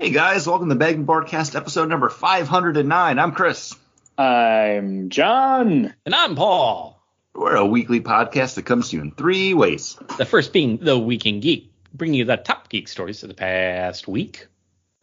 Hey 0.00 0.10
guys, 0.12 0.46
welcome 0.46 0.68
to 0.70 0.76
Bagged 0.76 0.96
and 0.96 1.06
Boardcast 1.06 1.54
episode 1.54 1.90
number 1.90 2.08
509. 2.08 3.18
I'm 3.18 3.32
Chris. 3.32 3.76
I'm 4.16 5.10
John. 5.10 5.94
And 6.06 6.14
I'm 6.14 6.36
Paul. 6.36 6.98
We're 7.34 7.56
a 7.56 7.66
weekly 7.66 8.00
podcast 8.00 8.54
that 8.54 8.64
comes 8.64 8.88
to 8.88 8.96
you 8.96 9.02
in 9.02 9.10
three 9.10 9.52
ways. 9.52 9.98
The 10.16 10.24
first 10.24 10.54
being 10.54 10.78
The 10.78 10.98
Week 10.98 11.26
in 11.26 11.40
Geek, 11.40 11.70
bringing 11.92 12.14
you 12.14 12.24
the 12.24 12.38
top 12.38 12.70
geek 12.70 12.88
stories 12.88 13.22
of 13.22 13.28
the 13.28 13.34
past 13.34 14.08
week. 14.08 14.46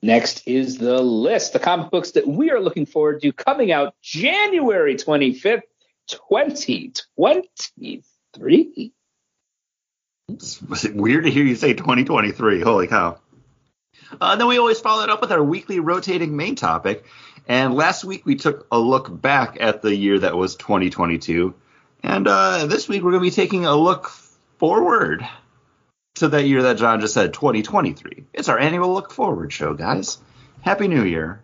Next 0.02 0.48
is 0.48 0.80
the 0.80 1.00
list, 1.00 1.54
the 1.54 1.60
comic 1.60 1.92
books 1.92 2.14
that 2.14 2.28
we 2.28 2.50
are 2.50 2.60
looking 2.60 2.88
forward 2.88 3.22
to 3.22 3.32
coming 3.32 3.72
out 3.72 3.94
January 4.02 4.96
25th, 4.96 5.62
2023. 6.08 8.94
Was 10.68 10.86
it 10.86 10.96
weird 10.96 11.26
to 11.26 11.30
hear 11.30 11.46
you 11.46 11.56
say 11.56 11.74
2023? 11.74 12.62
Holy 12.62 12.88
cow. 12.88 13.20
Uh, 14.20 14.36
then 14.36 14.48
we 14.48 14.58
always 14.58 14.80
follow 14.80 15.04
it 15.04 15.10
up 15.10 15.22
with 15.22 15.32
our 15.32 15.44
weekly 15.44 15.80
rotating 15.80 16.36
main 16.36 16.56
topic. 16.56 17.06
And 17.48 17.76
last 17.76 18.04
week 18.04 18.26
we 18.26 18.36
took 18.36 18.68
a 18.72 18.80
look 18.80 19.22
back 19.22 19.58
at 19.60 19.82
the 19.82 19.96
year 19.96 20.20
that 20.20 20.36
was 20.36 20.56
2022. 20.56 21.54
And 22.04 22.28
uh, 22.28 22.68
this 22.68 22.88
week 22.88 23.04
we're 23.04 23.12
going 23.12 23.24
to 23.24 23.30
be 23.30 23.36
taking 23.36 23.66
a 23.66 23.76
look 23.76 24.10
forward 24.60 25.28
to 26.16 26.28
that 26.30 26.46
year 26.46 26.64
that 26.64 26.78
John 26.78 27.00
just 27.00 27.14
said, 27.14 27.34
2023. 27.34 28.26
It's 28.34 28.50
our 28.50 28.60
annual 28.60 28.94
look 28.94 29.12
forward 29.12 29.54
show, 29.54 29.74
guys. 29.74 30.18
Happy 30.62 30.88
New 30.88 31.04
Year. 31.04 31.42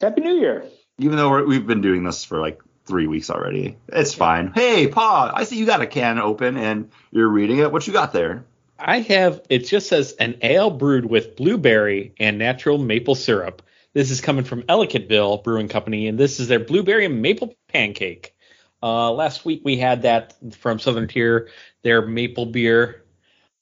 Happy 0.00 0.20
New 0.20 0.34
Year. 0.34 0.66
Even 0.98 1.16
though 1.16 1.44
we've 1.44 1.66
been 1.66 1.80
doing 1.80 2.04
this 2.04 2.24
for 2.24 2.38
like 2.38 2.60
three 2.84 3.06
weeks 3.06 3.30
already. 3.30 3.76
It's 3.88 4.14
fine. 4.14 4.52
Hey, 4.54 4.86
Pa, 4.88 5.32
I 5.34 5.44
see 5.44 5.58
you 5.58 5.66
got 5.66 5.80
a 5.80 5.86
can 5.86 6.18
open 6.18 6.56
and 6.56 6.90
you're 7.10 7.28
reading 7.28 7.58
it. 7.58 7.72
What 7.72 7.86
you 7.86 7.92
got 7.92 8.12
there? 8.12 8.44
I 8.78 9.00
have, 9.00 9.40
it 9.48 9.66
just 9.66 9.88
says 9.88 10.12
an 10.12 10.38
ale 10.42 10.70
brewed 10.70 11.06
with 11.06 11.36
blueberry 11.36 12.14
and 12.18 12.38
natural 12.38 12.78
maple 12.78 13.14
syrup. 13.14 13.62
This 13.94 14.10
is 14.10 14.20
coming 14.20 14.44
from 14.44 14.62
Ellicottville 14.64 15.42
Brewing 15.42 15.68
Company, 15.68 16.06
and 16.06 16.18
this 16.18 16.38
is 16.38 16.48
their 16.48 16.60
blueberry 16.60 17.06
and 17.06 17.22
maple 17.22 17.54
pancake. 17.68 18.34
Uh, 18.82 19.10
last 19.12 19.44
week 19.44 19.62
we 19.64 19.78
had 19.78 20.02
that 20.02 20.34
from 20.54 20.78
Southern 20.78 21.08
Tier, 21.08 21.48
their 21.82 22.02
maple 22.02 22.46
beer, 22.46 23.04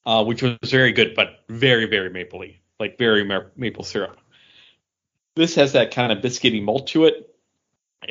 uh, 0.05 0.25
which 0.25 0.43
was 0.43 0.57
very 0.65 0.93
good, 0.93 1.15
but 1.15 1.45
very, 1.49 1.87
very 1.87 2.11
mapley, 2.11 2.57
like 2.81 2.99
very 2.99 3.25
ma- 3.25 3.45
maple 3.57 3.85
syrup. 3.85 4.19
This 5.37 5.55
has 5.55 5.73
that 5.73 5.93
kind 5.93 6.11
of 6.11 6.19
biscuity 6.19 6.63
malt 6.63 6.89
to 6.89 7.05
it, 7.05 7.35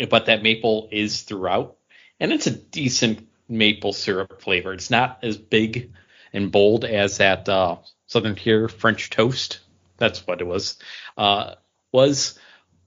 but 0.09 0.27
that 0.27 0.43
maple 0.43 0.87
is 0.91 1.21
throughout, 1.21 1.77
and 2.19 2.31
it's 2.31 2.47
a 2.47 2.51
decent 2.51 3.27
maple 3.49 3.93
syrup 3.93 4.41
flavor. 4.41 4.73
It's 4.73 4.89
not 4.89 5.19
as 5.23 5.37
big 5.37 5.91
and 6.33 6.51
bold 6.51 6.83
as 6.83 7.17
that 7.17 7.47
uh, 7.47 7.77
Southern 8.07 8.35
Tier 8.35 8.67
French 8.67 9.09
toast. 9.09 9.59
That's 9.97 10.25
what 10.25 10.41
it 10.41 10.47
was. 10.47 10.77
Uh, 11.17 11.55
was, 11.91 12.37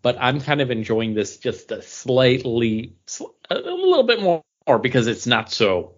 but 0.03 0.17
I'm 0.21 0.41
kind 0.41 0.61
of 0.61 0.71
enjoying 0.71 1.15
this 1.15 1.39
just 1.39 1.71
a 1.71 1.81
slightly, 1.81 2.97
a 3.49 3.55
little 3.55 4.03
bit 4.03 4.21
more 4.21 4.43
because 4.81 5.07
it's 5.07 5.27
not 5.27 5.51
so 5.51 5.95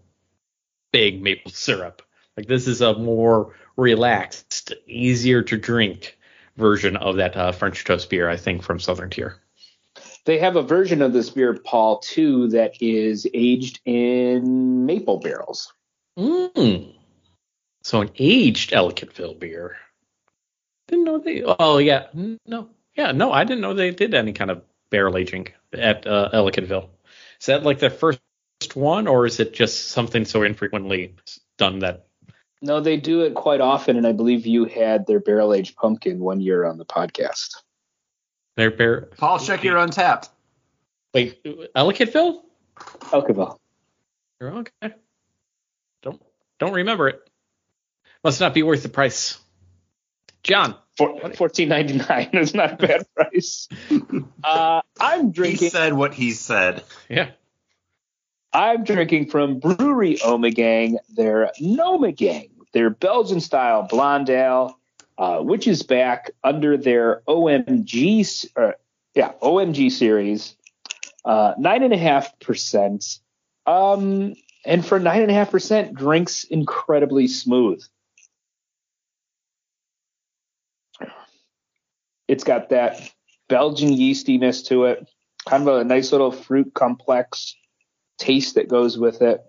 big 0.92 1.22
maple 1.22 1.50
syrup. 1.50 2.02
Like 2.36 2.46
this 2.46 2.68
is 2.68 2.82
a 2.82 2.94
more 2.94 3.54
relaxed, 3.76 4.74
easier 4.86 5.42
to 5.42 5.56
drink 5.56 6.18
version 6.56 6.96
of 6.96 7.16
that 7.16 7.36
uh, 7.36 7.52
French 7.52 7.84
toast 7.84 8.10
beer, 8.10 8.28
I 8.28 8.36
think, 8.36 8.62
from 8.62 8.78
Southern 8.78 9.10
Tier. 9.10 9.40
They 10.24 10.38
have 10.38 10.56
a 10.56 10.62
version 10.62 11.00
of 11.00 11.12
this 11.12 11.30
beer, 11.30 11.54
Paul, 11.54 12.00
too, 12.00 12.48
that 12.48 12.74
is 12.82 13.26
aged 13.32 13.80
in 13.86 14.84
maple 14.84 15.20
barrels. 15.20 15.72
Mm. 16.18 16.97
So 17.88 18.02
an 18.02 18.10
aged 18.18 18.72
Ellicottville 18.72 19.38
beer. 19.38 19.78
Didn't 20.88 21.04
know 21.04 21.16
they. 21.16 21.42
Oh 21.42 21.78
yeah, 21.78 22.08
no, 22.12 22.68
yeah, 22.94 23.12
no, 23.12 23.32
I 23.32 23.44
didn't 23.44 23.62
know 23.62 23.72
they 23.72 23.92
did 23.92 24.12
any 24.12 24.34
kind 24.34 24.50
of 24.50 24.62
barrel 24.90 25.16
aging 25.16 25.48
at 25.72 26.06
uh, 26.06 26.28
Ellicottville. 26.34 26.90
Is 27.40 27.46
that 27.46 27.62
like 27.62 27.78
their 27.78 27.88
first 27.88 28.20
one, 28.74 29.06
or 29.06 29.24
is 29.24 29.40
it 29.40 29.54
just 29.54 29.88
something 29.88 30.26
so 30.26 30.42
infrequently 30.42 31.14
done 31.56 31.78
that? 31.78 32.08
No, 32.60 32.78
they 32.80 32.98
do 32.98 33.22
it 33.22 33.34
quite 33.34 33.62
often, 33.62 33.96
and 33.96 34.06
I 34.06 34.12
believe 34.12 34.46
you 34.46 34.66
had 34.66 35.06
their 35.06 35.20
barrel 35.20 35.54
aged 35.54 35.74
pumpkin 35.74 36.18
one 36.18 36.42
year 36.42 36.66
on 36.66 36.76
the 36.76 36.84
podcast. 36.84 37.56
Their 38.58 38.70
bear. 38.70 39.08
Paul, 39.16 39.38
check 39.38 39.64
your 39.64 39.78
Untappd. 39.78 40.28
Wait, 41.14 41.42
Ellicottville? 41.74 42.42
Ellicottville. 42.76 43.56
Okay. 44.42 44.92
Don't 46.02 46.20
don't 46.58 46.74
remember 46.74 47.08
it. 47.08 47.27
Must 48.24 48.40
not 48.40 48.54
be 48.54 48.62
worth 48.62 48.82
the 48.82 48.88
price. 48.88 49.38
John. 50.42 50.74
Fourteen 50.96 51.68
ninety 51.68 51.94
nine 51.94 52.30
is 52.32 52.54
not 52.54 52.72
a 52.72 52.76
bad 52.76 53.06
price. 53.14 53.68
uh, 54.42 54.80
I'm 54.98 55.30
drinking. 55.30 55.58
He 55.66 55.70
said 55.70 55.92
what 55.92 56.12
he 56.14 56.32
said. 56.32 56.82
Yeah. 57.08 57.30
I'm 58.52 58.82
drinking 58.82 59.30
from 59.30 59.60
Brewery 59.60 60.16
Ommegang, 60.16 60.96
their 61.14 61.52
Nomegang, 61.60 62.50
their 62.72 62.90
Belgian 62.90 63.40
style 63.40 63.86
blonde 63.88 64.30
ale, 64.30 64.78
uh, 65.18 65.38
which 65.40 65.68
is 65.68 65.82
back 65.82 66.30
under 66.42 66.76
their 66.76 67.22
OMG, 67.28 68.48
uh, 68.56 68.72
yeah, 69.14 69.32
OMG 69.42 69.92
series, 69.92 70.56
uh, 71.24 71.54
nine 71.58 71.82
and 71.82 71.92
a 71.92 71.98
half 71.98 72.40
percent. 72.40 73.18
Um, 73.66 74.34
and 74.64 74.84
for 74.84 74.98
nine 74.98 75.22
and 75.22 75.30
a 75.30 75.34
half 75.34 75.50
percent, 75.50 75.94
drinks 75.94 76.44
incredibly 76.44 77.28
smooth. 77.28 77.84
It's 82.28 82.44
got 82.44 82.68
that 82.68 83.10
Belgian 83.48 83.90
yeastiness 83.90 84.66
to 84.66 84.84
it, 84.84 85.08
kind 85.48 85.66
of 85.66 85.80
a 85.80 85.84
nice 85.84 86.12
little 86.12 86.30
fruit 86.30 86.72
complex 86.74 87.56
taste 88.18 88.56
that 88.56 88.68
goes 88.68 88.98
with 88.98 89.22
it. 89.22 89.40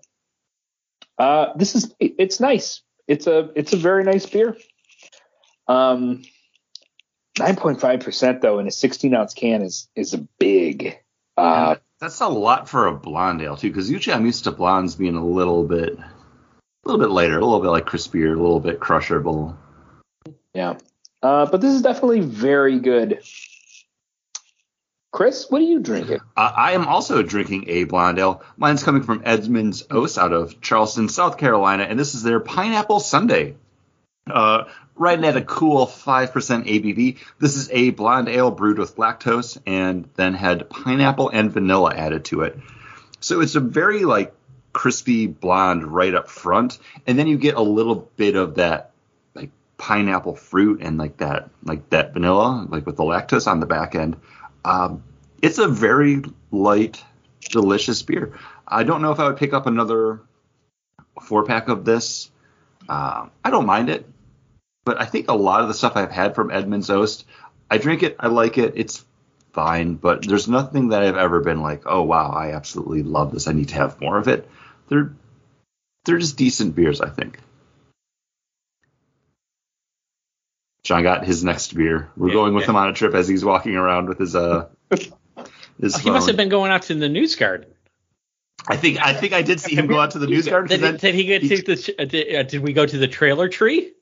Uh, 1.18 1.52
this 1.54 1.74
is 1.74 1.94
it's 2.00 2.40
nice. 2.40 2.80
It's 3.06 3.26
a 3.26 3.50
it's 3.54 3.74
a 3.74 3.76
very 3.76 4.04
nice 4.04 4.24
beer. 4.24 4.56
Um, 5.68 6.22
9.5% 7.38 8.40
though 8.40 8.58
in 8.58 8.66
a 8.66 8.70
16 8.70 9.14
ounce 9.14 9.34
can 9.34 9.62
is 9.62 9.88
is 9.94 10.14
a 10.14 10.18
big. 10.38 10.98
Uh, 11.36 11.76
That's 12.00 12.20
a 12.20 12.28
lot 12.28 12.68
for 12.68 12.86
a 12.86 12.94
blonde 12.94 13.42
ale 13.42 13.56
too, 13.56 13.68
because 13.68 13.90
usually 13.90 14.14
I'm 14.14 14.26
used 14.26 14.44
to 14.44 14.50
blondes 14.50 14.96
being 14.96 15.16
a 15.16 15.24
little 15.24 15.64
bit, 15.64 15.98
a 15.98 16.08
little 16.84 17.00
bit 17.00 17.10
lighter, 17.10 17.38
a 17.38 17.44
little 17.44 17.60
bit 17.60 17.68
like 17.68 17.86
crispier, 17.86 18.34
a 18.34 18.40
little 18.40 18.60
bit 18.60 18.80
crushable. 18.80 19.56
Yeah, 20.54 20.78
uh, 21.22 21.46
but 21.46 21.60
this 21.60 21.74
is 21.74 21.82
definitely 21.82 22.20
very 22.20 22.78
good. 22.78 23.20
Chris, 25.12 25.50
what 25.50 25.60
are 25.60 25.64
you 25.64 25.80
drinking? 25.80 26.20
Uh, 26.36 26.52
I 26.56 26.72
am 26.72 26.86
also 26.86 27.22
drinking 27.22 27.64
a 27.68 27.84
blonde 27.84 28.18
ale. 28.20 28.42
Mine's 28.56 28.84
coming 28.84 29.02
from 29.02 29.22
Edmund's 29.24 29.84
Oast 29.90 30.18
out 30.18 30.32
of 30.32 30.60
Charleston, 30.60 31.08
South 31.08 31.36
Carolina, 31.36 31.82
and 31.82 31.98
this 31.98 32.14
is 32.14 32.22
their 32.22 32.38
Pineapple 32.38 33.00
Sunday. 33.00 33.56
Uh, 34.26 34.64
right 34.94 35.22
at 35.24 35.36
a 35.36 35.42
cool 35.42 35.86
5% 35.86 36.30
ABV. 36.30 37.18
This 37.38 37.56
is 37.56 37.70
a 37.72 37.90
blonde 37.90 38.28
ale 38.28 38.50
brewed 38.50 38.78
with 38.78 38.96
lactose 38.96 39.58
and 39.66 40.08
then 40.14 40.34
had 40.34 40.70
pineapple 40.70 41.30
and 41.30 41.50
vanilla 41.50 41.94
added 41.94 42.26
to 42.26 42.42
it. 42.42 42.58
So 43.18 43.40
it's 43.40 43.54
a 43.54 43.60
very 43.60 44.04
like 44.04 44.34
crispy 44.72 45.26
blonde 45.26 45.84
right 45.84 46.14
up 46.14 46.28
front, 46.28 46.78
and 47.06 47.18
then 47.18 47.26
you 47.26 47.38
get 47.38 47.56
a 47.56 47.62
little 47.62 48.10
bit 48.16 48.36
of 48.36 48.56
that 48.56 48.89
pineapple 49.80 50.36
fruit 50.36 50.82
and 50.82 50.98
like 50.98 51.16
that 51.16 51.48
like 51.64 51.88
that 51.88 52.12
vanilla 52.12 52.66
like 52.68 52.84
with 52.84 52.96
the 52.96 53.02
lactose 53.02 53.50
on 53.50 53.60
the 53.60 53.66
back 53.66 53.94
end. 53.94 54.14
Um, 54.62 55.02
it's 55.40 55.56
a 55.56 55.68
very 55.68 56.22
light, 56.50 57.02
delicious 57.48 58.02
beer. 58.02 58.38
I 58.68 58.84
don't 58.84 59.00
know 59.00 59.10
if 59.10 59.18
I 59.18 59.26
would 59.26 59.38
pick 59.38 59.54
up 59.54 59.66
another 59.66 60.20
four 61.22 61.44
pack 61.44 61.68
of 61.68 61.86
this. 61.86 62.30
Um, 62.90 63.30
I 63.42 63.48
don't 63.48 63.64
mind 63.64 63.88
it, 63.88 64.04
but 64.84 65.00
I 65.00 65.06
think 65.06 65.30
a 65.30 65.34
lot 65.34 65.62
of 65.62 65.68
the 65.68 65.74
stuff 65.74 65.96
I've 65.96 66.12
had 66.12 66.34
from 66.34 66.50
Edmund's 66.50 66.90
Oast, 66.90 67.24
I 67.70 67.78
drink 67.78 68.02
it, 68.02 68.16
I 68.20 68.26
like 68.26 68.58
it, 68.58 68.74
it's 68.76 69.02
fine, 69.54 69.94
but 69.94 70.26
there's 70.26 70.46
nothing 70.46 70.88
that 70.88 71.02
I've 71.02 71.16
ever 71.16 71.40
been 71.40 71.62
like, 71.62 71.84
oh 71.86 72.02
wow, 72.02 72.30
I 72.30 72.52
absolutely 72.52 73.02
love 73.02 73.32
this. 73.32 73.48
I 73.48 73.52
need 73.52 73.70
to 73.70 73.76
have 73.76 73.98
more 73.98 74.18
of 74.18 74.28
it. 74.28 74.46
They're 74.88 75.14
they're 76.04 76.18
just 76.18 76.36
decent 76.36 76.74
beers, 76.74 77.00
I 77.00 77.08
think. 77.08 77.38
John 80.82 81.02
got 81.02 81.24
his 81.24 81.44
next 81.44 81.74
beer. 81.74 82.10
We're 82.16 82.28
Yeah, 82.28 82.34
going 82.34 82.54
with 82.54 82.62
yeah. 82.64 82.70
him 82.70 82.76
on 82.76 82.88
a 82.88 82.92
trip 82.92 83.14
as 83.14 83.28
he's 83.28 83.44
walking 83.44 83.76
around 83.76 84.08
with 84.08 84.18
his 84.18 84.34
uh 84.34 84.68
his 85.80 85.96
He 85.96 86.10
must 86.10 86.26
have 86.26 86.36
been 86.36 86.48
going 86.48 86.70
out 86.70 86.82
to 86.82 86.94
the 86.94 87.08
news 87.08 87.36
garden. 87.36 87.70
I 88.68 88.76
think 88.76 89.00
I 89.04 89.14
think 89.14 89.32
I 89.32 89.42
did 89.42 89.60
see 89.60 89.74
him 89.74 89.86
go 89.86 89.98
out 90.00 90.12
to 90.12 90.18
the 90.18 90.26
news 90.26 90.46
garden. 90.46 90.68
Did, 90.68 90.80
then 90.80 90.96
did 90.96 91.14
he 91.14 91.24
get 91.24 91.40
to 91.42 91.62
the? 91.62 91.94
Uh, 91.98 92.04
did, 92.04 92.34
uh, 92.34 92.42
did 92.42 92.62
we 92.62 92.72
go 92.72 92.84
to 92.84 92.98
the 92.98 93.08
trailer 93.08 93.48
tree? 93.48 93.92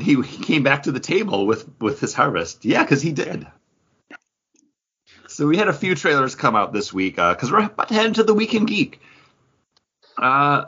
he, 0.00 0.20
he 0.22 0.44
came 0.44 0.62
back 0.62 0.84
to 0.84 0.92
the 0.92 1.00
table 1.00 1.46
with 1.46 1.68
with 1.80 2.00
his 2.00 2.14
harvest. 2.14 2.64
Yeah, 2.64 2.82
because 2.82 3.02
he 3.02 3.12
did. 3.12 3.46
So 5.28 5.46
we 5.46 5.56
had 5.56 5.68
a 5.68 5.72
few 5.72 5.94
trailers 5.94 6.34
come 6.34 6.56
out 6.56 6.72
this 6.72 6.92
week 6.92 7.16
because 7.16 7.50
we're 7.52 7.64
about 7.64 7.88
to 7.88 7.94
head 7.94 8.06
into 8.06 8.24
the 8.24 8.34
Week 8.34 8.52
in 8.54 8.66
Geek. 8.66 9.00
Uh, 10.18 10.66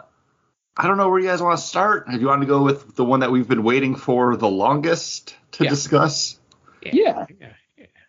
I 0.76 0.86
don't 0.86 0.96
know 0.96 1.08
where 1.10 1.18
you 1.20 1.28
guys 1.28 1.42
want 1.42 1.58
to 1.58 1.64
start. 1.64 2.06
If 2.08 2.20
you 2.20 2.26
want 2.28 2.40
to 2.42 2.46
go 2.46 2.62
with 2.62 2.96
the 2.96 3.04
one 3.04 3.20
that 3.20 3.30
we've 3.30 3.48
been 3.48 3.62
waiting 3.62 3.94
for 3.94 4.36
the 4.36 4.48
longest 4.48 5.36
to 5.52 5.64
Yeah. 5.64 5.70
discuss, 5.70 6.38
Yeah. 6.82 7.26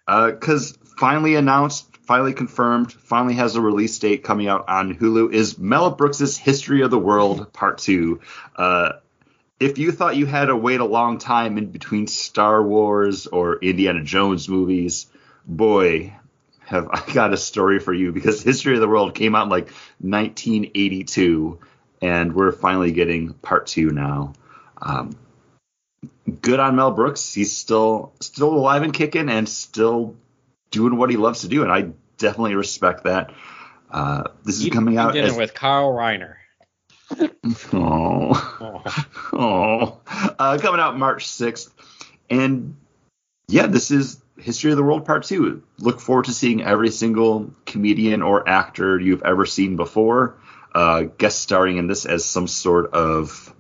Because 0.08 0.74
uh, 0.74 0.78
finally 0.98 1.36
announced, 1.36 1.88
finally 2.06 2.34
confirmed, 2.34 2.92
finally 2.92 3.36
has 3.36 3.56
a 3.56 3.62
release 3.62 3.98
date 4.00 4.24
coming 4.24 4.48
out 4.48 4.70
on 4.70 4.96
Hulu 4.96 5.34
is 5.34 5.58
Mel 5.58 5.92
Brooks' 5.92 6.38
History 6.38 6.82
of 6.82 6.92
the 6.92 7.00
World 7.00 7.52
Part 7.54 7.78
2. 7.80 8.20
Uh, 8.56 8.92
if 9.60 9.78
you 9.78 9.92
thought 9.92 10.16
you 10.18 10.26
had 10.26 10.46
to 10.46 10.56
wait 10.56 10.80
a 10.80 10.86
long 10.86 11.18
time 11.20 11.58
in 11.58 11.68
between 11.68 12.08
Star 12.08 12.62
Wars 12.64 13.28
or 13.28 13.58
Indiana 13.60 14.04
Jones 14.04 14.50
movies, 14.50 15.08
boy, 15.46 16.14
have 16.66 16.88
I 16.92 17.04
got 17.14 17.34
a 17.34 17.38
story 17.38 17.80
for 17.80 17.94
you 17.94 18.12
because 18.14 18.42
History 18.42 18.74
of 18.76 18.82
the 18.82 18.88
World 18.88 19.16
came 19.16 19.36
out 19.36 19.44
in 19.44 19.50
like 19.50 19.70
1982, 20.00 21.60
and 22.04 22.36
we're 22.36 22.52
finally 22.52 22.92
getting 22.92 23.34
part 23.34 23.66
two 23.66 23.90
now. 23.90 24.34
Um, 24.82 25.18
good 26.42 26.60
on 26.60 26.76
Mel 26.76 26.92
Brooks. 26.92 27.34
He's 27.34 27.56
still 27.56 28.14
still 28.20 28.54
alive 28.54 28.84
and 28.84 28.94
kicking, 28.94 29.30
and 29.30 29.48
still 29.48 30.16
doing 30.70 30.98
what 30.98 31.10
he 31.10 31.16
loves 31.16 31.42
to 31.42 31.48
do, 31.48 31.64
and 31.64 31.72
I 31.72 31.92
definitely 32.18 32.56
respect 32.56 33.06
that. 33.06 33.32
Uh, 33.90 34.24
this 34.44 34.62
is 34.62 34.70
coming 34.70 34.98
out 34.98 35.14
dinner 35.14 35.28
as, 35.28 35.38
with 35.38 35.54
Carl 35.54 35.94
Reiner. 35.94 36.36
oh, 37.74 38.84
oh, 39.34 40.02
uh, 40.40 40.58
coming 40.62 40.82
out 40.82 40.98
March 40.98 41.28
6th, 41.28 41.70
and 42.30 42.76
yeah, 43.48 43.68
this 43.68 43.92
is 43.92 44.22
History 44.38 44.72
of 44.72 44.78
the 44.78 44.84
World 44.84 45.06
Part 45.06 45.24
2. 45.24 45.64
Look 45.80 46.02
forward 46.02 46.26
to 46.26 46.34
seeing 46.34 46.64
every 46.64 46.90
single 46.90 47.54
comedian 47.66 48.24
or 48.24 48.50
actor 48.50 49.00
you've 49.00 49.24
ever 49.24 49.46
seen 49.46 49.78
before 49.78 50.38
uh, 50.74 51.04
guest 51.04 51.40
starring 51.40 51.78
in 51.78 51.88
this 51.88 52.06
as 52.06 52.26
some 52.26 52.48
sort 52.48 52.94
of 52.94 53.54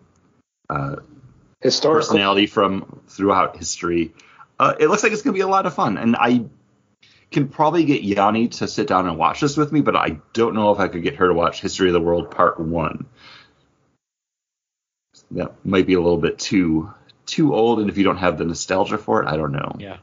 uh, 0.69 0.97
historical 1.61 2.01
personality 2.01 2.47
from 2.47 3.01
throughout 3.07 3.57
history. 3.57 4.13
Uh, 4.59 4.75
it 4.79 4.87
looks 4.87 5.03
like 5.03 5.11
it's 5.11 5.21
going 5.21 5.33
to 5.33 5.37
be 5.37 5.41
a 5.41 5.47
lot 5.47 5.65
of 5.65 5.73
fun, 5.73 5.97
and 5.97 6.15
I 6.15 6.45
can 7.31 7.49
probably 7.49 7.85
get 7.85 8.03
Yanni 8.03 8.47
to 8.47 8.67
sit 8.67 8.87
down 8.87 9.07
and 9.07 9.17
watch 9.17 9.41
this 9.41 9.57
with 9.57 9.71
me, 9.71 9.81
but 9.81 9.95
I 9.95 10.17
don't 10.33 10.53
know 10.53 10.71
if 10.71 10.79
I 10.79 10.87
could 10.87 11.03
get 11.03 11.15
her 11.15 11.27
to 11.27 11.33
watch 11.33 11.61
History 11.61 11.89
of 11.89 11.93
the 11.93 12.01
World 12.01 12.31
Part 12.31 12.59
One. 12.59 13.05
That 15.31 15.53
might 15.65 15.87
be 15.87 15.95
a 15.95 16.01
little 16.01 16.19
bit 16.19 16.37
too 16.37 16.93
too 17.25 17.55
old, 17.55 17.79
and 17.79 17.89
if 17.89 17.97
you 17.97 18.03
don't 18.03 18.17
have 18.17 18.37
the 18.37 18.45
nostalgia 18.45 18.97
for 18.97 19.23
it, 19.23 19.27
I 19.27 19.37
don't 19.37 19.51
know. 19.51 19.75
Yeah. 19.79 19.97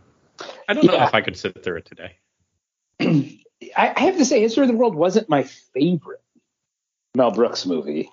I 0.68 0.72
don't 0.72 0.84
yeah. 0.84 0.92
know 0.92 1.04
if 1.04 1.14
I 1.14 1.20
could 1.20 1.36
sit 1.36 1.62
through 1.62 1.78
it 1.78 1.86
today. 1.86 2.16
I 3.76 4.00
have 4.00 4.16
to 4.16 4.24
say, 4.24 4.40
History 4.40 4.64
of 4.64 4.68
the 4.68 4.76
World 4.76 4.94
wasn't 4.94 5.28
my 5.28 5.42
favorite 5.42 6.19
Mel 7.14 7.30
Brooks 7.30 7.66
movie. 7.66 8.10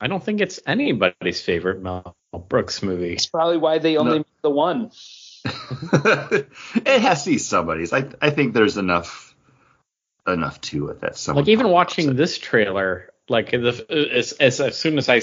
I 0.00 0.06
don't 0.06 0.22
think 0.22 0.40
it's 0.40 0.60
anybody's 0.66 1.40
favorite 1.40 1.82
Mel 1.82 2.16
Brooks 2.48 2.82
movie. 2.82 3.14
It's 3.14 3.26
probably 3.26 3.58
why 3.58 3.78
they 3.78 3.96
only 3.96 4.10
no. 4.10 4.18
made 4.18 4.26
the 4.42 4.50
one. 4.50 4.90
it 5.44 7.00
has 7.02 7.24
to 7.24 7.30
be 7.30 7.38
somebody's. 7.38 7.92
I 7.92 8.08
I 8.20 8.30
think 8.30 8.54
there's 8.54 8.76
enough 8.76 9.34
enough 10.26 10.60
to 10.60 10.88
it 10.88 11.00
that 11.00 11.16
someone 11.16 11.44
like 11.44 11.50
even 11.50 11.68
watching 11.68 12.16
this 12.16 12.38
trailer, 12.38 13.10
like 13.28 13.50
the, 13.50 14.10
as, 14.14 14.32
as 14.32 14.60
as 14.60 14.78
soon 14.78 14.98
as 14.98 15.08
I 15.08 15.20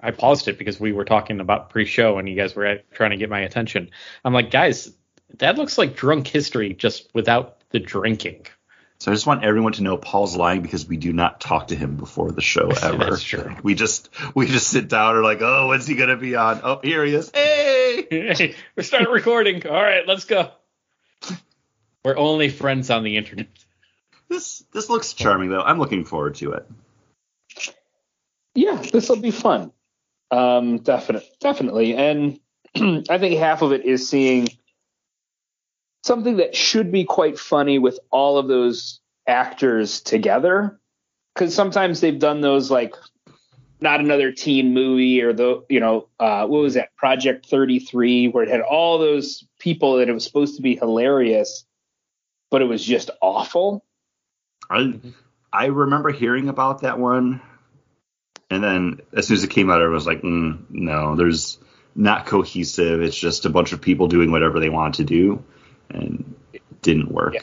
I 0.00 0.10
paused 0.10 0.48
it 0.48 0.58
because 0.58 0.78
we 0.78 0.92
were 0.92 1.04
talking 1.04 1.40
about 1.40 1.70
pre-show 1.70 2.18
and 2.18 2.28
you 2.28 2.36
guys 2.36 2.54
were 2.54 2.80
trying 2.92 3.10
to 3.10 3.16
get 3.16 3.30
my 3.30 3.40
attention. 3.40 3.90
I'm 4.24 4.34
like, 4.34 4.50
guys, 4.50 4.92
that 5.38 5.56
looks 5.56 5.78
like 5.78 5.96
drunk 5.96 6.26
history 6.26 6.74
just 6.74 7.08
without 7.14 7.62
the 7.70 7.80
drinking. 7.80 8.46
So 9.04 9.12
I 9.12 9.14
just 9.14 9.26
want 9.26 9.44
everyone 9.44 9.74
to 9.74 9.82
know 9.82 9.98
Paul's 9.98 10.34
lying 10.34 10.62
because 10.62 10.88
we 10.88 10.96
do 10.96 11.12
not 11.12 11.38
talk 11.38 11.68
to 11.68 11.76
him 11.76 11.96
before 11.96 12.32
the 12.32 12.40
show 12.40 12.70
ever. 12.82 13.10
That's 13.10 13.22
true. 13.22 13.54
We 13.62 13.74
just 13.74 14.08
we 14.34 14.46
just 14.46 14.68
sit 14.68 14.88
down 14.88 15.10
and 15.10 15.18
are 15.18 15.22
like, 15.22 15.42
oh, 15.42 15.68
when's 15.68 15.86
he 15.86 15.94
gonna 15.94 16.16
be 16.16 16.36
on? 16.36 16.62
Oh, 16.64 16.80
here 16.82 17.04
he 17.04 17.14
is. 17.14 17.30
Hey, 17.34 18.06
hey 18.10 18.54
we're 18.74 18.82
starting 18.82 19.12
recording. 19.12 19.66
All 19.66 19.74
right, 19.74 20.08
let's 20.08 20.24
go. 20.24 20.50
We're 22.02 22.16
only 22.16 22.48
friends 22.48 22.88
on 22.88 23.04
the 23.04 23.18
internet. 23.18 23.48
This 24.30 24.64
this 24.72 24.88
looks 24.88 25.12
charming 25.12 25.50
though. 25.50 25.60
I'm 25.60 25.78
looking 25.78 26.06
forward 26.06 26.36
to 26.36 26.52
it. 26.52 26.66
Yeah, 28.54 28.76
this 28.76 29.10
will 29.10 29.20
be 29.20 29.32
fun. 29.32 29.70
Um, 30.30 30.78
definitely, 30.78 31.28
definitely, 31.40 31.94
and 31.94 32.40
I 32.74 33.18
think 33.18 33.38
half 33.38 33.60
of 33.60 33.72
it 33.72 33.84
is 33.84 34.08
seeing 34.08 34.48
something 36.04 36.36
that 36.36 36.54
should 36.54 36.92
be 36.92 37.04
quite 37.04 37.38
funny 37.38 37.78
with 37.78 37.98
all 38.10 38.36
of 38.36 38.46
those 38.46 39.00
actors 39.26 40.02
together. 40.02 40.78
Because 41.34 41.54
sometimes 41.54 42.00
they've 42.00 42.18
done 42.18 42.42
those 42.42 42.70
like 42.70 42.94
not 43.80 44.00
another 44.00 44.30
teen 44.30 44.74
movie 44.74 45.22
or 45.22 45.32
the 45.32 45.64
you 45.68 45.80
know 45.80 46.08
uh, 46.20 46.46
what 46.46 46.60
was 46.60 46.74
that 46.74 46.94
Project 46.96 47.46
33 47.46 48.28
where 48.28 48.44
it 48.44 48.50
had 48.50 48.60
all 48.60 48.98
those 48.98 49.44
people 49.58 49.96
that 49.96 50.08
it 50.08 50.12
was 50.12 50.24
supposed 50.24 50.56
to 50.56 50.62
be 50.62 50.76
hilarious, 50.76 51.64
but 52.50 52.62
it 52.62 52.66
was 52.66 52.84
just 52.84 53.10
awful. 53.20 53.82
I 54.70 55.00
I 55.52 55.66
remember 55.66 56.12
hearing 56.12 56.48
about 56.48 56.82
that 56.82 56.98
one, 56.98 57.40
and 58.50 58.62
then 58.62 59.00
as 59.12 59.26
soon 59.26 59.38
as 59.38 59.44
it 59.44 59.50
came 59.50 59.70
out, 59.70 59.82
I 59.82 59.86
was 59.86 60.06
like, 60.06 60.20
mm, 60.20 60.64
no, 60.68 61.16
there's 61.16 61.58
not 61.96 62.26
cohesive. 62.26 63.02
It's 63.02 63.16
just 63.16 63.46
a 63.46 63.50
bunch 63.50 63.72
of 63.72 63.80
people 63.80 64.06
doing 64.06 64.30
whatever 64.30 64.60
they 64.60 64.68
want 64.68 64.96
to 64.96 65.04
do 65.04 65.42
and 65.94 66.34
it 66.52 66.62
didn't 66.82 67.10
work. 67.10 67.34
Yeah. 67.34 67.40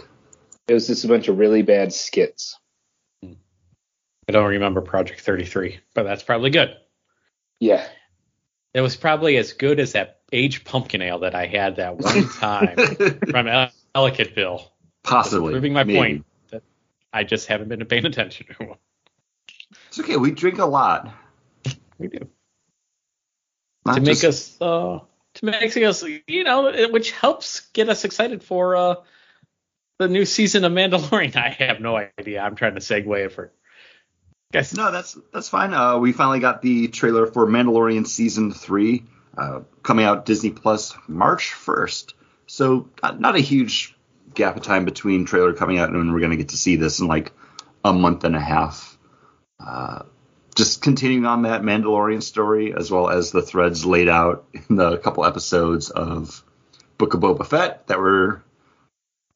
It 0.67 0.73
was 0.73 0.87
just 0.87 1.03
a 1.03 1.07
bunch 1.07 1.27
of 1.27 1.37
really 1.37 1.63
bad 1.63 1.93
skits. 1.93 2.57
I 3.23 4.31
don't 4.31 4.49
remember 4.49 4.81
Project 4.81 5.21
33, 5.21 5.79
but 5.93 6.03
that's 6.03 6.23
probably 6.23 6.51
good. 6.51 6.77
Yeah. 7.59 7.85
It 8.73 8.81
was 8.81 8.95
probably 8.95 9.37
as 9.37 9.53
good 9.53 9.79
as 9.79 9.93
that 9.93 10.21
aged 10.31 10.63
pumpkin 10.63 11.01
ale 11.01 11.19
that 11.19 11.35
I 11.35 11.47
had 11.47 11.77
that 11.77 11.97
one 11.97 12.29
time 12.39 12.77
from 12.77 13.69
Ellicottville. 13.93 14.65
Possibly. 15.03 15.51
Proving 15.51 15.73
my 15.73 15.83
maybe. 15.83 15.99
point 15.99 16.25
that 16.51 16.63
I 17.11 17.23
just 17.23 17.47
haven't 17.47 17.67
been 17.69 17.83
paying 17.85 18.05
attention 18.05 18.47
to. 18.57 18.77
It's 19.87 19.99
okay. 19.99 20.15
We 20.15 20.31
drink 20.31 20.59
a 20.59 20.65
lot. 20.65 21.13
We 21.97 22.07
do. 22.07 22.29
Not 23.85 23.95
to 23.95 24.01
just... 24.01 24.23
make 24.23 24.29
us 24.29 24.61
uh, 24.61 24.99
to 25.35 25.45
make 25.45 25.75
us, 25.77 26.03
you 26.27 26.43
know, 26.43 26.89
which 26.89 27.11
helps 27.11 27.61
get 27.73 27.89
us 27.89 28.05
excited 28.05 28.43
for 28.43 28.75
uh, 28.75 28.95
the 29.99 30.07
new 30.07 30.25
season 30.25 30.63
of 30.65 30.71
Mandalorian. 30.71 31.35
I 31.37 31.49
have 31.49 31.79
no 31.79 31.97
idea. 31.97 32.41
I'm 32.41 32.55
trying 32.55 32.75
to 32.75 32.81
segue 32.81 33.25
it 33.25 33.31
for. 33.31 33.51
Guys. 34.51 34.75
No, 34.75 34.91
that's 34.91 35.17
that's 35.33 35.47
fine. 35.47 35.73
Uh, 35.73 35.97
we 35.97 36.11
finally 36.11 36.41
got 36.41 36.61
the 36.61 36.89
trailer 36.89 37.25
for 37.25 37.47
Mandalorian 37.47 38.05
season 38.05 38.51
three 38.51 39.05
uh, 39.37 39.61
coming 39.81 40.05
out 40.05 40.25
Disney 40.25 40.51
Plus 40.51 40.93
March 41.07 41.53
1st. 41.53 42.13
So 42.47 42.89
not, 43.01 43.19
not, 43.19 43.35
a 43.35 43.39
huge 43.39 43.95
gap 44.33 44.57
of 44.57 44.63
time 44.63 44.83
between 44.83 45.25
trailer 45.25 45.53
coming 45.53 45.77
out 45.77 45.89
and 45.89 46.13
we're 46.13 46.19
going 46.19 46.31
to 46.31 46.37
get 46.37 46.49
to 46.49 46.57
see 46.57 46.75
this 46.75 46.99
in 46.99 47.07
like 47.07 47.31
a 47.83 47.93
month 47.93 48.25
and 48.25 48.35
a 48.35 48.41
half. 48.41 48.97
Uh, 49.59 50.03
just 50.55 50.81
continuing 50.81 51.25
on 51.25 51.43
that 51.43 51.61
Mandalorian 51.61 52.21
story, 52.21 52.73
as 52.77 52.91
well 52.91 53.09
as 53.09 53.31
the 53.31 53.41
threads 53.41 53.85
laid 53.85 54.09
out 54.09 54.45
in 54.69 54.75
the 54.75 54.97
couple 54.97 55.25
episodes 55.25 55.89
of 55.89 56.43
Book 56.97 57.13
of 57.13 57.21
Boba 57.21 57.45
Fett 57.45 57.87
that 57.87 57.99
were 57.99 58.43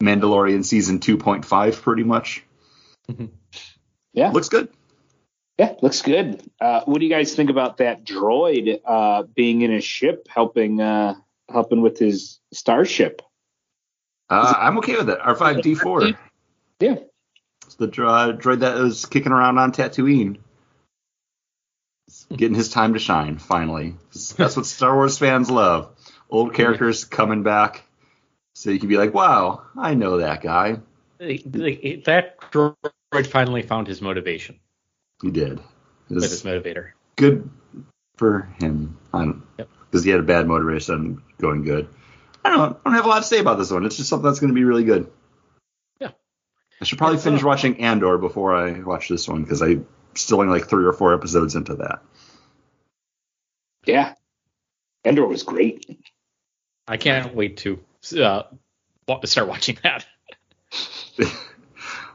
Mandalorian 0.01 0.65
season 0.65 0.99
2.5, 0.99 1.81
pretty 1.81 2.03
much. 2.03 2.43
Mm-hmm. 3.09 3.25
Yeah. 4.13 4.31
Looks 4.31 4.49
good. 4.49 4.69
Yeah, 5.57 5.75
looks 5.81 6.01
good. 6.01 6.41
Uh, 6.59 6.81
what 6.85 6.99
do 6.99 7.05
you 7.05 7.11
guys 7.11 7.33
think 7.33 7.49
about 7.49 7.77
that 7.77 8.03
droid 8.03 8.81
uh, 8.83 9.23
being 9.23 9.61
in 9.61 9.71
a 9.73 9.79
ship 9.79 10.27
helping 10.29 10.81
uh, 10.81 11.15
helping 11.49 11.81
with 11.81 11.97
his 11.97 12.39
starship? 12.53 13.21
Uh, 14.29 14.53
I'm 14.57 14.77
okay 14.79 14.97
with 14.97 15.09
it. 15.09 15.19
R5D4. 15.19 16.17
Yeah. 16.81 16.95
It's 17.65 17.75
the 17.75 17.87
droid 17.87 18.59
that 18.59 18.75
was 18.75 19.05
kicking 19.05 19.31
around 19.31 19.57
on 19.57 19.71
Tatooine 19.71 20.39
getting 22.35 22.55
his 22.55 22.69
time 22.69 22.93
to 22.93 22.99
shine 22.99 23.37
finally. 23.37 23.95
That's 24.37 24.55
what 24.55 24.65
Star 24.65 24.95
Wars 24.95 25.17
fans 25.17 25.49
love. 25.49 25.91
Old 26.29 26.53
characters 26.53 27.05
coming 27.05 27.43
back, 27.43 27.83
so 28.53 28.71
you 28.71 28.79
can 28.79 28.89
be 28.89 28.97
like, 28.97 29.13
"Wow, 29.13 29.63
I 29.77 29.93
know 29.93 30.17
that 30.17 30.41
guy." 30.41 30.79
That 31.19 32.35
droid 32.51 33.27
finally 33.27 33.61
found 33.61 33.87
his 33.87 34.01
motivation. 34.01 34.59
He 35.21 35.31
did. 35.31 35.59
With 36.09 36.23
his 36.23 36.43
motivator. 36.43 36.91
Good 37.15 37.49
for 38.17 38.49
him. 38.59 38.97
Because 39.11 39.35
yep. 39.57 40.03
he 40.03 40.09
had 40.09 40.19
a 40.19 40.23
bad 40.23 40.47
motivation 40.47 41.21
going 41.39 41.63
good. 41.63 41.87
I 42.43 42.49
don't, 42.49 42.77
I 42.77 42.89
don't 42.89 42.93
have 42.93 43.05
a 43.05 43.09
lot 43.09 43.19
to 43.19 43.27
say 43.27 43.39
about 43.39 43.57
this 43.57 43.71
one. 43.71 43.85
It's 43.85 43.97
just 43.97 44.09
something 44.09 44.25
that's 44.25 44.39
going 44.39 44.49
to 44.49 44.55
be 44.55 44.65
really 44.65 44.83
good. 44.83 45.09
Yeah. 45.99 46.11
I 46.79 46.85
should 46.85 46.99
probably 46.99 47.17
finish 47.17 47.43
uh, 47.43 47.47
watching 47.47 47.81
Andor 47.81 48.17
before 48.17 48.55
I 48.55 48.81
watch 48.81 49.09
this 49.09 49.27
one 49.27 49.43
because 49.43 49.63
I 49.63 49.79
still 50.15 50.41
only 50.41 50.59
like 50.59 50.69
three 50.69 50.85
or 50.85 50.93
four 50.93 51.13
episodes 51.13 51.55
into 51.55 51.75
that. 51.75 52.01
Yeah, 53.85 54.13
Andor 55.03 55.27
was 55.27 55.43
great. 55.43 55.85
I 56.87 56.97
can't 56.97 57.35
wait 57.35 57.57
to 57.57 57.79
uh, 58.19 58.43
start 59.25 59.47
watching 59.47 59.77
that. 59.83 60.05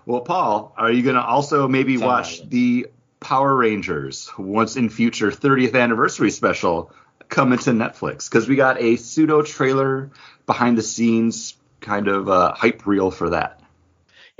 well, 0.07 0.21
Paul, 0.21 0.75
are 0.77 0.91
you 0.91 1.03
going 1.03 1.17
to 1.17 1.23
also 1.23 1.69
maybe 1.69 1.97
watch 1.97 2.49
the 2.49 2.89
Power 3.21 3.55
Rangers 3.55 4.31
once 4.39 4.77
in 4.77 4.89
future 4.89 5.31
30th 5.31 5.75
anniversary 5.75 6.31
special 6.31 6.93
coming 7.29 7.59
to 7.61 7.71
Netflix? 7.71 8.29
Because 8.29 8.49
we 8.49 8.57
got 8.57 8.81
a 8.81 8.97
pseudo 8.97 9.43
trailer 9.43 10.11
behind 10.47 10.79
the 10.79 10.83
scenes 10.83 11.55
kind 11.81 12.09
of 12.09 12.29
uh, 12.29 12.53
hype 12.55 12.87
reel 12.87 13.11
for 13.11 13.31
that. 13.31 13.60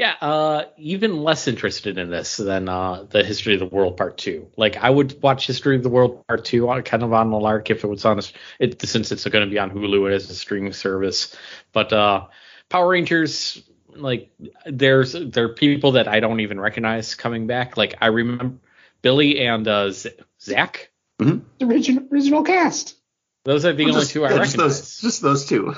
Yeah, 0.01 0.15
uh, 0.23 0.65
even 0.79 1.23
less 1.23 1.47
interested 1.47 1.99
in 1.99 2.09
this 2.09 2.39
than 2.39 2.71
uh, 2.71 3.05
the 3.11 3.23
History 3.23 3.53
of 3.53 3.61
the 3.61 3.67
World 3.67 3.99
Part 3.99 4.17
Two. 4.17 4.49
Like, 4.57 4.79
I 4.79 4.89
would 4.89 5.21
watch 5.21 5.47
History 5.47 5.77
of 5.77 5.83
the 5.83 5.91
World 5.91 6.27
Part 6.27 6.47
Two 6.47 6.71
on 6.71 6.81
kind 6.85 7.03
of 7.03 7.13
on 7.13 7.31
the 7.31 7.37
lark 7.37 7.69
if 7.69 7.85
it 7.85 7.87
was 7.87 8.07
on 8.07 8.19
a, 8.19 8.23
it, 8.59 8.81
since 8.81 9.13
it's 9.13 9.27
going 9.27 9.45
to 9.45 9.51
be 9.51 9.59
on 9.59 9.71
Hulu 9.71 10.11
as 10.11 10.31
a 10.31 10.35
streaming 10.35 10.73
service. 10.73 11.37
But 11.75 11.93
uh, 11.93 12.29
Power 12.71 12.89
Rangers, 12.89 13.63
like, 13.91 14.31
there's 14.65 15.13
there 15.13 15.45
are 15.45 15.55
people 15.55 15.93
that 15.93 16.09
I 16.09 16.21
don't 16.21 16.41
even 16.41 16.59
recognize 16.59 17.15
coming 17.15 17.47
back. 17.47 17.77
Like, 17.77 17.97
I 18.01 18.07
remember 18.07 18.57
Billy 19.03 19.41
and 19.41 19.69
uh, 19.69 19.91
Z- 19.91 20.13
Zach. 20.41 20.91
The 21.19 21.43
original 21.61 22.07
original 22.11 22.43
cast. 22.43 22.97
Those 23.45 23.67
are 23.67 23.75
the 23.75 23.85
only 23.85 23.97
just, 23.97 24.13
two 24.13 24.25
I 24.25 24.31
yeah, 24.31 24.39
recognize. 24.39 24.79
just 24.79 25.03
those, 25.03 25.13
just 25.13 25.21
those 25.21 25.45
two. 25.45 25.75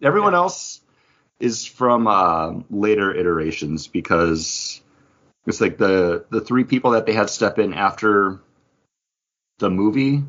Everyone 0.00 0.34
else 0.34 0.80
is 1.40 1.66
from 1.66 2.06
uh, 2.06 2.54
later 2.70 3.14
iterations 3.14 3.86
because 3.86 4.80
it's 5.46 5.60
like 5.60 5.78
the 5.78 6.24
the 6.30 6.40
three 6.40 6.64
people 6.64 6.92
that 6.92 7.06
they 7.06 7.12
had 7.12 7.30
step 7.30 7.58
in 7.58 7.74
after 7.74 8.40
the 9.58 9.70
movie. 9.70 10.22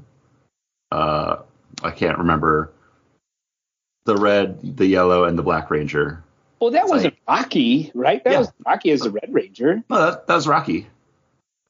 Uh, 0.91 1.37
I 1.83 1.91
can't 1.91 2.19
remember 2.19 2.71
the 4.05 4.15
red, 4.15 4.77
the 4.77 4.85
yellow, 4.85 5.25
and 5.25 5.37
the 5.37 5.43
black 5.43 5.69
ranger. 5.69 6.23
Well, 6.59 6.71
that 6.71 6.83
It's 6.83 6.91
wasn't 6.91 7.15
Rocky, 7.27 7.91
right? 7.93 8.23
That 8.23 8.31
Yeah. 8.33 8.39
was 8.39 8.51
Rocky 8.65 8.91
as 8.91 9.01
the 9.01 9.11
Red 9.11 9.29
Ranger. 9.31 9.83
No, 9.89 9.97
that, 10.11 10.27
that 10.27 10.35
was 10.35 10.47
Rocky. 10.47 10.87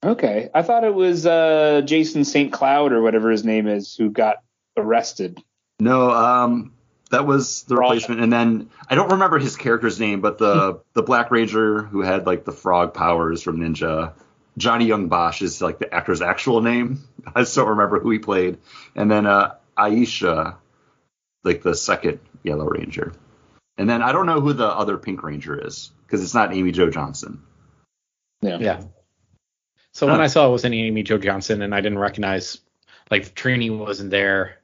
Okay, 0.05 0.49
I 0.53 0.61
thought 0.61 0.83
it 0.83 0.93
was 0.93 1.25
uh, 1.25 1.81
Jason 1.83 2.23
St. 2.23 2.53
Cloud 2.53 2.93
or 2.93 3.01
whatever 3.01 3.31
his 3.31 3.43
name 3.43 3.67
is 3.67 3.95
who 3.95 4.11
got 4.11 4.37
arrested. 4.77 5.41
No, 5.79 6.11
um, 6.11 6.73
that 7.09 7.25
was 7.25 7.63
the 7.63 7.75
Frog. 7.75 7.91
replacement. 7.91 8.21
And 8.21 8.31
then 8.31 8.69
I 8.89 8.95
don't 8.95 9.11
remember 9.11 9.39
his 9.39 9.55
character's 9.55 9.99
name, 9.99 10.21
but 10.21 10.37
the 10.37 10.81
the 10.93 11.03
Black 11.03 11.31
Ranger 11.31 11.83
who 11.83 12.01
had 12.01 12.25
like 12.25 12.45
the 12.45 12.51
frog 12.51 12.93
powers 12.93 13.41
from 13.41 13.59
Ninja, 13.59 14.13
Johnny 14.57 14.85
Yong 14.85 15.07
Bosch 15.07 15.41
is 15.41 15.61
like 15.61 15.79
the 15.79 15.93
actor's 15.93 16.21
actual 16.21 16.61
name. 16.61 17.03
I 17.35 17.41
just 17.41 17.55
don't 17.55 17.69
remember 17.69 17.99
who 17.99 18.11
he 18.11 18.19
played. 18.19 18.57
And 18.95 19.09
then 19.09 19.25
uh, 19.25 19.55
Aisha, 19.77 20.55
like 21.43 21.61
the 21.61 21.75
second 21.75 22.19
Yellow 22.43 22.65
Ranger. 22.65 23.13
And 23.77 23.89
then 23.89 24.01
I 24.01 24.11
don't 24.11 24.25
know 24.25 24.41
who 24.41 24.53
the 24.53 24.67
other 24.67 24.97
Pink 24.97 25.23
Ranger 25.23 25.67
is 25.67 25.91
because 26.05 26.23
it's 26.23 26.33
not 26.33 26.53
Amy 26.53 26.71
Jo 26.71 26.89
Johnson. 26.89 27.43
Yeah. 28.41 28.57
Yeah. 28.59 28.81
So 29.93 30.07
when 30.07 30.21
I 30.21 30.27
saw 30.27 30.47
it 30.47 30.51
was 30.51 30.65
any 30.65 30.85
Amy 30.87 31.03
Jo 31.03 31.17
Johnson 31.17 31.61
and 31.61 31.73
I 31.73 31.81
didn't 31.81 31.97
recognize 31.97 32.59
like 33.09 33.33
Trini 33.33 33.75
wasn't 33.75 34.11
there. 34.11 34.56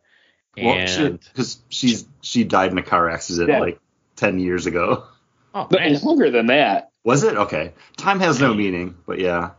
Well, 0.58 0.76
And 0.76 1.20
because 1.20 1.60
she's 1.70 2.06
she 2.22 2.44
died 2.44 2.72
in 2.72 2.78
a 2.78 2.84
car 2.84 3.10
accident 3.10 3.50
Yeah. 3.50 3.60
like 3.60 3.80
ten 4.16 4.40
years 4.40 4.66
ago. 4.66 5.06
oh 5.56 5.68
But 5.70 5.80
man, 5.80 6.00
longer 6.02 6.30
than 6.30 6.48
that. 6.48 6.92
Was 7.04 7.24
it 7.24 7.36
okay? 7.36 7.74
Time 7.98 8.20
has 8.20 8.40
no 8.40 8.54
meaning, 8.54 8.96
but 9.06 9.20
yeah. 9.20 9.52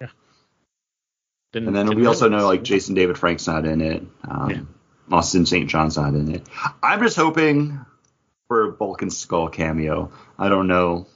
didn't, 1.53 1.69
And 1.69 1.77
then 1.77 1.95
we 1.97 2.07
also 2.07 2.29
know 2.29 2.47
like 2.47 2.63
Jason 2.63 2.95
David 2.95 3.19
Frank's 3.19 3.47
not 3.47 3.67
in 3.67 3.81
it. 3.81 4.03
Um, 4.29 4.51
Yeah. 4.51 4.61
Austin 5.13 5.45
St. 5.45 5.69
John's 5.69 5.97
not 5.99 6.15
in 6.15 6.35
it. 6.35 6.43
I'm 6.83 7.01
just 7.01 7.17
hoping 7.17 7.85
for 8.49 8.65
a 8.65 8.73
Bulk 8.73 9.03
and 9.03 9.13
Skull 9.13 9.49
cameo. 9.49 10.13
I 10.39 10.49
don't 10.49 10.67
know 10.67 11.07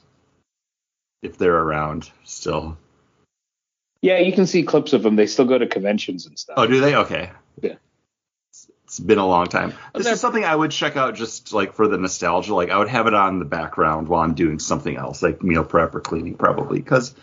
if 1.23 1.37
they're 1.39 1.57
around 1.57 2.11
still. 2.23 2.77
Yeah, 4.01 4.19
you 4.19 4.31
can 4.31 4.45
see 4.45 4.63
clips 4.63 4.93
of 4.93 5.01
them. 5.03 5.15
They 5.15 5.25
still 5.25 5.45
go 5.45 5.57
to 5.57 5.65
conventions 5.67 6.25
and 6.27 6.37
stuff. 6.37 6.53
Oh, 6.57 6.67
do 6.67 6.79
they? 6.79 6.95
Okay. 6.95 7.31
Yeah. 7.61 7.75
It's 8.89 8.99
been 8.99 9.19
a 9.19 9.27
long 9.27 9.45
time. 9.45 9.75
This 9.93 10.07
is 10.07 10.19
something 10.19 10.43
I 10.43 10.55
would 10.55 10.71
check 10.71 10.97
out 10.97 11.13
just 11.13 11.53
like 11.53 11.73
for 11.73 11.87
the 11.87 11.99
nostalgia. 11.99 12.55
Like 12.55 12.71
I 12.71 12.79
would 12.79 12.87
have 12.87 13.05
it 13.05 13.13
on 13.13 13.33
in 13.33 13.39
the 13.39 13.45
background 13.45 14.07
while 14.07 14.23
I'm 14.23 14.33
doing 14.33 14.57
something 14.57 14.97
else, 14.97 15.21
like 15.21 15.43
meal 15.43 15.63
prep 15.63 15.93
or 15.93 16.01
cleaning, 16.01 16.33
probably, 16.33 16.79
because 16.79 17.13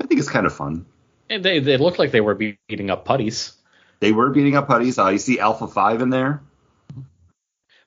I 0.00 0.06
think 0.06 0.20
it's 0.20 0.30
kind 0.30 0.46
of 0.46 0.54
fun. 0.54 0.86
And 1.28 1.44
they 1.44 1.58
they 1.58 1.76
looked 1.76 1.98
like 1.98 2.12
they 2.12 2.22
were 2.22 2.34
beating 2.34 2.88
up 2.88 3.04
putties. 3.04 3.52
They 4.00 4.12
were 4.12 4.30
beating 4.30 4.56
up 4.56 4.68
putties. 4.68 4.98
Uh, 4.98 5.10
you 5.10 5.18
see 5.18 5.38
Alpha 5.38 5.68
Five 5.68 6.00
in 6.00 6.08
there. 6.08 6.42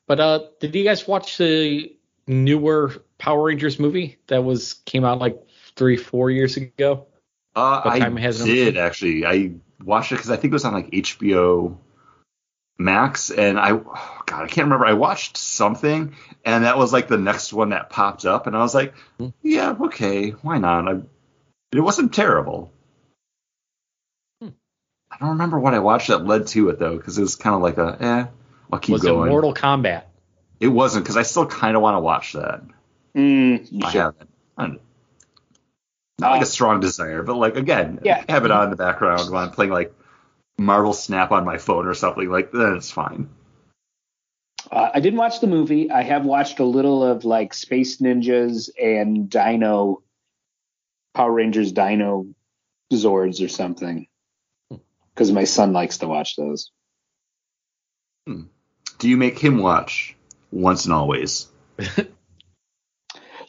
But 0.05 0.19
uh, 0.19 0.39
did 0.59 0.75
you 0.75 0.83
guys 0.83 1.07
watch 1.07 1.39
the 1.39 1.97
newer 2.27 2.93
Power 3.17 3.45
Rangers 3.45 3.79
movie 3.79 4.19
that 4.27 4.43
was 4.43 4.73
came 4.85 5.03
out 5.03 5.17
like 5.17 5.41
three 5.75 5.97
four 5.97 6.29
years 6.29 6.57
ago? 6.57 7.07
Uh, 7.55 7.81
I 7.85 7.97
time 7.97 8.17
has 8.17 8.39
it 8.39 8.43
on? 8.43 8.49
did 8.49 8.77
actually. 8.77 9.25
I 9.25 9.53
watched 9.83 10.11
it 10.11 10.15
because 10.15 10.29
I 10.29 10.35
think 10.35 10.51
it 10.51 10.53
was 10.53 10.65
on 10.65 10.73
like 10.73 10.91
HBO 10.91 11.79
Max, 12.77 13.29
and 13.31 13.57
I, 13.59 13.71
oh 13.71 14.21
God, 14.25 14.43
I 14.43 14.47
can't 14.47 14.65
remember. 14.65 14.85
I 14.85 14.93
watched 14.93 15.37
something, 15.37 16.15
and 16.43 16.63
that 16.65 16.77
was 16.77 16.91
like 16.91 17.07
the 17.07 17.17
next 17.17 17.53
one 17.53 17.69
that 17.69 17.89
popped 17.89 18.25
up, 18.25 18.47
and 18.47 18.55
I 18.55 18.59
was 18.59 18.75
like, 18.75 18.93
Hmm. 19.17 19.29
yeah, 19.41 19.75
okay, 19.81 20.31
why 20.31 20.57
not? 20.57 20.87
I, 20.87 21.01
it 21.71 21.79
wasn't 21.79 22.13
terrible. 22.13 22.71
Hmm. 24.41 24.49
I 25.11 25.17
don't 25.19 25.29
remember 25.29 25.59
what 25.59 25.73
I 25.73 25.79
watched 25.79 26.09
that 26.09 26.25
led 26.25 26.47
to 26.47 26.69
it 26.69 26.79
though, 26.79 26.97
because 26.97 27.17
it 27.17 27.21
was 27.21 27.35
kind 27.35 27.55
of 27.55 27.61
like 27.61 27.77
a, 27.77 27.97
eh, 28.01 28.25
I'll 28.73 28.79
keep 28.79 28.93
was 28.93 29.03
going. 29.03 29.27
it 29.27 29.31
Mortal 29.31 29.53
Kombat? 29.53 30.03
It 30.59 30.67
wasn't 30.67 31.05
because 31.05 31.17
I 31.17 31.23
still 31.23 31.45
kind 31.45 31.75
of 31.75 31.81
want 31.81 31.95
to 31.95 31.99
watch 32.01 32.33
that. 32.33 32.61
Mm, 33.15 33.67
you 33.71 33.85
I 33.85 33.91
should. 33.91 34.01
haven't. 34.01 34.29
I 34.57 34.67
don't- 34.67 34.81
Not 36.19 36.31
like 36.31 36.41
Uh, 36.41 36.43
a 36.43 36.47
strong 36.47 36.79
desire, 36.79 37.23
but 37.23 37.35
like 37.35 37.55
again, 37.57 37.99
Yeah. 38.03 38.23
have 38.29 38.45
it 38.45 38.51
on 38.51 38.65
in 38.65 38.69
the 38.69 38.75
background 38.77 39.29
while 39.31 39.43
I'm 39.45 39.51
playing 39.51 39.71
like 39.71 39.93
Marvel 40.57 40.93
Snap 40.93 41.31
on 41.31 41.45
my 41.45 41.57
phone 41.57 41.87
or 41.87 41.93
something. 41.93 42.29
Like 42.29 42.51
then 42.51 42.75
it's 42.75 42.91
fine. 42.91 43.29
Uh, 44.71 44.89
I 44.93 44.99
didn't 44.99 45.19
watch 45.19 45.41
the 45.41 45.47
movie. 45.47 45.91
I 45.91 46.01
have 46.01 46.25
watched 46.25 46.59
a 46.59 46.65
little 46.65 47.03
of 47.03 47.23
like 47.25 47.53
Space 47.53 47.97
Ninjas 47.97 48.69
and 48.81 49.29
Dino 49.29 50.01
Power 51.13 51.31
Rangers 51.31 51.71
Dino 51.71 52.27
Zords 52.91 53.43
or 53.43 53.47
something. 53.47 54.07
Because 55.13 55.31
my 55.31 55.43
son 55.43 55.71
likes 55.71 55.99
to 55.99 56.07
watch 56.07 56.35
those. 56.35 56.71
Do 58.25 59.09
you 59.09 59.17
make 59.17 59.37
him 59.37 59.59
watch 59.59 60.15
once 60.51 60.85
and 60.85 60.93
always? 60.93 61.47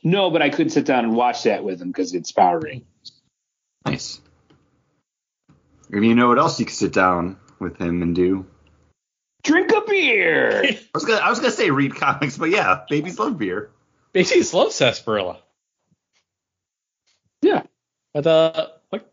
No, 0.07 0.31
but 0.31 0.41
I 0.41 0.51
could 0.51 0.71
sit 0.71 0.87
down 0.87 1.05
and 1.05 1.17
watch 1.17 1.43
that 1.43 1.65
with 1.65 1.83
him 1.83 1.89
because 1.89 2.15
it's 2.15 2.31
Power 2.31 2.61
Rangers. 2.61 2.87
Nice. 3.85 4.21
Or 5.93 6.03
you 6.03 6.15
know 6.15 6.29
what 6.29 6.39
else 6.39 6.59
you 6.59 6.67
could 6.67 6.75
sit 6.75 6.93
down 6.93 7.39
with 7.61 7.79
him 7.81 8.03
and 8.03 8.15
do? 8.15 8.47
Drink 9.43 9.71
a 9.73 9.83
beer. 9.89 10.63
I 10.65 10.79
was 10.95 11.05
gonna 11.05 11.21
I 11.21 11.31
was 11.31 11.39
gonna 11.39 11.53
say 11.53 11.71
read 11.71 11.95
comics, 11.95 12.37
but 12.37 12.51
yeah, 12.51 12.81
babies 12.89 13.19
love 13.19 13.39
beer. 13.39 13.71
Babies 14.13 14.53
love 14.55 14.73
sarsaparilla. 14.73 15.39
yeah. 17.43 17.63
But 18.15 18.27
uh, 18.27 18.67
what 18.91 19.13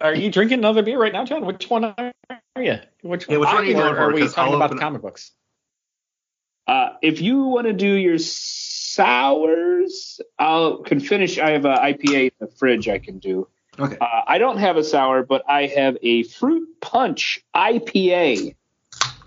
are 0.00 0.14
you 0.14 0.30
drinking 0.30 0.60
another 0.60 0.82
beer 0.82 0.98
right 0.98 1.12
now, 1.12 1.24
John? 1.24 1.44
Which 1.44 1.68
one 1.68 1.84
are 1.84 2.12
you? 2.56 2.78
Which 3.02 3.28
Yeah, 3.28 3.38
which 3.38 3.48
one 3.48 3.56
are 3.56 3.64
you 3.64 3.76
or 3.76 3.98
are 3.98 4.12
we 4.12 4.20
'Cause 4.22 4.34
talking 4.34 4.52
I'll 4.52 4.56
about 4.56 4.70
the 4.70 4.76
it- 4.76 4.80
comic 4.80 5.02
books? 5.02 5.32
Uh, 6.66 6.90
if 7.02 7.20
you 7.20 7.44
want 7.44 7.66
to 7.68 7.72
do 7.72 7.92
your 7.92 8.18
sours, 8.18 10.20
I'll 10.38 10.78
can 10.78 10.98
finish. 11.00 11.38
I 11.38 11.50
have 11.50 11.64
a 11.64 11.74
IPA 11.76 12.24
in 12.24 12.30
the 12.40 12.46
fridge 12.48 12.88
I 12.88 12.98
can 12.98 13.18
do. 13.18 13.48
Okay. 13.78 13.96
Uh, 14.00 14.22
I 14.26 14.38
don't 14.38 14.58
have 14.58 14.76
a 14.76 14.84
sour, 14.84 15.22
but 15.22 15.42
I 15.48 15.66
have 15.66 15.96
a 16.02 16.22
fruit 16.24 16.68
punch 16.80 17.40
IPA 17.54 18.54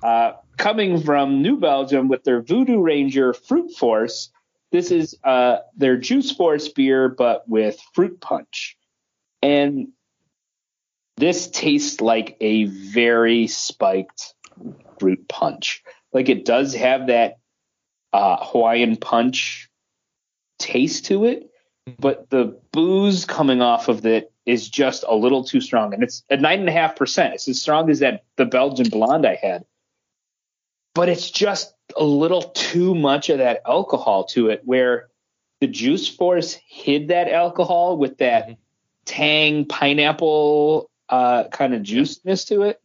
uh, 0.01 0.33
coming 0.57 1.01
from 1.01 1.41
New 1.41 1.57
Belgium 1.57 2.07
with 2.07 2.23
their 2.23 2.41
Voodoo 2.41 2.79
Ranger 2.81 3.33
Fruit 3.33 3.71
Force. 3.71 4.29
This 4.71 4.91
is 4.91 5.17
uh, 5.23 5.57
their 5.75 5.97
Juice 5.97 6.31
Force 6.31 6.67
beer, 6.69 7.09
but 7.09 7.47
with 7.47 7.79
fruit 7.93 8.19
punch. 8.21 8.77
And 9.41 9.89
this 11.17 11.49
tastes 11.49 12.01
like 12.01 12.37
a 12.39 12.65
very 12.65 13.47
spiked 13.47 14.33
fruit 14.99 15.27
punch. 15.27 15.83
Like 16.13 16.29
it 16.29 16.45
does 16.45 16.73
have 16.75 17.07
that 17.07 17.37
uh, 18.13 18.37
Hawaiian 18.41 18.97
punch 18.97 19.69
taste 20.59 21.05
to 21.05 21.25
it, 21.25 21.49
but 21.99 22.29
the 22.29 22.59
booze 22.71 23.25
coming 23.25 23.61
off 23.61 23.87
of 23.87 24.05
it 24.05 24.31
is 24.49 24.67
just 24.67 25.05
a 25.07 25.15
little 25.15 25.43
too 25.43 25.61
strong, 25.61 25.93
and 25.93 26.01
it's 26.01 26.23
at 26.29 26.41
nine 26.41 26.59
and 26.59 26.69
a 26.69 26.71
half 26.71 26.95
percent. 26.95 27.35
It's 27.35 27.47
as 27.47 27.61
strong 27.61 27.89
as 27.89 27.99
that 27.99 28.23
the 28.35 28.45
Belgian 28.45 28.89
blonde 28.89 29.25
I 29.25 29.35
had, 29.35 29.65
but 30.95 31.07
it's 31.07 31.29
just 31.29 31.73
a 31.95 32.03
little 32.03 32.41
too 32.41 32.95
much 32.95 33.29
of 33.29 33.37
that 33.37 33.61
alcohol 33.65 34.25
to 34.25 34.49
it. 34.49 34.61
Where 34.65 35.09
the 35.61 35.67
Juice 35.67 36.07
Force 36.07 36.57
hid 36.67 37.09
that 37.09 37.29
alcohol 37.29 37.97
with 37.97 38.17
that 38.17 38.57
tang 39.05 39.65
pineapple 39.65 40.89
uh, 41.09 41.45
kind 41.49 41.75
of 41.75 41.83
juiciness 41.83 42.45
to 42.45 42.63
it. 42.63 42.81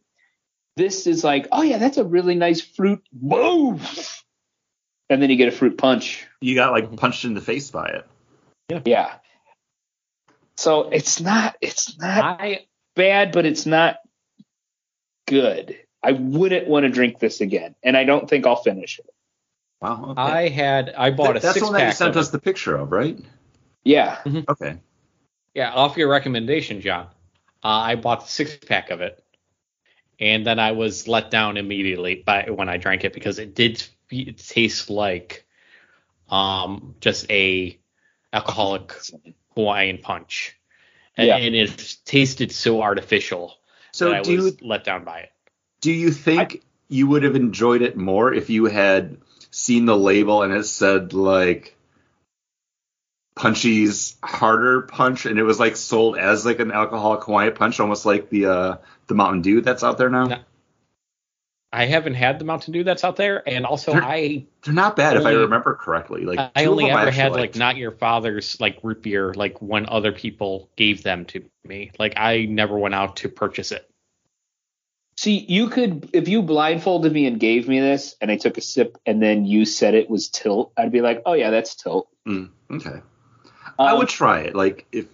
This 0.77 1.07
is 1.07 1.23
like, 1.23 1.47
oh 1.51 1.63
yeah, 1.63 1.77
that's 1.77 1.97
a 1.97 2.03
really 2.03 2.35
nice 2.35 2.61
fruit. 2.61 3.01
Boom! 3.11 3.79
And 5.09 5.21
then 5.21 5.29
you 5.29 5.35
get 5.35 5.47
a 5.47 5.51
fruit 5.51 5.77
punch. 5.77 6.27
You 6.41 6.53
got 6.53 6.71
like 6.71 6.95
punched 6.95 7.25
in 7.25 7.33
the 7.33 7.41
face 7.41 7.71
by 7.71 7.87
it. 7.87 8.07
Yeah. 8.69 8.81
Yeah. 8.85 9.13
So 10.57 10.89
it's 10.89 11.19
not 11.19 11.55
it's 11.61 11.97
not 11.97 12.39
I 12.41 12.65
bad, 12.95 13.31
but 13.31 13.45
it's 13.45 13.65
not 13.65 13.97
good. 15.27 15.77
I 16.01 16.11
wouldn't 16.11 16.67
want 16.67 16.83
to 16.83 16.89
drink 16.89 17.19
this 17.19 17.41
again, 17.41 17.75
and 17.83 17.97
I 17.97 18.03
don't 18.03 18.29
think 18.29 18.45
I'll 18.45 18.55
finish 18.55 18.99
it. 18.99 19.09
Wow. 19.81 20.11
Okay. 20.11 20.21
I 20.21 20.49
had 20.49 20.93
I 20.95 21.11
bought 21.11 21.31
a 21.31 21.39
That's 21.39 21.45
the 21.45 21.53
six 21.53 21.63
one 21.63 21.73
that 21.73 21.87
you 21.87 21.93
sent 21.93 22.15
us 22.15 22.29
it. 22.29 22.31
the 22.31 22.39
picture 22.39 22.75
of, 22.75 22.91
right? 22.91 23.19
Yeah. 23.83 24.19
Okay. 24.49 24.77
Yeah, 25.53 25.71
off 25.71 25.97
your 25.97 26.09
recommendation, 26.09 26.81
John. 26.81 27.07
Uh, 27.63 27.67
I 27.67 27.95
bought 27.95 28.21
the 28.25 28.31
six 28.31 28.57
pack 28.57 28.91
of 28.91 29.01
it, 29.01 29.23
and 30.19 30.45
then 30.45 30.59
I 30.59 30.71
was 30.73 31.07
let 31.07 31.31
down 31.31 31.57
immediately 31.57 32.23
by 32.25 32.49
when 32.49 32.69
I 32.69 32.77
drank 32.77 33.03
it 33.03 33.13
because 33.13 33.39
it 33.39 33.55
did 33.55 33.83
f- 34.11 34.35
taste 34.37 34.89
like 34.89 35.45
um 36.29 36.95
just 37.01 37.29
a 37.31 37.79
alcoholic 38.33 38.93
Hawaiian 39.55 39.97
punch, 39.99 40.55
and, 41.17 41.27
Yeah. 41.27 41.37
and 41.37 41.55
it 41.55 41.97
tasted 42.05 42.51
so 42.51 42.81
artificial 42.81 43.53
So 43.91 44.09
that 44.09 44.15
I 44.17 44.21
do 44.21 44.31
you 44.33 44.41
was 44.43 44.61
let 44.61 44.83
down 44.83 45.03
by 45.03 45.19
it. 45.19 45.31
do 45.81 45.91
you 45.91 46.11
think 46.11 46.61
you 46.89 47.07
would 47.07 47.23
have 47.23 47.35
enjoyed 47.35 47.81
it 47.81 47.97
more 47.97 48.33
if 48.33 48.49
you 48.49 48.65
had 48.65 49.17
seen 49.51 49.85
the 49.85 49.97
label 49.97 50.43
and 50.43 50.53
it 50.53 50.65
said 50.65 51.13
like 51.13 51.75
Punchy's 53.35 54.15
harder 54.23 54.81
punch 54.83 55.25
and 55.25 55.37
it 55.39 55.43
was 55.43 55.59
like 55.59 55.75
sold 55.75 56.17
as 56.17 56.45
like 56.45 56.59
an 56.59 56.71
alcoholic 56.71 57.23
Hawaiian 57.23 57.53
punch, 57.53 57.79
almost 57.79 58.05
like 58.05 58.29
the 58.29 58.45
uh 58.45 58.77
the 59.07 59.15
Mountain 59.15 59.41
Dew 59.41 59.61
that's 59.61 59.83
out 59.83 59.97
there 59.97 60.09
now? 60.09 60.39
No. 61.75 61.81
I 61.81 61.85
haven't 61.85 62.15
had 62.15 62.39
the 62.39 62.45
Mountain 62.45 62.73
Dew 62.73 62.83
that's 62.83 63.03
out 63.03 63.15
there, 63.15 63.47
and 63.47 63.65
also 63.65 63.93
They're- 63.93 64.03
I 64.03 64.45
They're 64.63 64.73
not 64.73 64.95
bad 64.95 65.17
if 65.17 65.25
I 65.25 65.31
remember 65.31 65.75
correctly. 65.75 66.25
Like 66.25 66.39
I 66.55 66.65
only 66.65 66.89
ever 66.89 66.99
actually 66.99 67.21
had 67.21 67.31
like 67.33 67.55
not 67.55 67.77
your 67.77 67.91
father's 67.91 68.59
like 68.59 68.79
root 68.83 69.01
beer 69.03 69.33
like 69.33 69.61
when 69.61 69.87
other 69.87 70.11
people 70.11 70.69
gave 70.75 71.03
them 71.03 71.25
to 71.25 71.43
me. 71.63 71.91
Like 71.99 72.13
I 72.17 72.45
never 72.45 72.77
went 72.77 72.95
out 72.95 73.17
to 73.17 73.29
purchase 73.29 73.71
it. 73.71 73.89
See, 75.17 75.37
you 75.47 75.69
could 75.69 76.09
if 76.13 76.27
you 76.27 76.41
blindfolded 76.41 77.11
me 77.11 77.25
and 77.25 77.39
gave 77.39 77.67
me 77.67 77.79
this, 77.79 78.15
and 78.19 78.29
I 78.31 78.37
took 78.37 78.57
a 78.57 78.61
sip, 78.61 78.97
and 79.05 79.21
then 79.21 79.45
you 79.45 79.65
said 79.65 79.93
it 79.95 80.09
was 80.09 80.29
tilt, 80.29 80.73
I'd 80.77 80.91
be 80.91 81.01
like, 81.01 81.21
oh 81.25 81.33
yeah, 81.33 81.51
that's 81.51 81.75
tilt. 81.75 82.09
Mm, 82.27 82.49
okay. 82.71 83.01
I 83.79 83.91
Um, 83.91 83.97
would 83.99 84.09
try 84.09 84.41
it. 84.41 84.55
Like 84.55 84.85
if 84.91 85.05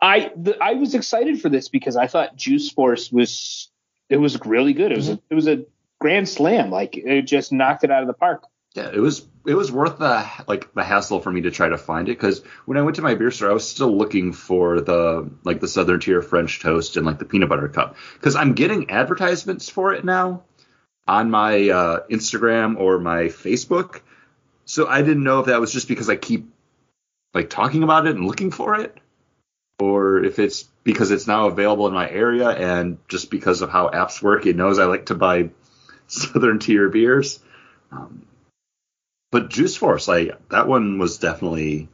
I 0.00 0.32
the, 0.36 0.56
I 0.62 0.74
was 0.74 0.94
excited 0.94 1.40
for 1.40 1.48
this 1.50 1.68
because 1.68 1.96
I 1.96 2.06
thought 2.06 2.36
Juice 2.36 2.70
Force 2.70 3.12
was 3.12 3.70
it 4.08 4.16
was 4.16 4.40
really 4.44 4.72
good. 4.72 4.90
It 4.90 4.96
was 4.96 5.08
a, 5.10 5.20
it 5.30 5.34
was 5.34 5.46
a 5.46 5.64
grand 5.98 6.28
slam. 6.28 6.70
Like 6.70 6.96
it 6.96 7.22
just 7.22 7.52
knocked 7.52 7.84
it 7.84 7.90
out 7.90 8.02
of 8.02 8.08
the 8.08 8.14
park. 8.14 8.44
Yeah, 8.74 8.90
it 8.92 9.00
was 9.00 9.26
it 9.46 9.54
was 9.54 9.72
worth 9.72 9.98
the 9.98 10.28
like 10.46 10.72
the 10.74 10.84
hassle 10.84 11.20
for 11.20 11.32
me 11.32 11.42
to 11.42 11.50
try 11.50 11.68
to 11.68 11.78
find 11.78 12.08
it 12.08 12.18
because 12.18 12.42
when 12.66 12.76
I 12.76 12.82
went 12.82 12.96
to 12.96 13.02
my 13.02 13.14
beer 13.14 13.30
store, 13.30 13.50
I 13.50 13.54
was 13.54 13.68
still 13.68 13.96
looking 13.96 14.32
for 14.32 14.80
the 14.80 15.30
like 15.42 15.60
the 15.60 15.68
Southern 15.68 16.00
Tier 16.00 16.22
French 16.22 16.60
toast 16.60 16.96
and 16.96 17.06
like 17.06 17.18
the 17.18 17.24
peanut 17.24 17.48
butter 17.48 17.68
cup 17.68 17.96
because 18.14 18.36
I'm 18.36 18.52
getting 18.52 18.90
advertisements 18.90 19.68
for 19.68 19.94
it 19.94 20.04
now 20.04 20.44
on 21.06 21.30
my 21.30 21.70
uh, 21.70 22.06
Instagram 22.08 22.78
or 22.78 22.98
my 22.98 23.24
Facebook. 23.24 24.02
So 24.66 24.86
I 24.86 25.00
didn't 25.00 25.24
know 25.24 25.40
if 25.40 25.46
that 25.46 25.60
was 25.60 25.72
just 25.72 25.88
because 25.88 26.10
I 26.10 26.16
keep 26.16 26.50
like 27.32 27.48
talking 27.48 27.82
about 27.82 28.06
it 28.06 28.16
and 28.16 28.26
looking 28.26 28.50
for 28.50 28.78
it, 28.78 28.98
or 29.80 30.22
if 30.22 30.38
it's 30.38 30.64
because 30.84 31.10
it's 31.10 31.26
now 31.26 31.46
available 31.46 31.86
in 31.86 31.94
my 31.94 32.08
area 32.08 32.50
and 32.50 32.98
just 33.08 33.30
because 33.30 33.62
of 33.62 33.70
how 33.70 33.88
apps 33.88 34.22
work, 34.22 34.44
it 34.44 34.56
knows 34.56 34.78
I 34.78 34.84
like 34.84 35.06
to 35.06 35.14
buy 35.14 35.50
Southern 36.12 36.58
Tier 36.58 36.88
beers. 36.88 37.40
Um, 37.92 38.26
but 39.30 39.50
Juice 39.50 39.76
Force, 39.76 40.08
like 40.08 40.48
that 40.50 40.68
one 40.68 40.98
was 40.98 41.18
definitely 41.18 41.88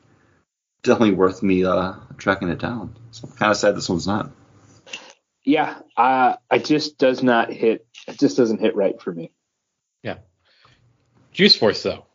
definitely 0.83 1.15
worth 1.15 1.43
me 1.43 1.65
uh 1.65 1.95
tracking 2.17 2.49
it 2.49 2.59
down. 2.59 2.95
So 3.11 3.29
I'm 3.29 3.37
kind 3.37 3.51
of 3.51 3.57
sad 3.57 3.77
this 3.77 3.89
one's 3.89 4.07
not. 4.07 4.31
Yeah, 5.45 5.79
uh, 5.97 6.37
it 6.51 6.65
just 6.65 6.97
does 6.97 7.23
not 7.23 7.53
hit. 7.53 7.87
It 8.09 8.19
just 8.19 8.37
doesn't 8.37 8.61
hit 8.61 8.77
right 8.77 9.01
for 9.01 9.13
me. 9.13 9.31
Yeah, 10.03 10.19
Juice 11.33 11.57
Force 11.57 11.83
though, 11.83 12.07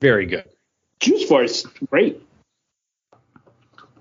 very 0.00 0.26
good. 0.26 0.48
Juice 1.00 1.24
Force, 1.24 1.66
great. 1.90 2.22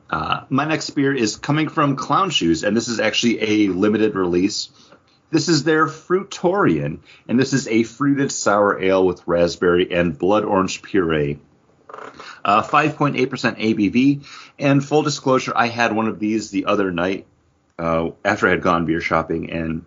Uh, 0.10 0.44
my 0.50 0.66
next 0.66 0.90
beer 0.92 1.14
is 1.14 1.38
coming 1.38 1.70
from 1.70 1.96
Clown 1.96 2.30
Shoes, 2.30 2.64
and 2.64 2.76
this 2.76 2.90
is 2.90 3.00
actually 3.00 3.42
a 3.42 3.68
limited 3.70 4.16
release. 4.16 4.70
This 5.32 5.48
is 5.48 5.64
their 5.64 5.88
Fruitorian, 5.88 7.00
and 7.28 7.40
this 7.40 7.54
is 7.54 7.68
a 7.68 7.84
fruited 7.84 8.32
sour 8.32 8.82
ale 8.82 9.06
with 9.06 9.26
raspberry 9.26 9.92
and 9.92 10.18
blood 10.18 10.44
orange 10.44 10.82
puree. 10.82 11.40
Uh, 12.44 12.62
5.8% 12.64 13.16
ABV, 13.18 14.26
and 14.60 14.84
full 14.84 15.04
disclosure, 15.04 15.54
I 15.56 15.68
had 15.68 15.96
one 15.96 16.08
of 16.08 16.20
these 16.20 16.52
the 16.52 16.66
other 16.66 16.92
night 16.92 17.28
uh, 17.80 18.12
after 18.26 18.48
I 18.48 18.52
had 18.52 18.62
gone 18.62 18.86
beer 18.86 19.02
shopping, 19.02 19.52
and 19.52 19.86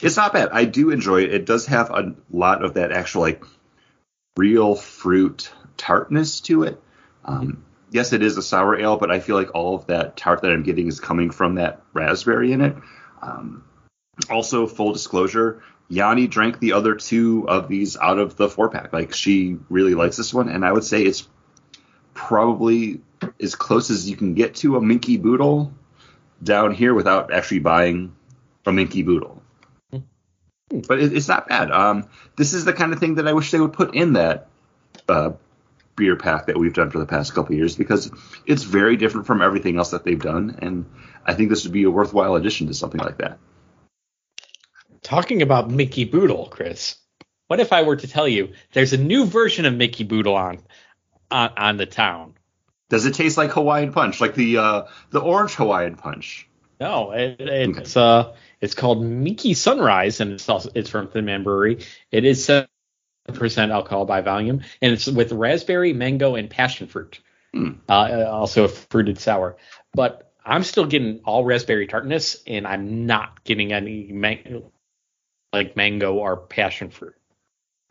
it's 0.00 0.16
not 0.16 0.32
bad. 0.32 0.50
I 0.52 0.64
do 0.64 0.90
enjoy 0.90 1.22
it. 1.22 1.34
It 1.34 1.46
does 1.46 1.66
have 1.66 1.90
a 1.90 2.14
lot 2.30 2.64
of 2.64 2.74
that 2.74 2.92
actual 2.92 3.22
like 3.22 3.44
real 4.36 4.74
fruit 4.74 5.52
tartness 5.76 6.40
to 6.42 6.62
it. 6.64 6.80
Um, 7.24 7.64
yes, 7.90 8.12
it 8.12 8.22
is 8.22 8.36
a 8.36 8.42
sour 8.42 8.78
ale, 8.78 8.96
but 8.96 9.10
I 9.10 9.20
feel 9.20 9.36
like 9.36 9.54
all 9.54 9.74
of 9.76 9.86
that 9.86 10.16
tart 10.16 10.42
that 10.42 10.50
I'm 10.50 10.62
getting 10.62 10.88
is 10.88 11.00
coming 11.00 11.30
from 11.30 11.56
that 11.56 11.82
raspberry 11.92 12.52
in 12.52 12.60
it. 12.60 12.76
Um, 13.22 13.64
also, 14.30 14.66
full 14.66 14.92
disclosure, 14.92 15.62
Yanni 15.88 16.26
drank 16.26 16.58
the 16.60 16.72
other 16.72 16.94
two 16.94 17.48
of 17.48 17.68
these 17.68 17.96
out 17.96 18.18
of 18.18 18.36
the 18.36 18.48
four 18.48 18.68
pack. 18.68 18.92
Like 18.92 19.12
she 19.12 19.58
really 19.68 19.94
likes 19.94 20.16
this 20.16 20.32
one, 20.32 20.48
and 20.48 20.64
I 20.64 20.72
would 20.72 20.84
say 20.84 21.02
it's 21.02 21.28
probably 22.14 23.00
as 23.40 23.54
close 23.54 23.90
as 23.90 24.08
you 24.08 24.16
can 24.16 24.34
get 24.34 24.56
to 24.56 24.76
a 24.76 24.80
Minkey 24.80 25.20
Boodle 25.20 25.72
down 26.42 26.72
here 26.72 26.94
without 26.94 27.32
actually 27.32 27.60
buying 27.60 28.14
a 28.66 28.70
Minkey 28.70 29.04
Boodle. 29.04 29.42
But 30.70 31.00
it, 31.00 31.12
it's 31.12 31.28
not 31.28 31.48
bad. 31.48 31.70
Um, 31.70 32.08
this 32.36 32.54
is 32.54 32.64
the 32.64 32.72
kind 32.72 32.92
of 32.92 32.98
thing 32.98 33.16
that 33.16 33.28
I 33.28 33.32
wish 33.32 33.50
they 33.50 33.60
would 33.60 33.74
put 33.74 33.94
in 33.94 34.14
that 34.14 34.48
uh, 35.08 35.32
beer 35.96 36.16
pack 36.16 36.46
that 36.46 36.58
we've 36.58 36.72
done 36.72 36.90
for 36.90 36.98
the 36.98 37.06
past 37.06 37.34
couple 37.34 37.52
of 37.52 37.58
years 37.58 37.76
because 37.76 38.10
it's 38.46 38.62
very 38.62 38.96
different 38.96 39.26
from 39.26 39.42
everything 39.42 39.76
else 39.76 39.90
that 39.90 40.04
they've 40.04 40.20
done, 40.20 40.58
and 40.62 40.86
I 41.24 41.34
think 41.34 41.50
this 41.50 41.64
would 41.64 41.72
be 41.72 41.84
a 41.84 41.90
worthwhile 41.90 42.36
addition 42.36 42.68
to 42.68 42.74
something 42.74 43.00
like 43.00 43.18
that. 43.18 43.38
Talking 45.04 45.42
about 45.42 45.70
Mickey 45.70 46.04
Boodle, 46.04 46.46
Chris. 46.46 46.96
What 47.48 47.60
if 47.60 47.74
I 47.74 47.82
were 47.82 47.96
to 47.96 48.08
tell 48.08 48.26
you 48.26 48.54
there's 48.72 48.94
a 48.94 48.96
new 48.96 49.26
version 49.26 49.66
of 49.66 49.74
Mickey 49.74 50.02
Boodle 50.02 50.34
on 50.34 50.62
on, 51.30 51.50
on 51.56 51.76
the 51.76 51.84
town? 51.84 52.34
Does 52.88 53.04
it 53.04 53.12
taste 53.12 53.36
like 53.36 53.50
Hawaiian 53.50 53.92
Punch, 53.92 54.20
like 54.20 54.34
the 54.34 54.56
uh, 54.56 54.82
the 55.10 55.20
orange 55.20 55.54
Hawaiian 55.54 55.96
Punch? 55.96 56.48
No, 56.80 57.12
it, 57.12 57.36
it's 57.38 57.98
uh 57.98 58.34
it's 58.62 58.74
called 58.74 59.04
Mickey 59.04 59.52
Sunrise, 59.52 60.20
and 60.20 60.32
it's 60.32 60.48
also 60.48 60.70
it's 60.74 60.88
from 60.88 61.08
Thin 61.08 61.26
Man 61.26 61.42
Brewery. 61.42 61.84
It 62.10 62.24
is 62.24 62.42
seven 62.42 62.68
percent 63.34 63.72
alcohol 63.72 64.06
by 64.06 64.22
volume, 64.22 64.62
and 64.80 64.92
it's 64.92 65.06
with 65.06 65.32
raspberry, 65.32 65.92
mango, 65.92 66.34
and 66.34 66.48
passion 66.48 66.86
fruit. 66.86 67.20
Hmm. 67.52 67.72
Uh, 67.88 68.24
also 68.26 68.64
a 68.64 68.68
fruited 68.68 69.18
sour, 69.18 69.58
but 69.92 70.32
I'm 70.44 70.64
still 70.64 70.86
getting 70.86 71.20
all 71.24 71.44
raspberry 71.44 71.86
tartness, 71.86 72.42
and 72.46 72.66
I'm 72.66 73.04
not 73.06 73.44
getting 73.44 73.72
any 73.72 74.10
man- 74.12 74.64
like 75.54 75.76
mango 75.76 76.14
or 76.14 76.36
passion 76.36 76.90
fruit. 76.90 77.14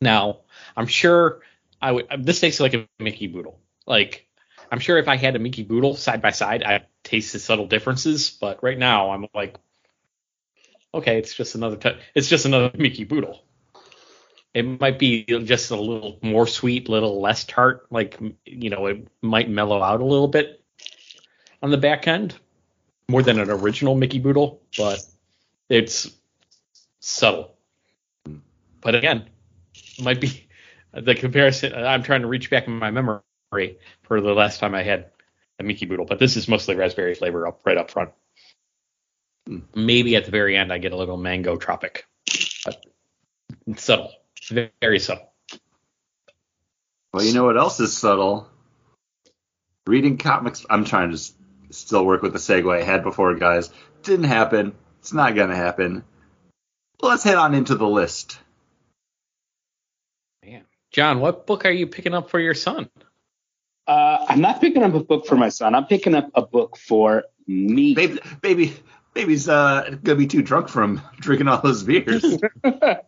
Now, 0.01 0.41
I'm 0.75 0.87
sure 0.87 1.41
I 1.81 1.93
would. 1.93 2.07
This 2.19 2.41
tastes 2.41 2.59
like 2.59 2.73
a 2.73 2.87
Mickey 2.99 3.27
Boodle. 3.27 3.59
Like, 3.87 4.27
I'm 4.69 4.79
sure 4.79 4.97
if 4.97 5.07
I 5.07 5.15
had 5.15 5.35
a 5.35 5.39
Mickey 5.39 5.63
Boodle 5.63 5.95
side 5.95 6.21
by 6.21 6.31
side, 6.31 6.61
I'd 6.63 6.87
taste 7.03 7.31
the 7.33 7.39
subtle 7.39 7.67
differences. 7.67 8.29
But 8.29 8.61
right 8.63 8.77
now, 8.77 9.11
I'm 9.11 9.27
like, 9.33 9.55
okay, 10.93 11.17
it's 11.17 11.33
just 11.33 11.55
another. 11.55 11.77
T- 11.77 11.97
it's 12.13 12.27
just 12.27 12.45
another 12.45 12.71
Mickey 12.77 13.05
Boodle. 13.05 13.43
It 14.53 14.79
might 14.79 14.99
be 14.99 15.23
just 15.23 15.71
a 15.71 15.75
little 15.75 16.19
more 16.21 16.45
sweet, 16.45 16.89
little 16.89 17.21
less 17.21 17.45
tart. 17.45 17.87
Like, 17.89 18.19
you 18.45 18.69
know, 18.69 18.85
it 18.87 19.07
might 19.21 19.49
mellow 19.49 19.81
out 19.81 20.01
a 20.01 20.05
little 20.05 20.27
bit 20.27 20.61
on 21.63 21.71
the 21.71 21.77
back 21.77 22.07
end, 22.07 22.35
more 23.07 23.23
than 23.23 23.39
an 23.39 23.49
original 23.49 23.95
Mickey 23.95 24.19
Boodle, 24.19 24.61
but 24.77 24.99
it's 25.69 26.11
subtle. 26.99 27.52
But 28.83 28.95
again, 28.95 29.29
might 29.99 30.21
be 30.21 30.47
the 30.93 31.15
comparison. 31.15 31.73
I'm 31.73 32.03
trying 32.03 32.21
to 32.21 32.27
reach 32.27 32.49
back 32.49 32.67
in 32.67 32.77
my 32.77 32.91
memory 32.91 33.77
for 34.03 34.21
the 34.21 34.33
last 34.33 34.59
time 34.59 34.75
I 34.75 34.83
had 34.83 35.09
a 35.59 35.63
Mickey 35.63 35.85
Boodle, 35.85 36.05
but 36.05 36.19
this 36.19 36.35
is 36.35 36.47
mostly 36.47 36.75
raspberry 36.75 37.15
flavor 37.15 37.47
up 37.47 37.61
right 37.65 37.77
up 37.77 37.89
front. 37.89 38.11
Maybe 39.75 40.15
at 40.15 40.25
the 40.25 40.31
very 40.31 40.55
end 40.55 40.71
I 40.71 40.77
get 40.77 40.91
a 40.91 40.97
little 40.97 41.17
mango 41.17 41.55
tropic, 41.57 42.05
but 42.65 42.85
subtle, 43.77 44.11
very, 44.49 44.71
very 44.81 44.99
subtle. 44.99 45.31
Well, 47.13 47.23
you 47.23 47.33
know 47.33 47.43
what 47.43 47.57
else 47.57 47.79
is 47.79 47.95
subtle? 47.95 48.47
Reading 49.85 50.17
comics. 50.17 50.65
I'm 50.69 50.85
trying 50.85 51.11
to 51.11 51.21
still 51.69 52.05
work 52.05 52.21
with 52.21 52.33
the 52.33 52.39
segue 52.39 52.73
I 52.73 52.83
had 52.83 53.03
before, 53.03 53.35
guys. 53.35 53.69
Didn't 54.01 54.25
happen. 54.25 54.73
It's 54.99 55.13
not 55.13 55.35
gonna 55.35 55.55
happen. 55.55 56.03
Let's 57.01 57.23
head 57.23 57.35
on 57.35 57.53
into 57.53 57.75
the 57.75 57.87
list. 57.87 58.39
Man, 60.95 61.15
John, 61.15 61.19
what 61.19 61.47
book 61.47 61.65
are 61.65 61.71
you 61.71 61.87
picking 61.87 62.13
up 62.13 62.29
for 62.29 62.39
your 62.39 62.53
son? 62.53 62.89
Uh, 63.87 64.25
I'm 64.29 64.41
not 64.41 64.61
picking 64.61 64.83
up 64.83 64.93
a 64.93 65.03
book 65.03 65.25
for 65.25 65.35
my 65.35 65.49
son. 65.49 65.75
I'm 65.75 65.85
picking 65.85 66.15
up 66.15 66.29
a 66.35 66.41
book 66.41 66.77
for 66.77 67.25
me. 67.47 67.93
Baby, 67.93 68.19
baby, 68.41 68.73
baby's 69.13 69.49
uh 69.49 69.95
gonna 70.03 70.17
be 70.17 70.27
too 70.27 70.41
drunk 70.41 70.69
from 70.69 71.01
drinking 71.19 71.47
all 71.47 71.61
those 71.61 71.83
beers. 71.83 72.23
uh, 72.63 72.95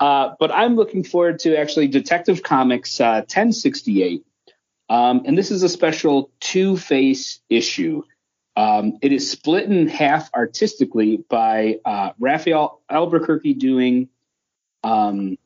Uh, 0.00 0.34
but 0.40 0.50
I'm 0.52 0.74
looking 0.74 1.04
forward 1.04 1.38
to 1.40 1.56
actually 1.56 1.86
Detective 1.86 2.42
Comics 2.42 3.00
uh, 3.00 3.22
1068. 3.28 4.26
Um, 4.88 5.22
and 5.24 5.38
this 5.38 5.50
is 5.50 5.62
a 5.62 5.68
special 5.68 6.30
two 6.40 6.76
face 6.76 7.40
issue. 7.48 8.02
Um, 8.56 8.98
it 9.02 9.12
is 9.12 9.30
split 9.30 9.64
in 9.64 9.88
half 9.88 10.30
artistically 10.34 11.18
by 11.28 11.78
uh, 11.84 12.10
Rafael 12.18 12.82
Albuquerque 12.90 13.54
doing 13.54 14.08
um, 14.82 15.38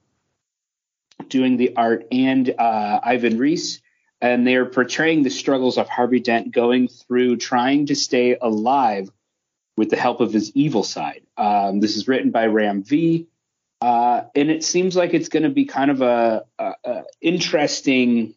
doing 1.29 1.57
the 1.57 1.77
art 1.77 2.07
and 2.13 2.49
uh, 2.59 3.01
Ivan 3.03 3.39
Reis, 3.39 3.81
and 4.21 4.47
they're 4.47 4.67
portraying 4.67 5.23
the 5.23 5.31
struggles 5.31 5.79
of 5.79 5.89
Harvey 5.89 6.21
Dent 6.21 6.53
going 6.53 6.89
through 6.89 7.37
trying 7.37 7.87
to 7.87 7.95
stay 7.95 8.37
alive 8.41 9.11
with 9.77 9.91
the 9.91 9.97
help 9.97 10.21
of 10.21 10.33
his 10.33 10.51
evil 10.57 10.83
side. 10.83 11.23
Um, 11.37 11.81
this 11.81 11.97
is 11.97 12.09
written 12.09 12.31
by 12.31 12.47
Ram 12.47 12.83
V, 12.83 13.29
uh, 13.81 14.23
and 14.35 14.51
it 14.51 14.65
seems 14.65 14.97
like 14.97 15.15
it's 15.15 15.29
going 15.29 15.45
to 15.45 15.51
be 15.51 15.65
kind 15.65 15.91
of 15.91 16.03
a, 16.03 16.45
a, 16.59 16.73
a, 16.85 17.03
interesting, 17.21 18.35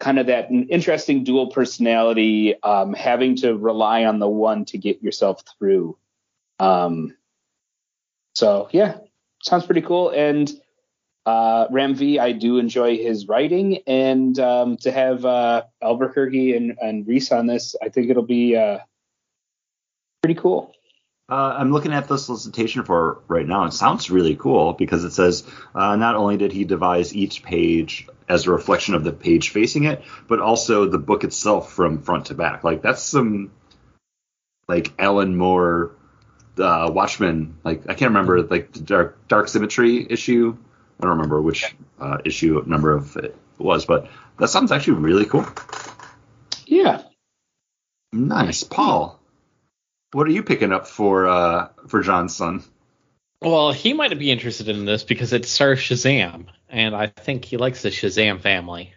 kind 0.00 0.18
of 0.18 0.26
that 0.26 0.50
interesting 0.50 1.22
dual 1.22 1.48
personality, 1.48 2.60
um, 2.62 2.92
having 2.94 3.36
to 3.36 3.56
rely 3.56 4.04
on 4.04 4.18
the 4.18 4.28
one 4.28 4.64
to 4.66 4.78
get 4.78 5.02
yourself 5.02 5.42
through. 5.58 5.96
Um, 6.58 7.16
so 8.34 8.68
yeah, 8.72 8.98
sounds 9.42 9.66
pretty 9.66 9.82
cool. 9.82 10.10
And 10.10 10.50
uh, 11.26 11.66
Ram 11.70 11.94
V, 11.94 12.18
I 12.18 12.32
do 12.32 12.58
enjoy 12.58 12.96
his 12.96 13.28
writing, 13.28 13.78
and 13.86 14.38
um, 14.38 14.76
to 14.78 14.90
have 14.90 15.24
uh, 15.24 15.62
Albuquerque 15.82 16.56
and, 16.56 16.78
and 16.80 17.06
Reis 17.06 17.30
on 17.32 17.46
this, 17.46 17.76
I 17.80 17.88
think 17.88 18.10
it'll 18.10 18.22
be 18.22 18.56
uh, 18.56 18.78
pretty 20.22 20.40
cool. 20.40 20.72
Uh, 21.28 21.54
I'm 21.58 21.70
looking 21.72 21.92
at 21.92 22.08
the 22.08 22.18
solicitation 22.18 22.84
for 22.84 23.22
right 23.28 23.46
now. 23.46 23.64
It 23.64 23.72
sounds 23.72 24.10
really 24.10 24.34
cool 24.34 24.72
because 24.72 25.04
it 25.04 25.12
says 25.12 25.44
uh, 25.76 25.94
not 25.94 26.16
only 26.16 26.36
did 26.36 26.50
he 26.50 26.64
devise 26.64 27.14
each 27.14 27.44
page 27.44 28.08
as 28.28 28.46
a 28.46 28.50
reflection 28.50 28.96
of 28.96 29.04
the 29.04 29.12
page 29.12 29.50
facing 29.50 29.84
it, 29.84 30.02
but 30.26 30.40
also 30.40 30.86
the 30.86 30.98
book 30.98 31.22
itself 31.22 31.72
from 31.72 32.02
front 32.02 32.26
to 32.26 32.34
back. 32.34 32.64
Like 32.64 32.82
that's 32.82 33.02
some 33.02 33.52
like 34.66 34.92
Alan 34.98 35.36
Moore 35.36 35.92
uh, 36.58 36.90
Watchmen. 36.92 37.58
Like 37.62 37.82
I 37.88 37.94
can't 37.94 38.10
remember 38.10 38.42
like 38.42 38.72
the 38.72 38.80
Dark 38.80 39.28
Dark 39.28 39.46
Symmetry 39.46 40.04
issue. 40.10 40.56
I 41.00 41.06
don't 41.06 41.16
remember 41.16 41.40
which 41.40 41.74
uh, 41.98 42.18
issue 42.24 42.62
number 42.66 42.92
of 42.92 43.16
it 43.16 43.34
was, 43.58 43.86
but 43.86 44.10
that 44.38 44.48
sounds 44.48 44.70
actually 44.70 44.98
really 44.98 45.24
cool. 45.24 45.46
Yeah. 46.66 47.02
Nice, 48.12 48.64
Paul. 48.64 49.18
What 50.12 50.26
are 50.26 50.32
you 50.32 50.42
picking 50.42 50.72
up 50.72 50.86
for 50.86 51.26
uh, 51.26 51.68
for 51.88 52.02
John's 52.02 52.36
son? 52.36 52.62
Well, 53.40 53.72
he 53.72 53.94
might 53.94 54.16
be 54.18 54.30
interested 54.30 54.68
in 54.68 54.84
this 54.84 55.02
because 55.02 55.32
it 55.32 55.46
stars 55.46 55.78
Shazam, 55.78 56.46
and 56.68 56.94
I 56.94 57.06
think 57.06 57.44
he 57.44 57.56
likes 57.56 57.80
the 57.82 57.88
Shazam 57.88 58.40
family. 58.40 58.92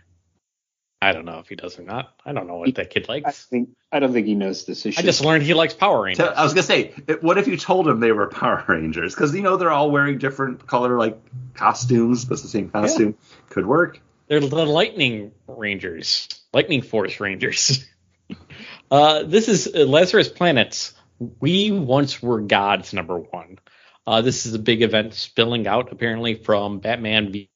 I 1.04 1.12
don't 1.12 1.26
know 1.26 1.40
if 1.40 1.50
he 1.50 1.56
does 1.56 1.78
or 1.78 1.84
not. 1.84 2.14
I 2.26 2.34
don't 2.34 2.48
know 2.48 2.56
what 2.56 2.76
that 2.76 2.90
kid 2.90 3.10
likes. 3.10 3.28
I 3.28 3.32
think 3.32 3.70
I 3.92 4.00
don't 4.00 4.14
think 4.14 4.28
he 4.28 4.36
knows 4.36 4.66
this 4.66 4.86
issue. 4.86 5.00
I 5.00 5.04
just 5.04 5.24
learned 5.24 5.44
he 5.44 5.54
likes 5.54 5.74
Power 5.74 6.04
Rangers. 6.04 6.28
I 6.36 6.44
was 6.44 6.54
gonna 6.54 6.64
say, 6.64 6.94
what 7.22 7.38
if 7.38 7.48
you 7.48 7.58
told 7.58 7.88
him 7.88 8.00
they 8.00 8.12
were 8.12 8.28
Power 8.30 8.64
Rangers? 8.68 9.14
Because 9.14 9.36
you 9.36 9.42
know 9.42 9.58
they're 9.58 9.72
all 9.72 9.92
wearing 9.92 10.18
different 10.18 10.66
color 10.66 10.98
like 10.98 11.20
costumes, 11.54 12.26
but 12.26 12.34
it's 12.34 12.44
the 12.44 12.48
same 12.48 12.70
costume. 12.70 13.16
Yeah. 13.20 13.38
Could 13.50 13.66
work. 13.66 14.00
They're 14.28 14.40
the 14.40 14.66
Lightning 14.66 15.32
Rangers, 15.48 16.28
Lightning 16.54 16.82
Force 16.82 17.20
Rangers. 17.20 17.86
uh, 18.92 19.24
this 19.24 19.50
is 19.50 19.74
Lazarus 19.76 20.30
Planets 20.30 20.94
we 21.40 21.72
Once 21.72 22.22
Were 22.22 22.42
Gods 22.42 22.94
number 22.94 23.18
one. 23.18 23.60
Uh, 24.06 24.22
this 24.22 24.46
is 24.46 24.54
a 24.54 24.60
big 24.60 24.82
event 24.82 25.14
spilling 25.14 25.68
out 25.68 25.92
apparently 25.92 26.36
from 26.36 26.80
Batman 26.80 27.48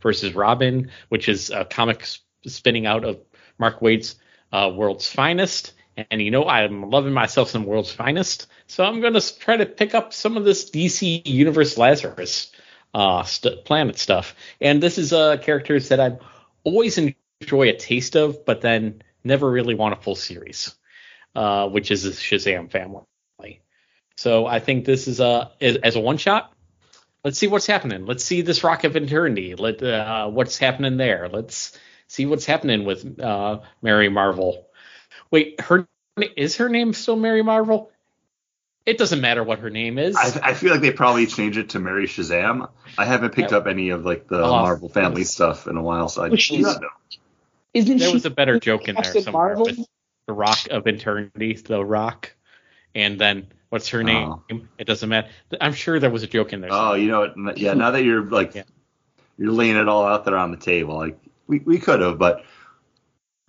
versus 0.00 0.34
Robin, 0.34 0.90
which 1.08 1.28
is 1.28 1.50
a 1.50 1.64
comic 1.64 2.06
spinning 2.46 2.86
out 2.86 3.04
of 3.04 3.20
Mark 3.58 3.80
Waid's 3.82 4.16
uh, 4.52 4.70
World's 4.74 5.10
Finest. 5.10 5.72
And 6.10 6.22
you 6.22 6.30
know, 6.30 6.46
I'm 6.46 6.90
loving 6.90 7.12
myself 7.12 7.50
some 7.50 7.64
World's 7.64 7.92
Finest. 7.92 8.46
So 8.66 8.84
I'm 8.84 9.00
going 9.00 9.14
to 9.14 9.38
try 9.38 9.56
to 9.56 9.66
pick 9.66 9.94
up 9.94 10.12
some 10.12 10.36
of 10.36 10.44
this 10.44 10.70
DC 10.70 11.26
Universe 11.26 11.76
Lazarus 11.76 12.50
uh, 12.94 13.24
st- 13.24 13.64
planet 13.64 13.98
stuff. 13.98 14.34
And 14.60 14.82
this 14.82 14.98
is 14.98 15.12
uh, 15.12 15.36
characters 15.38 15.88
that 15.88 16.00
I've 16.00 16.18
always 16.64 16.98
enjoy 16.98 17.68
a 17.68 17.76
taste 17.76 18.16
of, 18.16 18.44
but 18.44 18.60
then 18.60 19.02
never 19.24 19.50
really 19.50 19.74
want 19.74 19.98
a 19.98 20.02
full 20.02 20.16
series 20.16 20.74
uh, 21.34 21.68
which 21.68 21.90
is 21.90 22.02
the 22.02 22.10
Shazam 22.10 22.70
family. 22.70 23.02
So 24.16 24.46
I 24.46 24.60
think 24.60 24.84
this 24.84 25.08
is 25.08 25.20
a 25.20 25.50
as 25.60 25.96
a 25.96 26.00
one 26.00 26.18
shot. 26.18 26.52
Let's 27.24 27.38
see 27.38 27.46
what's 27.46 27.66
happening. 27.66 28.04
Let's 28.04 28.22
see 28.22 28.42
this 28.42 28.62
Rock 28.62 28.84
of 28.84 28.94
Eternity. 28.94 29.54
Let 29.54 29.82
uh, 29.82 30.28
what's 30.28 30.58
happening 30.58 30.96
there. 30.96 31.28
Let's 31.28 31.76
see 32.12 32.26
what's 32.26 32.44
happening 32.44 32.84
with 32.84 33.18
uh, 33.18 33.60
Mary 33.80 34.10
Marvel. 34.10 34.66
Wait, 35.30 35.60
her 35.60 35.88
is 36.36 36.56
her 36.56 36.68
name 36.68 36.92
still 36.92 37.16
Mary 37.16 37.42
Marvel? 37.42 37.90
It 38.84 38.98
doesn't 38.98 39.20
matter 39.20 39.42
what 39.42 39.60
her 39.60 39.70
name 39.70 39.98
is. 39.98 40.16
I, 40.16 40.50
I 40.50 40.54
feel 40.54 40.72
like 40.72 40.80
they 40.82 40.90
probably 40.90 41.26
changed 41.26 41.56
it 41.56 41.70
to 41.70 41.78
Mary 41.78 42.06
Shazam. 42.06 42.68
I 42.98 43.04
haven't 43.06 43.32
picked 43.32 43.52
up 43.52 43.66
any 43.66 43.90
of 43.90 44.04
like 44.04 44.28
the 44.28 44.42
oh, 44.42 44.50
Marvel 44.50 44.88
family 44.88 45.24
stuff 45.24 45.66
in 45.66 45.76
a 45.76 45.82
while, 45.82 46.08
so 46.08 46.22
I 46.22 46.28
well, 46.28 46.36
do 46.36 46.58
not 46.58 46.82
know. 46.82 46.88
Isn't 47.72 47.98
there 47.98 48.12
was 48.12 48.26
a 48.26 48.30
better 48.30 48.60
joke 48.60 48.88
in 48.88 48.96
there 48.96 49.04
somewhere. 49.04 49.32
Marvel? 49.32 49.64
With, 49.64 49.86
the 50.26 50.32
Rock 50.32 50.68
of 50.70 50.86
Eternity, 50.86 51.54
the 51.54 51.84
Rock, 51.84 52.32
and 52.94 53.20
then 53.20 53.48
what's 53.70 53.88
her 53.88 54.04
name? 54.04 54.28
Oh. 54.28 54.60
It 54.78 54.86
doesn't 54.86 55.08
matter. 55.08 55.28
I'm 55.60 55.72
sure 55.72 55.98
there 55.98 56.10
was 56.10 56.22
a 56.22 56.28
joke 56.28 56.52
in 56.52 56.60
there. 56.60 56.70
Oh, 56.72 56.94
you 56.94 57.08
know 57.08 57.32
what? 57.34 57.58
Yeah, 57.58 57.74
now 57.74 57.90
that 57.92 58.04
you're 58.04 58.24
like 58.24 58.54
yeah. 58.54 58.62
you're 59.36 59.50
laying 59.50 59.76
it 59.76 59.88
all 59.88 60.04
out 60.04 60.24
there 60.24 60.36
on 60.36 60.50
the 60.50 60.56
table, 60.58 60.96
like 60.96 61.18
we 61.46 61.58
we 61.60 61.78
could 61.78 62.00
have, 62.00 62.18
but 62.18 62.44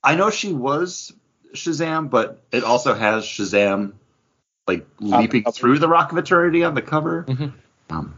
I 0.03 0.15
know 0.15 0.29
she 0.29 0.53
was 0.53 1.13
Shazam, 1.53 2.09
but 2.09 2.43
it 2.51 2.63
also 2.63 2.93
has 2.93 3.23
Shazam 3.23 3.93
like 4.67 4.85
leaping 4.99 5.43
through 5.43 5.79
the 5.79 5.87
Rock 5.87 6.11
of 6.11 6.17
Eternity 6.17 6.63
on 6.63 6.73
the 6.73 6.81
cover. 6.81 7.25
Mm-hmm. 7.27 7.49
Um, 7.89 8.15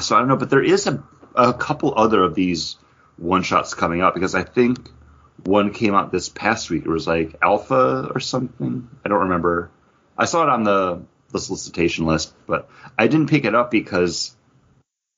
so 0.00 0.16
I 0.16 0.18
don't 0.20 0.28
know, 0.28 0.36
but 0.36 0.50
there 0.50 0.62
is 0.62 0.86
a 0.86 1.02
a 1.34 1.52
couple 1.52 1.94
other 1.96 2.22
of 2.22 2.34
these 2.34 2.76
one 3.16 3.42
shots 3.42 3.74
coming 3.74 4.02
up 4.02 4.14
because 4.14 4.34
I 4.34 4.42
think 4.42 4.90
one 5.44 5.72
came 5.72 5.94
out 5.94 6.12
this 6.12 6.28
past 6.28 6.70
week. 6.70 6.84
It 6.84 6.88
was 6.88 7.06
like 7.06 7.36
Alpha 7.42 8.10
or 8.14 8.20
something. 8.20 8.88
I 9.04 9.08
don't 9.08 9.22
remember. 9.22 9.70
I 10.16 10.26
saw 10.26 10.44
it 10.44 10.48
on 10.48 10.64
the, 10.64 11.02
the 11.30 11.40
solicitation 11.40 12.06
list, 12.06 12.34
but 12.46 12.68
I 12.98 13.08
didn't 13.08 13.28
pick 13.28 13.44
it 13.44 13.54
up 13.54 13.70
because 13.70 14.36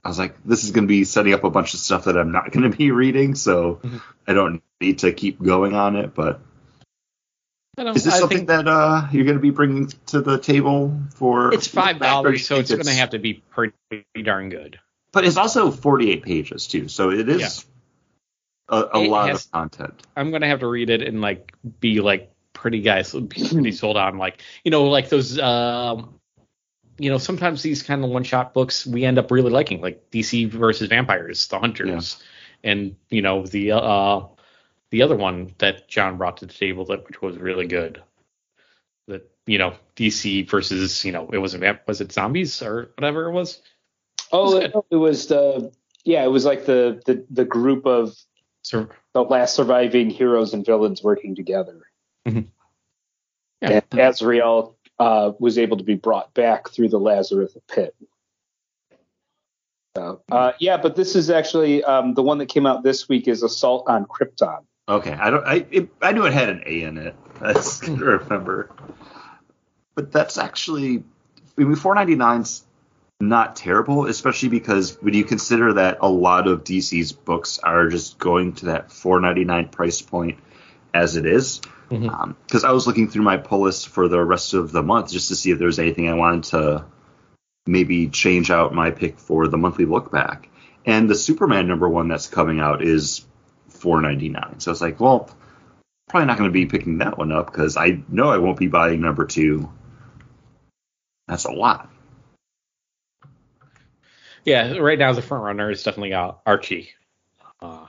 I 0.07 0.09
was 0.09 0.19
like, 0.19 0.43
this 0.45 0.63
is 0.63 0.71
going 0.71 0.85
to 0.85 0.89
be 0.89 1.05
setting 1.05 1.35
up 1.35 1.43
a 1.43 1.51
bunch 1.51 1.75
of 1.75 1.81
stuff 1.81 2.05
that 2.05 2.17
I'm 2.17 2.31
not 2.31 2.53
going 2.53 2.71
to 2.71 2.77
be 2.77 2.93
reading, 2.93 3.35
so 3.35 3.81
mm-hmm. 3.83 3.99
I 4.27 4.35
don't 4.35 4.63
need 4.81 5.01
to 5.01 5.13
keep 5.13 5.43
going 5.43 5.75
on 5.75 5.97
it. 5.97 6.15
But 6.15 6.41
is 7.79 8.05
this 8.05 8.15
I 8.15 8.19
something 8.21 8.47
that 8.47 8.69
uh, 8.69 9.09
you're 9.11 9.25
going 9.25 9.37
to 9.37 9.43
be 9.43 9.51
bringing 9.51 9.89
to 10.07 10.21
the 10.21 10.39
table 10.39 10.97
for? 11.15 11.53
It's 11.53 11.67
five 11.67 11.99
dollars, 11.99 12.47
so 12.47 12.57
it's, 12.57 12.71
it's 12.71 12.83
going 12.83 12.95
to 12.95 13.01
have 13.01 13.11
to 13.11 13.19
be 13.19 13.43
pretty 13.51 13.75
darn 14.23 14.49
good. 14.49 14.79
But 15.13 15.25
it's 15.25 15.37
also 15.37 15.71
48 15.71 16.23
pages 16.23 16.67
too, 16.67 16.89
so 16.89 17.11
it 17.11 17.29
is. 17.29 17.41
Yeah 17.41 17.73
a, 18.69 18.89
a 18.93 18.99
lot 18.99 19.29
has, 19.29 19.45
of 19.45 19.53
content. 19.53 20.03
I'm 20.17 20.31
gonna 20.31 20.49
have 20.49 20.61
to 20.61 20.67
read 20.67 20.91
it 20.91 21.03
and 21.03 21.21
like 21.21 21.53
be 21.81 22.01
like 22.01 22.33
pretty 22.53 22.81
guys, 22.81 23.13
pretty 23.13 23.73
sold 23.73 23.97
on 23.97 24.19
like 24.19 24.43
you 24.65 24.71
know 24.71 24.85
like 24.85 25.09
those. 25.09 25.39
Um, 25.39 26.21
you 26.99 27.11
know, 27.11 27.19
sometimes 27.19 27.63
these 27.63 27.83
kind 27.83 28.03
of 28.05 28.11
one-shot 28.11 28.55
books 28.55 28.87
we 28.87 29.05
end 29.05 29.19
up 29.19 29.31
really 29.31 29.51
liking, 29.51 29.81
like 29.81 30.11
DC 30.11 30.51
versus 30.51 30.89
Vampires, 30.89 31.47
The 31.49 31.59
Hunters, 31.59 32.23
yeah. 32.63 32.71
and 32.71 32.97
you 33.11 33.23
know 33.23 33.45
the 33.47 33.73
uh, 33.73 34.23
the 34.91 35.03
other 35.03 35.17
one 35.17 35.55
that 35.59 35.89
John 35.89 36.17
brought 36.17 36.39
to 36.39 36.47
the 36.47 36.55
table 36.55 36.87
that 36.87 37.07
which 37.07 37.21
was 37.21 37.37
really 37.37 37.67
good. 37.67 38.03
That 39.09 39.31
you 39.47 39.59
know 39.59 39.75
DC 39.97 40.49
versus 40.49 41.05
you 41.05 41.13
know 41.13 41.29
it 41.33 41.39
was 41.39 41.55
a 41.55 41.81
was 41.87 42.01
it 42.01 42.13
zombies 42.13 42.63
or 42.63 42.91
whatever 42.97 43.29
it 43.29 43.33
was. 43.33 43.61
Oh, 44.33 44.59
it 44.59 44.75
was, 44.75 44.85
it 44.91 44.97
was 44.97 45.27
the 45.27 45.73
yeah, 46.05 46.25
it 46.25 46.31
was 46.31 46.45
like 46.45 46.67
the 46.67 47.03
the 47.05 47.25
the 47.31 47.45
group 47.45 47.87
of 47.87 48.15
Sur- 48.63 48.89
the 49.13 49.23
last 49.23 49.55
surviving 49.55 50.11
heroes 50.11 50.53
and 50.53 50.67
villains 50.67 51.03
working 51.03 51.37
together. 51.37 51.83
Mm-hmm. 52.27 52.41
Yeah. 53.63 53.81
And 53.91 54.01
Azrael 54.01 54.76
uh, 54.99 55.33
was 55.39 55.59
able 55.59 55.77
to 55.77 55.85
be 55.85 55.95
brought 55.95 56.33
back 56.35 56.71
through 56.71 56.89
the 56.89 57.01
Lazarus 57.01 57.57
pit. 57.69 57.95
So, 59.97 60.21
uh, 60.31 60.53
yeah, 60.61 60.77
but 60.77 60.95
this 60.95 61.17
is 61.17 61.31
actually 61.31 61.83
um, 61.83 62.15
the 62.15 62.23
one 62.23 62.39
that 62.39 62.47
came 62.47 62.67
out 62.67 62.83
this 62.83 63.09
week 63.09 63.29
is 63.29 63.43
Assault 63.43 63.89
on 63.89 64.05
Krypton. 64.05 64.65
Okay, 64.89 65.13
I 65.13 65.31
don't. 65.31 65.45
I 65.45 65.67
it, 65.71 65.89
I 66.03 66.13
knew 66.13 66.27
it 66.27 66.33
had 66.33 66.51
an 66.51 66.63
A 66.67 66.83
in 66.83 66.99
it. 66.99 67.17
That's 67.41 67.81
good 67.81 67.99
to 67.99 68.05
remember. 68.05 68.71
But 69.95 70.13
that's 70.13 70.37
actually, 70.37 71.03
I 71.59 71.63
mean, 71.63 71.75
499's 71.75 72.65
not 73.19 73.57
terrible, 73.57 74.07
especially 74.07 74.51
because 74.51 75.01
when 75.01 75.15
you 75.15 75.25
consider 75.25 75.73
that 75.73 75.99
a 76.01 76.09
lot 76.09 76.47
of 76.47 76.65
DC's 76.65 77.13
books 77.13 77.59
are 77.59 77.89
just 77.89 78.19
going 78.19 78.53
to 78.57 78.67
that 78.67 78.91
4.99 78.91 79.73
price 79.73 80.03
point 80.03 80.39
as 80.95 81.17
it 81.17 81.27
is. 81.27 81.61
Because 81.89 82.05
mm-hmm. 82.05 82.11
um, 82.11 82.37
I 82.65 82.73
was 82.73 82.87
looking 82.87 83.09
through 83.09 83.23
my 83.23 83.37
pull 83.37 83.61
list 83.61 83.89
for 83.89 84.09
the 84.09 84.23
rest 84.23 84.55
of 84.55 84.73
the 84.73 84.83
month 84.83 85.13
just 85.13 85.29
to 85.29 85.37
see 85.37 85.53
if 85.53 85.59
there 85.59 85.67
was 85.67 85.79
anything 85.79 86.09
I 86.09 86.15
wanted 86.15 86.45
to 86.45 86.85
maybe 87.67 88.09
change 88.09 88.51
out 88.51 88.75
my 88.75 88.91
pick 88.91 89.19
for 89.19 89.47
the 89.49 89.59
monthly 89.59 89.85
look 89.85 90.11
back. 90.11 90.49
And 90.85 91.09
the 91.09 91.15
Superman 91.15 91.69
number 91.69 91.89
one 91.89 92.09
that's 92.09 92.29
coming 92.29 92.61
out 92.61 92.83
is 92.83 93.25
four 93.69 94.01
ninety 94.01 94.29
nine. 94.29 94.61
So 94.61 94.71
it's 94.71 94.81
like, 94.81 95.01
well, 95.01 95.31
probably 96.09 96.27
not 96.27 96.39
going 96.39 96.49
to 96.49 96.53
be 96.53 96.67
picking 96.67 96.99
that 96.99 97.19
one 97.19 97.33
up 97.33 97.47
because 97.47 97.77
I 97.77 98.03
know 98.09 98.31
I 98.31 98.39
won't 98.39 98.59
be 98.59 98.69
buying 98.69 99.01
number 99.01 99.27
two. 99.27 99.73
That's 101.29 101.45
a 101.45 101.53
lot. 101.53 101.91
Yeah, 104.45 104.77
right 104.79 104.99
now 104.99 105.13
the 105.13 105.23
front 105.23 105.43
runner 105.43 105.71
is 105.71 105.83
definitely 105.83 106.15
uh, 106.15 106.33
Archie. 106.47 106.91
Uh, 107.61 107.87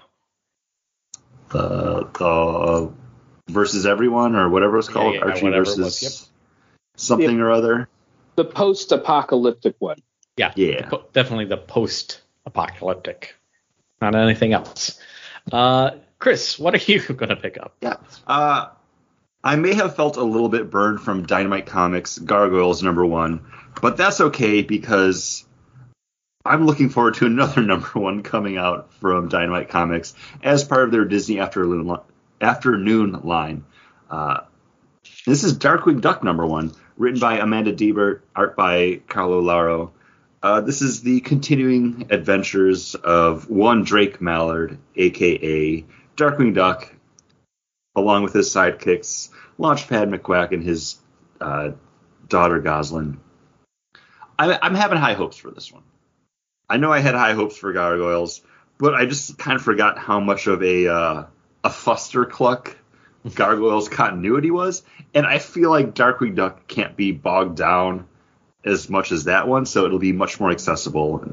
the 1.49 2.07
the 2.17 2.91
versus 3.49 3.85
everyone 3.85 4.35
or 4.35 4.49
whatever 4.49 4.77
it's 4.77 4.89
called, 4.89 5.13
Yeah, 5.15 5.21
yeah, 5.25 5.31
Archie 5.31 5.49
versus 5.49 5.77
was, 5.77 6.03
yep. 6.03 6.11
something 6.97 7.39
or 7.39 7.51
other. 7.51 7.87
The 8.35 8.45
post-apocalyptic 8.45 9.75
one. 9.79 9.97
yeah, 10.37 10.51
Yeah. 10.55 10.87
po- 10.89 11.05
definitely 11.13 11.45
the 11.45 11.57
post-apocalyptic, 11.57 13.35
not 14.01 14.15
anything 14.15 14.53
else. 14.53 14.99
Uh, 15.51 15.91
Chris, 16.19 16.59
what 16.59 16.73
are 16.75 16.77
you 16.91 16.99
going 17.01 17.29
to 17.29 17.35
pick 17.35 17.57
up? 17.57 17.75
Yeah. 17.81 17.95
Uh, 18.27 18.67
I 19.43 19.55
may 19.55 19.73
have 19.75 19.95
felt 19.95 20.17
a 20.17 20.23
little 20.23 20.49
bit 20.49 20.69
burned 20.69 20.99
from 21.01 21.25
Dynamite 21.25 21.67
Comics 21.67 22.17
Gargoyles 22.19 22.83
number 22.83 23.05
one, 23.05 23.45
but 23.81 23.95
that's 23.97 24.19
okay 24.19 24.61
because 24.61 25.45
I'm 26.47 26.65
looking 26.65 26.89
forward 26.89 27.15
to 27.15 27.25
another 27.25 27.61
number 27.63 27.89
one 27.93 28.23
coming 28.23 28.57
out 28.57 28.93
from 28.95 29.27
Dynamite 29.27 29.69
Comics 29.69 30.13
as 30.41 30.63
part 30.63 30.85
of 30.85 30.91
their 30.91 31.05
Disney 31.05 31.39
Afternoon, 31.39 31.97
afternoon 32.39 33.21
line. 33.23 33.65
Uh, 34.09 34.41
this 35.25 35.43
is 35.43 35.57
Darkwing 35.57 35.99
Duck 36.01 36.23
number 36.23 36.45
one, 36.45 36.71
written 36.95 37.19
by 37.19 37.39
Amanda 37.39 37.73
Deibert, 37.73 38.21
art 38.35 38.55
by 38.55 39.01
Carlo 39.07 39.41
Lauro. 39.41 39.91
Uh, 40.41 40.61
this 40.61 40.81
is 40.81 41.01
the 41.01 41.19
continuing 41.19 42.07
adventures 42.11 42.95
of 42.95 43.49
one 43.49 43.83
Drake 43.83 44.21
Mallard, 44.21 44.77
aka 44.95 45.85
Darkwing 46.15 46.53
Duck, 46.53 46.93
along 47.95 48.23
with 48.23 48.33
his 48.33 48.49
sidekicks, 48.49 49.29
Launchpad 49.59 50.15
McQuack 50.15 50.53
and 50.53 50.63
his 50.63 50.97
uh, 51.41 51.71
daughter 52.29 52.61
Gosalyn. 52.61 53.17
I, 54.39 54.57
I'm 54.61 54.75
having 54.75 54.99
high 54.99 55.13
hopes 55.13 55.37
for 55.37 55.51
this 55.51 55.71
one. 55.71 55.83
I 56.69 56.77
know 56.77 56.91
I 56.91 56.99
had 56.99 57.15
high 57.15 57.33
hopes 57.33 57.57
for 57.57 57.71
Gargoyles, 57.73 58.41
but 58.77 58.93
I 58.93 59.05
just 59.05 59.37
kind 59.37 59.55
of 59.55 59.63
forgot 59.63 59.97
how 59.97 60.19
much 60.19 60.47
of 60.47 60.61
a 60.63 60.87
uh, 60.87 61.23
a 61.63 61.69
fuster 61.69 62.29
cluck 62.29 62.75
Gargoyles 63.35 63.89
continuity 63.89 64.51
was, 64.51 64.83
and 65.13 65.25
I 65.25 65.39
feel 65.39 65.69
like 65.69 65.93
Darkwing 65.93 66.35
Duck 66.35 66.67
can't 66.67 66.95
be 66.95 67.11
bogged 67.11 67.57
down 67.57 68.07
as 68.63 68.89
much 68.89 69.11
as 69.11 69.25
that 69.25 69.47
one, 69.47 69.65
so 69.65 69.85
it'll 69.85 69.99
be 69.99 70.11
much 70.11 70.39
more 70.39 70.51
accessible. 70.51 71.25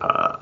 Uh, 0.00 0.38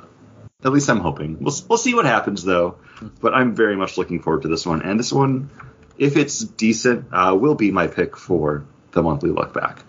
at 0.65 0.73
least 0.73 0.89
I'm 0.89 1.01
hoping. 1.01 1.39
We'll 1.41 1.55
we'll 1.69 1.79
see 1.79 1.95
what 1.95 2.07
happens 2.07 2.43
though, 2.43 2.79
but 3.21 3.35
I'm 3.35 3.55
very 3.55 3.77
much 3.77 3.97
looking 3.99 4.21
forward 4.21 4.43
to 4.43 4.49
this 4.49 4.67
one. 4.67 4.83
And 4.83 4.99
this 4.99 5.13
one, 5.13 5.51
if 5.99 6.17
it's 6.17 6.41
decent, 6.41 7.07
uh, 7.13 7.37
will 7.39 7.55
be 7.55 7.71
my 7.71 7.87
pick 7.87 8.17
for 8.17 8.67
the 8.93 9.03
monthly 9.03 9.31
look 9.31 9.55
back. 9.55 9.83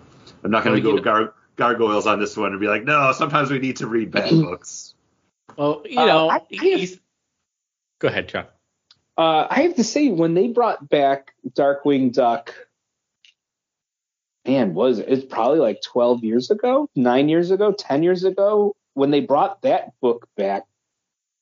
I'm 0.44 0.50
not 0.50 0.64
going 0.64 0.76
to 0.76 0.82
go 0.82 0.94
you 0.96 1.02
gar- 1.02 1.34
gargoyles 1.58 2.06
on 2.06 2.18
this 2.20 2.36
one 2.36 2.52
and 2.52 2.60
be 2.60 2.68
like, 2.68 2.84
no. 2.84 3.12
Sometimes 3.12 3.50
we 3.50 3.58
need 3.58 3.76
to 3.76 3.86
read 3.86 4.10
bad 4.10 4.30
books. 4.30 4.94
Well, 5.56 5.82
you 5.84 6.00
Uh, 6.00 6.06
know, 6.06 6.30
I- 6.30 6.36
I 6.36 6.46
he's... 6.50 6.98
go 7.98 8.08
ahead, 8.08 8.28
Chuck. 8.28 8.54
Uh, 9.18 9.46
I 9.50 9.62
have 9.62 9.74
to 9.74 9.84
say, 9.84 10.08
when 10.10 10.34
they 10.34 10.46
brought 10.46 10.88
back 10.88 11.34
Darkwing 11.50 12.12
Duck, 12.12 12.54
man, 14.46 14.72
was 14.74 15.00
it? 15.00 15.06
It's 15.08 15.24
probably 15.24 15.58
like 15.58 15.82
12 15.82 16.22
years 16.24 16.50
ago, 16.50 16.88
nine 16.94 17.28
years 17.28 17.50
ago, 17.50 17.72
10 17.72 18.02
years 18.04 18.24
ago. 18.24 18.74
When 18.94 19.10
they 19.10 19.20
brought 19.20 19.62
that 19.62 19.92
book 20.00 20.28
back, 20.36 20.64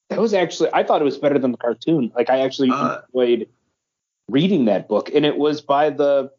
that 0.09 0.19
was 0.19 0.33
actually, 0.35 0.71
I 0.73 0.85
thought 0.85 1.01
it 1.03 1.05
was 1.05 1.19
better 1.19 1.39
than 1.39 1.53
the 1.53 1.59
cartoon. 1.59 2.13
Like, 2.15 2.31
I 2.31 2.41
actually 2.41 2.71
Uh, 2.71 3.01
enjoyed 3.15 3.49
reading 4.29 4.65
that 4.67 4.89
book, 4.89 5.11
and 5.15 5.25
it 5.27 5.37
was 5.37 5.61
by 5.61 5.91
the 5.91 6.31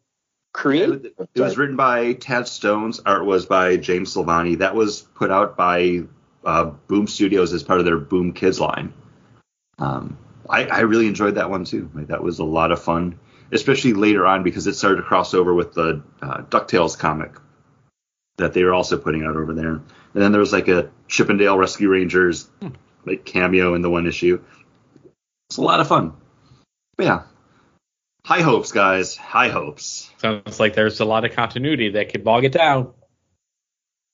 creator. 0.52 0.94
It, 0.94 1.14
it 1.34 1.40
was 1.40 1.58
written 1.58 1.76
by 1.76 2.14
Tad 2.14 2.48
Stones. 2.48 3.00
Art 3.00 3.24
was 3.24 3.46
by 3.46 3.76
James 3.76 4.14
Silvani. 4.14 4.58
That 4.58 4.74
was 4.74 5.02
put 5.02 5.30
out 5.30 5.56
by 5.56 6.02
uh, 6.44 6.64
Boom 6.64 7.06
Studios 7.06 7.52
as 7.52 7.62
part 7.62 7.78
of 7.80 7.84
their 7.84 7.98
Boom 7.98 8.32
Kids 8.32 8.60
line. 8.60 8.92
Um, 9.78 10.18
I, 10.48 10.64
I 10.64 10.80
really 10.80 11.06
enjoyed 11.06 11.36
that 11.36 11.50
one 11.50 11.64
too. 11.64 11.90
Like, 11.94 12.08
that 12.08 12.22
was 12.22 12.38
a 12.38 12.44
lot 12.44 12.72
of 12.72 12.82
fun, 12.82 13.18
especially 13.52 13.92
later 13.92 14.26
on 14.26 14.42
because 14.42 14.66
it 14.66 14.74
started 14.74 14.96
to 14.96 15.02
cross 15.02 15.34
over 15.34 15.54
with 15.54 15.74
the 15.74 16.02
uh, 16.22 16.42
Ducktales 16.42 16.98
comic 16.98 17.32
that 18.38 18.54
they 18.54 18.64
were 18.64 18.72
also 18.72 18.96
putting 18.96 19.24
out 19.24 19.36
over 19.36 19.52
there. 19.52 19.72
And 19.72 19.82
then 20.14 20.32
there 20.32 20.40
was 20.40 20.52
like 20.52 20.68
a 20.68 20.90
Chip 21.08 21.28
'n 21.28 21.36
Dale 21.36 21.58
Rescue 21.58 21.90
Rangers 21.90 22.48
like 23.04 23.24
cameo 23.24 23.74
in 23.74 23.82
the 23.82 23.90
one 23.90 24.06
issue. 24.06 24.42
It's 25.50 25.58
a 25.58 25.62
lot 25.62 25.80
of 25.80 25.88
fun. 25.88 26.12
But 26.96 27.06
yeah, 27.06 27.22
high 28.28 28.42
hopes, 28.42 28.72
guys. 28.72 29.16
High 29.16 29.48
hopes. 29.48 30.10
Sounds 30.18 30.60
like 30.60 30.74
there's 30.74 31.00
a 31.00 31.06
lot 31.06 31.24
of 31.24 31.32
continuity 31.32 31.88
that 31.92 32.10
could 32.12 32.24
bog 32.24 32.44
it 32.44 32.52
down. 32.52 32.92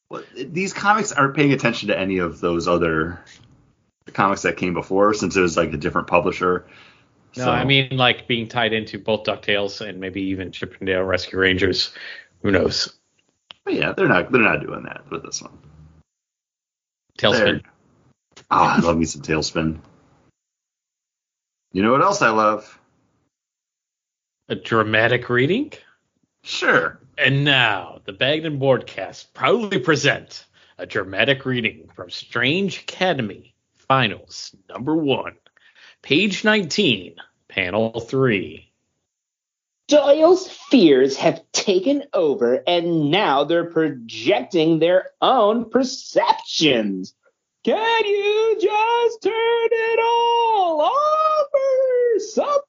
Well, 0.09 0.23
these 0.37 0.73
comics 0.73 1.11
aren't 1.11 1.35
paying 1.35 1.53
attention 1.53 1.89
to 1.89 1.99
any 1.99 2.19
of 2.19 2.41
those 2.41 2.69
other 2.69 3.21
comics 4.13 4.43
that 4.43 4.57
came 4.57 4.73
before 4.73 5.15
since 5.15 5.35
it 5.35 5.41
was 5.41 5.57
like 5.57 5.73
a 5.73 5.77
different 5.77 6.07
publisher. 6.07 6.65
No, 7.37 7.47
So- 7.47 7.51
I 7.51 7.65
mean 7.65 7.97
like 7.97 8.29
being 8.29 8.47
tied 8.47 8.73
into 8.73 9.01
both 9.01 9.25
Ducktales 9.25 9.81
and 9.81 9.99
maybe 9.99 10.23
even 10.23 10.53
Chip 10.53 10.77
'n 10.81 10.87
Dale 10.87 11.03
Rescue 11.03 11.41
Rangers. 11.41 11.93
Who 12.43 12.53
knows? 12.53 12.97
but 13.65 13.75
yeah, 13.75 13.93
they're 13.93 14.07
not 14.07 14.31
they're 14.31 14.43
not 14.43 14.61
doing 14.61 14.85
that 14.85 15.11
with 15.11 15.25
this 15.25 15.43
one. 15.43 15.59
TaleSpin. 17.19 17.63
Ah, 18.49 18.77
I 18.77 18.81
love 18.81 18.97
me 18.97 19.07
some 19.07 19.23
TaleSpin. 19.23 19.81
You 21.73 21.83
know 21.83 21.91
what 21.91 22.03
else 22.03 22.23
I 22.23 22.31
love? 22.31 22.79
A 24.49 24.55
dramatic 24.55 25.31
reading. 25.31 25.73
Sure. 26.43 27.01
And 27.17 27.45
now, 27.45 28.01
the 28.05 28.13
Bagged 28.13 28.45
and 28.45 28.61
Boardcast 28.61 29.33
proudly 29.33 29.79
present 29.79 30.45
a 30.77 30.85
dramatic 30.85 31.47
reading 31.47 31.89
from 31.95 32.11
Strange 32.11 32.81
Academy 32.81 33.55
Finals 33.73 34.55
number 34.69 34.95
one, 34.95 35.37
page 36.03 36.45
19, 36.45 37.17
panel 37.49 38.01
three. 38.01 38.71
Doyle's 39.89 40.49
fears 40.49 41.17
have 41.19 41.43
taken 41.53 42.05
over, 42.13 42.63
and 42.67 43.11
now 43.11 43.45
they're 43.45 43.71
projecting 43.71 44.79
their 44.79 45.11
own 45.21 45.69
perceptions. 45.71 47.15
Can 47.65 48.05
you 48.05 48.59
just 48.61 49.23
turn 49.23 49.33
it 49.33 50.01
all 50.01 50.81
off 50.81 51.47
or 51.53 52.21
something? 52.21 52.64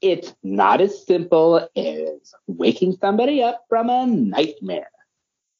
It's 0.00 0.34
not 0.42 0.80
as 0.80 1.04
simple 1.04 1.68
as 1.76 2.34
waking 2.46 2.96
somebody 3.00 3.42
up 3.42 3.64
from 3.68 3.90
a 3.90 4.06
nightmare. 4.06 4.90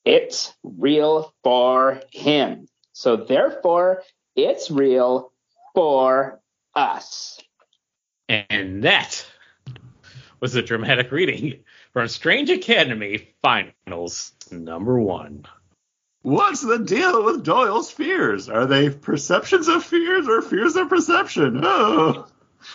It's 0.05 0.55
real 0.63 1.35
for 1.43 2.01
him. 2.13 2.69
So 2.93 3.17
therefore, 3.17 4.03
it's 4.37 4.71
real 4.71 5.33
for 5.75 6.41
us. 6.75 7.41
And 8.29 8.85
that 8.85 9.27
was 10.41 10.55
a 10.55 10.63
dramatic 10.63 11.11
reading 11.11 11.65
from 11.93 12.09
Strange 12.09 12.51
Academy 12.51 13.35
Finals 13.43 14.33
number 14.51 15.01
one. 15.01 15.45
What's 16.23 16.61
the 16.61 16.79
deal 16.79 17.25
with 17.25 17.45
Doyle's 17.45 17.91
fears? 17.91 18.49
Are 18.49 18.67
they 18.67 18.91
perceptions 18.91 19.69
of 19.69 19.85
fears 19.85 20.29
or 20.29 20.43
fears 20.43 20.77
of 20.77 20.89
perception? 20.89 21.61
Oh. 21.65 22.27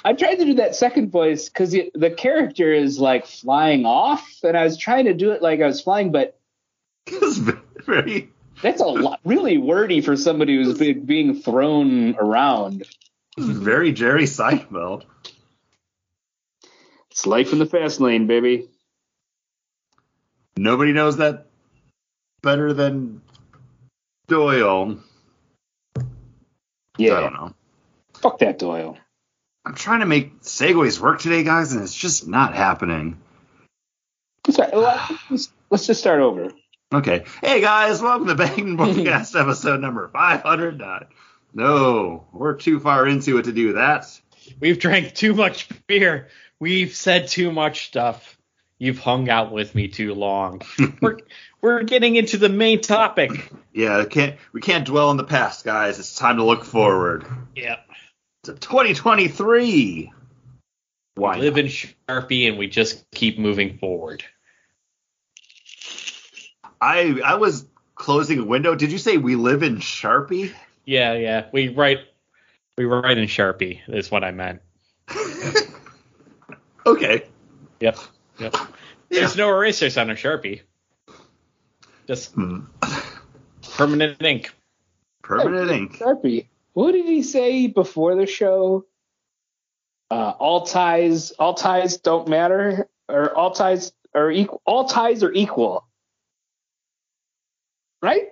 I 0.04 0.14
tried 0.14 0.36
to 0.36 0.46
do 0.46 0.54
that 0.56 0.76
second 0.76 1.12
voice 1.12 1.50
because 1.50 1.72
the 1.72 2.12
character 2.16 2.72
is 2.74 3.00
like 3.00 3.26
flying 3.26 3.86
off, 3.86 4.28
and 4.44 4.58
I 4.58 4.64
was 4.64 4.78
trying 4.78 5.06
to 5.06 5.14
do 5.14 5.32
it 5.32 5.42
like 5.42 5.62
I 5.62 5.68
was 5.68 5.82
flying, 5.82 6.12
but 6.12 6.38
It's 7.08 7.38
very 7.86 8.30
that's 8.62 8.82
a 8.82 8.86
lot, 8.86 9.20
really 9.26 9.58
wordy 9.58 10.00
for 10.02 10.16
somebody 10.16 10.56
who's 10.56 10.78
be, 10.78 10.94
being 10.94 11.36
thrown 11.42 12.16
around. 12.16 12.86
very 13.38 13.92
Jerry 13.92 14.24
Seinfeld. 14.24 15.04
It's 17.12 17.26
life 17.28 17.52
in 17.52 17.60
the 17.60 17.66
fast 17.66 18.00
lane, 18.00 18.26
baby. 18.26 18.70
Nobody 20.56 20.94
knows 20.94 21.18
that 21.18 21.48
better 22.42 22.74
than 22.74 23.22
Doyle. 24.28 25.00
Yeah, 26.98 27.18
I 27.18 27.20
don't 27.22 27.34
know. 27.34 27.54
fuck 28.14 28.40
that 28.40 28.60
Doyle. 28.60 28.98
I'm 29.66 29.76
trying 29.76 30.02
to 30.02 30.06
make 30.06 30.42
segues 30.42 31.00
work 31.00 31.22
today, 31.22 31.44
guys, 31.44 31.72
and 31.72 31.82
it's 31.84 31.96
just 31.96 32.28
not 32.28 32.54
happening. 32.54 33.22
Sorry, 34.50 34.72
uh, 34.74 35.08
let's, 35.30 35.54
let's 35.70 35.88
just 35.88 36.02
start 36.02 36.20
over. 36.20 36.52
Okay. 36.94 37.24
Hey, 37.42 37.62
guys, 37.62 38.02
welcome 38.02 38.28
to 38.28 38.36
Bang 38.36 38.78
Podcast 38.78 39.40
episode 39.40 39.80
number 39.80 40.10
509. 40.10 40.82
Uh, 40.82 41.06
no, 41.54 42.28
we're 42.34 42.56
too 42.56 42.82
far 42.82 43.08
into 43.08 43.38
it 43.38 43.44
to 43.44 43.54
do 43.54 43.74
that. 43.74 44.06
We've 44.60 44.78
drank 44.78 45.14
too 45.14 45.34
much 45.34 45.70
beer. 45.88 46.28
We've 46.60 46.94
said 46.94 47.30
too 47.30 47.52
much 47.52 47.88
stuff. 47.88 48.38
You've 48.80 49.00
hung 49.00 49.30
out 49.30 49.54
with 49.54 49.76
me 49.76 49.88
too 49.88 50.14
long. 50.14 50.62
we're 51.02 51.20
we're 51.62 51.84
getting 51.84 52.18
into 52.18 52.38
the 52.38 52.50
main 52.50 52.82
topic. 52.82 53.50
Yeah, 53.72 54.04
can't 54.04 54.36
we 54.52 54.60
can't 54.60 54.86
dwell 54.86 55.10
on 55.10 55.16
the 55.16 55.24
past, 55.24 55.64
guys. 55.64 56.00
It's 56.00 56.16
time 56.16 56.38
to 56.38 56.44
look 56.44 56.66
forward 56.66 57.26
Yeah. 57.56 57.78
To 58.44 58.54
2023. 58.54 60.12
Why? 61.16 61.36
We 61.36 61.42
live 61.42 61.56
not? 61.56 61.66
in 61.66 61.68
Sharpie 61.68 62.48
and 62.48 62.58
we 62.58 62.68
just 62.68 63.10
keep 63.12 63.38
moving 63.40 63.78
forward. 63.78 64.24
I 66.82 67.20
I 67.24 67.36
was 67.36 67.66
closing 67.96 68.40
a 68.40 68.44
window. 68.46 68.76
Did 68.76 68.92
you 68.92 68.98
say 68.98 69.18
we 69.18 69.36
live 69.36 69.64
in 69.64 69.78
Sharpie? 69.78 70.54
Yeah, 70.86 71.14
yeah. 71.14 71.46
We 71.54 71.70
write 71.70 72.00
we 72.78 72.86
write 72.86 73.18
in 73.18 73.28
Sharpie 73.28 73.80
is 73.88 74.12
what 74.12 74.24
I 74.24 74.32
meant. 74.32 74.62
Okay. 76.86 77.24
Yep. 77.80 77.98
Yep. 78.40 78.56
There's 79.08 79.38
no 79.38 79.48
erasers 79.50 79.98
on 79.98 80.10
a 80.10 80.16
Sharpie. 80.16 80.64
Just 82.08 82.34
Hmm. 82.34 82.62
permanent 83.78 84.22
ink. 84.22 84.52
Permanent 85.22 85.72
ink. 85.72 85.98
Sharpie. 85.98 86.48
What 86.74 86.92
did 86.94 87.06
he 87.06 87.24
say 87.24 87.68
before 87.68 88.16
the 88.16 88.26
show? 88.26 88.86
Uh, 90.12 90.34
all 90.38 90.66
ties, 90.66 91.32
all 91.32 91.54
ties 91.56 91.98
don't 91.98 92.28
matter, 92.28 92.88
or 93.10 93.36
all 93.36 93.52
ties 93.52 93.94
are 94.14 94.30
equal. 94.32 94.62
All 94.66 94.88
ties 94.88 95.24
are 95.24 95.32
equal, 95.32 95.88
right? 98.02 98.28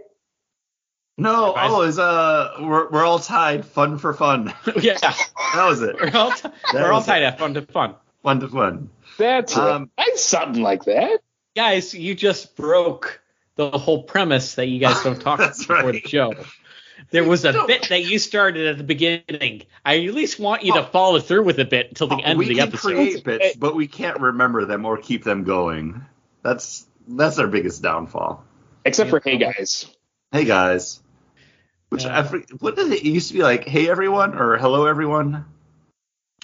No, 1.17 1.53
Guys. 1.53 1.69
oh, 1.71 1.81
is 1.83 1.99
uh, 1.99 2.53
we're 2.61 2.89
we're 2.89 3.03
all 3.05 3.19
tied. 3.19 3.65
Fun 3.65 3.97
for 3.97 4.13
fun. 4.13 4.53
yeah. 4.81 4.97
That 5.01 5.65
was 5.67 5.81
it. 5.81 5.95
We're 5.99 6.11
all, 6.15 6.31
t- 6.31 6.49
we're 6.73 6.91
all 6.91 6.99
was 6.99 7.05
tied 7.05 7.23
up 7.23 7.37
fun 7.39 7.53
to 7.55 7.61
fun. 7.63 7.95
Fun 8.23 8.39
to 8.39 8.47
fun. 8.47 8.89
That's 9.17 9.55
Um, 9.57 9.83
it. 9.83 9.89
That's 9.97 10.23
something 10.23 10.61
like 10.63 10.85
that. 10.85 11.19
Guys, 11.55 11.93
you 11.93 12.15
just 12.15 12.55
broke 12.55 13.21
the 13.55 13.69
whole 13.71 14.03
premise 14.03 14.55
that 14.55 14.67
you 14.67 14.79
guys 14.79 15.03
don't 15.03 15.19
talk 15.19 15.39
before 15.57 15.75
right. 15.77 16.01
the 16.03 16.09
show. 16.09 16.33
There 17.09 17.23
was 17.23 17.43
a 17.45 17.51
No. 17.51 17.67
bit 17.67 17.89
that 17.89 18.03
you 18.05 18.19
started 18.19 18.67
at 18.67 18.77
the 18.77 18.83
beginning. 18.83 19.63
I 19.83 20.05
at 20.05 20.13
least 20.13 20.39
want 20.39 20.63
you 20.63 20.73
to 20.73 20.81
oh. 20.81 20.91
follow 20.91 21.19
through 21.19 21.43
with 21.43 21.59
a 21.59 21.65
bit 21.65 21.89
until 21.89 22.07
the 22.07 22.17
end 22.23 22.37
we 22.39 22.45
of 22.45 22.49
the 22.49 22.55
can 22.55 22.67
episode. 22.67 22.93
create 22.93 23.23
bits, 23.23 23.55
but 23.57 23.75
we 23.75 23.87
can't 23.87 24.19
remember 24.19 24.65
them 24.65 24.85
or 24.85 24.97
keep 24.97 25.23
them 25.23 25.43
going. 25.43 26.05
That's 26.43 26.85
that's 27.07 27.39
our 27.39 27.47
biggest 27.47 27.81
downfall. 27.81 28.43
Except 28.85 29.09
for 29.09 29.19
hey 29.23 29.37
guys. 29.37 29.87
Hey 30.31 30.45
guys. 30.45 31.01
Which 31.89 32.03
Yeah. 32.05 32.19
I 32.19 32.23
for, 32.23 32.39
what 32.59 32.75
did 32.75 32.91
it, 32.91 32.99
it 32.99 33.05
used 33.05 33.29
to 33.29 33.33
be 33.33 33.43
like? 33.43 33.65
Hey 33.65 33.89
everyone 33.89 34.35
or 34.37 34.57
hello 34.57 34.85
everyone? 34.85 35.45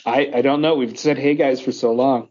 I 0.06 0.32
I 0.36 0.42
don't 0.42 0.62
know. 0.62 0.76
We've 0.76 0.98
said 1.00 1.18
hey 1.18 1.36
guys 1.36 1.62
for 1.62 1.72
so 1.72 1.94
long. 1.94 2.30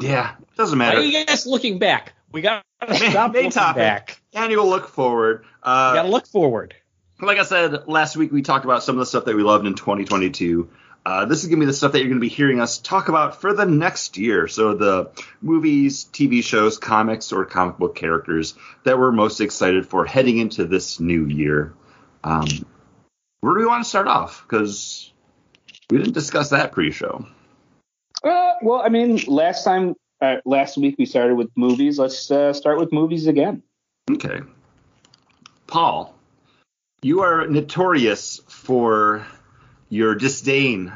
Yeah, 0.00 0.34
doesn't 0.56 0.78
Why 0.78 0.86
matter. 0.86 0.98
are 0.98 1.02
you 1.02 1.24
guys 1.24 1.46
looking 1.46 1.78
back? 1.78 2.12
We 2.30 2.40
got 2.42 2.64
to 2.86 2.94
stop 2.94 3.32
main 3.32 3.44
looking 3.44 3.50
topic. 3.50 3.76
back. 3.80 4.17
Annual 4.34 4.68
look 4.68 4.88
forward. 4.88 5.42
We 5.42 5.46
Uh, 5.62 5.94
got 5.94 6.02
to 6.02 6.08
look 6.08 6.26
forward. 6.26 6.74
like 7.20 7.38
I 7.38 7.44
said 7.44 7.88
last 7.88 8.16
week, 8.16 8.30
we 8.32 8.42
talked 8.42 8.64
about 8.64 8.82
some 8.82 8.94
of 8.96 9.00
the 9.00 9.06
stuff 9.06 9.24
that 9.24 9.34
we 9.36 9.42
loved 9.42 9.66
in 9.66 9.74
2022. 9.74 10.68
Uh, 11.06 11.24
this 11.24 11.38
is 11.42 11.46
going 11.48 11.58
to 11.60 11.62
be 11.64 11.66
the 11.66 11.72
stuff 11.72 11.92
that 11.92 11.98
you're 12.00 12.08
going 12.08 12.20
to 12.20 12.24
be 12.24 12.28
hearing 12.28 12.60
us 12.60 12.78
talk 12.78 13.08
about 13.08 13.40
for 13.40 13.54
the 13.54 13.64
next 13.64 14.18
year. 14.18 14.46
So 14.46 14.74
the 14.74 15.10
movies, 15.40 16.04
TV 16.12 16.42
shows, 16.44 16.76
comics, 16.76 17.32
or 17.32 17.46
comic 17.46 17.78
book 17.78 17.94
characters 17.96 18.54
that 18.84 18.98
we're 18.98 19.12
most 19.12 19.40
excited 19.40 19.86
for 19.86 20.04
heading 20.04 20.38
into 20.38 20.66
this 20.66 21.00
new 21.00 21.24
year. 21.26 21.72
Um, 22.22 22.46
where 23.40 23.54
do 23.54 23.60
we 23.60 23.66
want 23.66 23.84
to 23.84 23.88
start 23.88 24.06
off? 24.06 24.44
Because 24.46 25.10
we 25.88 25.96
didn't 25.98 26.12
discuss 26.12 26.50
that 26.50 26.72
pre-show. 26.72 27.26
Uh, 28.22 28.52
well, 28.60 28.82
I 28.82 28.90
mean, 28.90 29.16
last 29.28 29.64
time, 29.64 29.94
uh, 30.20 30.36
last 30.44 30.76
week 30.76 30.96
we 30.98 31.06
started 31.06 31.36
with 31.36 31.48
movies. 31.56 31.98
Let's 31.98 32.30
uh, 32.30 32.52
start 32.52 32.78
with 32.78 32.92
movies 32.92 33.28
again. 33.28 33.62
Okay. 34.10 34.40
Paul, 35.66 36.14
you 37.02 37.20
are 37.20 37.46
notorious 37.46 38.40
for 38.48 39.26
your 39.88 40.14
disdain 40.14 40.92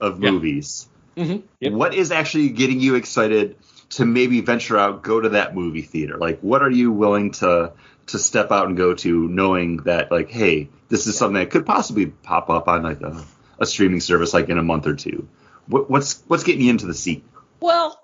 of 0.00 0.22
Yeah. 0.22 0.30
movies. 0.32 0.88
Mm-hmm. 1.16 1.46
Yep. 1.60 1.72
What 1.72 1.94
is 1.94 2.10
actually 2.12 2.50
getting 2.50 2.80
you 2.80 2.94
excited 2.94 3.56
to 3.90 4.04
maybe 4.04 4.40
venture 4.40 4.78
out, 4.78 5.02
go 5.02 5.20
to 5.20 5.30
that 5.30 5.54
movie 5.54 5.82
theater? 5.82 6.16
Like, 6.16 6.40
what 6.40 6.62
are 6.62 6.70
you 6.70 6.92
willing 6.92 7.32
to 7.32 7.72
to 8.06 8.18
step 8.18 8.50
out 8.50 8.66
and 8.66 8.76
go 8.76 8.92
to, 8.94 9.28
knowing 9.28 9.76
that, 9.78 10.10
like, 10.10 10.30
hey, 10.30 10.68
this 10.88 11.06
is 11.06 11.16
something 11.16 11.34
that 11.34 11.50
could 11.50 11.64
possibly 11.64 12.06
pop 12.06 12.50
up 12.50 12.66
on 12.66 12.82
like 12.82 13.00
a, 13.02 13.24
a 13.60 13.66
streaming 13.66 14.00
service, 14.00 14.34
like 14.34 14.48
in 14.48 14.58
a 14.58 14.62
month 14.62 14.86
or 14.88 14.94
two. 14.96 15.28
What, 15.66 15.88
what's 15.88 16.22
what's 16.26 16.42
getting 16.42 16.62
you 16.62 16.70
into 16.70 16.86
the 16.86 16.94
seat? 16.94 17.22
Well, 17.60 17.99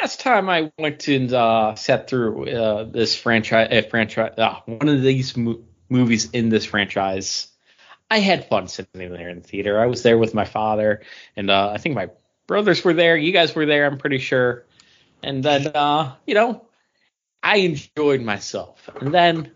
last 0.00 0.20
time 0.20 0.48
I 0.48 0.72
went 0.78 1.08
and 1.08 1.32
uh, 1.32 1.74
sat 1.74 2.08
through 2.08 2.48
uh, 2.50 2.84
this 2.84 3.16
franchise, 3.16 3.68
uh, 3.70 3.88
franchise, 3.88 4.32
one 4.66 4.88
of 4.88 5.02
these 5.02 5.36
mo- 5.36 5.60
movies 5.88 6.30
in 6.30 6.48
this 6.48 6.64
franchise, 6.64 7.48
I 8.10 8.18
had 8.18 8.48
fun 8.48 8.68
sitting 8.68 9.12
there 9.12 9.28
in 9.28 9.40
the 9.40 9.46
theater. 9.46 9.80
I 9.80 9.86
was 9.86 10.02
there 10.02 10.18
with 10.18 10.34
my 10.34 10.44
father, 10.44 11.02
and 11.36 11.50
uh, 11.50 11.70
I 11.74 11.78
think 11.78 11.94
my 11.94 12.08
brothers 12.46 12.84
were 12.84 12.94
there. 12.94 13.16
You 13.16 13.32
guys 13.32 13.54
were 13.54 13.66
there, 13.66 13.86
I'm 13.86 13.98
pretty 13.98 14.18
sure. 14.18 14.64
And 15.22 15.42
then, 15.42 15.68
uh, 15.68 16.14
you 16.26 16.34
know, 16.34 16.66
I 17.42 17.56
enjoyed 17.58 18.22
myself. 18.22 18.88
And 19.00 19.12
then 19.12 19.52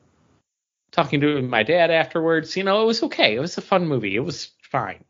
talking 0.90 1.20
to 1.20 1.40
my 1.42 1.62
dad 1.62 1.90
afterwards, 1.90 2.57
you 2.57 2.64
know, 2.64 2.83
it 2.83 2.87
was 2.87 3.02
okay. 3.05 3.35
It 3.35 3.40
was 3.40 3.57
a 3.59 3.62
fun 3.62 3.87
movie. 3.87 4.14
It 4.14 4.20
was 4.20 4.50
fine. 4.70 5.05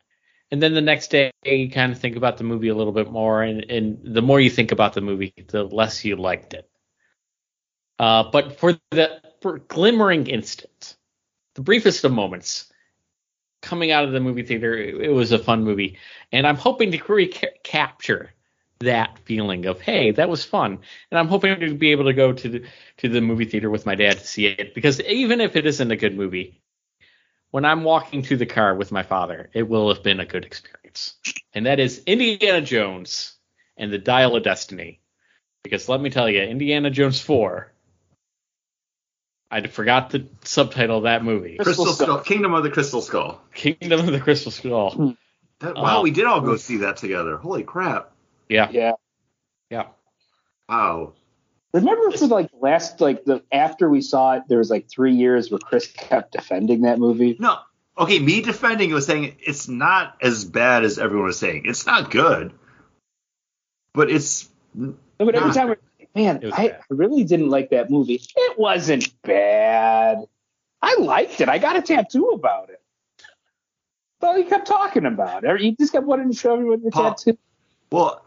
And 0.53 0.63
then 0.63 0.75
the 0.75 0.83
next 0.83 1.11
day, 1.11 1.33
you 1.47 1.71
kind 1.71 1.93
of 1.93 1.99
think 1.99 2.15
about 2.15 2.37
the 2.37 2.45
movie 2.45 2.69
a 2.69 2.75
little 2.75 2.93
bit 2.93 3.11
more, 3.11 3.43
and, 3.43 3.65
and 3.71 3.99
the 4.05 4.21
more 4.21 4.39
you 4.39 4.51
think 4.51 4.71
about 4.71 4.93
the 4.93 5.01
movie, 5.01 5.33
the 5.49 5.65
less 5.65 6.05
you 6.05 6.15
liked 6.15 6.53
it. 6.53 6.69
Uh, 7.99 8.25
but 8.31 8.59
for 8.59 8.75
the 8.91 9.23
for 9.41 9.61
glimmering 9.61 10.27
instant, 10.27 10.97
the 11.55 11.63
briefest 11.63 12.05
of 12.05 12.13
moments, 12.13 12.71
coming 13.63 13.93
out 13.93 14.05
of 14.05 14.13
the 14.13 14.21
movie 14.21 14.43
theater, 14.43 14.77
it, 14.77 15.07
it 15.07 15.11
was 15.11 15.33
a 15.33 15.39
fun 15.39 15.65
movie, 15.65 15.97
and 16.33 16.47
I'm 16.47 16.57
hoping 16.57 16.93
to 16.93 17.03
recapture 17.09 18.35
that 18.81 19.19
feeling 19.25 19.65
of 19.65 19.81
hey, 19.81 20.11
that 20.11 20.29
was 20.29 20.45
fun, 20.45 20.81
and 21.11 21.19
I'm 21.19 21.29
hoping 21.29 21.59
to 21.61 21.75
be 21.75 21.93
able 21.93 22.05
to 22.05 22.13
go 22.13 22.31
to 22.31 22.49
the 22.51 22.65
to 22.99 23.09
the 23.09 23.23
movie 23.23 23.47
theater 23.47 23.71
with 23.71 23.87
my 23.87 23.95
dad 23.95 24.19
to 24.19 24.27
see 24.27 24.49
it. 24.49 24.75
Because 24.75 25.01
even 25.01 25.41
if 25.41 25.57
it 25.57 25.65
isn't 25.65 25.91
a 25.91 25.97
good 25.97 26.15
movie, 26.15 26.62
when 27.53 27.65
I'm 27.67 27.85
walking 27.85 28.23
to 28.23 28.37
the 28.37 28.47
car 28.47 28.75
with 28.75 28.91
my 28.91 29.03
father, 29.03 29.51
it 29.53 29.69
will 29.69 29.95
have 29.95 30.03
been 30.03 30.21
a 30.21 30.27
good 30.27 30.45
experience. 30.45 31.15
And 31.55 31.67
that 31.67 31.79
is 31.79 32.03
Indiana 32.07 32.63
Jones 32.63 33.35
and 33.77 33.93
the 33.93 33.99
Dial 33.99 34.35
of 34.35 34.43
Destiny. 34.43 35.01
Because 35.63 35.89
let 35.89 36.01
me 36.01 36.11
tell 36.11 36.29
you, 36.29 36.41
Indiana 36.41 36.91
Jones 36.91 37.21
4, 37.21 37.71
I 39.51 39.67
forgot 39.67 40.11
the 40.11 40.27
subtitle 40.45 40.97
of 40.97 41.03
that 41.05 41.23
movie 41.23 41.57
Crystal, 41.59 41.85
Crystal 41.85 41.95
Skull. 41.95 42.07
Skull. 42.07 42.21
Kingdom 42.25 42.55
of 42.55 42.63
the 42.63 42.71
Crystal 42.71 43.03
Skull. 43.03 43.41
Kingdom 43.55 44.01
of 44.01 44.07
the 44.07 44.21
Crystal 44.21 44.51
Skull. 44.51 44.91
Hmm. 44.93 45.11
That, 45.61 45.77
wow, 45.77 45.99
Oh. 45.99 46.03
we 46.03 46.11
did 46.11 46.25
all 46.25 46.41
go 46.41 46.53
um, 46.53 46.59
see 46.59 46.79
that 46.79 46.97
together. 46.97 47.37
Holy 47.37 47.63
crap! 47.63 48.11
Yeah, 48.49 48.71
Yeah. 48.73 48.93
yeah. 49.71 49.87
Wow. 50.69 51.13
Remember 51.75 52.11
for 52.17 52.27
like 52.27 52.51
last 52.61 53.01
like 53.01 53.25
the 53.25 53.43
after 53.51 53.89
we 53.89 54.03
saw 54.03 54.35
it, 54.35 54.43
there 54.49 54.59
was 54.59 54.69
like 54.71 54.89
three 54.91 55.15
years 55.15 55.51
where 55.51 55.59
Chris 55.59 55.87
kept 55.87 56.33
defending 56.33 56.83
that 56.83 56.99
movie. 56.99 57.37
No. 57.39 57.59
Okay, 57.97 58.19
me 58.19 58.41
defending 58.43 58.91
it 58.91 58.95
was 58.95 59.07
saying 59.07 59.37
it's 59.41 59.69
not 59.69 60.17
as 60.23 60.45
bad 60.45 60.85
as 60.85 60.99
everyone 60.99 61.27
was 61.27 61.39
saying. 61.39 61.63
It's 61.67 61.87
not 61.87 62.11
good, 62.11 62.53
but 63.95 64.11
it's 64.11 64.49
No, 64.75 64.95
but 65.19 65.35
every 65.35 65.49
Nah. 65.49 65.55
time, 65.55 65.69
we're 65.69 65.77
man, 66.15 66.37
It 66.43 66.47
was 66.47 66.55
I 66.55 66.79
really 66.91 67.25
didn't 67.25 67.49
like 67.51 67.71
that 67.71 67.91
movie. 67.91 68.21
It 68.37 68.59
wasn't 68.59 69.11
bad. 69.23 70.19
I 70.83 70.97
liked 70.99 71.41
it. 71.41 71.49
I 71.49 71.59
got 71.59 71.77
a 71.77 71.83
tattoo 71.83 72.29
about 72.29 72.71
it. 72.71 72.81
So 74.21 74.37
he 74.37 74.45
kept 74.45 74.67
talking 74.67 75.05
about 75.07 75.45
it. 75.45 75.61
He 75.61 75.73
just 75.77 75.93
kept 75.93 76.07
wanting 76.07 76.31
to 76.31 76.37
show 76.37 76.55
everyone 76.55 76.83
your 76.83 76.91
Paul- 76.93 77.15
tattoo. 77.15 77.39
well, 77.91 78.25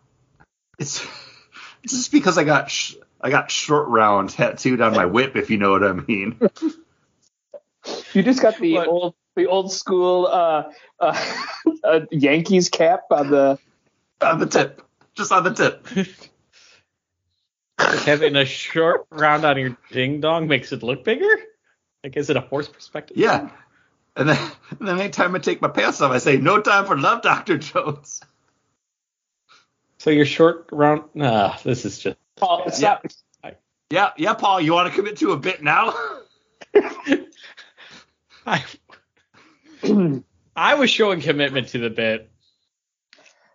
it's 0.80 1.06
it's 1.84 1.94
just 1.94 2.12
because 2.12 2.38
I 2.38 2.44
got 2.44 2.70
sh- 2.70 2.96
I 3.26 3.32
got 3.32 3.50
short 3.50 3.88
round 3.88 4.30
tattooed 4.30 4.82
on 4.82 4.94
my 4.94 5.08
whip, 5.08 5.36
if 5.36 5.50
you 5.50 5.58
know 5.58 5.72
what 5.72 5.84
I 5.84 5.94
mean. 5.94 6.40
You 8.14 8.24
just 8.24 8.42
got 8.42 8.58
the 8.58 8.74
What? 8.74 8.88
old 8.88 9.16
the 9.36 9.46
old 9.46 9.72
school 9.72 10.26
uh, 10.26 10.72
uh, 11.00 11.36
uh, 11.84 12.00
Yankees 12.10 12.70
cap 12.70 13.02
on 13.12 13.30
the. 13.30 13.60
on 14.22 14.40
the 14.40 14.48
tip, 14.48 14.82
just 15.14 15.32
on 15.32 15.44
the 15.44 15.54
tip. 15.54 15.88
Having 18.06 18.38
a 18.38 18.46
short 18.46 19.06
round 19.12 19.46
on 19.46 19.60
your 19.60 19.78
ding 19.92 20.20
dong 20.20 20.48
makes 20.48 20.72
it 20.72 20.82
look 20.82 21.04
bigger? 21.04 21.30
Like, 22.04 22.18
is 22.18 22.32
it 22.32 22.38
a 22.38 22.42
horse 22.42 22.68
perspective? 22.68 23.18
Yeah. 23.18 23.52
And 24.16 24.30
then, 24.30 24.52
and 24.80 24.88
then 24.88 25.00
anytime 25.00 25.36
I 25.36 25.40
take 25.40 25.62
my 25.62 25.68
pants 25.68 26.02
off, 26.02 26.12
I 26.12 26.18
say, 26.18 26.38
"No 26.38 26.60
time 26.62 26.86
for 26.88 26.98
love, 26.98 27.22
Doctor 27.22 27.60
Jones." 27.60 28.20
So 30.00 30.10
your 30.10 30.26
short 30.26 30.70
round. 30.72 31.04
Nah, 31.14 31.56
this 31.64 31.86
is 31.86 32.00
just. 32.00 32.18
Paul, 32.38 32.70
stop. 32.72 33.06
Yeah, 33.92 34.12
yeah, 34.18 34.34
Paul, 34.34 34.62
you 34.62 34.74
want 34.74 34.90
to 34.90 34.96
commit 34.96 35.18
to 35.18 35.32
a 35.32 35.38
bit 35.38 35.64
now? 35.64 35.94
I, 38.46 38.64
I 40.56 40.76
was 40.76 40.90
showing 40.90 41.22
commitment 41.22 41.68
to 41.70 41.78
the 41.78 41.92
bit. 41.92 42.32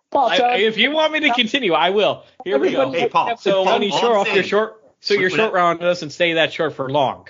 Paul, 0.09 0.29
I, 0.29 0.37
tell 0.37 0.49
I- 0.51 0.55
if 0.55 0.77
you 0.77 0.91
want 0.91 1.11
me 1.13 1.19
to 1.21 1.33
continue, 1.33 1.73
I 1.73 1.89
will. 1.89 2.23
Here 2.45 2.57
we 2.57 2.71
go. 2.71 2.91
Hey, 2.91 3.09
Paul. 3.09 3.35
So 3.37 3.65
Paul, 3.65 3.73
when 3.73 3.81
you 3.83 3.91
short 3.91 4.03
I'm 4.13 4.17
off 4.19 4.33
your 4.33 4.43
short, 4.43 4.83
so 5.01 5.13
your 5.15 5.29
short 5.29 5.51
I- 5.51 5.55
round 5.55 5.79
doesn't 5.81 6.11
stay 6.11 6.33
that 6.33 6.53
short 6.53 6.73
for 6.75 6.89
long. 6.89 7.27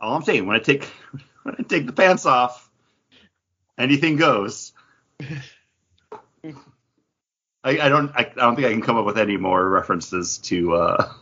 All 0.00 0.14
I'm 0.14 0.22
saying, 0.22 0.46
when 0.46 0.54
I 0.56 0.60
take 0.60 0.84
when 1.42 1.56
I 1.58 1.62
take 1.62 1.86
the 1.86 1.92
pants 1.92 2.26
off, 2.26 2.70
anything 3.76 4.16
goes. 4.16 4.72
I, 7.62 7.78
I 7.78 7.88
don't 7.88 8.10
I, 8.14 8.20
I 8.20 8.24
don't 8.24 8.56
think 8.56 8.66
I 8.66 8.72
can 8.72 8.82
come 8.82 8.96
up 8.96 9.04
with 9.04 9.18
any 9.18 9.36
more 9.36 9.68
references 9.68 10.38
to 10.38 10.74
uh 10.74 11.12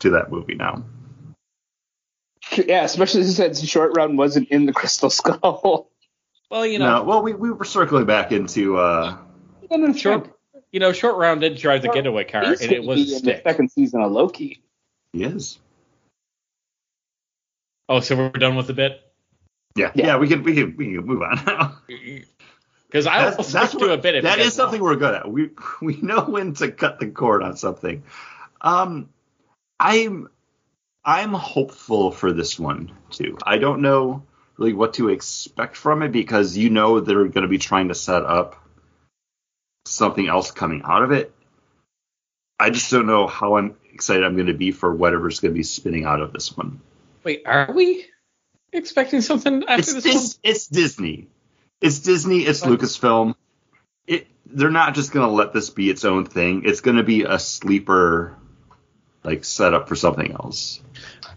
to 0.00 0.10
that 0.10 0.30
movie 0.30 0.54
now. 0.54 0.84
yeah, 2.56 2.84
especially 2.84 3.24
since 3.24 3.62
short 3.66 3.96
round 3.96 4.18
wasn't 4.18 4.48
in 4.50 4.66
the 4.66 4.72
Crystal 4.72 5.10
Skull. 5.10 5.90
Well, 6.50 6.66
you 6.66 6.78
no, 6.80 6.86
know, 6.98 7.02
well 7.04 7.22
we, 7.22 7.32
we 7.32 7.50
were 7.50 7.64
circling 7.64 8.06
back 8.06 8.32
into 8.32 8.76
uh 8.76 9.16
And 9.70 9.98
short, 9.98 10.36
you 10.72 10.80
know, 10.80 10.92
short 10.92 11.16
round 11.16 11.40
did 11.42 11.56
drive 11.56 11.82
the 11.82 11.88
getaway 11.88 12.24
car, 12.24 12.42
and 12.42 12.60
it 12.72 12.82
was 12.82 13.12
in 13.12 13.18
stick. 13.20 13.44
the 13.44 13.50
second 13.50 13.70
season 13.70 14.02
of 14.02 14.10
Loki. 14.12 14.60
he 15.12 15.22
is. 15.24 15.58
Oh, 17.88 18.00
so 18.00 18.16
we're 18.16 18.28
done 18.30 18.56
with 18.56 18.66
the 18.66 18.72
bit 18.74 19.00
Yeah, 19.76 19.92
Yeah. 19.94 20.06
yeah, 20.08 20.16
we 20.18 20.28
can 20.28 20.42
we 20.42 20.54
can 20.54 20.76
we 20.76 20.86
can 20.94 21.06
move 21.06 21.22
on 21.22 21.42
now. 21.46 21.78
Because 22.90 23.06
I 23.06 23.24
will 23.24 23.36
That's, 23.36 23.52
that's 23.52 23.68
stick 23.70 23.80
to 23.80 23.86
what- 23.88 23.98
a 23.98 24.02
bit. 24.02 24.16
If 24.16 24.24
that 24.24 24.38
you 24.38 24.44
is 24.44 24.48
guys 24.50 24.56
something 24.56 24.82
we're 24.82 24.96
good 24.96 25.14
at. 25.14 25.30
We 25.30 25.50
we 25.80 25.96
know 26.00 26.24
when 26.24 26.54
to 26.54 26.72
cut 26.72 26.98
the 26.98 27.06
cord 27.06 27.42
on 27.42 27.56
something. 27.56 28.02
Um, 28.60 29.08
I'm 29.78 30.28
I'm 31.04 31.32
hopeful 31.32 32.10
for 32.10 32.32
this 32.32 32.58
one 32.58 32.90
too. 33.10 33.38
I 33.44 33.58
don't 33.58 33.80
know 33.80 34.24
really 34.56 34.72
what 34.72 34.94
to 34.94 35.08
expect 35.08 35.76
from 35.76 36.02
it 36.02 36.10
because 36.12 36.56
you 36.56 36.68
know 36.70 37.00
they're 37.00 37.28
going 37.28 37.42
to 37.42 37.48
be 37.48 37.58
trying 37.58 37.88
to 37.88 37.94
set 37.94 38.24
up 38.24 38.56
something 39.86 40.28
else 40.28 40.50
coming 40.50 40.82
out 40.84 41.02
of 41.02 41.12
it. 41.12 41.32
I 42.58 42.70
just 42.70 42.90
don't 42.90 43.06
know 43.06 43.26
how 43.26 43.56
I'm 43.56 43.76
excited 43.94 44.24
I'm 44.24 44.34
going 44.34 44.48
to 44.48 44.54
be 44.54 44.72
for 44.72 44.94
whatever's 44.94 45.40
going 45.40 45.54
to 45.54 45.58
be 45.58 45.62
spinning 45.62 46.04
out 46.04 46.20
of 46.20 46.32
this 46.32 46.54
one. 46.54 46.80
Wait, 47.24 47.42
are 47.46 47.72
we 47.72 48.04
expecting 48.72 49.22
something 49.22 49.62
after 49.62 49.80
It's 49.80 49.94
this 49.94 50.04
Dis- 50.04 50.38
it's 50.42 50.66
Disney. 50.66 51.28
It's 51.80 52.00
Disney. 52.00 52.40
It's 52.40 52.62
Lucasfilm. 52.62 53.34
It 54.06 54.26
they're 54.46 54.70
not 54.70 54.94
just 54.94 55.12
gonna 55.12 55.32
let 55.32 55.52
this 55.52 55.70
be 55.70 55.90
its 55.90 56.04
own 56.04 56.24
thing. 56.26 56.62
It's 56.64 56.80
gonna 56.80 57.02
be 57.02 57.22
a 57.22 57.38
sleeper, 57.38 58.36
like 59.24 59.44
setup 59.44 59.88
for 59.88 59.96
something 59.96 60.32
else. 60.32 60.80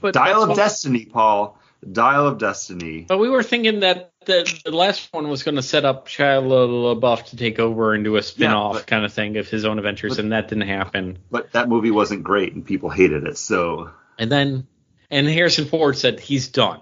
But 0.01 0.13
Dial 0.13 0.43
of 0.43 0.55
Destiny, 0.55 1.05
Paul. 1.05 1.57
Dial 1.91 2.27
of 2.27 2.37
Destiny. 2.37 3.05
But 3.07 3.17
we 3.17 3.29
were 3.29 3.43
thinking 3.43 3.81
that 3.81 4.13
the, 4.25 4.61
the 4.63 4.71
last 4.71 5.09
one 5.11 5.27
was 5.29 5.43
going 5.43 5.55
to 5.55 5.61
set 5.61 5.85
up 5.85 6.07
Shia 6.07 6.41
LaBeouf 6.41 7.25
to 7.27 7.37
take 7.37 7.59
over 7.59 7.93
and 7.93 8.03
do 8.03 8.15
a 8.15 8.23
spin-off 8.23 8.73
but- 8.75 8.87
kind 8.87 9.05
of 9.05 9.13
thing 9.13 9.37
of 9.37 9.49
his 9.49 9.65
own 9.65 9.77
adventures, 9.79 10.15
but- 10.15 10.19
and 10.19 10.31
that 10.31 10.47
didn't 10.47 10.67
happen. 10.67 11.19
But 11.29 11.51
that 11.53 11.69
movie 11.69 11.91
wasn't 11.91 12.23
great 12.23 12.53
and 12.53 12.65
people 12.65 12.89
hated 12.89 13.25
it. 13.25 13.37
So 13.37 13.91
And 14.17 14.31
then, 14.31 14.67
and 15.11 15.27
Harrison 15.27 15.65
Ford 15.65 15.97
said 15.97 16.19
he's 16.19 16.47
done. 16.47 16.79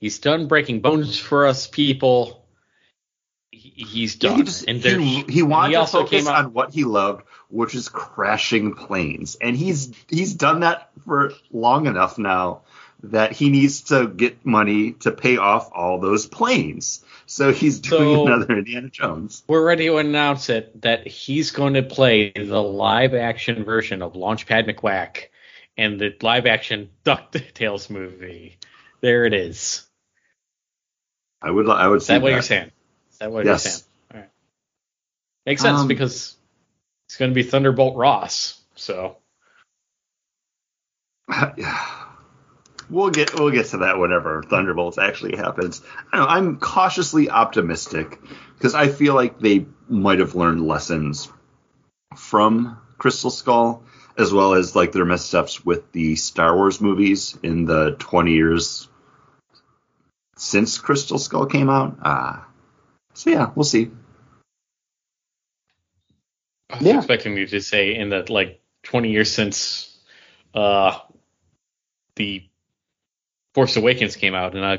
He's 0.00 0.18
done 0.18 0.46
breaking 0.48 0.80
bones 0.80 1.18
for 1.18 1.46
us 1.46 1.66
people. 1.66 2.44
He, 3.50 3.72
he's 3.76 4.22
yeah, 4.22 4.28
done. 4.30 4.38
he 4.38 4.42
just 4.44 4.68
and 4.68 4.78
he, 4.82 5.24
he 5.28 5.42
wanted 5.42 5.68
he 5.68 5.72
to 5.74 5.80
also 5.80 6.00
focus 6.02 6.10
came 6.24 6.28
out. 6.28 6.44
on 6.44 6.52
what 6.52 6.72
he 6.72 6.84
loved, 6.84 7.24
which 7.48 7.74
is 7.74 7.88
crashing 7.88 8.74
planes, 8.74 9.36
and 9.40 9.56
he's 9.56 9.92
he's 10.08 10.34
done 10.34 10.60
that 10.60 10.90
for 11.04 11.32
long 11.50 11.86
enough 11.86 12.18
now 12.18 12.62
that 13.04 13.32
he 13.32 13.48
needs 13.48 13.82
to 13.82 14.08
get 14.08 14.44
money 14.44 14.92
to 14.92 15.12
pay 15.12 15.36
off 15.36 15.70
all 15.72 16.00
those 16.00 16.26
planes. 16.26 17.04
So 17.26 17.52
he's 17.52 17.78
doing 17.80 18.16
So- 18.16 18.26
another 18.26 18.58
Indiana 18.58 18.88
Jones. 18.90 19.44
We're 19.46 19.64
ready 19.64 19.86
to 19.86 19.98
announce 19.98 20.48
it 20.50 20.82
that 20.82 21.06
he's 21.06 21.50
going 21.52 21.74
to 21.74 21.82
play 21.82 22.32
the 22.32 22.60
live 22.62 23.14
action 23.14 23.64
version 23.64 24.02
of 24.02 24.14
Launchpad 24.14 24.68
McQuack 24.68 25.26
and 25.76 26.00
the 26.00 26.14
live 26.22 26.46
action 26.46 26.90
DuckTales 27.04 27.88
movie. 27.88 28.58
There 29.00 29.24
it 29.26 29.32
is. 29.32 29.86
I 31.40 31.50
would 31.50 31.68
I 31.70 31.86
would 31.86 31.98
Is 32.02 32.08
that 32.08 32.20
what 32.20 32.28
that. 32.30 32.34
you're 32.34 32.42
saying? 32.42 32.72
That 33.20 33.30
what 33.32 33.44
Yes. 33.44 33.64
you're 33.64 33.72
saying? 33.72 33.84
All 34.14 34.20
right. 34.20 34.30
Makes 35.46 35.62
sense 35.62 35.80
Um, 35.80 35.88
because 35.88 36.36
it's 37.08 37.16
going 37.16 37.30
to 37.30 37.34
be 37.34 37.42
Thunderbolt 37.42 37.96
Ross. 37.96 38.60
So 38.74 39.16
Yeah. 41.56 42.04
we'll 42.90 43.10
get 43.10 43.38
we'll 43.38 43.50
get 43.50 43.66
to 43.66 43.78
that 43.78 43.98
whenever 43.98 44.42
Thunderbolts 44.42 44.98
actually 44.98 45.36
happens. 45.36 45.82
I 46.12 46.16
don't 46.16 46.26
know, 46.26 46.32
I'm 46.32 46.58
cautiously 46.58 47.28
optimistic 47.30 48.18
because 48.56 48.74
I 48.74 48.88
feel 48.88 49.14
like 49.14 49.38
they 49.38 49.66
might 49.88 50.20
have 50.20 50.34
learned 50.34 50.66
lessons 50.66 51.30
from 52.16 52.78
Crystal 52.96 53.30
Skull 53.30 53.82
as 54.16 54.32
well 54.32 54.54
as 54.54 54.74
like 54.74 54.92
their 54.92 55.04
missteps 55.04 55.64
with 55.64 55.92
the 55.92 56.16
Star 56.16 56.56
Wars 56.56 56.80
movies 56.80 57.38
in 57.42 57.66
the 57.66 57.94
20 57.98 58.32
years 58.32 58.88
since 60.36 60.78
Crystal 60.78 61.18
Skull 61.18 61.46
came 61.46 61.68
out. 61.70 61.98
Uh, 62.02 62.38
so 63.18 63.30
yeah, 63.30 63.50
we'll 63.54 63.64
see. 63.64 63.90
I 66.70 66.76
was 66.78 66.86
Yeah. 66.86 66.98
expecting 66.98 67.36
you 67.36 67.46
to 67.48 67.60
say 67.60 67.94
in 67.94 68.10
the 68.10 68.24
like 68.32 68.60
20 68.84 69.10
years 69.10 69.30
since 69.32 69.98
uh 70.54 70.98
the 72.16 72.44
Force 73.54 73.76
Awakens 73.76 74.14
came 74.16 74.34
out, 74.34 74.54
and 74.54 74.64
I 74.64 74.78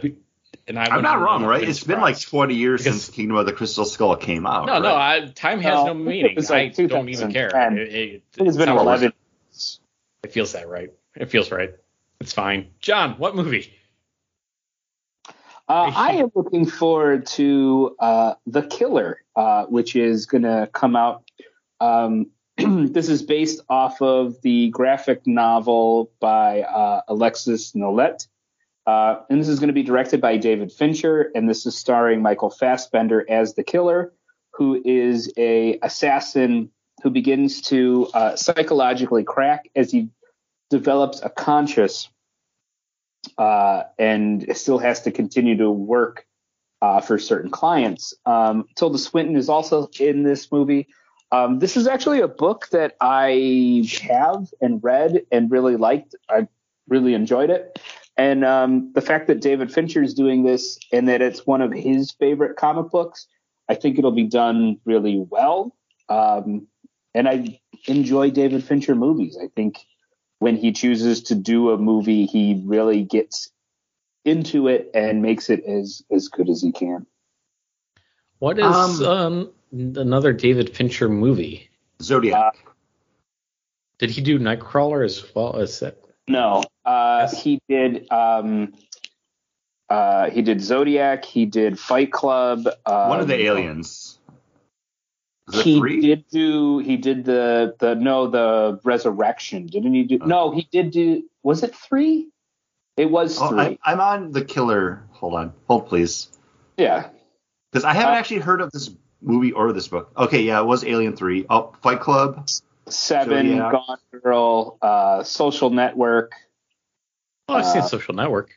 and 0.68 0.80
I 0.80 0.86
I'm 0.86 0.96
wouldn't 1.02 1.20
wrong, 1.22 1.44
right? 1.44 1.62
been 1.62 1.70
It's 1.70 1.84
been 1.84 2.00
like 2.00 2.20
20 2.20 2.54
years 2.56 2.84
Because- 2.84 3.04
since 3.06 3.16
Kingdom 3.16 3.38
of 3.38 3.46
the 3.46 3.54
Crystal 3.54 3.86
Skull 3.86 4.16
came 4.16 4.46
out. 4.46 4.68
No, 4.68 4.80
no. 4.80 4.96
I, 4.96 5.32
time 5.36 5.60
has 5.62 5.74
No, 5.74 5.88
no 5.88 5.94
meaning. 5.96 6.32
it 6.32 6.36
was 6.38 6.50
like 6.50 6.80
I 6.80 6.86
don't 6.86 7.10
even 7.10 7.32
care. 7.34 7.50
2010. 7.50 7.78
It, 7.78 7.94
it, 7.94 8.24
I 8.34 8.38
think 8.38 8.48
it's 8.48 8.58
been 8.58 8.66
Star 8.68 8.76
Wars- 8.76 9.02
11. 9.02 9.14
It 10.24 10.32
feels 10.32 10.52
that 10.54 10.68
right. 10.70 10.92
It 11.16 11.30
feels 11.30 11.52
right. 11.52 11.74
It's 12.22 12.34
fine. 12.34 12.68
John, 12.80 13.14
what 13.18 13.36
movie? 13.36 13.74
Uh, 15.70 15.92
I 15.96 16.14
am 16.14 16.32
looking 16.34 16.66
forward 16.66 17.28
to 17.28 17.96
uh, 18.00 18.34
The 18.48 18.64
Killer, 18.64 19.22
uh, 19.36 19.66
which 19.66 19.96
is 19.96 20.26
going 20.26 20.42
to 20.42 20.68
come 20.74 20.96
out. 20.96 21.30
Um, 21.80 22.32
this 22.58 23.08
is 23.08 23.22
based 23.22 23.62
off 23.70 24.02
of 24.02 24.42
the 24.42 24.70
graphic 24.70 25.28
novel 25.28 26.12
by 26.20 26.64
uh, 26.64 27.02
Alexis 27.08 27.74
Nolent. 27.76 28.28
Uh, 28.88 29.22
and 29.30 29.40
this 29.40 29.48
is 29.48 29.60
going 29.60 29.68
to 29.68 29.74
be 29.74 29.84
directed 29.84 30.20
by 30.20 30.38
David 30.38 30.72
Fincher, 30.72 31.32
and 31.36 31.48
this 31.48 31.68
is 31.68 31.78
starring 31.78 32.24
Michael 32.24 32.50
Fassbender 32.50 33.24
as 33.30 33.54
the 33.54 33.64
killer, 33.64 34.12
who 34.54 34.82
is 34.84 35.32
a 35.38 35.78
assassin 35.84 36.72
who 37.04 37.12
begins 37.12 37.62
to 37.62 38.10
uh, 38.16 38.36
psychologically 38.36 39.24
crack 39.24 39.70
as 39.76 39.92
he 39.92 40.10
develops 40.72 41.22
a 41.22 41.30
conscious 41.30 42.10
uh, 43.38 43.84
and 43.98 44.44
it 44.44 44.58
still 44.58 44.78
has 44.78 45.02
to 45.04 45.12
continue 45.12 45.58
to 45.58 45.70
work 45.70 46.26
uh, 46.82 47.02
for 47.02 47.20
certain 47.20 47.52
clients. 47.52 48.14
Um, 48.26 48.66
Tilda 48.76 48.98
Swinton 48.98 49.36
is 49.36 49.50
also 49.50 49.90
in 50.00 50.24
this 50.24 50.52
movie. 50.52 50.88
Um, 51.32 51.60
this 51.60 51.78
is 51.78 51.88
actually 51.88 52.22
a 52.22 52.28
book 52.28 52.70
that 52.72 52.96
I 53.00 53.88
have 54.02 54.48
and 54.62 54.84
read 54.84 55.24
and 55.32 55.52
really 55.52 55.76
liked. 55.76 56.16
I 56.30 56.48
really 56.88 57.14
enjoyed 57.14 57.50
it. 57.50 57.80
And 58.18 58.44
um, 58.44 58.92
the 58.94 59.02
fact 59.02 59.28
that 59.28 59.40
David 59.40 59.72
Fincher 59.72 60.04
is 60.04 60.14
doing 60.14 60.44
this 60.44 60.80
and 60.92 61.08
that 61.08 61.22
it's 61.22 61.46
one 61.46 61.62
of 61.62 61.72
his 61.72 62.12
favorite 62.12 62.58
comic 62.58 62.92
books, 62.92 63.28
I 63.70 63.76
think 63.76 63.98
it'll 63.98 64.12
be 64.12 64.24
done 64.24 64.78
really 64.86 65.24
well. 65.30 65.76
Um, 66.10 66.68
and 67.14 67.30
I 67.30 67.60
enjoy 67.88 68.32
David 68.32 68.64
Fincher 68.64 68.96
movies. 68.96 69.38
I 69.42 69.48
think 69.56 69.86
when 70.40 70.56
he 70.58 70.72
chooses 70.72 71.24
to 71.24 71.36
do 71.36 71.72
a 71.72 71.78
movie, 71.78 72.26
he 72.26 72.62
really 72.66 73.04
gets 73.04 73.52
into 74.26 74.68
it 74.68 74.92
and 74.94 75.22
makes 75.22 75.50
it 75.50 75.64
as 75.66 76.02
as 76.12 76.28
good 76.28 76.50
as 76.50 76.62
he 76.62 76.72
can. 76.72 77.06
What 78.40 78.58
is 78.58 79.02
Um, 79.02 79.52
um, 79.74 79.96
another 79.98 80.34
David 80.34 80.76
Fincher 80.76 81.10
movie? 81.10 81.70
Zodiac. 82.02 82.56
Did 83.98 84.10
he 84.12 84.22
do 84.22 84.40
Nightcrawler 84.40 85.04
as 85.04 85.24
well 85.36 85.58
as 85.58 85.80
that? 85.82 85.98
No, 86.28 86.64
uh, 86.86 87.28
Yes. 87.30 87.44
he 87.44 87.60
did. 87.68 88.10
Um, 88.12 88.74
uh, 89.90 90.30
he 90.30 90.42
did 90.42 90.62
Zodiac. 90.62 91.26
He 91.26 91.46
did 91.46 91.78
Fight 91.78 92.12
Club. 92.12 92.68
Um, 92.86 93.10
One 93.10 93.20
of 93.20 93.28
the 93.28 93.42
aliens. 93.42 94.19
Is 95.50 95.60
it 95.60 95.64
He 95.64 95.80
three? 95.80 96.02
did 96.02 96.26
do. 96.30 96.80
He 96.80 96.98
did 96.98 97.26
the 97.26 97.76
the 97.80 97.96
no 97.96 98.28
the 98.28 98.80
Resurrection. 98.84 99.66
Didn't 99.68 99.94
he 99.94 100.04
do? 100.04 100.20
Uh. 100.22 100.26
No, 100.28 100.52
he 100.52 100.68
did 100.72 100.92
do. 100.92 101.24
Was 101.44 101.64
it 101.64 101.76
three? 101.76 102.30
It 102.98 103.10
was 103.10 103.40
Oh, 103.42 103.50
three. 103.50 103.60
I, 103.60 103.92
I'm 103.92 104.00
on 104.02 104.32
the 104.32 104.44
killer. 104.44 105.04
Hold 105.12 105.36
on. 105.36 105.54
Hold, 105.68 105.88
please. 105.88 106.30
yeah. 106.78 107.10
Because 107.72 107.84
I 107.86 107.94
haven't 107.94 108.16
Uh, 108.16 108.18
actually 108.18 108.40
heard 108.40 108.62
of 108.62 108.72
this 108.72 108.90
movie 109.22 109.52
or 109.52 109.72
this 109.74 109.88
book. 109.88 110.12
Okay, 110.18 110.42
yeah, 110.42 110.60
it 110.60 110.66
was 110.66 110.84
Alien 110.84 111.16
3. 111.16 111.46
Oh, 111.50 111.74
Fight 111.84 112.00
Club. 112.00 112.50
Seven, 112.90 113.48
Zodiac. 113.48 113.72
Gone 113.72 113.98
Girl, 114.24 114.78
uh, 114.82 115.24
Social 115.24 115.70
Network. 115.70 116.32
Oh, 117.48 117.54
I've 117.56 117.66
seen 117.68 117.82
Uh, 117.84 117.88
Social 117.88 118.16
Network. 118.16 118.50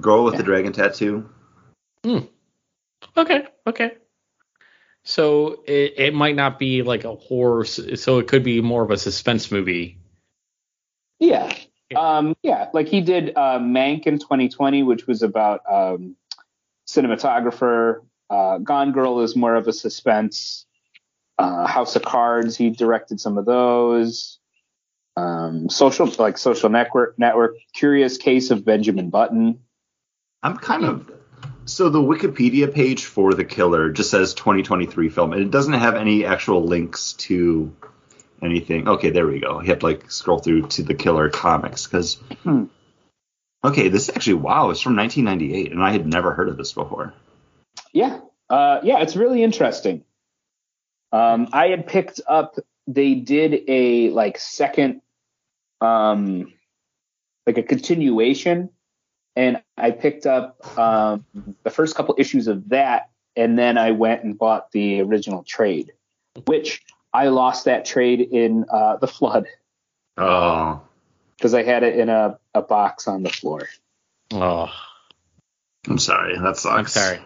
Girl 0.00 0.24
with 0.24 0.34
Yeah. 0.34 0.38
the 0.38 0.42
Dragon 0.44 0.72
Tattoo. 0.72 1.28
Hmm. 2.04 2.18
Okay, 3.16 3.46
okay. 3.68 3.92
So 5.04 5.62
it, 5.66 5.94
it 5.98 6.14
might 6.14 6.34
not 6.34 6.58
be 6.58 6.82
like 6.82 7.04
a 7.04 7.14
horror, 7.14 7.64
so 7.64 8.18
it 8.18 8.26
could 8.26 8.42
be 8.42 8.60
more 8.60 8.82
of 8.82 8.90
a 8.90 8.96
suspense 8.96 9.50
movie. 9.50 9.98
Yeah. 11.20 11.52
Um, 11.94 12.34
yeah, 12.42 12.70
like 12.72 12.88
he 12.88 13.02
did 13.02 13.30
uh, 13.36 13.58
Mank 13.58 14.06
in 14.06 14.18
2020, 14.18 14.82
which 14.82 15.06
was 15.06 15.22
about 15.22 15.60
um, 15.70 16.16
cinematographer. 16.88 18.00
Uh, 18.30 18.58
Gone 18.58 18.92
Girl 18.92 19.20
is 19.20 19.36
more 19.36 19.54
of 19.54 19.68
a 19.68 19.72
suspense. 19.72 20.66
Uh, 21.38 21.66
House 21.66 21.96
of 21.96 22.02
Cards, 22.02 22.56
he 22.56 22.70
directed 22.70 23.20
some 23.20 23.38
of 23.38 23.44
those. 23.44 24.38
Um, 25.16 25.68
social, 25.68 26.10
like 26.18 26.38
Social 26.38 26.70
Network, 26.70 27.18
Network. 27.18 27.56
Curious 27.74 28.16
Case 28.16 28.50
of 28.50 28.64
Benjamin 28.64 29.10
Button. 29.10 29.60
I'm 30.42 30.56
kind 30.56 30.84
of 30.84 31.10
so 31.66 31.88
the 31.88 32.00
Wikipedia 32.00 32.72
page 32.72 33.04
for 33.04 33.34
the 33.34 33.44
killer 33.44 33.90
just 33.90 34.10
says 34.10 34.34
2023 34.34 35.08
film, 35.08 35.32
and 35.32 35.42
it 35.42 35.50
doesn't 35.50 35.72
have 35.72 35.94
any 35.94 36.24
actual 36.24 36.64
links 36.64 37.14
to 37.14 37.74
anything. 38.42 38.88
Okay, 38.88 39.10
there 39.10 39.26
we 39.26 39.40
go. 39.40 39.60
You 39.60 39.68
have 39.68 39.80
to 39.80 39.86
like 39.86 40.10
scroll 40.10 40.38
through 40.38 40.68
to 40.68 40.82
the 40.82 40.94
killer 40.94 41.30
comics 41.30 41.86
because. 41.86 42.14
Hmm. 42.42 42.64
Okay, 43.64 43.88
this 43.88 44.08
is 44.08 44.14
actually 44.14 44.34
wow. 44.34 44.70
It's 44.70 44.80
from 44.80 44.96
1998, 44.96 45.72
and 45.72 45.82
I 45.82 45.90
had 45.92 46.06
never 46.06 46.34
heard 46.34 46.50
of 46.50 46.58
this 46.58 46.72
before. 46.72 47.14
Yeah, 47.92 48.20
uh, 48.50 48.80
yeah, 48.82 49.00
it's 49.00 49.16
really 49.16 49.42
interesting. 49.42 50.04
Um, 51.12 51.48
I 51.52 51.68
had 51.68 51.86
picked 51.86 52.20
up. 52.26 52.58
They 52.86 53.14
did 53.14 53.62
a 53.68 54.10
like 54.10 54.38
second, 54.38 55.00
um, 55.80 56.52
like 57.46 57.56
a 57.56 57.62
continuation 57.62 58.68
and 59.36 59.62
I 59.76 59.90
picked 59.90 60.26
up 60.26 60.78
um, 60.78 61.24
the 61.62 61.70
first 61.70 61.94
couple 61.94 62.14
issues 62.18 62.46
of 62.46 62.68
that, 62.68 63.10
and 63.36 63.58
then 63.58 63.78
I 63.78 63.90
went 63.90 64.24
and 64.24 64.38
bought 64.38 64.70
the 64.72 65.00
original 65.00 65.42
trade, 65.42 65.92
which 66.46 66.82
I 67.12 67.28
lost 67.28 67.64
that 67.64 67.84
trade 67.84 68.20
in 68.20 68.64
uh, 68.70 68.96
the 68.96 69.08
flood. 69.08 69.46
Oh, 70.16 70.82
because 71.36 71.54
I 71.54 71.62
had 71.62 71.82
it 71.82 71.98
in 71.98 72.08
a, 72.08 72.38
a 72.54 72.62
box 72.62 73.08
on 73.08 73.22
the 73.22 73.30
floor. 73.30 73.68
Oh, 74.32 74.70
I'm 75.88 75.98
sorry. 75.98 76.38
That 76.38 76.56
sucks. 76.56 76.78
I'm 76.78 76.86
sorry. 76.86 77.20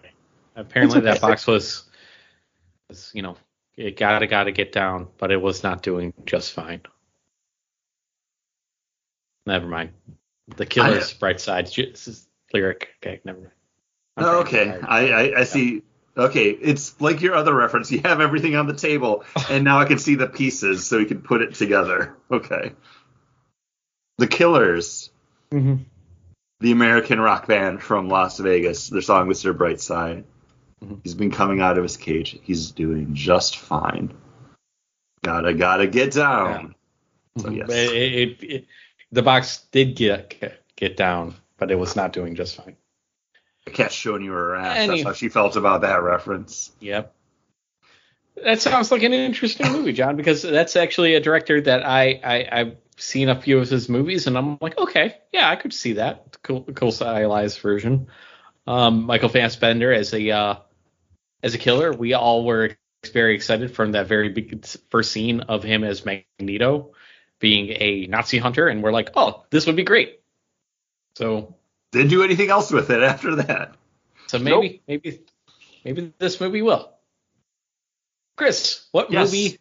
Apparently 0.56 1.00
that 1.02 1.20
box 1.20 1.46
was, 1.46 1.84
was, 2.88 3.10
you 3.14 3.22
know, 3.22 3.36
it 3.76 3.96
gotta 3.96 4.26
gotta 4.26 4.50
get 4.50 4.72
down, 4.72 5.08
but 5.18 5.30
it 5.30 5.40
was 5.40 5.62
not 5.62 5.82
doing 5.82 6.12
just 6.26 6.52
fine. 6.52 6.80
Never 9.46 9.66
mind. 9.66 9.90
The 10.56 10.66
killer's 10.66 11.12
I, 11.14 11.18
bright 11.18 11.40
side. 11.40 11.66
This 11.66 12.08
is 12.08 12.26
lyric. 12.52 12.88
Okay, 13.02 13.20
never 13.24 13.38
mind. 13.38 13.52
Oh, 14.16 14.40
okay, 14.40 14.78
I, 14.82 15.08
I, 15.08 15.40
I 15.40 15.44
see. 15.44 15.82
Okay, 16.16 16.50
it's 16.50 17.00
like 17.00 17.20
your 17.20 17.34
other 17.34 17.54
reference. 17.54 17.92
You 17.92 18.00
have 18.04 18.20
everything 18.20 18.56
on 18.56 18.66
the 18.66 18.74
table, 18.74 19.24
and 19.48 19.62
now 19.62 19.78
I 19.78 19.84
can 19.84 19.98
see 19.98 20.16
the 20.16 20.26
pieces, 20.26 20.86
so 20.86 20.98
we 20.98 21.04
can 21.04 21.20
put 21.22 21.42
it 21.42 21.54
together. 21.54 22.16
Okay. 22.30 22.72
The 24.16 24.26
Killers, 24.26 25.10
mm-hmm. 25.52 25.84
the 26.58 26.72
American 26.72 27.20
rock 27.20 27.46
band 27.46 27.80
from 27.80 28.08
Las 28.08 28.38
Vegas. 28.38 28.88
Their 28.88 29.02
song 29.02 29.28
"Mr. 29.28 29.56
Brightside." 29.56 30.24
Mm-hmm. 30.82 30.94
He's 31.04 31.14
been 31.14 31.30
coming 31.30 31.60
out 31.60 31.76
of 31.76 31.84
his 31.84 31.96
cage. 31.96 32.38
He's 32.42 32.72
doing 32.72 33.14
just 33.14 33.58
fine. 33.58 34.12
Gotta 35.22 35.54
gotta 35.54 35.86
get 35.86 36.12
down. 36.12 36.74
Yeah. 37.36 37.42
So 37.42 37.50
yes. 37.50 37.68
It, 37.70 37.92
it, 37.92 38.42
it, 38.42 38.66
the 39.12 39.22
box 39.22 39.64
did 39.72 39.96
get 39.96 40.34
get 40.76 40.96
down, 40.96 41.34
but 41.56 41.70
it 41.70 41.78
was 41.78 41.96
not 41.96 42.12
doing 42.12 42.34
just 42.34 42.56
fine. 42.56 42.76
The 43.64 43.70
cat's 43.70 43.94
showing 43.94 44.22
you 44.22 44.32
her 44.32 44.56
ass. 44.56 44.88
That's 44.88 45.02
how 45.02 45.12
she 45.12 45.28
felt 45.28 45.56
about 45.56 45.82
that 45.82 46.02
reference. 46.02 46.72
Yep. 46.80 47.14
That 48.42 48.60
sounds 48.60 48.92
like 48.92 49.02
an 49.02 49.12
interesting 49.12 49.72
movie, 49.72 49.92
John, 49.92 50.16
because 50.16 50.42
that's 50.42 50.76
actually 50.76 51.14
a 51.14 51.20
director 51.20 51.60
that 51.60 51.84
I, 51.84 52.20
I 52.24 52.48
I've 52.60 52.76
seen 52.96 53.28
a 53.28 53.40
few 53.40 53.58
of 53.58 53.68
his 53.68 53.88
movies, 53.88 54.26
and 54.26 54.38
I'm 54.38 54.58
like, 54.60 54.78
okay, 54.78 55.16
yeah, 55.32 55.50
I 55.50 55.56
could 55.56 55.72
see 55.72 55.94
that. 55.94 56.38
Cool, 56.42 56.62
cool 56.74 56.92
stylized 56.92 57.58
version. 57.60 58.06
Um, 58.66 59.04
Michael 59.04 59.28
Fassbender 59.28 59.92
as 59.92 60.14
a 60.14 60.30
uh, 60.30 60.54
as 61.42 61.54
a 61.54 61.58
killer. 61.58 61.92
We 61.92 62.14
all 62.14 62.44
were 62.44 62.76
very 63.12 63.34
excited 63.34 63.74
from 63.74 63.92
that 63.92 64.06
very 64.06 64.28
big 64.28 64.64
first 64.90 65.12
scene 65.12 65.40
of 65.40 65.62
him 65.62 65.84
as 65.84 66.04
Magneto 66.04 66.92
being 67.38 67.68
a 67.70 68.06
Nazi 68.06 68.38
hunter, 68.38 68.68
and 68.68 68.82
we're 68.82 68.92
like, 68.92 69.10
oh, 69.16 69.44
this 69.50 69.66
would 69.66 69.76
be 69.76 69.84
great. 69.84 70.20
So 71.16 71.56
didn't 71.92 72.10
do 72.10 72.22
anything 72.22 72.50
else 72.50 72.70
with 72.70 72.90
it 72.90 73.02
after 73.02 73.36
that. 73.36 73.74
So 74.26 74.38
maybe, 74.38 74.68
nope. 74.68 74.80
maybe, 74.86 75.20
maybe 75.84 76.12
this 76.18 76.40
movie 76.40 76.62
will. 76.62 76.92
Chris, 78.36 78.86
what 78.92 79.10
yes. 79.10 79.28
movie 79.32 79.58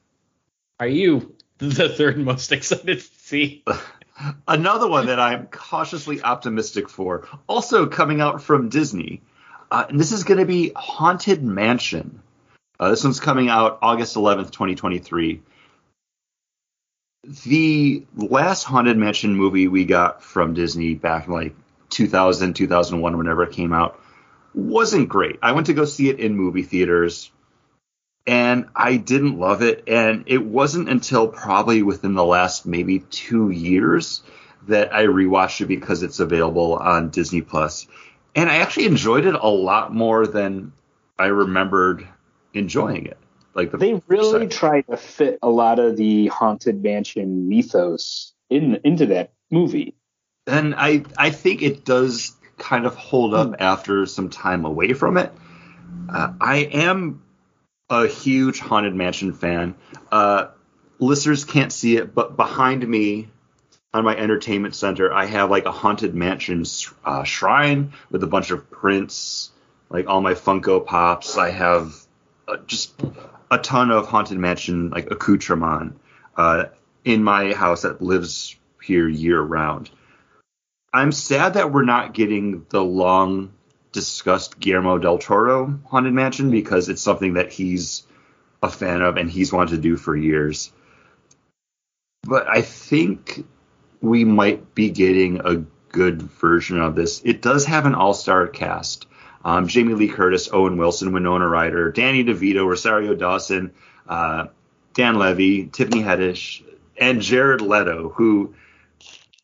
are 0.80 0.88
you 0.88 1.36
the 1.58 1.90
third 1.90 2.18
most 2.18 2.52
excited 2.52 3.00
to 3.00 3.08
see? 3.20 3.64
Another 4.48 4.88
one 4.88 5.08
that 5.08 5.20
I'm 5.20 5.48
cautiously 5.48 6.22
optimistic 6.22 6.90
for, 6.90 7.28
also 7.48 7.86
coming 7.86 8.20
out 8.20 8.42
from 8.42 8.70
Disney. 8.70 9.22
Uh, 9.70 9.86
and 9.90 10.00
this 10.00 10.12
is 10.12 10.24
going 10.24 10.40
to 10.40 10.46
be 10.46 10.72
Haunted 10.76 11.44
Mansion. 11.44 12.22
Uh, 12.80 12.90
this 12.90 13.04
one's 13.04 13.20
coming 13.20 13.50
out 13.50 13.80
August 13.82 14.16
11th, 14.16 14.52
2023 14.52 15.42
the 17.44 18.06
last 18.16 18.64
haunted 18.64 18.98
mansion 18.98 19.36
movie 19.36 19.68
we 19.68 19.84
got 19.84 20.24
from 20.24 20.54
disney 20.54 20.94
back 20.94 21.28
in 21.28 21.34
like 21.34 21.56
2000 21.90 22.54
2001 22.54 23.18
whenever 23.18 23.44
it 23.44 23.52
came 23.52 23.74
out 23.74 24.00
wasn't 24.58 25.08
great. 25.08 25.38
I 25.44 25.52
went 25.52 25.68
to 25.68 25.74
go 25.74 25.86
see 25.86 26.10
it 26.10 26.20
in 26.20 26.36
movie 26.36 26.64
theaters 26.64 27.32
and 28.26 28.66
i 28.76 28.98
didn't 28.98 29.40
love 29.40 29.62
it. 29.62 29.84
And 29.88 30.24
it 30.28 30.44
wasn't 30.44 30.90
until 30.90 31.28
probably 31.28 31.84
within 31.84 32.16
the 32.16 32.26
last 32.26 32.66
maybe 32.66 33.00
two 33.00 33.50
years 33.50 34.24
that 34.68 34.94
i 34.94 35.04
rewatched 35.04 35.62
it 35.62 35.68
because 35.68 36.04
it's 36.04 36.20
available 36.20 36.76
on 36.76 37.10
disney 37.10 37.42
plus. 37.42 37.88
And 38.36 38.50
i 38.50 38.58
actually 38.58 38.88
enjoyed 38.88 39.26
it 39.26 39.36
a 39.36 39.48
lot 39.48 39.94
more 39.94 40.26
than 40.26 40.74
i 41.20 41.28
remembered 41.28 42.08
enjoying 42.54 43.06
it 43.06 43.18
like 43.58 43.72
the 43.72 43.78
they 43.78 44.02
really 44.08 44.48
try 44.48 44.82
to 44.82 44.96
fit 44.96 45.40
a 45.42 45.50
lot 45.50 45.80
of 45.80 45.98
the 45.98 46.28
haunted 46.28 46.82
mansion 46.82 47.50
mythos 47.50 48.34
in 48.50 48.80
into 48.84 49.08
that 49.08 49.34
movie. 49.52 49.96
And 50.46 50.76
I 50.78 51.04
I 51.18 51.32
think 51.32 51.62
it 51.64 51.84
does 51.84 52.36
kind 52.58 52.86
of 52.86 52.96
hold 52.96 53.34
up 53.34 53.50
mm. 53.50 53.56
after 53.60 54.06
some 54.06 54.30
time 54.30 54.64
away 54.64 54.94
from 54.94 55.18
it. 55.18 55.34
Uh, 56.08 56.34
I 56.40 56.58
am 56.72 57.24
a 57.90 58.08
huge 58.08 58.60
haunted 58.60 58.94
mansion 58.94 59.34
fan. 59.34 59.76
Uh, 60.12 60.48
listeners 61.00 61.44
can't 61.44 61.74
see 61.74 61.98
it, 61.98 62.14
but 62.14 62.38
behind 62.38 62.88
me 62.88 63.30
on 63.94 64.04
my 64.04 64.16
entertainment 64.16 64.76
center, 64.76 65.12
I 65.12 65.26
have 65.26 65.50
like 65.50 65.66
a 65.66 65.72
haunted 65.72 66.14
mansion 66.14 66.64
uh, 67.04 67.24
shrine 67.24 67.94
with 68.12 68.24
a 68.24 68.28
bunch 68.28 68.52
of 68.52 68.70
prints, 68.70 69.52
like 69.90 70.08
all 70.08 70.22
my 70.22 70.34
Funko 70.34 70.86
Pops. 70.86 71.38
I 71.38 71.50
have 71.52 71.96
uh, 72.48 72.58
just 72.68 73.02
a 73.50 73.58
ton 73.58 73.92
of 73.92 74.08
haunted 74.08 74.38
mansion 74.38 74.90
like 74.90 75.12
accoutrement 75.12 76.00
uh, 76.36 76.66
in 77.06 77.24
my 77.24 77.54
house 77.54 77.84
that 77.84 78.02
lives 78.02 78.56
here 78.84 79.08
year 79.08 79.42
round. 79.42 79.90
I'm 80.94 81.12
sad 81.12 81.56
that 81.56 81.72
we're 81.72 81.86
not 81.86 82.14
getting 82.14 82.66
the 82.70 82.84
long 82.84 83.54
discussed 83.92 84.60
Guillermo 84.60 84.98
del 84.98 85.18
Toro 85.18 85.80
haunted 85.86 86.14
mansion 86.14 86.52
because 86.52 86.90
it's 86.90 87.02
something 87.02 87.34
that 87.34 87.52
he's 87.52 88.04
a 88.62 88.70
fan 88.70 89.02
of 89.02 89.18
and 89.18 89.30
he's 89.30 89.54
wanted 89.54 89.72
to 89.72 89.82
do 89.82 89.98
for 89.98 90.16
years. 90.16 90.72
But 92.24 92.48
I 92.48 92.62
think 92.62 93.46
we 94.02 94.26
might 94.26 94.76
be 94.76 94.90
getting 94.90 95.40
a 95.44 95.64
good 95.90 96.22
version 96.22 96.82
of 96.82 96.96
this. 96.96 97.22
It 97.24 97.42
does 97.42 97.66
have 97.66 97.86
an 97.86 97.96
all-star 97.96 98.48
cast. 98.48 99.08
Um, 99.48 99.70
Jamie 99.70 99.94
Lee 99.94 100.10
Curtis, 100.10 100.50
Owen 100.52 100.76
Wilson, 100.76 101.14
Winona 101.14 101.48
Ryder, 101.48 101.90
Danny 101.94 102.22
DeVito, 102.26 102.68
Rosario 102.68 103.16
Dawson, 103.16 103.72
uh, 104.06 104.48
Dan 104.94 105.18
Levy, 105.18 105.68
Tiffany 105.68 106.04
Haddish, 106.04 106.64
and 106.98 107.22
Jared 107.22 107.62
Leto, 107.62 108.10
who 108.10 108.56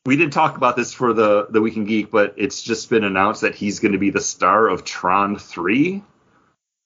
we 0.06 0.18
didn't 0.18 0.34
talk 0.34 0.58
about 0.58 0.76
this 0.76 0.94
for 0.94 1.14
the 1.14 1.48
the 1.50 1.62
Week 1.62 1.78
in 1.78 1.86
Geek, 1.86 2.12
but 2.12 2.34
it's 2.36 2.62
just 2.62 2.90
been 2.90 3.06
announced 3.06 3.42
that 3.42 3.56
he's 3.56 3.80
going 3.80 3.94
to 3.94 3.98
be 3.98 4.10
the 4.10 4.20
star 4.20 4.68
of 4.68 4.84
Tron 4.84 5.38
3 5.38 6.04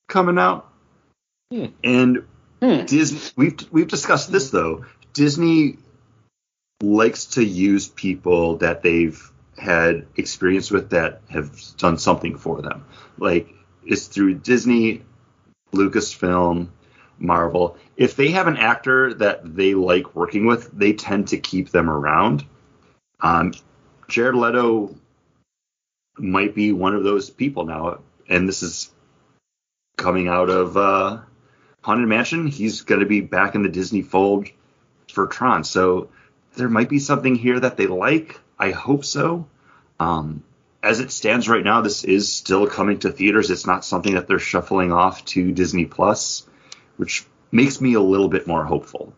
coming 0.08 0.38
out. 0.38 0.72
Hmm. 1.52 1.66
And 1.84 2.24
hmm. 2.62 2.86
Disney, 2.86 3.32
we've 3.36 3.58
we've 3.72 3.88
discussed 3.88 4.32
this 4.32 4.52
though. 4.52 4.86
Disney 5.14 5.78
likes 6.84 7.26
to 7.26 7.44
use 7.44 7.88
people 7.88 8.58
that 8.58 8.84
they've 8.84 9.32
had 9.58 10.06
experience 10.16 10.70
with 10.70 10.92
that 10.92 11.22
have 11.30 11.60
done 11.78 11.98
something 11.98 12.38
for 12.38 12.62
them 12.62 12.86
like 13.18 13.54
it's 13.86 14.08
through 14.08 14.36
Disney, 14.36 15.04
Lucasfilm, 15.74 16.70
Marvel. 17.20 17.78
If 17.96 18.16
they 18.16 18.32
have 18.32 18.48
an 18.48 18.58
actor 18.58 19.14
that 19.16 19.56
they 19.56 19.74
like 19.74 20.16
working 20.16 20.46
with, 20.46 20.70
they 20.72 20.94
tend 20.94 21.30
to 21.30 21.38
keep 21.38 21.70
them 21.70 21.90
around. 21.90 22.46
Um, 23.22 23.54
Jared 24.08 24.36
Leto 24.36 24.96
might 26.18 26.54
be 26.54 26.72
one 26.74 26.96
of 26.96 27.04
those 27.04 27.30
people 27.30 27.66
now, 27.66 28.00
and 28.30 28.48
this 28.48 28.62
is 28.62 28.92
coming 29.98 30.28
out 30.28 30.50
of 30.50 30.78
uh, 30.78 31.20
Haunted 31.82 32.08
Mansion, 32.08 32.48
he's 32.48 32.82
going 32.82 33.00
to 33.00 33.08
be 33.08 33.22
back 33.22 33.56
in 33.56 33.64
the 33.64 33.70
Disney 33.70 34.02
fold 34.02 34.50
for 35.12 35.28
Tron. 35.28 35.64
So 35.64 36.10
there 36.56 36.70
might 36.70 36.90
be 36.90 37.00
something 37.00 37.36
here 37.36 37.60
that 37.60 37.78
they 37.78 37.88
like. 37.88 38.40
I 38.60 38.72
hope 38.72 39.06
so. 39.06 39.48
Um, 40.00 40.44
as 40.84 41.00
it 41.00 41.12
stands 41.12 41.50
right 41.50 41.64
now, 41.64 41.82
this 41.82 42.04
is 42.04 42.32
still 42.32 42.68
coming 42.68 43.00
to 43.00 43.12
theaters. 43.12 43.50
It's 43.50 43.68
not 43.68 43.84
something 43.84 44.16
that 44.16 44.28
they're 44.28 44.40
shuffling 44.40 44.92
off 44.92 45.26
to 45.26 45.52
Disney 45.52 45.86
Plus, 45.86 46.48
which 46.98 47.26
makes 47.52 47.82
me 47.82 47.94
a 47.94 48.02
little 48.02 48.30
bit 48.30 48.48
more 48.48 48.64
hopeful. 48.64 49.14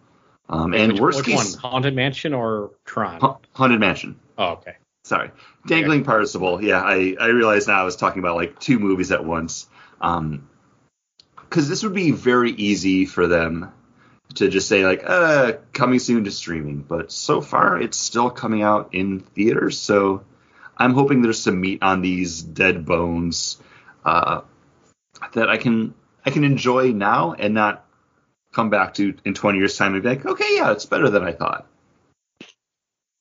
Um, 0.47 0.73
and 0.73 0.93
which, 0.93 1.01
worst 1.01 1.17
which 1.19 1.27
case, 1.27 1.53
one? 1.53 1.71
Haunted 1.71 1.95
Mansion 1.95 2.33
or 2.33 2.71
Tron? 2.85 3.19
Ha- 3.21 3.37
Haunted 3.53 3.79
Mansion. 3.79 4.19
Oh, 4.37 4.53
okay. 4.53 4.75
Sorry, 5.03 5.31
Dangling 5.65 6.03
Participle. 6.03 6.63
Yeah, 6.63 6.81
I 6.81 7.15
I 7.19 7.27
realize 7.27 7.67
now 7.67 7.81
I 7.81 7.83
was 7.83 7.95
talking 7.95 8.19
about 8.19 8.35
like 8.35 8.59
two 8.59 8.79
movies 8.79 9.11
at 9.11 9.23
once. 9.23 9.67
Um, 10.01 10.49
because 11.35 11.67
this 11.67 11.83
would 11.83 11.93
be 11.93 12.11
very 12.11 12.51
easy 12.51 13.05
for 13.05 13.27
them 13.27 13.71
to 14.35 14.47
just 14.47 14.67
say 14.67 14.85
like, 14.85 15.03
uh, 15.05 15.53
coming 15.73 15.99
soon 15.99 16.23
to 16.25 16.31
streaming. 16.31 16.81
But 16.81 17.11
so 17.11 17.41
far, 17.41 17.81
it's 17.81 17.97
still 17.97 18.29
coming 18.29 18.61
out 18.61 18.89
in 18.93 19.19
theaters. 19.19 19.79
So 19.79 20.23
I'm 20.77 20.93
hoping 20.93 21.21
there's 21.21 21.41
some 21.41 21.59
meat 21.59 21.81
on 21.81 22.01
these 22.01 22.41
dead 22.41 22.85
bones 22.85 23.57
uh, 24.05 24.41
that 25.33 25.49
I 25.49 25.57
can 25.57 25.93
I 26.25 26.31
can 26.31 26.43
enjoy 26.43 26.91
now 26.91 27.33
and 27.33 27.53
not 27.53 27.85
come 28.53 28.69
back 28.69 28.95
to 28.95 29.15
in 29.25 29.33
20 29.33 29.57
years 29.57 29.77
time 29.77 29.93
and 29.93 30.03
be 30.03 30.09
like, 30.09 30.25
okay, 30.25 30.55
yeah, 30.55 30.71
it's 30.71 30.85
better 30.85 31.09
than 31.09 31.23
I 31.23 31.33
thought. 31.33 31.67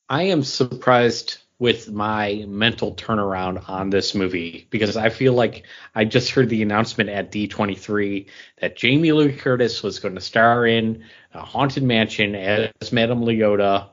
I 0.08 0.24
am 0.24 0.42
surprised 0.42 1.38
with 1.60 1.90
my 1.90 2.44
mental 2.46 2.94
turnaround 2.94 3.68
on 3.68 3.90
this 3.90 4.14
movie 4.14 4.66
because 4.70 4.96
I 4.96 5.08
feel 5.08 5.32
like 5.32 5.64
I 5.94 6.04
just 6.04 6.30
heard 6.30 6.48
the 6.48 6.62
announcement 6.62 7.10
at 7.10 7.32
D23 7.32 8.26
that 8.60 8.76
Jamie 8.76 9.10
Lee 9.12 9.32
Curtis 9.32 9.82
was 9.82 9.98
going 9.98 10.14
to 10.14 10.20
star 10.20 10.66
in 10.66 11.04
a 11.34 11.40
Haunted 11.40 11.82
Mansion 11.82 12.34
as 12.36 12.92
Madame 12.92 13.22
Leota. 13.22 13.88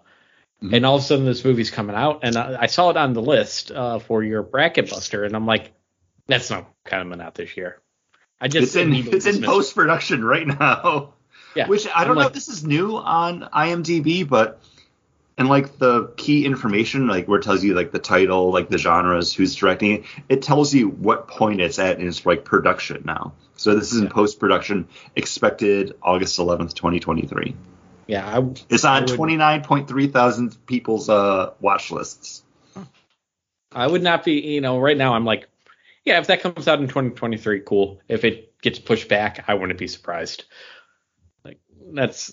Mhm. 0.64 0.74
And 0.76 0.86
all 0.86 0.96
of 0.98 1.02
a 1.02 1.06
sudden, 1.06 1.26
this 1.26 1.44
movie's 1.44 1.70
coming 1.72 1.96
out, 1.96 2.20
and 2.24 2.38
I, 2.38 2.58
I 2.62 2.66
saw 2.68 2.90
it 2.92 2.98
on 2.98 3.14
the 3.14 3.22
list 3.22 3.72
uh, 3.72 4.00
for 4.00 4.24
your 4.24 4.42
bracket 4.42 4.90
buster, 4.90 5.26
and 5.26 5.36
I'm 5.36 5.46
like, 5.46 5.74
that's 6.28 6.50
not 6.50 6.70
kind 6.86 7.02
of 7.04 7.10
coming 7.12 7.26
out 7.26 7.36
this 7.36 7.58
year. 7.58 7.82
I 8.40 8.48
just 8.48 8.68
It's 8.68 8.76
in 8.76 8.94
it's 8.94 9.26
in 9.26 9.44
post 9.44 9.76
production 9.76 10.24
right 10.24 10.48
now. 10.48 11.14
Yeah, 11.56 11.68
Which 11.68 11.88
I 11.88 12.02
I'm 12.02 12.08
don't 12.08 12.16
know 12.16 12.22
like- 12.22 12.28
if 12.30 12.34
this 12.36 12.48
is 12.50 12.66
new 12.66 12.96
on 12.98 13.42
IMDb, 13.54 14.28
but 14.28 14.62
and 15.38 15.50
like 15.50 15.78
the 15.78 16.08
key 16.18 16.46
information, 16.46 17.08
like 17.08 17.28
where 17.28 17.40
it 17.40 17.44
tells 17.44 17.64
you 17.64 17.74
like 17.74 17.92
the 17.92 18.00
title, 18.00 18.52
like 18.52 18.70
the 18.70 18.78
genres, 18.78 19.34
who's 19.34 19.56
directing 19.56 19.92
it, 19.92 20.04
it 20.30 20.42
tells 20.42 20.74
you 20.74 20.90
what 20.90 21.28
point 21.28 21.62
it's 21.62 21.80
at 21.80 22.00
in 22.00 22.08
its 22.08 22.26
like 22.26 22.46
production 22.46 23.04
now. 23.06 23.34
So 23.58 23.76
this 23.76 23.92
is 23.92 24.00
in 24.00 24.06
Yeah. 24.06 24.12
post 24.12 24.40
production, 24.40 24.88
expected 25.16 25.96
August 26.02 26.38
11th, 26.40 26.74
2023. 26.74 27.56
Yeah, 28.08 28.26
I, 28.26 28.54
It's 28.70 28.86
on 28.86 29.06
29.3 29.08 30.12
thousand 30.14 30.66
people's 30.68 31.10
uh 31.10 31.52
watch 31.60 31.92
lists. 31.92 32.44
I 33.72 33.88
would 33.88 34.04
not 34.04 34.24
be, 34.24 34.40
you 34.40 34.62
know, 34.62 34.80
right 34.80 34.96
now 34.98 35.16
I'm 35.16 35.26
like, 35.26 35.50
yeah, 36.06 36.20
if 36.20 36.28
that 36.28 36.42
comes 36.42 36.68
out 36.68 36.80
in 36.80 36.88
2023, 36.88 37.62
cool. 37.62 38.00
If 38.08 38.24
it 38.24 38.54
gets 38.62 38.80
pushed 38.80 39.10
back, 39.10 39.46
I 39.48 39.56
wouldn't 39.56 39.80
be 39.80 39.88
surprised. 39.88 40.46
Like 41.44 41.60
that's 41.94 42.32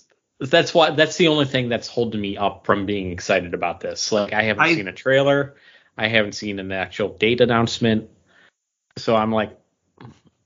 that's 0.49 0.73
why 0.73 0.91
that's 0.91 1.17
the 1.17 1.27
only 1.29 1.45
thing 1.45 1.69
that's 1.69 1.87
holding 1.87 2.19
me 2.21 2.37
up 2.37 2.65
from 2.65 2.85
being 2.85 3.11
excited 3.11 3.53
about 3.53 3.79
this. 3.79 4.11
Like 4.11 4.33
I 4.33 4.43
haven't 4.43 4.63
I- 4.63 4.73
seen 4.75 4.87
a 4.87 4.93
trailer, 4.93 5.55
I 5.97 6.07
haven't 6.07 6.33
seen 6.33 6.59
an 6.59 6.71
actual 6.71 7.09
date 7.09 7.41
announcement, 7.41 8.09
so 8.97 9.15
I'm 9.15 9.31
like, 9.31 9.57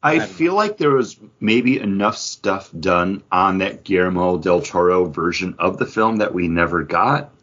I 0.03 0.15
I 0.15 0.19
feel 0.19 0.53
like 0.53 0.77
there 0.77 0.91
was 0.91 1.17
maybe 1.39 1.79
enough 1.79 2.17
stuff 2.17 2.69
done 2.77 3.23
on 3.31 3.59
that 3.59 3.83
Guillermo 3.83 4.37
del 4.37 4.61
Toro 4.61 5.05
version 5.05 5.55
of 5.59 5.77
the 5.77 5.85
film 5.85 6.17
that 6.17 6.33
we 6.33 6.47
never 6.47 6.83
got 6.83 7.33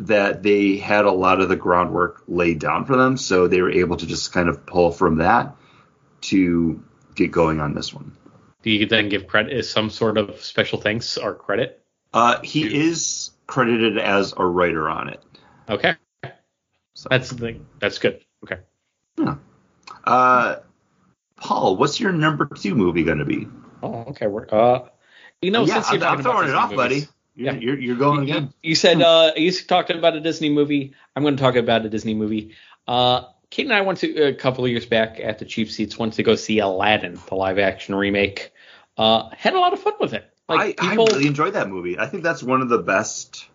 that 0.00 0.42
they 0.42 0.78
had 0.78 1.04
a 1.04 1.12
lot 1.12 1.42
of 1.42 1.50
the 1.50 1.56
groundwork 1.56 2.22
laid 2.26 2.58
down 2.58 2.86
for 2.86 2.96
them, 2.96 3.18
so 3.18 3.46
they 3.48 3.60
were 3.60 3.70
able 3.70 3.98
to 3.98 4.06
just 4.06 4.32
kind 4.32 4.48
of 4.48 4.64
pull 4.64 4.90
from 4.90 5.16
that 5.16 5.54
to 6.22 6.82
get 7.14 7.30
going 7.30 7.60
on 7.60 7.74
this 7.74 7.92
one. 7.92 8.16
do 8.62 8.70
you 8.70 8.86
then 8.86 9.08
give 9.10 9.26
credit 9.26 9.52
is 9.52 9.68
some 9.68 9.90
sort 9.90 10.16
of 10.16 10.42
special 10.42 10.80
thanks 10.80 11.18
or 11.18 11.34
credit? 11.34 11.82
Uh, 12.12 12.40
he 12.42 12.80
is 12.88 13.30
credited 13.46 13.98
as 13.98 14.34
a 14.36 14.44
writer 14.44 14.88
on 14.88 15.08
it. 15.10 15.22
Okay, 15.68 15.94
So, 16.94 17.08
that's 17.10 17.30
the 17.30 17.36
thing. 17.36 17.66
That's 17.78 17.98
good. 17.98 18.24
Okay. 18.44 18.60
uh, 20.04 20.56
Paul, 21.36 21.76
what's 21.76 22.00
your 22.00 22.12
number 22.12 22.46
two 22.46 22.74
movie 22.74 23.04
going 23.04 23.18
to 23.18 23.24
be? 23.24 23.46
Oh, 23.82 24.04
okay. 24.08 24.26
We're, 24.26 24.46
uh, 24.50 24.88
you 25.40 25.50
know, 25.50 25.64
yeah, 25.64 25.74
since 25.82 25.92
you're 25.92 26.04
I'm, 26.04 26.18
I'm 26.18 26.22
throwing 26.22 26.48
it 26.48 26.54
off, 26.54 26.70
movies- 26.70 26.76
buddy. 26.76 27.08
You're, 27.36 27.54
Yeah. 27.54 27.60
you're, 27.60 27.78
you're 27.78 27.96
going 27.96 28.26
You- 28.28 28.34
again. 28.34 28.52
You 28.62 28.74
said 28.74 29.00
uh, 29.00 29.32
you 29.36 29.50
talked 29.52 29.90
about 29.90 30.16
a 30.16 30.20
Disney 30.20 30.50
movie. 30.50 30.94
I'm 31.16 31.22
going 31.22 31.36
to 31.36 31.42
talk 31.42 31.54
about 31.56 31.86
a 31.86 31.88
Disney 31.88 32.14
movie. 32.14 32.54
Uh, 32.86 33.22
Kate 33.50 33.66
and 33.66 33.72
I 33.74 33.80
went 33.82 33.98
to 34.00 34.22
a 34.24 34.34
couple 34.34 34.64
of 34.64 34.70
years 34.70 34.86
back 34.86 35.18
at 35.22 35.38
the 35.38 35.44
cheap 35.44 35.70
seats. 35.70 35.96
Went 35.98 36.14
to 36.14 36.22
go 36.22 36.34
see 36.34 36.58
Aladdin, 36.58 37.18
the 37.28 37.34
live 37.36 37.58
action 37.58 37.94
remake. 37.94 38.52
Uh, 38.98 39.30
had 39.36 39.54
a 39.54 39.58
lot 39.60 39.72
of 39.72 39.80
fun 39.80 39.94
with 40.00 40.12
it. 40.12 40.24
Like 40.50 40.80
I, 40.80 40.88
people, 40.88 41.08
I 41.08 41.12
really 41.12 41.26
enjoyed 41.28 41.54
that 41.54 41.68
movie. 41.68 41.98
I 41.98 42.06
think 42.06 42.24
that's 42.24 42.42
one 42.42 42.60
of 42.60 42.68
the 42.68 42.78
best 42.78 43.46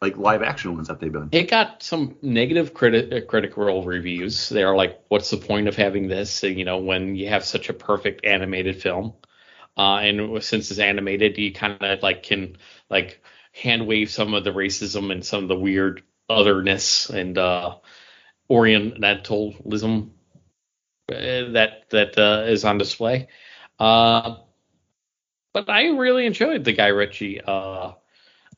like 0.00 0.16
live 0.16 0.42
action 0.42 0.74
ones 0.74 0.88
that 0.88 0.98
they've 0.98 1.12
done. 1.12 1.28
it 1.30 1.48
got 1.50 1.82
some 1.82 2.16
negative 2.20 2.74
criti- 2.74 3.22
uh, 3.22 3.26
critical 3.26 3.84
reviews. 3.84 4.48
They 4.48 4.64
are 4.64 4.74
like, 4.74 5.00
"What's 5.08 5.30
the 5.30 5.36
point 5.36 5.68
of 5.68 5.76
having 5.76 6.08
this? 6.08 6.42
You 6.42 6.64
know, 6.64 6.78
when 6.78 7.14
you 7.14 7.28
have 7.28 7.44
such 7.44 7.68
a 7.68 7.74
perfect 7.74 8.24
animated 8.24 8.82
film." 8.82 9.12
Uh, 9.76 9.98
and 9.98 10.42
since 10.42 10.70
it's 10.70 10.80
animated, 10.80 11.38
you 11.38 11.52
kind 11.52 11.80
of 11.80 12.02
like 12.02 12.24
can 12.24 12.56
like 12.88 13.22
hand 13.52 13.86
wave 13.86 14.10
some 14.10 14.34
of 14.34 14.42
the 14.42 14.50
racism 14.50 15.12
and 15.12 15.24
some 15.24 15.44
of 15.44 15.48
the 15.48 15.58
weird 15.58 16.02
otherness 16.28 17.08
and 17.10 17.38
uh, 17.38 17.76
Orientalism 18.50 20.10
uh, 21.08 21.14
that 21.52 21.84
that 21.90 22.18
uh, 22.18 22.44
is 22.48 22.64
on 22.64 22.78
display. 22.78 23.28
Uh, 23.78 24.36
but 25.52 25.68
I 25.68 25.88
really 25.88 26.26
enjoyed 26.26 26.64
the 26.64 26.72
Guy 26.72 26.88
Ritchie 26.88 27.40
uh, 27.40 27.92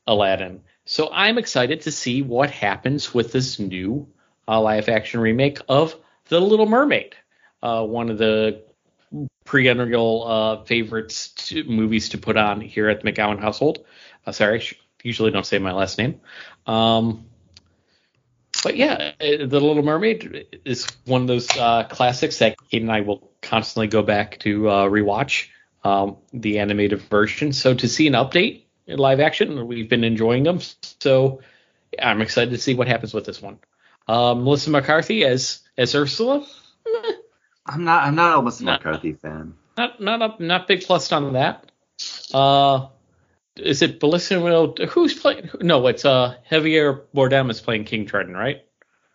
Aladdin. 0.06 0.62
So 0.84 1.08
I'm 1.12 1.38
excited 1.38 1.82
to 1.82 1.92
see 1.92 2.22
what 2.22 2.50
happens 2.50 3.14
with 3.14 3.32
this 3.32 3.58
new 3.58 4.08
uh, 4.48 4.60
live 4.60 4.88
action 4.88 5.20
remake 5.20 5.58
of 5.68 5.96
The 6.28 6.40
Little 6.40 6.66
Mermaid, 6.66 7.14
uh, 7.62 7.84
one 7.84 8.10
of 8.10 8.18
the 8.18 8.62
perennial 9.44 10.24
uh, 10.26 10.64
favorites 10.64 11.28
to, 11.28 11.64
movies 11.64 12.10
to 12.10 12.18
put 12.18 12.36
on 12.36 12.60
here 12.60 12.88
at 12.88 13.02
the 13.02 13.12
McGowan 13.12 13.40
household. 13.40 13.84
Uh, 14.26 14.32
sorry, 14.32 14.56
I 14.56 14.58
sh- 14.58 14.80
usually 15.02 15.30
don't 15.30 15.46
say 15.46 15.58
my 15.58 15.72
last 15.72 15.98
name. 15.98 16.20
Um, 16.66 17.26
but 18.62 18.76
yeah, 18.76 19.12
uh, 19.20 19.46
The 19.46 19.60
Little 19.60 19.82
Mermaid 19.82 20.60
is 20.64 20.86
one 21.04 21.22
of 21.22 21.28
those 21.28 21.48
uh, 21.56 21.84
classics 21.84 22.38
that 22.38 22.56
Kate 22.70 22.82
and 22.82 22.90
I 22.90 23.00
will 23.02 23.30
constantly 23.40 23.86
go 23.86 24.02
back 24.02 24.38
to 24.40 24.62
rewatch 24.62 25.48
um, 25.84 26.16
the 26.32 26.58
animated 26.58 27.00
version. 27.02 27.52
So 27.52 27.74
to 27.74 27.88
see 27.88 28.06
an 28.06 28.14
update 28.14 28.62
in 28.86 28.98
live 28.98 29.20
action, 29.20 29.66
we've 29.66 29.88
been 29.88 30.04
enjoying 30.04 30.44
them. 30.44 30.60
So 31.00 31.40
I'm 32.00 32.20
excited 32.20 32.50
to 32.50 32.58
see 32.58 32.74
what 32.74 32.88
happens 32.88 33.12
with 33.14 33.24
this 33.24 33.40
one. 33.42 33.58
Um, 34.08 34.44
Melissa 34.44 34.70
McCarthy 34.70 35.24
as 35.24 35.60
as 35.78 35.94
Ursula, 35.94 36.44
I'm 37.66 37.84
not 37.84 38.04
I'm 38.04 38.14
not 38.14 38.38
a 38.38 38.42
Melissa 38.42 38.64
No. 38.64 38.72
McCarthy 38.72 39.12
fan. 39.12 39.54
not 39.76 40.00
not 40.00 40.22
a, 40.40 40.42
not 40.44 40.66
big 40.68 40.82
plus 40.82 41.10
on 41.12 41.34
that. 41.34 41.70
Uh, 42.34 42.88
is 43.56 43.82
it 43.82 44.00
Bellissimo? 44.00 44.88
Who's 44.88 45.14
playing? 45.14 45.50
No, 45.60 45.86
it's 45.86 46.04
uh 46.04 46.34
Javier 46.50 47.02
Bardem 47.14 47.50
is 47.50 47.60
playing 47.60 47.84
King 47.84 48.06
Triton, 48.06 48.34
right? 48.34 48.64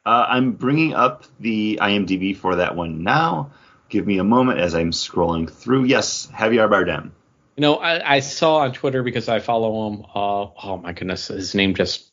Uh, 0.06 0.26
I'm 0.30 0.54
bringing 0.54 0.94
up 0.94 1.26
the 1.40 1.80
IMDb 1.82 2.36
for 2.38 2.56
that 2.56 2.76
one 2.78 3.04
now. 3.04 3.52
Give 3.90 4.06
me 4.06 4.18
a 4.20 4.24
moment 4.24 4.60
as 4.60 4.76
I'm 4.76 4.92
scrolling 4.92 5.50
through. 5.50 5.86
Yes, 5.86 6.28
Javier 6.34 6.70
Bardem. 6.70 7.12
You 7.56 7.62
know, 7.62 7.76
I, 7.76 8.16
I 8.16 8.20
saw 8.20 8.58
on 8.58 8.74
Twitter 8.74 9.02
because 9.02 9.30
I 9.30 9.40
follow 9.40 9.88
him. 9.88 10.06
Uh, 10.14 10.48
oh 10.64 10.78
my 10.78 10.94
goodness, 10.94 11.28
his 11.28 11.56
name 11.56 11.74
just. 11.76 12.12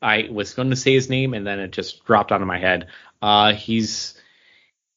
I 0.00 0.28
was 0.32 0.54
going 0.54 0.70
to 0.70 0.76
say 0.76 0.92
his 0.94 1.08
name 1.08 1.32
and 1.32 1.46
then 1.46 1.60
it 1.60 1.70
just 1.70 2.04
dropped 2.04 2.32
out 2.32 2.42
of 2.42 2.48
my 2.48 2.58
head. 2.58 2.88
Uh, 3.20 3.52
he's 3.52 4.20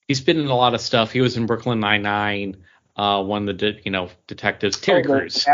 he's 0.07 0.22
been 0.22 0.39
in 0.39 0.47
a 0.47 0.55
lot 0.55 0.74
of 0.74 0.82
stuff. 0.82 1.11
He 1.11 1.22
was 1.22 1.38
in 1.38 1.45
Brooklyn 1.45 1.80
Nine 1.80 2.01
Nine. 2.01 2.57
Uh, 2.95 3.22
one 3.24 3.47
of 3.47 3.47
the 3.47 3.72
de- 3.72 3.82
you 3.84 3.91
know 3.91 4.09
detectives. 4.26 4.80
Terry 4.80 5.03
Oh, 5.03 5.20
Crews. 5.20 5.45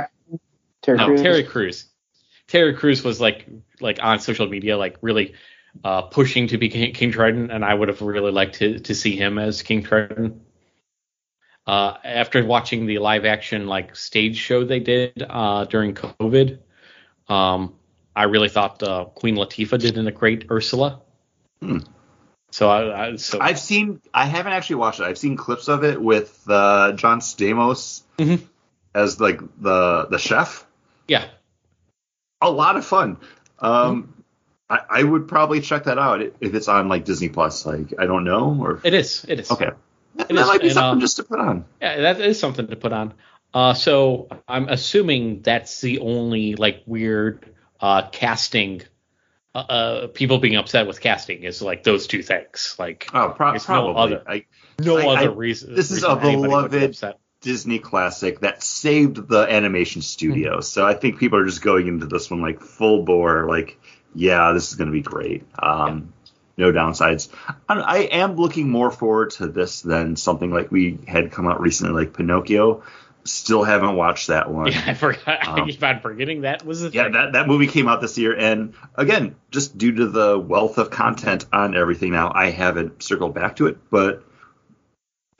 Terry 0.82 0.98
no, 0.98 1.06
Crews? 1.08 1.22
Terry 1.22 1.44
Crews. 1.44 1.86
Terry 2.48 2.74
Crews 2.74 3.04
was 3.04 3.20
like 3.20 3.48
like 3.82 4.00
on 4.02 4.20
social 4.20 4.48
media, 4.48 4.78
like 4.78 4.98
really 5.02 5.34
uh, 5.84 6.04
pushing 6.04 6.48
to 6.48 6.58
be 6.58 6.70
King, 6.70 6.94
King 6.94 7.12
Triton, 7.12 7.52
and 7.52 7.66
I 7.66 7.74
would 7.74 7.88
have 7.90 8.02
really 8.02 8.32
liked 8.32 8.56
to 8.56 8.80
to 8.80 8.96
see 8.96 9.16
him 9.16 9.38
as 9.38 9.64
King 9.64 9.84
Triton. 9.84 10.42
Uh, 11.68 11.96
after 12.04 12.44
watching 12.44 12.86
the 12.88 12.98
live 12.98 13.24
action 13.26 13.68
like 13.68 13.96
stage 13.96 14.38
show 14.38 14.64
they 14.64 14.80
did 14.80 15.24
uh, 15.30 15.66
during 15.66 15.94
COVID, 15.94 16.58
um, 17.30 17.76
I 18.16 18.24
really 18.24 18.50
thought 18.50 18.82
uh, 18.84 19.06
Queen 19.06 19.36
Latifah 19.36 19.80
did 19.80 19.98
in 19.98 20.08
a 20.08 20.12
great 20.12 20.46
Ursula. 20.50 21.02
Hmm. 21.62 21.80
So 22.52 22.70
I, 22.70 23.08
I 23.08 23.16
so 23.16 23.40
I've 23.40 23.60
seen. 23.60 24.02
I 24.14 24.26
haven't 24.26 24.52
actually 24.54 24.78
watched 24.78 25.00
it. 25.00 25.04
I've 25.04 25.18
seen 25.18 25.38
clips 25.38 25.70
of 25.70 25.84
it 25.84 26.02
with 26.02 26.44
uh, 26.50 26.94
John 26.94 27.20
Stamos. 27.22 28.02
Mhm. 28.18 28.42
as 28.94 29.22
like 29.22 29.40
the 29.62 30.08
the 30.10 30.18
chef. 30.18 30.66
Yeah. 31.08 31.26
A 32.42 32.50
lot 32.50 32.76
of 32.76 32.86
fun. 32.86 33.18
Um, 33.60 34.24
I, 34.70 34.80
I 34.90 35.04
would 35.04 35.28
probably 35.28 35.62
check 35.62 35.84
that 35.86 35.98
out 36.00 36.22
if 36.22 36.54
it's 36.56 36.68
on 36.68 36.90
like 36.90 37.06
Disney 37.06 37.30
Plus. 37.30 37.66
Like 37.66 37.94
I 38.00 38.06
don't 38.06 38.24
know 38.24 38.58
or 38.60 38.82
It 38.84 38.94
is. 38.96 39.26
It 39.30 39.40
is. 39.40 39.52
okay. 39.52 39.70
That 40.16 40.32
is, 40.32 40.48
might 40.48 40.62
be 40.62 40.68
and, 40.68 40.74
something 40.76 40.98
uh, 40.98 41.02
just 41.02 41.18
to 41.18 41.24
put 41.24 41.40
on. 41.40 41.66
Yeah, 41.82 42.02
that 42.02 42.22
is 42.22 42.40
something 42.40 42.68
to 42.68 42.76
put 42.76 42.94
on. 42.94 43.14
Uh, 43.54 43.74
so 43.74 44.28
I'm 44.48 44.70
assuming 44.70 45.42
that's 45.42 45.82
the 45.82 46.00
only 46.00 46.56
like 46.56 46.84
weird 46.86 47.46
uh, 47.80 48.10
casting. 48.10 48.82
Uh, 49.54 49.58
uh, 49.58 50.08
people 50.08 50.38
being 50.40 50.56
upset 50.56 50.88
with 50.88 51.02
casting 51.02 51.44
is 51.44 51.62
like 51.62 51.84
those 51.84 52.08
two 52.08 52.24
things. 52.24 52.76
Like 52.80 53.10
Oh, 53.14 53.34
pro- 53.36 53.52
there's 53.52 53.68
no 53.68 53.92
other- 53.96 54.24
I, 54.26 54.46
no 54.80 54.98
I- 54.98 55.06
other 55.18 55.32
I- 55.32 55.34
reason. 55.34 55.76
this 55.76 55.92
is 55.92 55.98
reason 56.04 56.12
a 56.12 56.14
would 56.16 56.22
be 56.24 56.42
beloved- 56.88 57.16
Disney 57.42 57.80
classic 57.80 58.42
that 58.42 58.62
saved 58.64 59.28
the 59.28 59.42
animation 59.50 60.02
studio. 60.04 60.58
Hmm. 60.58 60.62
So 60.62 60.86
I 60.86 60.94
think 60.94 61.18
people 61.20 61.40
are 61.40 61.46
just 61.46 61.62
going 61.62 61.88
into 61.88 62.06
this 62.06 62.30
one 62.32 62.40
like 62.40 62.62
full 62.62 63.04
bore, 63.04 63.48
like, 63.50 63.78
yeah, 64.16 64.54
this 64.54 64.70
is 64.70 64.76
going 64.76 64.88
to 64.90 64.94
be 64.94 65.02
great. 65.02 65.44
Um, 65.62 66.14
No 66.62 66.72
downsides. 66.72 67.30
I, 67.68 67.76
I 67.80 67.98
am 68.00 68.36
looking 68.36 68.70
more 68.70 68.92
forward 68.92 69.32
to 69.32 69.48
this 69.48 69.82
than 69.82 70.16
something 70.16 70.52
like 70.52 70.72
we 70.72 71.00
had 71.08 71.32
come 71.32 71.48
out 71.48 71.60
recently, 71.60 71.94
like 72.06 72.14
Pinocchio. 72.16 72.84
Still 73.24 73.64
haven't 73.64 73.96
watched 73.96 74.28
that 74.28 74.50
one. 74.52 74.72
Yeah, 74.72 74.84
I 74.88 74.94
forgot. 74.94 75.48
I 75.48 75.62
Um, 75.62 75.68
keep 75.68 75.84
on 75.84 76.00
forgetting 76.02 76.42
that 76.42 76.66
was 76.66 76.84
a 76.84 76.90
Yeah, 76.90 77.04
thing. 77.04 77.12
that, 77.14 77.34
that 77.34 77.48
movie 77.48 77.68
came 77.68 77.88
out 77.88 78.00
this 78.02 78.18
year, 78.18 78.36
and 78.36 78.74
again, 78.96 79.36
just 79.52 79.78
due 79.78 79.92
to 79.94 80.08
the 80.08 80.40
wealth 80.40 80.78
of 80.78 80.90
content 80.92 81.46
on 81.54 81.76
everything 81.76 82.12
now, 82.12 82.32
I 82.34 82.50
haven't 82.52 83.04
circled 83.04 83.34
back 83.36 83.58
to 83.58 83.68
it. 83.68 83.78
But 83.92 84.24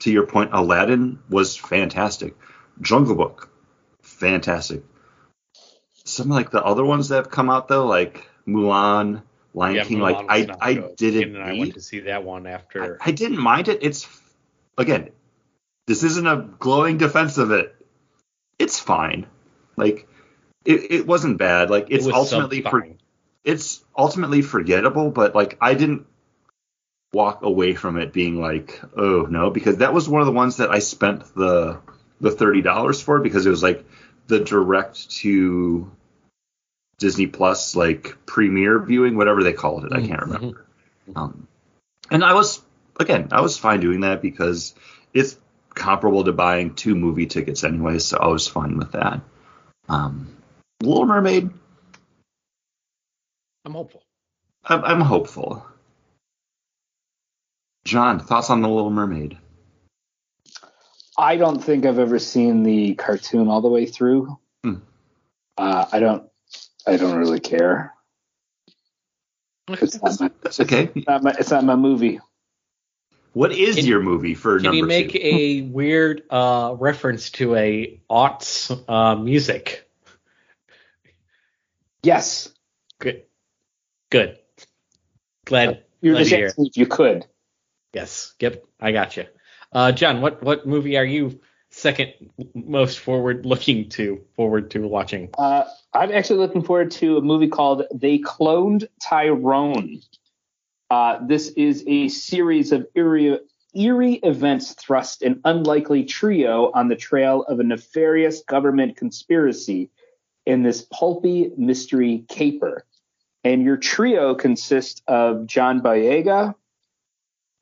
to 0.00 0.12
your 0.12 0.26
point, 0.26 0.50
Aladdin 0.52 1.20
was 1.28 1.56
fantastic. 1.56 2.36
Jungle 2.80 3.14
Book, 3.16 3.48
fantastic. 4.02 4.82
Some 6.04 6.28
like 6.28 6.50
the 6.50 6.62
other 6.64 6.84
ones 6.84 7.08
that 7.08 7.16
have 7.16 7.30
come 7.30 7.48
out 7.50 7.68
though, 7.68 7.86
like 7.86 8.28
Mulan, 8.46 9.22
Lion 9.54 9.76
Yeah, 9.76 9.84
King, 9.84 10.00
like 10.00 10.16
I 10.28 10.48
I 10.60 10.74
didn't 10.96 11.36
I 11.36 11.52
went 11.58 11.74
to 11.74 11.80
see 11.80 12.00
that 12.00 12.24
one 12.24 12.46
after. 12.46 12.98
I 13.00 13.10
didn't 13.10 13.38
mind 13.38 13.68
it. 13.68 13.80
It's 13.82 14.08
again, 14.78 15.10
this 15.86 16.02
isn't 16.02 16.26
a 16.26 16.48
glowing 16.58 16.98
defense 16.98 17.38
of 17.38 17.50
it. 17.50 17.74
It's 18.58 18.78
fine. 18.78 19.26
Like 19.76 20.08
it, 20.64 20.90
it 20.90 21.06
wasn't 21.06 21.38
bad. 21.38 21.70
Like 21.70 21.88
it's 21.90 22.06
it 22.06 22.14
ultimately 22.14 22.62
for, 22.62 22.86
it's 23.44 23.84
ultimately 23.96 24.42
forgettable, 24.42 25.10
but 25.10 25.34
like 25.34 25.58
I 25.60 25.74
didn't 25.74 26.06
walk 27.12 27.42
away 27.42 27.74
from 27.74 27.98
it 27.98 28.12
being 28.12 28.40
like, 28.40 28.80
oh 28.96 29.22
no, 29.22 29.50
because 29.50 29.78
that 29.78 29.92
was 29.92 30.08
one 30.08 30.22
of 30.22 30.26
the 30.26 30.32
ones 30.32 30.58
that 30.58 30.70
I 30.70 30.78
spent 30.78 31.34
the 31.34 31.80
the 32.20 32.30
thirty 32.30 32.62
dollars 32.62 33.02
for 33.02 33.20
because 33.20 33.44
it 33.44 33.50
was 33.50 33.62
like 33.62 33.84
the 34.28 34.40
direct 34.40 35.10
to 35.10 35.90
Disney 37.02 37.26
Plus 37.26 37.76
like 37.76 38.16
premiere 38.24 38.78
viewing, 38.78 39.16
whatever 39.16 39.42
they 39.42 39.52
called 39.52 39.84
it. 39.84 39.92
I 39.92 40.00
can't 40.06 40.20
Mhm. 40.20 40.32
remember. 40.32 40.66
Um, 41.14 41.46
and 42.10 42.24
I 42.24 42.32
was 42.32 42.62
again, 42.98 43.28
I 43.32 43.40
was 43.42 43.58
fine 43.58 43.80
doing 43.80 44.00
that 44.00 44.22
because 44.22 44.74
it's 45.12 45.36
comparable 45.74 46.24
to 46.24 46.32
buying 46.32 46.74
two 46.74 46.94
movie 46.94 47.26
tickets 47.26 47.64
anyway, 47.64 47.98
so 47.98 48.18
I 48.18 48.28
was 48.28 48.46
fine 48.48 48.76
with 48.76 48.92
that. 48.92 49.20
Um, 49.88 50.28
Little 50.82 51.06
Mermaid, 51.06 51.50
I'm 53.64 53.72
hopeful. 53.72 54.02
I'm, 54.64 54.84
I'm 54.84 55.00
hopeful. 55.00 55.66
John, 57.84 58.20
thoughts 58.20 58.48
on 58.50 58.62
the 58.62 58.68
Little 58.68 58.90
Mermaid? 58.90 59.36
I 61.18 61.36
don't 61.36 61.62
think 61.62 61.84
I've 61.84 61.98
ever 61.98 62.18
seen 62.18 62.62
the 62.62 62.94
cartoon 62.94 63.48
all 63.48 63.60
the 63.60 63.68
way 63.68 63.86
through. 63.86 64.38
Hmm. 64.64 64.76
Uh, 65.58 65.86
I 65.92 65.98
don't. 65.98 66.28
I 66.86 66.96
don't 66.96 67.16
really 67.16 67.40
care. 67.40 67.94
It's 69.68 70.02
not 70.02 70.20
my. 70.20 70.30
That's 70.42 70.60
okay. 70.60 70.90
It's 70.94 71.06
not 71.06 71.22
my, 71.22 71.34
it's 71.38 71.50
not 71.50 71.64
my 71.64 71.76
movie. 71.76 72.20
What 73.32 73.52
is 73.52 73.76
Can- 73.76 73.86
your 73.86 74.02
movie 74.02 74.34
for 74.34 74.56
Can 74.56 74.64
number 74.64 74.76
you 74.76 74.86
make 74.86 75.12
two? 75.12 75.18
a 75.22 75.62
weird 75.62 76.22
uh, 76.28 76.74
reference 76.78 77.30
to 77.30 77.54
a 77.56 78.00
aughts 78.10 78.70
uh, 78.88 79.14
music? 79.16 79.88
Yes, 82.02 82.48
Good. 82.98 83.22
Good. 84.10 84.38
Glad. 85.46 85.84
you're 86.00 86.14
Glad 86.14 86.20
just 86.20 86.30
to 86.30 86.36
hear. 86.36 86.46
asking 86.46 86.66
if 86.66 86.76
you 86.76 86.86
could. 86.86 87.26
Yes. 87.92 88.34
Yep. 88.40 88.64
I 88.80 88.92
got 88.92 89.16
you. 89.16 89.24
Uh, 89.72 89.92
John, 89.92 90.20
what 90.20 90.42
what 90.42 90.66
movie 90.66 90.96
are 90.96 91.04
you 91.04 91.40
second 91.72 92.12
most 92.54 93.00
forward 93.00 93.44
looking 93.44 93.88
to 93.88 94.22
forward 94.36 94.70
to 94.70 94.86
watching? 94.86 95.30
Uh, 95.36 95.64
I'm 95.92 96.12
actually 96.12 96.38
looking 96.38 96.62
forward 96.62 96.90
to 96.92 97.16
a 97.16 97.20
movie 97.20 97.48
called 97.48 97.84
They 97.92 98.18
Cloned 98.18 98.86
Tyrone. 99.02 100.00
Uh, 100.90 101.18
this 101.26 101.48
is 101.48 101.82
a 101.86 102.08
series 102.08 102.70
of 102.70 102.86
eerie, 102.94 103.38
eerie 103.74 104.14
events 104.14 104.74
thrust 104.74 105.22
an 105.22 105.40
unlikely 105.44 106.04
trio 106.04 106.70
on 106.74 106.88
the 106.88 106.96
trail 106.96 107.42
of 107.48 107.58
a 107.60 107.64
nefarious 107.64 108.42
government 108.42 108.96
conspiracy 108.96 109.90
in 110.44 110.62
this 110.62 110.86
pulpy 110.92 111.50
mystery 111.56 112.24
caper. 112.28 112.84
And 113.44 113.62
your 113.62 113.76
trio 113.76 114.34
consists 114.34 115.02
of 115.08 115.46
John 115.46 115.80
Boyega, 115.80 116.54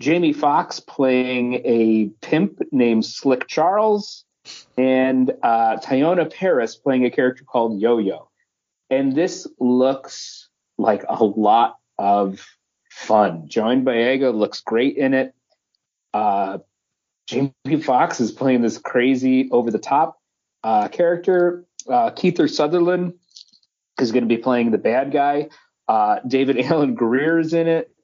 Jamie 0.01 0.32
Foxx 0.32 0.80
playing 0.80 1.61
a 1.64 2.09
pimp 2.22 2.59
named 2.72 3.05
Slick 3.05 3.46
Charles, 3.46 4.24
and 4.78 5.30
uh, 5.42 5.76
Teyonah 5.76 6.34
Parris 6.34 6.74
playing 6.74 7.05
a 7.05 7.11
character 7.11 7.44
called 7.44 7.78
Yo 7.78 7.98
Yo. 7.98 8.30
And 8.88 9.14
this 9.14 9.46
looks 9.61 10.48
like 10.78 11.05
a 11.07 11.22
lot 11.22 11.76
of 11.98 12.44
fun. 12.90 13.46
John 13.46 13.84
Boyega 13.84 14.34
looks 14.34 14.62
great 14.62 14.96
in 14.96 15.12
it. 15.12 15.34
Uh, 16.14 16.59
Jamie 17.26 17.53
Foxx 17.82 18.20
is 18.20 18.32
playing 18.32 18.62
this 18.62 18.78
crazy, 18.78 19.51
over 19.53 19.70
the 19.70 19.78
top 19.78 20.18
uh, 20.64 20.88
character. 20.88 21.66
Uh, 21.86 22.11
Kiefer 22.11 22.51
Sutherland 22.51 23.14
is 24.01 24.12
going 24.12 24.24
to 24.24 24.34
be 24.34 24.40
playing 24.40 24.70
the 24.70 24.78
bad 24.78 25.12
guy. 25.12 25.51
Uh, 25.86 26.20
David 26.26 26.59
Alan 26.64 26.94
Grier 26.94 27.38
is 27.38 27.53
in 27.53 27.68
it. 27.68 27.94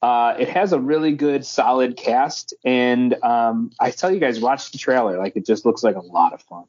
Uh, 0.00 0.34
it 0.38 0.48
has 0.48 0.72
a 0.72 0.78
really 0.80 1.12
good, 1.12 1.44
solid 1.44 1.96
cast, 1.96 2.54
and 2.64 3.14
um, 3.24 3.70
I 3.80 3.90
tell 3.90 4.12
you 4.12 4.20
guys, 4.20 4.38
watch 4.40 4.70
the 4.70 4.78
trailer. 4.78 5.18
Like 5.18 5.34
it 5.36 5.44
just 5.44 5.66
looks 5.66 5.82
like 5.82 5.96
a 5.96 6.00
lot 6.00 6.32
of 6.32 6.42
fun. 6.42 6.64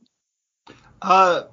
Uh, 1.01 1.43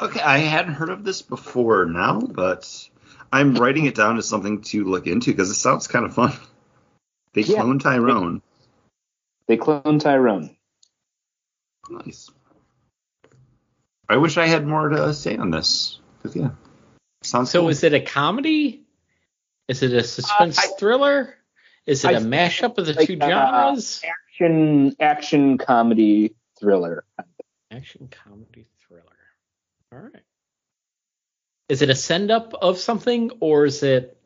okay, 0.00 0.20
I 0.20 0.38
hadn't 0.38 0.74
heard 0.74 0.88
of 0.88 1.04
this 1.04 1.20
before 1.22 1.84
now, 1.84 2.18
but 2.20 2.88
I'm 3.30 3.54
writing 3.56 3.84
it 3.84 3.94
down 3.94 4.16
as 4.16 4.26
something 4.28 4.62
to 4.62 4.84
look 4.84 5.06
into 5.06 5.30
because 5.30 5.50
it 5.50 5.54
sounds 5.54 5.86
kind 5.86 6.04
of 6.04 6.14
fun. 6.14 6.32
They 7.32 7.42
Yeah. 7.42 7.60
clone 7.62 7.78
Tyrone. 7.78 8.42
They 9.46 9.56
clone 9.56 10.00
Tyrone. 10.00 10.56
Nice. 11.88 12.28
I 14.08 14.16
wish 14.16 14.36
I 14.36 14.46
had 14.48 14.66
more 14.66 14.88
to 14.88 15.14
say 15.14 15.36
on 15.36 15.52
this. 15.52 16.00
'cause, 16.22 16.34
yeah, 16.34 16.50
sounds 17.22 17.50
So 17.52 17.60
cool. 17.60 17.68
is 17.68 17.84
it 17.84 17.94
a 17.94 18.00
comedy? 18.00 18.82
Is 19.70 19.84
it 19.84 19.92
a 19.92 20.02
suspense 20.02 20.58
Uh, 20.58 20.62
I- 20.64 20.78
thriller? 20.80 21.36
Is 21.86 22.04
it 22.04 22.08
I 22.08 22.12
a 22.14 22.20
mashup 22.20 22.76
of 22.76 22.86
the 22.86 22.92
like, 22.94 23.06
two 23.06 23.16
uh, 23.20 23.28
genres? 23.28 24.02
Action, 24.04 24.96
action 24.98 25.58
comedy 25.58 26.34
thriller. 26.58 27.04
Action 27.70 28.08
comedy 28.10 28.66
thriller. 28.80 29.04
All 29.92 30.00
right. 30.00 30.22
Is 31.68 31.82
it 31.82 31.88
a 31.88 31.94
send 31.94 32.32
up 32.32 32.52
of 32.54 32.78
something 32.78 33.30
or 33.38 33.64
is 33.64 33.84
it 33.84 34.16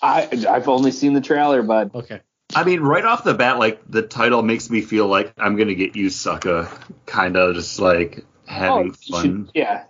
I 0.00 0.28
I've 0.48 0.68
only 0.68 0.92
seen 0.92 1.14
the 1.14 1.20
trailer, 1.20 1.62
but 1.62 1.92
okay? 1.92 2.20
I 2.54 2.62
mean, 2.62 2.80
right 2.80 3.04
off 3.04 3.24
the 3.24 3.34
bat, 3.34 3.58
like 3.58 3.80
the 3.90 4.02
title 4.02 4.42
makes 4.42 4.70
me 4.70 4.82
feel 4.82 5.08
like 5.08 5.34
I'm 5.36 5.56
gonna 5.56 5.74
get 5.74 5.96
you, 5.96 6.10
sucker. 6.10 6.70
Kind 7.06 7.36
of 7.36 7.56
just 7.56 7.80
like 7.80 8.24
having 8.46 8.90
oh, 8.90 9.12
fun. 9.12 9.22
should- 9.22 9.50
yeah. 9.54 9.84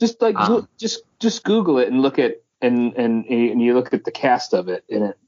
Just 0.00 0.20
like 0.20 0.36
Um, 0.36 0.52
look, 0.52 0.76
just 0.76 1.02
just 1.18 1.44
Google 1.44 1.78
it 1.78 1.88
and 1.88 2.02
look 2.02 2.18
at 2.18 2.42
and 2.62 2.94
and 2.96 3.26
and 3.26 3.60
you 3.60 3.74
look 3.74 3.92
at 3.92 4.04
the 4.04 4.10
cast 4.10 4.54
of 4.54 4.68
it 4.68 4.84
and 4.88 5.04
it. 5.04 5.18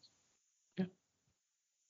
Yeah. 0.78 0.84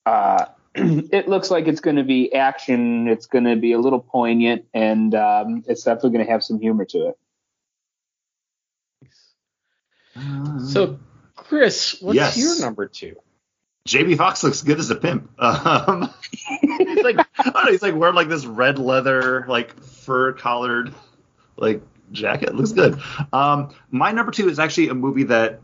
Uh, 0.07 0.47
it 0.75 1.29
looks 1.29 1.51
like 1.51 1.69
it's 1.69 1.81
going 1.81 1.97
to 1.97 2.03
be 2.05 2.33
action. 2.35 3.07
It's 3.07 3.27
going 3.27 3.45
to 3.45 3.57
be 3.57 3.73
a 3.73 3.79
little 3.79 4.01
poignant, 4.01 4.65
and 4.75 5.15
um, 5.15 5.65
it's 5.69 5.85
definitely 5.85 6.11
going 6.11 6.27
to 6.27 6.33
have 6.33 6.43
some 6.43 6.59
humor 6.59 6.85
to 6.87 7.09
it. 7.09 7.19
So, 10.67 10.99
Chris, 11.37 12.01
what's 12.01 12.17
Yes. 12.17 12.37
your 12.37 12.61
number 12.61 12.87
two? 12.87 13.17
JB 13.89 14.17
Fox 14.17 14.43
looks 14.43 14.63
good 14.63 14.79
as 14.79 14.91
a 14.91 14.97
pimp. 14.97 15.31
Um, 15.39 16.13
he's 16.61 17.03
like, 17.05 17.19
I 17.39 17.43
don't 17.43 17.55
know, 17.55 17.71
he's 17.71 17.83
like 17.83 17.95
wearing 17.95 18.15
like 18.15 18.29
this 18.29 18.47
red 18.47 18.79
leather, 18.79 19.45
like 19.49 19.79
fur 19.83 20.33
collared, 20.33 20.95
like 21.57 21.83
jacket. 22.13 22.55
Looks 22.55 22.73
good. 22.73 23.01
Um, 23.33 23.75
my 23.91 24.13
number 24.13 24.33
two 24.33 24.49
is 24.49 24.59
actually 24.59 24.89
a 24.89 24.95
movie 24.95 25.25
that 25.25 25.61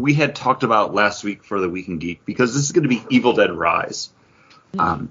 we 0.00 0.14
had 0.14 0.34
talked 0.34 0.62
about 0.62 0.94
last 0.94 1.24
week 1.24 1.44
for 1.44 1.60
the 1.60 1.68
Week 1.68 1.88
in 1.88 1.98
Geek 1.98 2.24
because 2.24 2.54
this 2.54 2.64
is 2.64 2.72
going 2.72 2.82
to 2.82 2.88
be 2.88 3.04
Evil 3.10 3.32
Dead 3.32 3.52
Rise. 3.52 4.10
Um, 4.78 5.10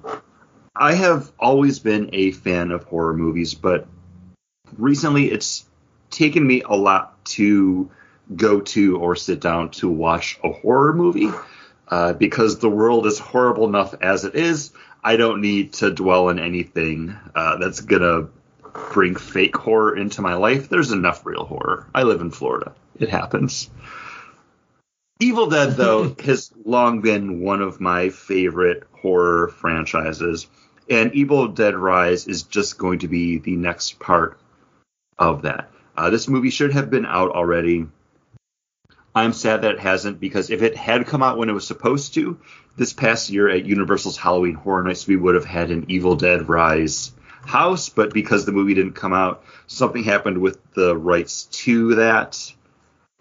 I 0.76 0.94
have 0.96 1.32
always 1.40 1.80
been 1.80 2.10
a 2.14 2.32
fan 2.32 2.72
of 2.72 2.84
horror 2.84 3.14
movies, 3.14 3.54
but 3.54 3.88
recently 4.78 5.32
it's 5.32 5.66
taken 6.10 6.46
me 6.46 6.64
a 6.64 6.74
lot 6.76 7.24
to 7.26 7.90
go 8.36 8.62
to 8.62 8.98
or 8.98 9.16
sit 9.16 9.40
down 9.40 9.70
to 9.72 9.90
watch 9.90 10.40
a 10.44 10.52
horror 10.52 10.94
movie 10.94 11.30
uh, 11.88 12.14
because 12.14 12.60
the 12.60 12.70
world 12.70 13.06
is 13.06 13.20
horrible 13.20 13.68
enough 13.68 13.94
as 14.02 14.26
it 14.26 14.36
is. 14.36 14.72
I 15.04 15.18
don't 15.18 15.42
need 15.42 15.74
to 15.74 15.92
dwell 15.92 16.30
on 16.30 16.40
anything 16.40 17.16
uh, 17.36 17.58
that's 17.58 17.82
gonna 17.82 18.30
bring 18.74 19.16
fake 19.16 19.56
horror 19.56 19.96
into 19.96 20.22
my 20.22 20.36
life. 20.36 20.70
There's 20.70 20.92
enough 20.92 21.26
real 21.26 21.46
horror. 21.46 21.88
I 21.94 22.04
live 22.04 22.22
in 22.22 22.32
Florida. 22.32 22.74
It 23.00 23.10
happens. 23.10 23.70
Evil 25.20 25.48
Dead, 25.48 25.76
though, 25.76 26.16
has 26.26 26.52
long 26.66 27.02
been 27.02 27.42
one 27.42 27.62
of 27.62 27.80
my 27.80 28.10
favorite 28.10 28.84
horror 28.92 29.50
franchises, 29.50 30.48
and 30.90 31.14
Evil 31.14 31.48
Dead 31.48 31.76
Rise 31.76 32.28
is 32.28 32.44
just 32.44 32.78
going 32.78 33.00
to 33.00 33.08
be 33.08 33.38
the 33.38 33.56
next 33.56 34.00
part 34.00 34.40
of 35.18 35.44
that. 35.44 35.70
Uh, 35.96 36.10
this 36.10 36.28
movie 36.28 36.50
should 36.50 36.74
have 36.74 36.90
been 36.90 37.06
out 37.06 37.32
already. 37.32 37.86
I'm 39.16 39.34
sad 39.34 39.62
that 39.62 39.76
it 39.76 39.80
hasn't 39.80 40.20
because 40.20 40.50
if 40.50 40.64
it 40.64 40.76
had 40.76 41.06
come 41.06 41.22
out 41.22 41.38
when 41.38 41.50
it 41.50 41.54
was 41.54 41.68
supposed 41.68 42.16
to, 42.16 42.40
this 42.76 42.94
past 42.94 43.30
year 43.30 43.48
at 43.48 43.66
Universal's 43.66 44.18
Halloween 44.18 44.56
Horror 44.56 44.84
Nights, 44.84 45.06
we 45.06 45.16
would 45.16 45.36
have 45.36 45.46
had 45.46 45.70
an 45.70 45.86
Evil 45.88 46.16
Dead 46.16 46.50
Rise 46.50 47.12
house, 47.46 47.90
but 47.90 48.14
because 48.14 48.46
the 48.46 48.52
movie 48.52 48.74
didn't 48.74 48.94
come 48.94 49.14
out, 49.14 49.44
something 49.68 50.04
happened 50.04 50.40
with 50.40 50.60
the 50.74 50.96
rights 50.96 51.46
to 51.46 51.96
that. 51.96 52.54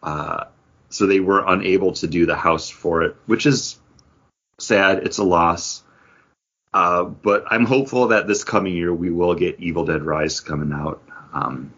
Uh, 0.03 0.45
so 0.91 1.07
they 1.07 1.21
were 1.21 1.45
unable 1.47 1.93
to 1.93 2.07
do 2.07 2.27
the 2.27 2.37
house 2.37 2.69
for 2.69 3.03
it, 3.03 3.17
which 3.27 3.47
is 3.47 3.79
sad. 4.59 4.99
It's 4.99 5.19
a 5.19 5.25
loss. 5.25 5.83
Uh, 6.75 7.05
but 7.05 7.45
I'm 7.51 7.67
hopeful 7.67 8.09
that 8.09 8.27
this 8.27 8.45
coming 8.45 8.75
year 8.75 8.93
we 8.93 9.11
will 9.11 9.35
get 9.35 9.61
Evil 9.61 9.85
Dead 9.85 10.03
Rise 10.03 10.41
coming 10.41 10.73
out. 10.73 11.03
Um, 11.33 11.73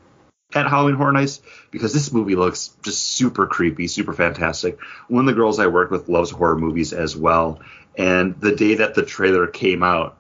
at 0.55 0.68
Halloween 0.68 0.95
Horror 0.95 1.12
Nights 1.12 1.42
because 1.70 1.92
this 1.92 2.12
movie 2.12 2.36
looks 2.36 2.76
just 2.82 3.03
super 3.03 3.47
creepy, 3.47 3.88
super 3.88 4.12
fantastic. 4.12 4.78
One 5.09 5.20
of 5.20 5.26
the 5.26 5.38
girls 5.38 5.59
I 5.59 5.66
work 5.66 5.90
with 5.90 6.09
loves 6.09 6.30
horror 6.30 6.57
movies 6.57 6.92
as 6.92 7.16
well. 7.16 7.61
And 7.97 8.40
the 8.40 8.55
day 8.55 8.76
that 8.76 8.95
the 8.95 9.05
trailer 9.05 9.47
came 9.47 9.82
out, 9.82 10.16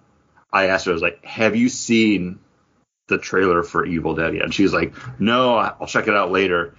I 0.54 0.68
asked 0.68 0.86
her, 0.86 0.92
I 0.92 0.94
was 0.94 1.02
like, 1.02 1.22
Have 1.24 1.56
you 1.56 1.68
seen 1.68 2.38
the 3.08 3.18
trailer 3.18 3.62
for 3.62 3.84
Evil 3.84 4.14
Dead 4.14 4.34
yet? 4.34 4.44
And 4.44 4.54
she 4.54 4.62
was 4.62 4.72
like, 4.72 4.94
No, 5.20 5.56
I'll 5.56 5.86
check 5.88 6.06
it 6.08 6.14
out 6.14 6.30
later. 6.30 6.74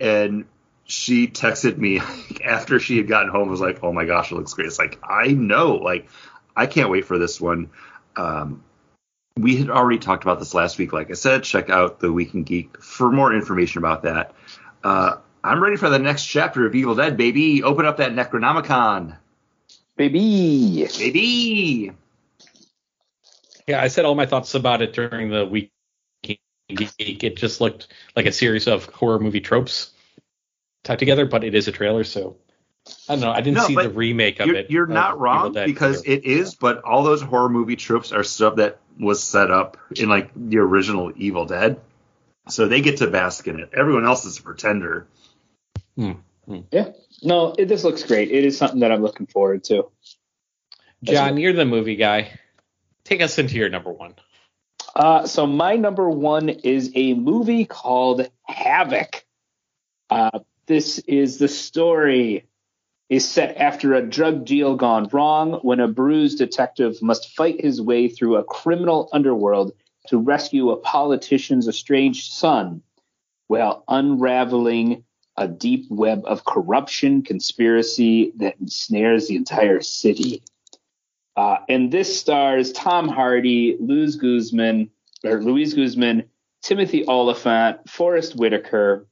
And 0.00 0.44
she 0.84 1.28
texted 1.28 1.78
me 1.78 2.00
after 2.44 2.80
she 2.80 2.96
had 2.96 3.06
gotten 3.06 3.30
home, 3.30 3.48
was 3.48 3.60
like, 3.60 3.82
Oh 3.82 3.92
my 3.92 4.04
gosh, 4.04 4.32
it 4.32 4.34
looks 4.34 4.52
great. 4.52 4.66
It's 4.66 4.78
like, 4.78 4.98
I 5.02 5.28
know, 5.28 5.76
like, 5.76 6.08
I 6.56 6.66
can't 6.66 6.90
wait 6.90 7.04
for 7.06 7.18
this 7.18 7.40
one. 7.40 7.70
Um, 8.16 8.64
we 9.36 9.56
had 9.56 9.70
already 9.70 10.00
talked 10.00 10.24
about 10.24 10.40
this 10.40 10.52
last 10.52 10.76
week. 10.76 10.92
Like 10.92 11.10
I 11.10 11.14
said, 11.14 11.44
check 11.44 11.70
out 11.70 12.00
the 12.00 12.12
Week 12.12 12.34
in 12.34 12.42
Geek 12.42 12.82
for 12.82 13.12
more 13.12 13.32
information 13.32 13.78
about 13.78 14.02
that. 14.02 14.34
Uh, 14.82 15.18
I'm 15.44 15.62
ready 15.62 15.76
for 15.76 15.88
the 15.88 16.00
next 16.00 16.24
chapter 16.24 16.66
of 16.66 16.74
Evil 16.74 16.96
Dead, 16.96 17.16
baby. 17.16 17.62
Open 17.62 17.86
up 17.86 17.98
that 17.98 18.10
Necronomicon, 18.12 19.16
Baby. 19.96 20.88
baby. 20.98 21.92
Yeah, 23.68 23.82
I 23.82 23.88
said 23.88 24.04
all 24.06 24.14
my 24.14 24.26
thoughts 24.26 24.54
about 24.54 24.80
it 24.82 24.94
during 24.94 25.28
the 25.30 25.44
week. 25.44 25.70
Geek. 26.22 27.24
It 27.24 27.36
just 27.36 27.60
looked 27.60 27.88
like 28.16 28.26
a 28.26 28.32
series 28.32 28.66
of 28.66 28.86
horror 28.86 29.18
movie 29.18 29.40
tropes 29.40 29.90
tied 30.84 30.98
together, 30.98 31.24
but 31.24 31.42
it 31.44 31.54
is 31.54 31.66
a 31.66 31.72
trailer, 31.72 32.04
so 32.04 32.36
I 33.08 33.14
don't 33.14 33.20
know. 33.20 33.30
I 33.30 33.40
didn't 33.40 33.56
No, 33.56 33.66
see 33.66 33.74
the 33.74 33.88
remake 33.88 34.38
of 34.40 34.48
You're, 34.48 34.56
it. 34.56 34.70
you're 34.70 34.86
not 34.86 35.12
Evil 35.12 35.20
wrong 35.20 35.52
because 35.52 36.02
trailer. 36.02 36.18
it 36.20 36.24
is, 36.26 36.54
but 36.54 36.82
all 36.84 37.02
those 37.02 37.22
horror 37.22 37.48
movie 37.48 37.76
tropes 37.76 38.12
are 38.12 38.22
stuff 38.22 38.56
that 38.56 38.80
was 39.00 39.22
set 39.22 39.50
up 39.50 39.76
in 39.96 40.08
like 40.10 40.30
the 40.34 40.58
original 40.58 41.10
Evil 41.16 41.46
Dead. 41.46 41.80
So 42.48 42.68
they 42.68 42.80
get 42.82 42.98
to 42.98 43.06
bask 43.06 43.46
in 43.48 43.60
it. 43.60 43.70
Everyone 43.74 44.04
else 44.06 44.24
is 44.26 44.38
a 44.38 44.42
pretender. 44.42 45.06
Hmm, 45.96 46.12
hmm. 46.46 46.60
Yeah. 46.70 46.90
No, 47.22 47.54
it, 47.58 47.66
this 47.66 47.82
looks 47.84 48.02
great. 48.02 48.30
It 48.30 48.44
is 48.44 48.56
something 48.58 48.80
that 48.80 48.92
I'm 48.92 49.02
looking 49.02 49.26
forward 49.26 49.64
to. 49.64 49.90
John, 51.02 51.36
you're 51.38 51.52
the 51.54 51.64
movie 51.64 51.96
guy. 51.96 52.38
Take 53.08 53.22
us 53.22 53.38
into 53.38 53.54
your 53.54 53.70
number 53.70 53.90
one. 53.90 54.16
Uh, 54.94 55.26
so 55.26 55.46
my 55.46 55.76
number 55.76 56.10
one 56.10 56.50
is 56.50 56.92
a 56.94 57.14
movie 57.14 57.64
called 57.64 58.28
Havoc. 58.42 59.24
Uh, 60.10 60.40
this 60.66 60.98
is 60.98 61.38
the 61.38 61.48
story 61.48 62.46
is 63.08 63.26
set 63.26 63.56
after 63.56 63.94
a 63.94 64.06
drug 64.06 64.44
deal 64.44 64.76
gone 64.76 65.08
wrong 65.10 65.54
when 65.62 65.80
a 65.80 65.88
bruised 65.88 66.36
detective 66.36 67.00
must 67.00 67.34
fight 67.34 67.62
his 67.62 67.80
way 67.80 68.08
through 68.08 68.36
a 68.36 68.44
criminal 68.44 69.08
underworld 69.10 69.72
to 70.08 70.18
rescue 70.18 70.68
a 70.68 70.76
politician's 70.76 71.66
estranged 71.66 72.30
son 72.30 72.82
while 73.46 73.84
unraveling 73.88 75.02
a 75.38 75.48
deep 75.48 75.86
web 75.88 76.24
of 76.26 76.44
corruption 76.44 77.22
conspiracy 77.22 78.34
that 78.36 78.60
ensnares 78.60 79.28
the 79.28 79.36
entire 79.36 79.80
city. 79.80 80.42
Uh, 81.38 81.60
and 81.68 81.92
this 81.92 82.18
stars 82.18 82.72
Tom 82.72 83.06
Hardy, 83.06 83.76
Luz 83.78 84.16
Guzman, 84.16 84.90
or 85.22 85.40
Louise 85.40 85.72
Guzman, 85.72 86.24
Timothy 86.62 87.06
Olyphant, 87.06 87.88
Forest 87.88 88.34
Whitaker, 88.34 89.06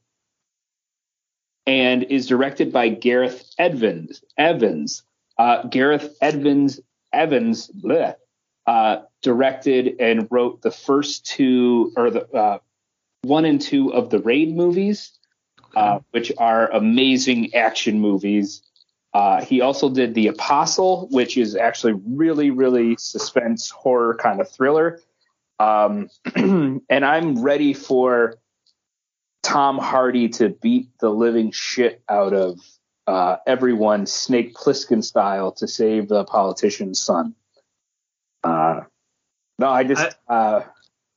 and 1.65 2.03
is 2.03 2.27
directed 2.27 2.73
by 2.73 2.89
Gareth 2.89 3.49
Evans. 3.57 4.25
Evans, 4.37 5.03
uh, 5.37 5.67
Gareth 5.67 6.17
Evans, 6.21 6.81
Evans, 7.13 7.69
bleh, 7.69 8.15
uh, 8.65 9.03
directed 9.21 9.95
and 10.01 10.27
wrote 10.29 10.61
the 10.61 10.71
first 10.71 11.25
two, 11.25 11.93
or 11.95 12.09
the 12.09 12.29
uh, 12.35 12.59
one 13.21 13.45
and 13.45 13.61
two 13.61 13.93
of 13.93 14.09
the 14.09 14.19
Raid 14.19 14.53
movies, 14.53 15.17
uh, 15.77 15.99
which 16.11 16.33
are 16.37 16.69
amazing 16.71 17.55
action 17.55 18.01
movies. 18.01 18.63
Uh, 19.17 19.43
he 19.43 19.61
also 19.61 19.89
did 19.89 20.13
The 20.13 20.27
Apostle, 20.27 21.07
which 21.09 21.39
is 21.39 21.55
actually 21.55 21.93
really, 22.05 22.51
really 22.51 22.97
suspense 22.99 23.71
horror 23.71 24.13
kind 24.13 24.39
of 24.39 24.47
thriller. 24.47 24.99
Um, 25.59 26.09
and 26.35 26.83
I'm 27.03 27.41
ready 27.41 27.73
for 27.73 28.35
Tom 29.41 29.79
Hardy 29.79 30.29
to 30.29 30.49
beat 30.49 30.89
the 30.99 31.09
living 31.09 31.49
shit 31.49 32.03
out 32.07 32.33
of 32.33 32.59
uh, 33.07 33.37
everyone, 33.47 34.05
Snake 34.05 34.53
Plissken 34.53 35.03
style, 35.03 35.51
to 35.53 35.67
save 35.67 36.09
the 36.09 36.23
politician's 36.23 37.01
son. 37.01 37.33
Uh, 38.43 38.81
no, 39.57 39.67
I 39.67 39.83
just 39.83 40.15
uh, 40.27 40.61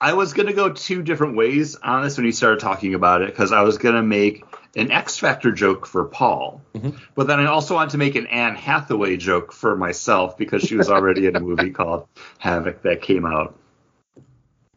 I 0.01 0.15
was 0.15 0.33
gonna 0.33 0.55
go 0.55 0.73
two 0.73 1.03
different 1.03 1.37
ways 1.37 1.77
on 1.77 2.03
this 2.03 2.17
when 2.17 2.25
you 2.25 2.33
started 2.33 2.61
talking 2.61 2.95
about 2.95 3.21
it 3.21 3.27
because 3.27 3.53
I 3.53 3.61
was 3.61 3.77
gonna 3.77 4.03
make 4.03 4.43
an 4.77 4.91
X 4.91 5.17
Factor 5.19 5.51
joke 5.53 5.87
for 5.87 6.05
Paul, 6.05 6.63
Mhm. 6.75 6.99
but 7.15 7.27
then 7.27 7.41
I 7.41 7.47
also 7.47 7.75
wanted 7.75 7.91
to 7.91 7.99
make 7.99 8.15
an 8.15 8.27
Anne 8.29 8.55
Hathaway 8.55 9.17
joke 9.17 9.53
for 9.53 9.77
myself 9.77 10.39
because 10.39 10.63
she 10.63 10.77
was 10.77 10.89
already 10.89 11.27
in 11.27 11.37
a 11.37 11.41
movie 11.41 11.71
called 11.71 12.07
Havoc 12.39 12.83
that 12.83 13.03
came 13.03 13.27
out 13.27 13.59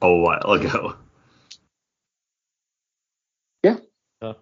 a 0.02 0.12
while 0.14 0.52
ago. 0.52 0.96
Uh, 4.22 4.34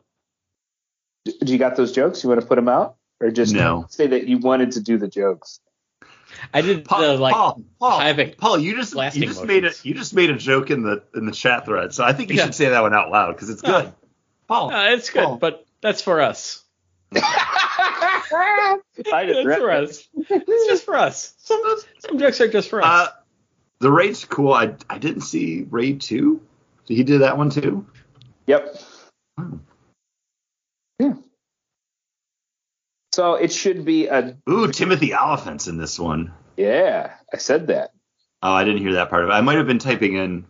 do 1.26 1.54
you 1.54 1.58
got 1.58 1.76
those 1.76 1.92
jokes? 1.92 2.24
You 2.24 2.30
want 2.30 2.42
to 2.42 2.48
put 2.48 2.56
them 2.56 2.68
out, 2.68 2.96
or 3.20 3.32
just 3.32 3.54
No. 3.54 3.86
say 3.90 4.08
that 4.08 4.28
you 4.28 4.38
wanted 4.38 4.72
to 4.74 4.82
do 4.82 4.98
the 4.98 5.08
jokes? 5.08 5.60
I 6.54 6.62
did 6.62 6.86
Paul, 6.86 7.02
the 7.02 7.18
like 7.18 7.34
Paul, 7.34 7.62
Paul, 7.80 8.14
Paul, 8.38 8.58
you 8.60 8.76
just 8.76 8.94
blasting 8.94 9.24
you 9.24 9.28
just 9.28 9.44
made 9.44 9.66
a 9.66 9.72
you 9.84 9.94
just 9.94 10.14
made 10.14 10.30
a 10.30 10.38
joke 10.38 10.72
in 10.72 10.84
the 10.84 11.04
in 11.16 11.26
the 11.26 11.32
chat 11.32 11.66
thread, 11.66 11.94
so 11.94 12.04
I 12.04 12.14
think 12.14 12.30
you 12.30 12.38
Yeah. 12.38 12.46
should 12.46 12.56
say 12.56 12.70
that 12.70 12.82
one 12.82 12.94
out 12.94 13.12
loud 13.12 13.34
because 13.36 13.50
it's 13.50 13.62
good. 13.62 13.92
Paul, 14.52 14.70
Uh, 14.74 14.90
it's 14.90 15.10
good, 15.10 15.24
Paul. 15.24 15.38
but 15.38 15.66
that's 15.82 16.02
for 16.02 16.20
us. 16.20 16.62
I 17.16 18.78
That's 18.98 19.44
for 19.60 19.72
us. 19.72 20.08
It's 20.30 20.68
just 20.68 20.84
for 20.84 20.98
us. 20.98 21.34
Some 21.38 21.62
some 22.00 22.20
jokes 22.20 22.42
are 22.42 22.50
just 22.50 22.70
for 22.70 22.82
us. 22.82 23.08
Uh, 23.08 23.12
the 23.80 23.90
raid's 23.90 24.26
cool. 24.26 24.52
I 24.52 24.76
I 24.90 24.98
didn't 24.98 25.22
see 25.22 25.66
Raid 25.70 26.02
two. 26.02 26.42
He 26.86 27.04
did 27.04 27.22
that 27.22 27.38
one 27.38 27.50
too. 27.50 27.86
Yep. 28.48 28.76
Hmm. 29.40 29.56
Yeah. 31.00 31.14
So 33.14 33.36
it 33.36 33.54
should 33.54 33.86
be 33.86 34.08
a 34.08 34.36
Ooh, 34.50 34.70
Timothy 34.72 35.14
Olyphant's 35.14 35.68
in 35.68 35.78
this 35.78 35.98
one. 35.98 36.34
yeah. 36.58 37.14
I 37.34 37.38
said 37.38 37.68
that. 37.68 37.92
Oh, 38.44 38.52
I 38.52 38.66
didn't 38.66 38.82
hear 38.82 38.94
that 38.94 39.10
part 39.10 39.24
of 39.24 39.30
it. 39.30 39.34
I 39.34 39.40
might 39.40 39.58
have 39.60 39.68
been 39.68 39.80
typing 39.80 40.16
in 40.18 40.46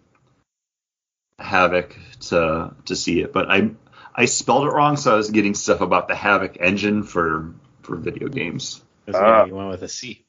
Havoc 1.37 1.95
to 2.29 2.73
to 2.85 2.95
see 2.95 3.21
it, 3.21 3.31
but 3.31 3.49
I 3.51 3.69
I 4.13 4.25
spelled 4.25 4.65
it 4.65 4.71
wrong, 4.71 4.97
so 4.97 5.13
I 5.13 5.15
was 5.15 5.29
getting 5.29 5.53
stuff 5.53 5.81
about 5.81 6.07
the 6.07 6.13
Havok 6.13 6.57
engine 6.59 7.03
for 7.03 7.53
for 7.81 7.95
video 7.95 8.27
games. 8.27 8.83
Uh, 9.11 9.45
you 9.45 9.55
went 9.55 9.69
with 9.69 9.81
a 9.83 9.87
C. 9.87 10.25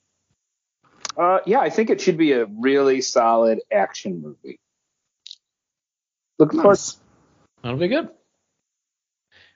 Uh, 1.16 1.40
yeah, 1.46 1.60
I 1.60 1.70
think 1.70 1.90
it 1.90 2.00
should 2.00 2.16
be 2.16 2.32
a 2.32 2.46
really 2.46 3.00
solid 3.00 3.60
action 3.70 4.22
movie. 4.22 4.58
Looking 6.38 6.60
forward. 6.60 6.74
Nice. 6.74 6.96
That'll 7.62 7.78
be 7.78 7.88
good. 7.88 8.08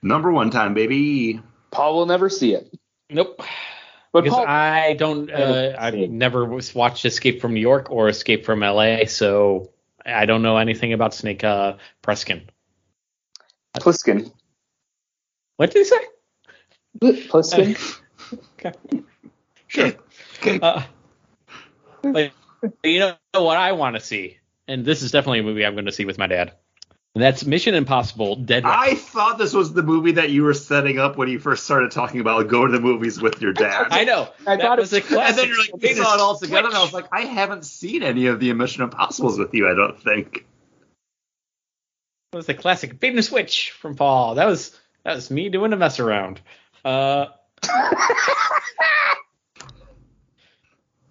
Number 0.01 0.31
one 0.31 0.51
time, 0.51 0.73
baby. 0.73 1.41
Paul 1.71 1.95
will 1.95 2.05
never 2.05 2.29
see 2.29 2.53
it, 2.53 2.71
Nope. 3.09 3.41
But 4.13 4.23
Because 4.23 4.37
Paul, 4.37 4.47
I 4.47 4.93
don't, 4.93 5.29
uh, 5.31 5.75
I've 5.77 5.95
never 5.95 6.45
watched 6.73 7.05
Escape 7.05 7.41
from 7.41 7.53
New 7.53 7.59
York 7.59 7.91
or 7.91 8.07
Escape 8.07 8.45
from 8.45 8.63
L.A., 8.63 9.05
so 9.05 9.71
I 10.05 10.25
don't 10.25 10.41
know 10.41 10.57
anything 10.57 10.93
about 10.93 11.13
Snake 11.13 11.43
uh, 11.43 11.73
Plissken. 12.03 12.47
Pliskin. 13.87 14.29
What 15.55 15.71
did 15.71 15.79
he 15.79 15.85
say? 15.85 16.05
Pliskin. 16.99 17.99
Okay. 18.59 18.73
Sure. 19.67 19.91
Okay. 20.41 20.59
Uh, 20.61 20.81
but 22.01 22.31
you 22.83 22.99
know 22.99 23.15
what 23.31 23.55
I 23.55 23.71
want 23.71 23.95
to 23.95 24.01
see, 24.01 24.37
and 24.67 24.83
this 24.83 25.01
is 25.03 25.11
definitely 25.11 25.39
a 25.39 25.43
movie 25.43 25.65
I'm 25.65 25.75
going 25.75 25.85
to 25.85 25.91
see 25.93 26.03
with 26.03 26.17
my 26.17 26.27
dad, 26.27 26.53
and 27.15 27.23
that's 27.23 27.45
Mission 27.45 27.73
Impossible: 27.75 28.35
Dead. 28.35 28.65
Reckoning. 28.65 28.93
I 28.93 28.95
thought 28.95 29.37
this 29.37 29.53
was 29.53 29.71
the 29.71 29.83
movie 29.83 30.13
that 30.13 30.31
you 30.31 30.43
were 30.43 30.55
setting 30.55 30.99
up 30.99 31.15
when 31.15 31.29
you 31.29 31.39
first 31.39 31.63
started 31.63 31.91
talking 31.91 32.19
about 32.19 32.49
going 32.49 32.71
to 32.71 32.77
the 32.77 32.83
movies 32.83 33.21
with 33.21 33.41
your 33.41 33.53
dad. 33.53 33.87
I 33.91 34.03
know. 34.03 34.27
I 34.45 34.57
that 34.57 34.61
thought 34.61 34.79
it 34.79 34.81
was 34.81 34.93
a 34.93 34.99
classic. 35.01 35.29
and 35.29 35.37
then 35.37 35.47
you're 35.47 35.57
like, 35.57 35.81
we 35.81 35.93
saw 35.93 36.15
it 36.15 36.19
all 36.19 36.37
together, 36.37 36.67
and 36.67 36.75
I 36.75 36.81
was 36.81 36.93
like, 36.93 37.05
I 37.13 37.21
haven't 37.21 37.63
seen 37.63 38.03
any 38.03 38.25
of 38.25 38.41
the 38.41 38.51
Mission 38.53 38.83
Impossibles 38.83 39.39
with 39.39 39.53
you. 39.53 39.69
I 39.69 39.75
don't 39.75 40.01
think. 40.03 40.45
It 42.33 42.35
was 42.35 42.45
the 42.45 42.53
classic 42.53 42.99
bait 42.99 43.13
and 43.13 43.23
switch 43.23 43.71
from 43.71 43.95
Paul. 43.95 44.35
That 44.35 44.45
was 44.47 44.77
that 45.03 45.15
was 45.15 45.31
me 45.31 45.47
doing 45.49 45.71
a 45.71 45.77
mess 45.77 45.99
around. 45.99 46.41
Uh, 46.83 47.27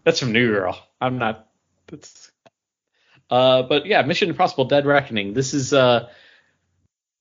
that's 0.05 0.21
from 0.21 0.33
New 0.33 0.49
Girl. 0.49 0.79
I'm 1.01 1.19
not. 1.19 1.49
That's. 1.87 2.31
Uh, 3.31 3.63
but 3.63 3.87
yeah, 3.87 4.03
Mission 4.03 4.29
Impossible: 4.29 4.67
Dead 4.67 4.85
Reckoning. 4.85 5.33
This 5.33 5.55
is 5.55 5.73
uh 5.73 6.11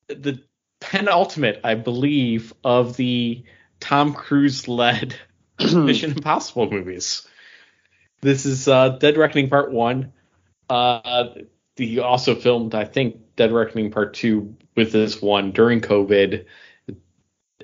the 0.08 0.42
penultimate, 0.80 1.62
I 1.64 1.76
believe, 1.76 2.54
of 2.64 2.98
the 2.98 3.44
Tom 3.80 4.14
Cruise 4.14 4.68
led 4.68 5.16
Mission 5.60 6.12
Impossible 6.12 6.70
movies. 6.70 7.28
This 8.22 8.46
is 8.46 8.68
uh, 8.68 8.90
Dead 8.90 9.18
Reckoning 9.18 9.50
Part 9.50 9.72
One. 9.72 10.14
Uh, 10.70 11.30
he 11.76 12.00
also 12.00 12.36
filmed, 12.36 12.74
I 12.76 12.86
think, 12.86 13.18
Dead 13.36 13.52
Reckoning 13.52 13.92
Part 13.92 14.14
Two 14.14 14.56
with 14.76 14.92
this 14.92 15.22
one 15.22 15.52
during 15.52 15.82
COVID. 15.82 16.46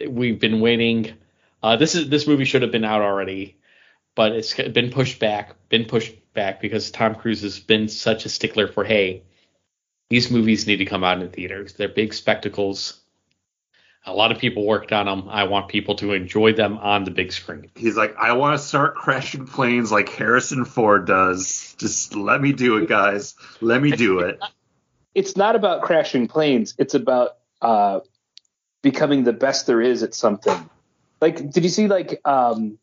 We've 0.07 0.39
been 0.39 0.59
waiting. 0.59 1.13
Uh, 1.63 1.75
this 1.75 1.95
is 1.95 2.09
this 2.09 2.27
movie 2.27 2.45
should 2.45 2.61
have 2.61 2.71
been 2.71 2.85
out 2.85 3.01
already, 3.01 3.57
but 4.15 4.31
it's 4.31 4.53
been 4.53 4.89
pushed 4.91 5.19
back. 5.19 5.55
Been 5.69 5.85
pushed 5.85 6.15
back 6.33 6.61
because 6.61 6.91
Tom 6.91 7.15
Cruise 7.15 7.41
has 7.41 7.59
been 7.59 7.87
such 7.87 8.25
a 8.25 8.29
stickler 8.29 8.67
for 8.67 8.83
hey, 8.83 9.23
these 10.09 10.31
movies 10.31 10.67
need 10.67 10.77
to 10.77 10.85
come 10.85 11.03
out 11.03 11.21
in 11.21 11.29
theaters. 11.29 11.73
They're 11.73 11.87
big 11.87 12.13
spectacles. 12.13 12.99
A 14.03 14.13
lot 14.13 14.31
of 14.31 14.39
people 14.39 14.65
worked 14.65 14.91
on 14.91 15.05
them. 15.05 15.29
I 15.29 15.43
want 15.43 15.67
people 15.67 15.95
to 15.97 16.13
enjoy 16.13 16.53
them 16.53 16.79
on 16.79 17.03
the 17.03 17.11
big 17.11 17.31
screen. 17.31 17.69
He's 17.75 17.95
like, 17.95 18.15
I 18.17 18.33
want 18.33 18.59
to 18.59 18.65
start 18.65 18.95
crashing 18.95 19.45
planes 19.45 19.91
like 19.91 20.09
Harrison 20.09 20.65
Ford 20.65 21.05
does. 21.05 21.75
Just 21.77 22.15
let 22.15 22.41
me 22.41 22.51
do 22.51 22.77
it, 22.77 22.89
guys. 22.89 23.35
Let 23.61 23.79
me 23.79 23.91
do 23.91 24.19
it. 24.19 24.41
It's 25.13 25.35
not 25.35 25.55
about 25.55 25.81
crashing 25.81 26.27
planes. 26.27 26.73
It's 26.77 26.93
about 26.93 27.37
uh, 27.61 27.99
becoming 28.81 29.23
the 29.23 29.33
best 29.33 29.67
there 29.67 29.81
is 29.81 30.03
at 30.03 30.13
something. 30.13 30.69
Like, 31.19 31.51
did 31.51 31.63
you 31.63 31.69
see 31.69 31.87
like 31.87 32.19
um, 32.25 32.77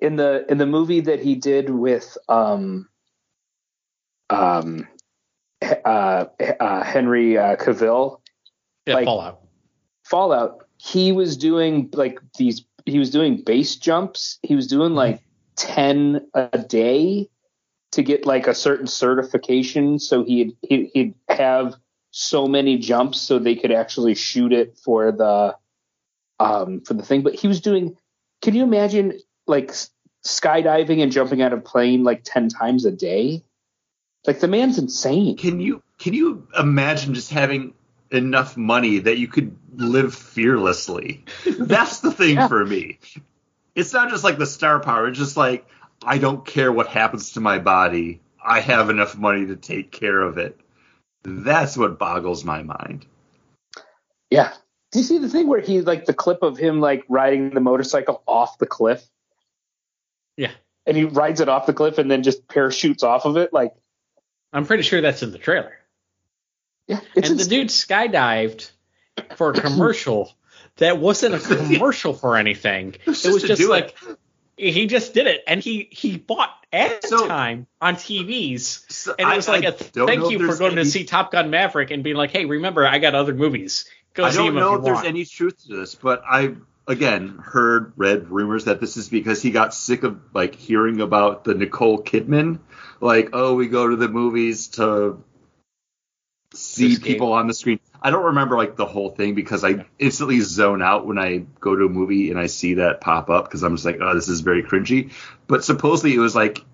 in 0.00 0.16
the 0.16 0.44
in 0.50 0.58
the 0.58 0.66
movie 0.66 1.00
that 1.00 1.20
he 1.22 1.34
did 1.34 1.70
with 1.70 2.16
um, 2.28 2.88
um, 4.30 4.88
uh, 5.62 6.24
uh, 6.60 6.82
Henry 6.82 7.38
uh, 7.38 7.56
Cavill, 7.56 8.20
Yeah, 8.86 8.94
Like- 8.94 9.04
Fallout. 9.04 9.40
Fallout? 10.04 10.66
He 10.78 11.12
was 11.12 11.36
doing 11.36 11.88
like 11.92 12.18
these. 12.36 12.64
He 12.86 12.98
was 12.98 13.10
doing 13.10 13.42
base 13.44 13.76
jumps. 13.76 14.38
He 14.42 14.56
was 14.56 14.66
doing 14.66 14.94
like 14.94 15.22
ten 15.54 16.26
a 16.34 16.58
day 16.58 17.28
to 17.92 18.02
get 18.02 18.26
like 18.26 18.46
a 18.46 18.54
certain 18.54 18.86
certification. 18.86 19.98
So 19.98 20.24
he'd 20.24 20.56
he'd, 20.62 21.14
have 21.28 21.76
so 22.10 22.46
many 22.46 22.76
jumps 22.76 23.20
so 23.20 23.38
they 23.38 23.54
could 23.54 23.72
actually 23.72 24.14
shoot 24.14 24.52
it 24.52 24.76
for 24.76 25.12
the 25.12 25.56
um 26.40 26.80
for 26.80 26.94
the 26.94 27.02
thing. 27.02 27.22
But 27.22 27.34
he 27.34 27.48
was 27.48 27.60
doing. 27.60 27.96
Can 28.42 28.54
you 28.54 28.64
imagine 28.64 29.20
like 29.46 29.72
skydiving 30.26 31.02
and 31.02 31.12
jumping 31.12 31.42
out 31.42 31.52
of 31.52 31.64
plane 31.64 32.02
like 32.04 32.22
ten 32.24 32.48
times 32.48 32.84
a 32.84 32.90
day? 32.90 33.44
Like 34.26 34.40
the 34.40 34.48
man's 34.48 34.78
insane. 34.78 35.36
Can 35.36 35.60
you 35.60 35.82
can 35.98 36.12
you 36.14 36.46
imagine 36.58 37.14
just 37.14 37.30
having 37.30 37.74
enough 38.10 38.56
money 38.56 38.98
that 38.98 39.18
you 39.18 39.28
could 39.28 39.56
live 39.74 40.14
fearlessly? 40.14 41.24
That's 41.58 42.00
the 42.00 42.12
thing 42.12 42.34
Yeah. 42.36 42.48
for 42.48 42.64
me. 42.64 42.98
It's 43.74 43.92
not 43.92 44.10
just 44.10 44.22
like 44.22 44.38
the 44.38 44.46
star 44.46 44.80
power. 44.80 45.08
It's 45.08 45.18
just 45.18 45.36
like 45.36 45.66
I 46.04 46.18
don't 46.18 46.44
care 46.44 46.72
what 46.72 46.88
happens 46.88 47.32
to 47.32 47.40
my 47.40 47.58
body. 47.58 48.20
I 48.44 48.60
have 48.60 48.90
enough 48.90 49.16
money 49.16 49.46
to 49.46 49.56
take 49.56 49.92
care 49.92 50.20
of 50.20 50.38
it. 50.38 50.58
That's 51.22 51.76
what 51.76 51.98
boggles 51.98 52.44
my 52.44 52.62
mind. 52.62 53.06
Yeah. 54.30 54.52
Do 54.90 54.98
you 54.98 55.04
see 55.04 55.18
the 55.18 55.28
thing 55.28 55.46
where 55.46 55.60
he 55.60 55.80
like 55.80 56.04
the 56.04 56.14
clip 56.14 56.42
of 56.42 56.58
him 56.58 56.80
like 56.80 57.04
riding 57.08 57.50
the 57.50 57.60
motorcycle 57.60 58.22
off 58.26 58.58
the 58.58 58.66
cliff? 58.66 59.02
Yeah. 60.36 60.50
And 60.86 60.96
he 60.96 61.04
rides 61.04 61.40
it 61.40 61.48
off 61.48 61.66
the 61.66 61.72
cliff 61.72 61.98
and 61.98 62.10
then 62.10 62.22
just 62.22 62.48
parachutes 62.48 63.02
off 63.02 63.24
of 63.24 63.36
it. 63.36 63.52
Like, 63.52 63.72
I'm 64.52 64.66
pretty 64.66 64.82
sure 64.82 65.00
that's 65.00 65.22
in 65.22 65.30
the 65.30 65.38
trailer. 65.38 65.72
yeah, 66.88 67.00
it's 67.14 67.28
and 67.28 67.38
the 67.38 67.42
ins- 67.42 67.48
dude 67.48 67.68
skydived 67.68 68.70
for 69.36 69.50
a 69.50 69.54
commercial 69.54 70.32
that 70.76 70.98
wasn't 70.98 71.34
a 71.34 71.38
commercial 71.74 72.12
for 72.12 72.36
anything. 72.36 72.96
It 73.06 73.06
was 73.06 73.22
just 73.22 73.40
to 73.40 73.46
just 73.46 73.60
do 73.60 73.70
like 73.70 73.96
he 74.70 74.86
just 74.86 75.12
did 75.14 75.26
it, 75.26 75.42
and 75.46 75.60
he 75.62 75.88
he 75.90 76.16
bought 76.16 76.50
ad 76.72 77.04
So- 77.04 77.26
time 77.26 77.66
on 77.80 77.96
TVs, 77.96 78.84
So 78.90 79.14
and 79.18 79.28
it 79.28 79.32
I- 79.32 79.36
was 79.36 79.48
like 79.48 79.64
I 79.64 79.68
a 79.68 79.72
thank 79.72 80.30
you 80.30 80.38
for 80.46 80.56
going 80.56 80.72
any- 80.72 80.84
to 80.84 80.90
see 80.90 81.04
Top 81.04 81.32
Gun 81.32 81.50
Maverick 81.50 81.90
and 81.90 82.02
being 82.04 82.16
like, 82.16 82.30
hey, 82.30 82.44
remember 82.44 82.86
I 82.86 82.98
got 82.98 83.14
other 83.14 83.34
movies. 83.34 83.84
Go 84.14 84.24
I 84.24 84.30
don't 84.32 84.54
know 84.54 84.74
if 84.74 84.78
if 84.80 84.84
there's 84.84 84.94
want. 84.96 85.06
any 85.06 85.24
truth 85.24 85.62
to 85.66 85.76
this, 85.76 85.94
but 85.94 86.22
I 86.28 86.54
again 86.86 87.38
heard 87.42 87.92
read 87.96 88.28
rumors 88.30 88.64
that 88.66 88.80
this 88.80 88.96
is 88.96 89.08
because 89.08 89.40
he 89.42 89.50
got 89.50 89.72
sick 89.74 90.02
of 90.02 90.20
like 90.34 90.54
hearing 90.54 91.00
about 91.00 91.44
the 91.44 91.54
Nicole 91.54 92.02
Kidman, 92.02 92.58
like 93.00 93.30
oh 93.32 93.54
we 93.54 93.68
go 93.68 93.88
to 93.88 93.96
the 93.96 94.08
movies 94.08 94.68
to 94.68 95.22
see 96.54 96.98
people 96.98 97.32
on 97.32 97.46
the 97.46 97.54
screen. 97.54 97.80
I 98.02 98.10
don't 98.10 98.24
remember 98.24 98.56
like 98.56 98.76
the 98.76 98.86
whole 98.86 99.10
thing 99.10 99.34
because 99.34 99.64
I 99.64 99.86
instantly 99.98 100.40
zone 100.40 100.82
out 100.82 101.06
when 101.06 101.18
I 101.18 101.44
go 101.60 101.76
to 101.76 101.86
a 101.86 101.88
movie 101.88 102.30
and 102.30 102.38
I 102.38 102.46
see 102.46 102.74
that 102.74 103.00
pop 103.00 103.30
up 103.30 103.44
because 103.44 103.62
I'm 103.62 103.76
just 103.76 103.86
like 103.86 103.98
oh 104.00 104.14
this 104.14 104.28
is 104.28 104.40
very 104.40 104.62
cringy. 104.62 105.12
But 105.46 105.64
supposedly 105.64 106.14
it 106.14 106.18
was 106.18 106.34
like 106.34 106.64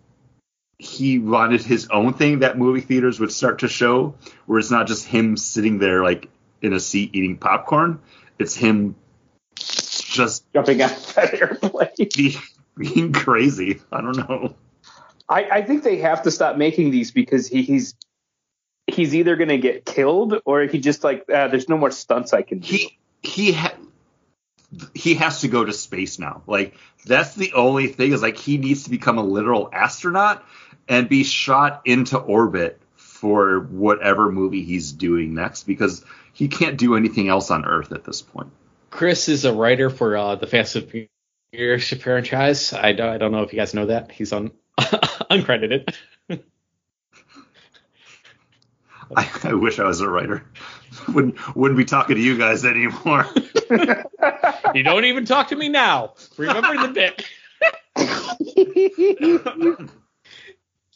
he 0.79 1.19
wanted 1.19 1.63
his 1.63 1.89
own 1.89 2.15
thing 2.15 2.41
that 2.41 2.57
movie 2.57 2.81
theaters 2.81 3.19
would 3.19 3.33
start 3.33 3.61
to 3.61 3.69
show, 3.69 4.15
where 4.47 4.59
it's 4.59 4.71
not 4.71 4.87
just 4.87 5.07
him 5.07 5.37
sitting 5.37 5.79
there 5.79 6.03
like 6.03 6.29
in 6.63 6.73
a 6.73 6.81
seat 6.81 7.15
eating 7.15 7.37
popcorn. 7.37 8.01
It's 8.39 8.55
him 8.55 8.95
just 9.57 10.51
jumping 10.53 10.81
out 10.81 10.93
of 10.93 11.15
that 11.15 11.35
airplane. 11.35 11.91
be, 12.17 12.37
being 12.77 13.13
crazy. 13.13 13.81
I 13.91 14.01
don't 14.01 14.17
know. 14.17 14.55
I, 15.29 15.45
I 15.51 15.63
think 15.63 15.83
they 15.83 15.99
have 15.99 16.23
to 16.23 16.31
stop 16.31 16.57
making 16.57 16.91
these 16.91 17.11
because 17.11 17.49
he, 17.49 17.63
he's 17.63 17.95
he's 18.99 19.15
either 19.15 19.37
going 19.37 19.49
to 19.49 19.59
get 19.59 19.87
killed 19.87 20.41
or 20.45 20.63
he 20.63 20.79
just 20.79 21.05
like 21.05 21.25
ah, 21.33 21.49
there's 21.49 21.69
no 21.69 21.79
more 21.79 21.91
stunts 21.91 22.35
I 22.35 22.43
can 22.43 22.59
do. 22.59 22.77
He 22.77 22.99
he 23.23 23.53
ha- 23.53 23.77
he 24.95 25.15
has 25.15 25.41
to 25.43 25.49
go 25.49 25.65
to 25.65 25.73
space 25.73 26.19
now. 26.19 26.43
Like 26.47 26.75
that's 27.07 27.35
the 27.35 27.55
only 27.55 27.87
thing 27.87 28.13
is 28.13 28.21
like 28.21 28.37
he 28.37 28.59
needs 28.59 28.85
to 28.85 28.91
become 28.91 29.17
a 29.17 29.23
literal 29.23 29.71
astronaut 29.73 30.45
and 30.89 31.09
be 31.09 31.25
shot 31.25 31.83
into 31.85 32.19
orbit 32.19 32.81
for 32.97 33.61
whatever 33.61 34.31
movie 34.31 34.65
he's 34.65 34.93
doing 34.93 35.35
next 35.35 35.65
because 35.65 36.05
he 36.33 36.49
can't 36.49 36.77
do 36.77 36.97
anything 36.97 37.29
else 37.29 37.51
on 37.51 37.65
Earth 37.65 37.93
at 37.93 38.05
this 38.05 38.21
point. 38.23 38.51
Chris 38.91 39.29
is 39.29 39.45
a 39.45 39.53
writer 39.53 39.91
for 39.91 40.17
uh, 40.17 40.35
the 40.37 40.47
Fast 40.47 40.77
and 40.77 41.09
Furious 41.53 41.93
franchise. 41.95 42.73
I 42.73 42.93
don't, 42.93 43.09
I 43.09 43.19
don't 43.19 43.33
know 43.33 43.43
if 43.43 43.53
you 43.53 43.59
guys 43.59 43.75
know 43.75 43.87
that. 43.87 44.13
He's 44.13 44.33
on 44.33 44.53
uncredited. 44.79 45.95
I, 49.17 49.31
I 49.45 49.55
wish 49.55 49.79
I 49.79 49.85
was 49.85 50.01
a 50.01 50.09
writer. 50.09 50.45
wouldn't 51.09 51.57
wouldn't 51.57 51.79
be 51.79 51.85
talking 51.85 52.17
to 52.17 52.23
you 52.23 52.37
guys 52.37 52.65
anymore. 52.65 53.27
you 54.75 54.83
don't 54.83 55.05
even 55.05 55.25
talk 55.25 55.49
to 55.49 55.57
me 55.57 55.69
now. 55.69 56.15
Remember 56.37 56.87
the 56.87 56.93
bit. 56.93 57.25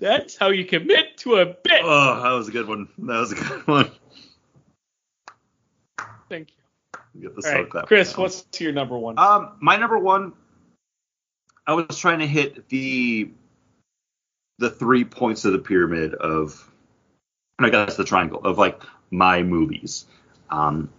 That's 0.01 0.37
how 0.37 0.49
you 0.49 0.65
commit 0.65 1.19
to 1.19 1.37
a 1.37 1.47
bit. 1.47 1.81
oh, 1.83 2.23
that 2.23 2.31
was 2.31 2.49
a 2.49 2.51
good 2.51 2.67
one. 2.69 2.89
That 2.99 3.19
was 3.19 3.33
a 3.33 3.37
good 3.37 3.67
one. 3.67 3.91
Thank 6.29 6.49
you. 6.51 6.57
Get 7.23 7.37
the 7.37 7.49
All 7.49 7.63
right, 7.63 7.87
Chris, 7.87 8.13
down. 8.13 8.23
what's 8.23 8.45
your 8.59 8.73
number 8.73 8.99
one? 8.99 9.19
Um, 9.19 9.53
my 9.61 9.77
number 9.77 9.99
one, 9.99 10.33
I 11.67 11.75
was 11.75 11.99
trying 11.99 12.21
to 12.21 12.27
hit 12.27 12.69
the 12.69 13.31
the 14.59 14.71
three 14.71 15.05
points 15.05 15.45
of 15.45 15.53
the 15.53 15.59
pyramid 15.59 16.15
of, 16.15 16.72
I 17.65 17.71
guess 17.71 17.97
the 17.97 18.05
triangle 18.05 18.41
of 18.45 18.59
like 18.59 18.83
my 19.11 19.43
movies. 19.43 20.07
Um, 20.51 20.91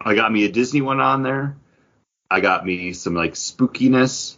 I 0.00 0.14
got 0.14 0.32
me 0.32 0.44
a 0.44 0.52
Disney 0.52 0.82
one 0.82 1.00
on 1.00 1.22
there. 1.22 1.56
I 2.30 2.40
got 2.40 2.66
me 2.66 2.92
some 2.92 3.14
like 3.14 3.34
spookiness. 3.34 4.36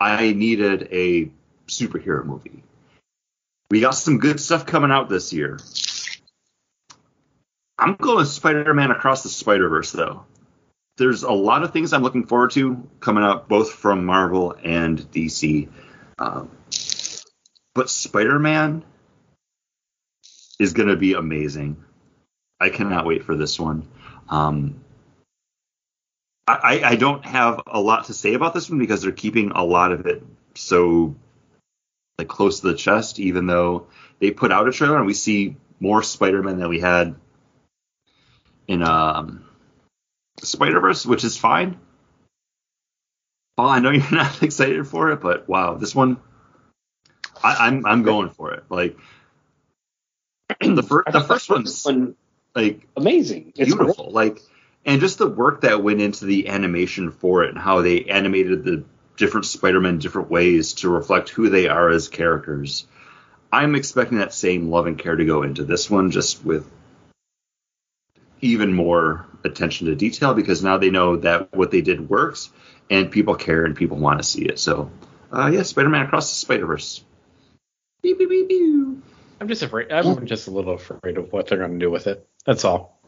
I 0.00 0.32
needed 0.32 0.88
a 0.92 1.30
superhero 1.68 2.24
movie. 2.24 2.62
We 3.70 3.80
got 3.80 3.90
some 3.90 4.18
good 4.18 4.40
stuff 4.40 4.66
coming 4.66 4.90
out 4.90 5.08
this 5.08 5.32
year. 5.32 5.58
I'm 7.78 7.94
going 7.94 8.26
Spider-Man 8.26 8.90
Across 8.90 9.22
the 9.22 9.28
Spider-Verse 9.28 9.92
though. 9.92 10.24
There's 10.98 11.22
a 11.22 11.32
lot 11.32 11.62
of 11.62 11.72
things 11.72 11.92
I'm 11.92 12.02
looking 12.02 12.26
forward 12.26 12.50
to 12.52 12.86
coming 13.00 13.24
out 13.24 13.48
both 13.48 13.72
from 13.72 14.04
Marvel 14.04 14.54
and 14.62 14.98
DC. 14.98 15.68
Um, 16.18 16.50
but 17.74 17.88
Spider-Man 17.88 18.82
is 20.60 20.74
going 20.74 20.88
to 20.88 20.96
be 20.96 21.14
amazing. 21.14 21.82
I 22.60 22.68
cannot 22.68 23.06
wait 23.06 23.24
for 23.24 23.34
this 23.34 23.58
one. 23.58 23.88
Um, 24.28 24.84
I, 26.46 26.82
I 26.84 26.96
don't 26.96 27.24
have 27.24 27.62
a 27.66 27.80
lot 27.80 28.06
to 28.06 28.14
say 28.14 28.34
about 28.34 28.54
this 28.54 28.68
one 28.68 28.78
because 28.78 29.02
they're 29.02 29.12
keeping 29.12 29.52
a 29.52 29.64
lot 29.64 29.92
of 29.92 30.06
it 30.06 30.22
so 30.54 31.14
like 32.18 32.28
close 32.28 32.60
to 32.60 32.68
the 32.68 32.74
chest, 32.74 33.18
even 33.18 33.46
though 33.46 33.86
they 34.18 34.30
put 34.30 34.52
out 34.52 34.68
a 34.68 34.72
trailer 34.72 34.98
and 34.98 35.06
we 35.06 35.14
see 35.14 35.56
more 35.78 36.02
Spider-Man 36.02 36.58
than 36.58 36.68
we 36.68 36.80
had 36.80 37.14
in 38.68 38.82
um, 38.82 39.46
Spider-Verse, 40.42 41.06
which 41.06 41.24
is 41.24 41.38
fine. 41.38 41.78
Paul, 43.56 43.70
I 43.70 43.78
know 43.78 43.90
you're 43.90 44.10
not 44.12 44.42
excited 44.42 44.86
for 44.86 45.12
it, 45.12 45.20
but 45.20 45.48
wow, 45.48 45.74
this 45.74 45.94
one, 45.94 46.18
I, 47.42 47.68
I'm, 47.68 47.86
I'm 47.86 48.02
going 48.02 48.28
for 48.30 48.52
it. 48.52 48.64
Like 48.68 48.98
the 50.60 50.82
first 50.82 51.12
the 51.12 51.20
first 51.20 51.50
one's 51.50 51.84
one, 51.84 52.16
like 52.54 52.86
amazing, 52.96 53.52
it's 53.56 53.74
beautiful. 53.74 54.10
Like 54.10 54.40
and 54.84 55.00
just 55.00 55.18
the 55.18 55.28
work 55.28 55.62
that 55.62 55.82
went 55.82 56.00
into 56.00 56.24
the 56.24 56.48
animation 56.48 57.10
for 57.10 57.44
it 57.44 57.50
and 57.50 57.58
how 57.58 57.82
they 57.82 58.04
animated 58.04 58.64
the 58.64 58.84
different 59.16 59.44
Spider-Man 59.46 59.98
different 59.98 60.30
ways 60.30 60.72
to 60.74 60.88
reflect 60.88 61.28
who 61.28 61.50
they 61.50 61.68
are 61.68 61.90
as 61.90 62.08
characters. 62.08 62.86
I'm 63.52 63.74
expecting 63.74 64.18
that 64.18 64.32
same 64.32 64.70
love 64.70 64.86
and 64.86 64.98
care 64.98 65.16
to 65.16 65.24
go 65.24 65.42
into 65.42 65.64
this 65.64 65.90
one, 65.90 66.10
just 66.10 66.44
with 66.44 66.70
even 68.40 68.72
more 68.72 69.26
attention 69.44 69.88
to 69.88 69.94
detail 69.94 70.32
because 70.32 70.62
now 70.62 70.78
they 70.78 70.90
know 70.90 71.16
that 71.16 71.54
what 71.54 71.70
they 71.70 71.82
did 71.82 72.08
works 72.08 72.50
and 72.88 73.10
people 73.10 73.34
care 73.34 73.64
and 73.64 73.76
people 73.76 73.98
want 73.98 74.18
to 74.18 74.24
see 74.24 74.44
it. 74.44 74.58
So, 74.58 74.90
uh, 75.32 75.50
yeah, 75.52 75.62
Spider-Man 75.62 76.06
Across 76.06 76.30
the 76.30 76.36
Spider-Verse. 76.36 77.04
I'm 79.40 79.48
just 79.48 79.62
afraid. 79.62 79.90
I'm 79.90 80.26
just 80.26 80.48
a 80.48 80.50
little 80.50 80.74
afraid 80.74 81.16
of 81.16 81.32
what 81.32 81.48
they're 81.48 81.58
going 81.58 81.72
to 81.72 81.78
do 81.78 81.90
with 81.90 82.06
it. 82.06 82.28
That's 82.44 82.64
all. 82.64 83.00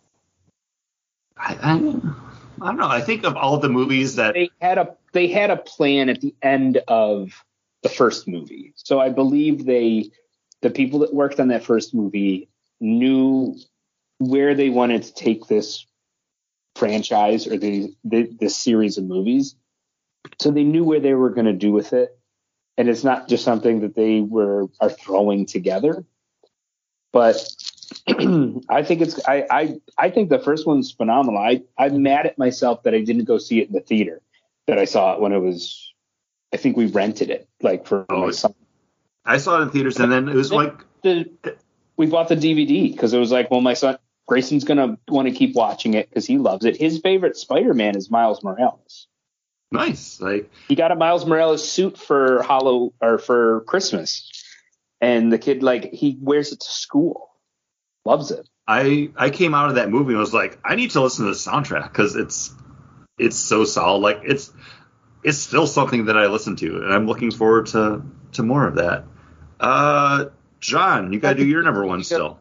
I, 1.36 1.58
I, 1.62 1.72
I 2.62 2.66
don't 2.68 2.76
know. 2.78 2.88
I 2.88 3.02
think 3.02 3.24
of 3.24 3.36
all 3.36 3.58
the 3.58 3.68
movies 3.68 4.16
that 4.16 4.34
they 4.34 4.50
had 4.60 4.78
a 4.78 4.96
they 5.12 5.28
had 5.28 5.50
a 5.50 5.56
plan 5.56 6.08
at 6.08 6.20
the 6.20 6.34
end 6.42 6.78
of 6.88 7.44
the 7.82 7.88
first 7.88 8.26
movie. 8.26 8.72
So 8.76 9.00
I 9.00 9.10
believe 9.10 9.66
they 9.66 10.10
the 10.62 10.70
people 10.70 11.00
that 11.00 11.12
worked 11.12 11.40
on 11.40 11.48
that 11.48 11.64
first 11.64 11.92
movie 11.94 12.48
knew 12.80 13.56
where 14.18 14.54
they 14.54 14.70
wanted 14.70 15.02
to 15.02 15.14
take 15.14 15.46
this 15.46 15.84
franchise 16.76 17.46
or 17.46 17.58
the, 17.58 17.94
the 18.04 18.30
this 18.40 18.56
series 18.56 18.96
of 18.96 19.04
movies. 19.04 19.56
So 20.40 20.50
they 20.50 20.64
knew 20.64 20.84
where 20.84 21.00
they 21.00 21.14
were 21.14 21.30
going 21.30 21.46
to 21.46 21.52
do 21.52 21.72
with 21.72 21.92
it, 21.92 22.16
and 22.78 22.88
it's 22.88 23.04
not 23.04 23.28
just 23.28 23.44
something 23.44 23.80
that 23.80 23.94
they 23.94 24.20
were 24.20 24.68
are 24.80 24.90
throwing 24.90 25.46
together. 25.46 26.04
But 27.12 27.36
I 28.08 28.82
think 28.82 29.02
it's 29.02 29.20
I, 29.28 29.46
I 29.50 29.80
I 29.98 30.10
think 30.10 30.30
the 30.30 30.38
first 30.38 30.66
one's 30.66 30.90
phenomenal. 30.90 31.40
I 31.40 31.62
I'm 31.78 32.02
mad 32.02 32.26
at 32.26 32.38
myself 32.38 32.82
that 32.84 32.94
I 32.94 33.02
didn't 33.02 33.24
go 33.24 33.38
see 33.38 33.60
it 33.60 33.68
in 33.68 33.74
the 33.74 33.80
theater. 33.80 34.20
That 34.66 34.78
I 34.78 34.84
saw 34.86 35.14
it 35.14 35.20
when 35.20 35.32
it 35.32 35.38
was. 35.38 35.92
I 36.52 36.56
think 36.56 36.76
we 36.76 36.86
rented 36.86 37.30
it 37.30 37.48
like 37.62 37.86
for 37.86 38.04
oh, 38.08 38.26
my 38.26 38.30
son. 38.30 38.54
I 39.24 39.38
saw 39.38 39.58
it 39.58 39.62
in 39.62 39.70
theaters, 39.70 39.98
and 39.98 40.12
then 40.12 40.28
it 40.28 40.34
was 40.34 40.52
like 40.52 40.84
the, 41.02 41.30
we 41.96 42.06
bought 42.06 42.28
the 42.28 42.36
DVD 42.36 42.90
because 42.90 43.12
it 43.12 43.18
was 43.18 43.32
like, 43.32 43.50
well, 43.50 43.60
my 43.60 43.74
son 43.74 43.98
Grayson's 44.26 44.64
gonna 44.64 44.98
want 45.08 45.28
to 45.28 45.34
keep 45.34 45.54
watching 45.54 45.94
it 45.94 46.08
because 46.08 46.26
he 46.26 46.38
loves 46.38 46.64
it. 46.64 46.76
His 46.76 47.00
favorite 47.00 47.36
Spider-Man 47.36 47.96
is 47.96 48.10
Miles 48.10 48.42
Morales. 48.42 49.06
Nice, 49.70 50.20
like 50.20 50.50
he 50.68 50.74
got 50.74 50.92
a 50.92 50.96
Miles 50.96 51.26
Morales 51.26 51.68
suit 51.68 51.98
for 51.98 52.42
Hollow 52.42 52.92
or 53.00 53.18
for 53.18 53.62
Christmas, 53.62 54.28
and 55.02 55.30
the 55.32 55.38
kid 55.38 55.62
like 55.62 55.92
he 55.92 56.16
wears 56.20 56.52
it 56.52 56.60
to 56.60 56.70
school 56.70 57.28
loves 58.06 58.30
it. 58.30 58.48
I 58.66 59.10
I 59.16 59.30
came 59.30 59.52
out 59.52 59.68
of 59.68 59.74
that 59.74 59.90
movie 59.90 60.12
and 60.12 60.18
was 60.18 60.32
like, 60.32 60.58
I 60.64 60.76
need 60.76 60.92
to 60.92 61.02
listen 61.02 61.26
to 61.26 61.32
the 61.32 61.36
soundtrack 61.36 61.92
because 61.92 62.16
it's 62.16 62.54
it's 63.18 63.36
so 63.36 63.64
solid. 63.64 63.98
Like 63.98 64.20
it's 64.24 64.52
it's 65.24 65.38
still 65.38 65.66
something 65.66 66.06
that 66.06 66.16
I 66.16 66.26
listen 66.26 66.56
to, 66.56 66.76
and 66.76 66.94
I'm 66.94 67.06
looking 67.06 67.32
forward 67.32 67.66
to 67.66 68.02
to 68.32 68.42
more 68.42 68.66
of 68.66 68.76
that. 68.76 69.04
Uh, 69.60 70.26
John, 70.60 71.12
you 71.12 71.18
gotta 71.20 71.36
do 71.36 71.44
your 71.44 71.62
number 71.62 71.84
one 71.84 72.04
still. 72.04 72.38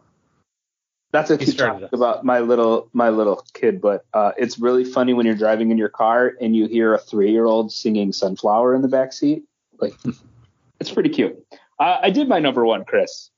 That's 1.12 1.30
a 1.30 1.38
keep 1.38 1.58
talking 1.58 1.90
about 1.92 2.24
my 2.24 2.40
little 2.40 2.88
my 2.94 3.10
little 3.10 3.44
kid, 3.54 3.82
but 3.82 4.06
uh, 4.14 4.32
it's 4.38 4.60
really 4.60 4.86
funny 4.86 5.14
when 5.14 5.26
you're 5.26 5.36
driving 5.36 5.72
in 5.72 5.78
your 5.78 5.90
car 5.90 6.34
and 6.40 6.56
you 6.56 6.68
hear 6.68 6.94
a 6.94 7.00
three 7.00 7.32
year 7.32 7.46
old 7.46 7.72
singing 7.72 8.14
"Sunflower" 8.14 8.76
in 8.76 8.82
the 8.82 8.88
back 8.88 9.12
seat. 9.12 9.44
Like, 9.80 9.94
it's 10.80 10.92
pretty 10.92 11.10
cute. 11.10 11.44
Uh, 11.82 12.00
I 12.04 12.12
did 12.12 12.30
my 12.30 12.38
number 12.38 12.64
one, 12.64 12.86
Chris. 12.86 13.32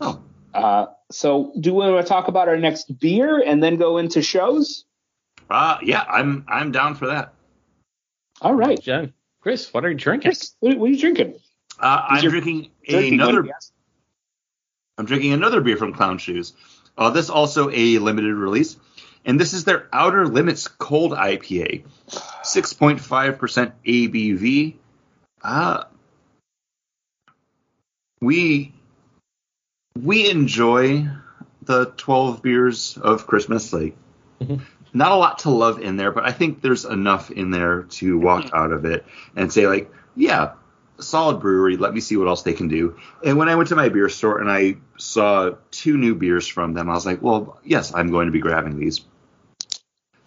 Oh. 0.00 0.22
Uh, 0.54 0.86
so, 1.10 1.52
do 1.58 1.74
we 1.74 1.78
want 1.78 2.06
to 2.06 2.08
talk 2.08 2.28
about 2.28 2.46
our 2.46 2.56
next 2.56 2.96
beer 3.00 3.42
and 3.44 3.60
then 3.60 3.76
go 3.76 3.98
into 3.98 4.22
shows? 4.22 4.84
Uh, 5.50 5.78
yeah, 5.82 6.04
I'm 6.08 6.44
I'm 6.46 6.70
down 6.70 6.94
for 6.94 7.08
that. 7.08 7.34
All 8.40 8.54
right, 8.54 8.80
John. 8.80 9.14
Chris, 9.40 9.74
what 9.74 9.84
are 9.84 9.90
you 9.90 9.96
drinking? 9.96 10.30
Chris, 10.30 10.54
what, 10.60 10.78
what 10.78 10.90
are 10.90 10.92
you 10.92 11.00
drinking? 11.00 11.40
Uh, 11.80 12.06
I'm 12.10 12.20
drinking, 12.20 12.70
drinking 12.88 13.14
another. 13.14 13.48
I'm 14.96 15.06
drinking 15.06 15.32
another 15.32 15.60
beer 15.60 15.76
from 15.76 15.92
Clown 15.92 16.18
Shoes. 16.18 16.52
Uh, 16.96 17.10
this 17.10 17.28
also 17.28 17.68
a 17.68 17.98
limited 17.98 18.34
release, 18.34 18.76
and 19.24 19.40
this 19.40 19.52
is 19.52 19.64
their 19.64 19.88
Outer 19.92 20.28
Limits 20.28 20.68
Cold 20.68 21.12
IPA, 21.12 21.82
6.5% 22.08 23.72
ABV. 23.84 24.76
Uh, 25.42 25.84
we 28.20 28.74
we 30.02 30.30
enjoy 30.30 31.08
the 31.62 31.86
12 31.96 32.42
beers 32.42 32.96
of 32.96 33.26
Christmas. 33.26 33.72
Like, 33.72 33.96
mm-hmm. 34.40 34.62
not 34.92 35.12
a 35.12 35.16
lot 35.16 35.40
to 35.40 35.50
love 35.50 35.80
in 35.80 35.96
there, 35.96 36.12
but 36.12 36.24
I 36.24 36.32
think 36.32 36.62
there's 36.62 36.84
enough 36.84 37.30
in 37.30 37.50
there 37.50 37.82
to 37.82 38.18
walk 38.18 38.46
mm-hmm. 38.46 38.56
out 38.56 38.72
of 38.72 38.84
it 38.84 39.04
and 39.36 39.52
say, 39.52 39.66
like, 39.66 39.92
yeah, 40.16 40.54
solid 40.98 41.40
brewery. 41.40 41.76
Let 41.76 41.94
me 41.94 42.00
see 42.00 42.16
what 42.16 42.28
else 42.28 42.42
they 42.42 42.54
can 42.54 42.68
do. 42.68 42.98
And 43.24 43.36
when 43.36 43.48
I 43.48 43.54
went 43.54 43.68
to 43.68 43.76
my 43.76 43.88
beer 43.88 44.08
store 44.08 44.40
and 44.40 44.50
I 44.50 44.76
saw 44.96 45.52
two 45.70 45.96
new 45.96 46.14
beers 46.14 46.46
from 46.46 46.74
them, 46.74 46.88
I 46.88 46.94
was 46.94 47.06
like, 47.06 47.22
well, 47.22 47.60
yes, 47.64 47.94
I'm 47.94 48.10
going 48.10 48.26
to 48.26 48.32
be 48.32 48.40
grabbing 48.40 48.78
these. 48.78 49.02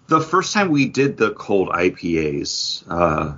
The 0.08 0.22
first 0.22 0.54
time 0.54 0.70
we 0.70 0.89
did 0.89 1.18
the 1.18 1.32
cold 1.32 1.70
IPAs, 1.70 2.84
uh, 2.89 3.38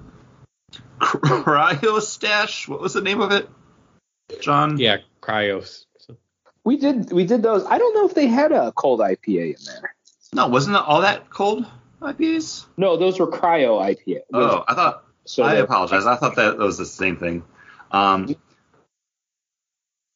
Cryo 1.00 2.02
Stash, 2.02 2.68
what 2.68 2.82
was 2.82 2.94
the 2.94 3.02
name 3.02 3.22
of 3.22 3.32
it? 3.32 3.48
John? 4.42 4.78
Yeah, 4.78 4.98
Cryos. 5.22 5.86
We 6.64 6.78
did 6.78 7.12
we 7.12 7.26
did 7.26 7.44
those. 7.44 7.66
I 7.66 7.78
don't 7.78 7.94
know 7.94 8.06
if 8.06 8.16
they 8.16 8.28
had 8.28 8.52
a 8.52 8.72
cold 8.72 9.02
IPA 9.02 9.58
in 9.58 9.66
there. 9.66 9.96
No, 10.34 10.48
wasn't 10.48 10.76
it 10.78 10.82
all 10.82 11.02
that 11.02 11.30
cold 11.30 11.66
IPAs? 12.02 12.66
No, 12.78 12.98
those 12.98 13.20
were 13.20 13.28
cryo 13.28 13.80
IPA. 13.82 14.22
Oh, 14.34 14.64
I 14.68 14.74
thought. 14.74 15.06
So 15.26 15.44
I 15.44 15.56
apologize. 15.56 16.06
I 16.06 16.16
thought 16.16 16.36
that 16.36 16.58
was 16.58 16.78
the 16.78 16.86
same 16.86 17.18
thing. 17.18 17.44
Um, 17.92 18.36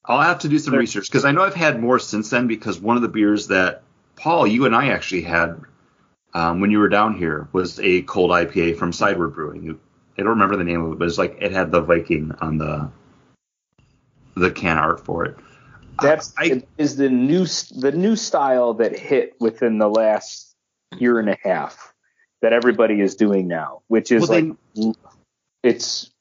I'll 0.06 0.22
have 0.22 0.40
to 0.40 0.50
do 0.50 0.58
some 0.58 0.74
research 0.74 1.10
because 1.10 1.26
I 1.26 1.32
know 1.32 1.44
I've 1.44 1.54
had 1.54 1.80
more 1.80 2.00
since 2.00 2.30
then. 2.30 2.48
Because 2.48 2.80
one 2.80 2.96
of 2.96 3.02
the 3.02 3.10
beers 3.10 3.48
that 3.48 3.84
Paul, 4.16 4.48
you 4.48 4.66
and 4.66 4.76
I 4.76 4.90
actually 4.90 5.24
had 5.24 5.62
um, 6.34 6.62
when 6.62 6.72
you 6.72 6.80
were 6.80 6.90
down 6.90 7.18
here 7.18 7.48
was 7.52 7.80
a 7.80 8.02
cold 8.04 8.32
IPA 8.32 8.78
from 8.78 8.94
Sideward 8.94 9.34
Brewing. 9.34 9.80
I 10.18 10.22
don't 10.22 10.30
remember 10.30 10.56
the 10.56 10.64
name 10.64 10.84
of 10.84 10.94
it, 10.94 11.00
but 11.00 11.08
it's 11.08 11.18
like 11.18 11.38
it 11.42 11.52
had 11.52 11.72
the 11.72 11.82
Viking 11.82 12.32
on 12.40 12.58
the 12.58 12.90
the 14.40 14.52
can 14.52 14.78
art 14.78 15.04
for 15.06 15.26
it. 15.26 15.38
That's 16.02 16.34
I, 16.38 16.64
is 16.78 16.96
the 16.96 17.10
new 17.10 17.46
the 17.46 17.92
new 17.92 18.16
style 18.16 18.76
that 18.76 18.98
hit 18.98 19.36
within 19.40 19.80
the 19.80 19.90
last 19.90 20.56
year 20.98 21.20
and 21.20 21.30
a 21.30 21.38
half 21.44 21.94
that 22.42 22.54
everybody 22.54 23.02
is 23.02 23.16
doing 23.16 23.48
now, 23.48 23.82
which 23.88 24.12
is 24.12 24.30
well, 24.30 24.42
like 24.42 24.58
they, 24.76 24.94
it's 25.64 26.12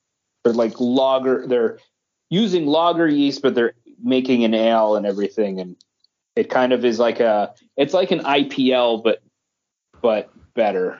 they're 0.44 0.54
like 0.54 0.80
lager. 0.80 1.46
They're 1.46 1.78
using 2.30 2.66
lager 2.66 3.06
yeast, 3.06 3.42
but 3.42 3.54
they're 3.54 3.74
making 4.02 4.44
an 4.44 4.54
ale 4.54 4.96
and 4.96 5.04
everything, 5.04 5.60
and 5.60 5.76
it 6.34 6.48
kind 6.48 6.72
of 6.72 6.84
is 6.84 6.98
like 6.98 7.20
a 7.20 7.54
it's 7.76 7.92
like 7.92 8.12
an 8.12 8.20
IPL, 8.20 9.02
but 9.04 9.22
but 10.00 10.30
better. 10.54 10.98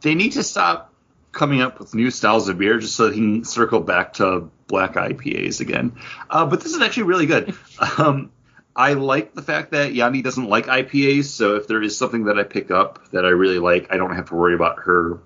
They 0.00 0.14
need 0.14 0.32
to 0.32 0.42
stop 0.42 0.92
coming 1.32 1.60
up 1.62 1.78
with 1.78 1.94
new 1.94 2.10
styles 2.10 2.48
of 2.48 2.58
beer 2.58 2.78
just 2.78 2.94
so 2.94 3.08
they 3.08 3.14
can 3.14 3.44
circle 3.44 3.80
back 3.80 4.14
to 4.14 4.50
black 4.72 4.94
IPAs 4.94 5.60
again. 5.60 5.92
Uh, 6.30 6.46
but 6.46 6.62
this 6.62 6.74
is 6.74 6.80
actually 6.80 7.04
really 7.04 7.26
good. 7.26 7.54
Um, 7.98 8.30
I 8.74 8.94
like 8.94 9.34
the 9.34 9.42
fact 9.42 9.72
that 9.72 9.92
Yanni 9.92 10.22
doesn't 10.22 10.48
like 10.48 10.66
IPAs, 10.66 11.24
so 11.24 11.56
if 11.56 11.66
there 11.66 11.82
is 11.82 11.98
something 11.98 12.24
that 12.24 12.38
I 12.38 12.42
pick 12.44 12.70
up 12.70 13.10
that 13.10 13.26
I 13.26 13.28
really 13.28 13.58
like, 13.58 13.92
I 13.92 13.98
don't 13.98 14.14
have 14.14 14.30
to 14.30 14.34
worry 14.34 14.54
about 14.54 14.78
her 14.84 15.20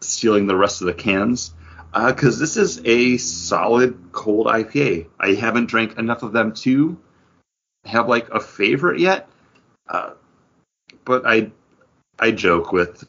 stealing 0.00 0.46
the 0.46 0.54
rest 0.54 0.80
of 0.80 0.86
the 0.86 0.94
cans 0.94 1.52
because 1.92 2.36
uh, 2.36 2.40
this 2.40 2.56
is 2.56 2.80
a 2.84 3.16
solid 3.18 4.12
cold 4.12 4.46
IPA. 4.46 5.08
I 5.18 5.34
haven't 5.34 5.66
drank 5.66 5.98
enough 5.98 6.22
of 6.22 6.32
them 6.32 6.52
to 6.54 6.98
have 7.84 8.08
like 8.08 8.28
a 8.30 8.40
favorite 8.40 9.00
yet, 9.00 9.28
uh, 9.88 10.10
but 11.04 11.26
I 11.26 11.50
I 12.18 12.30
joke 12.30 12.72
with 12.72 13.04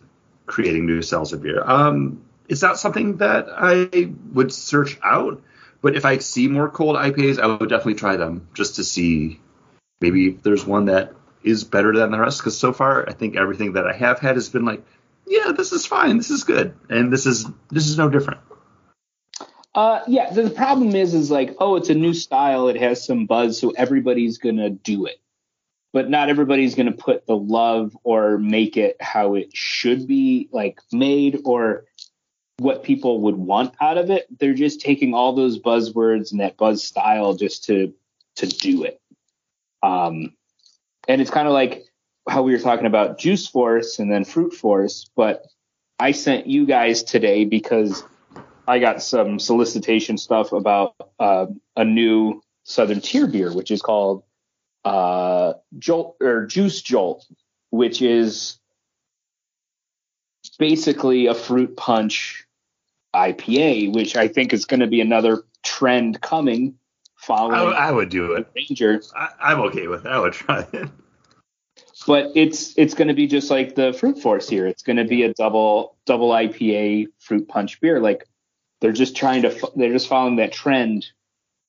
creating 0.45 0.85
new 0.85 1.01
styles 1.01 1.33
of 1.33 1.41
beer. 1.41 1.63
Um, 1.63 2.25
it's 2.47 2.61
not 2.61 2.77
something 2.77 3.17
that 3.17 3.47
I 3.51 4.11
would 4.33 4.53
search 4.53 4.99
out, 5.03 5.41
but 5.85 5.95
if 5.95 6.03
I 6.03 6.17
see 6.17 6.47
more 6.47 6.67
cold 6.67 6.95
IPAs, 6.95 7.37
I 7.37 7.45
would 7.45 7.69
definitely 7.69 7.93
try 7.93 8.15
them 8.15 8.47
just 8.55 8.77
to 8.77 8.83
see 8.83 9.39
maybe 10.01 10.29
if 10.29 10.41
there's 10.41 10.65
one 10.65 10.85
that 10.85 11.13
is 11.43 11.63
better 11.63 11.95
than 11.95 12.09
the 12.09 12.17
rest. 12.17 12.39
Because 12.39 12.57
so 12.57 12.73
far, 12.73 13.07
I 13.07 13.13
think 13.13 13.35
everything 13.35 13.73
that 13.73 13.85
I 13.85 13.93
have 13.93 14.17
had 14.17 14.33
has 14.35 14.49
been 14.49 14.65
like, 14.65 14.83
yeah, 15.27 15.51
this 15.51 15.71
is 15.71 15.85
fine, 15.85 16.17
this 16.17 16.31
is 16.31 16.43
good, 16.43 16.73
and 16.89 17.13
this 17.13 17.27
is 17.27 17.45
this 17.69 17.87
is 17.87 17.99
no 17.99 18.09
different. 18.09 18.39
Uh, 19.75 19.99
yeah, 20.07 20.31
the 20.31 20.49
problem 20.49 20.95
is, 20.95 21.13
is 21.13 21.29
like, 21.29 21.55
oh, 21.59 21.75
it's 21.75 21.89
a 21.89 21.93
new 21.93 22.15
style. 22.15 22.67
It 22.67 22.77
has 22.77 23.05
some 23.05 23.27
buzz, 23.27 23.59
so 23.59 23.69
everybody's 23.69 24.39
gonna 24.39 24.71
do 24.71 25.05
it, 25.05 25.21
but 25.93 26.09
not 26.09 26.29
everybody's 26.29 26.73
gonna 26.73 26.93
put 26.93 27.27
the 27.27 27.37
love 27.37 27.95
or 28.03 28.39
make 28.39 28.75
it 28.75 28.97
how 28.99 29.35
it 29.35 29.55
should 29.55 30.07
be, 30.07 30.49
like 30.51 30.79
made 30.91 31.41
or 31.45 31.85
what 32.57 32.83
people 32.83 33.21
would 33.21 33.35
want 33.35 33.73
out 33.81 33.97
of 33.97 34.09
it. 34.09 34.27
They're 34.39 34.53
just 34.53 34.81
taking 34.81 35.13
all 35.13 35.33
those 35.33 35.59
buzzwords 35.59 36.31
and 36.31 36.39
that 36.39 36.57
buzz 36.57 36.83
style 36.83 37.33
just 37.35 37.65
to 37.65 37.93
to 38.37 38.47
do 38.47 38.83
it. 38.83 38.99
Um, 39.83 40.33
and 41.07 41.21
it's 41.21 41.31
kind 41.31 41.47
of 41.47 41.53
like 41.53 41.85
how 42.27 42.41
we 42.41 42.51
were 42.51 42.59
talking 42.59 42.85
about 42.85 43.17
Juice 43.17 43.47
Force 43.47 43.99
and 43.99 44.11
then 44.11 44.25
Fruit 44.25 44.53
Force, 44.53 45.09
but 45.15 45.45
I 45.99 46.11
sent 46.11 46.47
you 46.47 46.65
guys 46.65 47.03
today 47.03 47.45
because 47.45 48.03
I 48.67 48.79
got 48.79 49.01
some 49.01 49.39
solicitation 49.39 50.17
stuff 50.17 50.51
about 50.51 50.95
uh, 51.19 51.45
a 51.75 51.85
new 51.85 52.41
Southern 52.63 52.99
Tier 52.99 53.27
beer, 53.27 53.53
which 53.53 53.71
is 53.71 53.81
called 53.81 54.23
uh, 54.83 55.53
Jolt 55.77 56.17
or 56.19 56.45
Juice 56.47 56.81
Jolt, 56.81 57.25
which 57.69 58.01
is 58.01 58.57
basically 60.57 61.27
a 61.27 61.33
fruit 61.33 61.77
punch 61.77 62.44
IPA, 63.15 63.93
which 63.93 64.15
I 64.15 64.27
think 64.27 64.53
is 64.53 64.65
going 64.65 64.79
to 64.79 64.87
be 64.87 65.01
another 65.01 65.43
trend 65.63 66.21
coming. 66.21 66.75
Following, 67.17 67.73
I, 67.73 67.87
I 67.87 67.91
would 67.91 68.09
do 68.09 68.33
it. 68.33 68.47
Ranger, 68.55 69.01
I, 69.15 69.53
am 69.53 69.59
okay 69.61 69.87
with 69.87 70.03
that. 70.03 70.11
I 70.11 70.19
would 70.19 70.33
try 70.33 70.67
it. 70.73 70.89
But 72.05 72.31
it's 72.35 72.77
it's 72.77 72.93
going 72.93 73.07
to 73.07 73.13
be 73.15 73.25
just 73.25 73.49
like 73.49 73.75
the 73.75 73.93
Fruit 73.93 74.21
Force 74.21 74.47
here. 74.47 74.67
It's 74.67 74.83
going 74.83 74.97
to 74.97 75.05
be 75.05 75.23
a 75.23 75.33
double 75.33 75.95
double 76.05 76.29
IPA 76.29 77.07
fruit 77.19 77.47
punch 77.47 77.81
beer. 77.81 77.99
Like 77.99 78.27
they're 78.79 78.91
just 78.91 79.15
trying 79.15 79.41
to 79.41 79.71
they're 79.75 79.93
just 79.93 80.07
following 80.07 80.35
that 80.35 80.51
trend. 80.51 81.07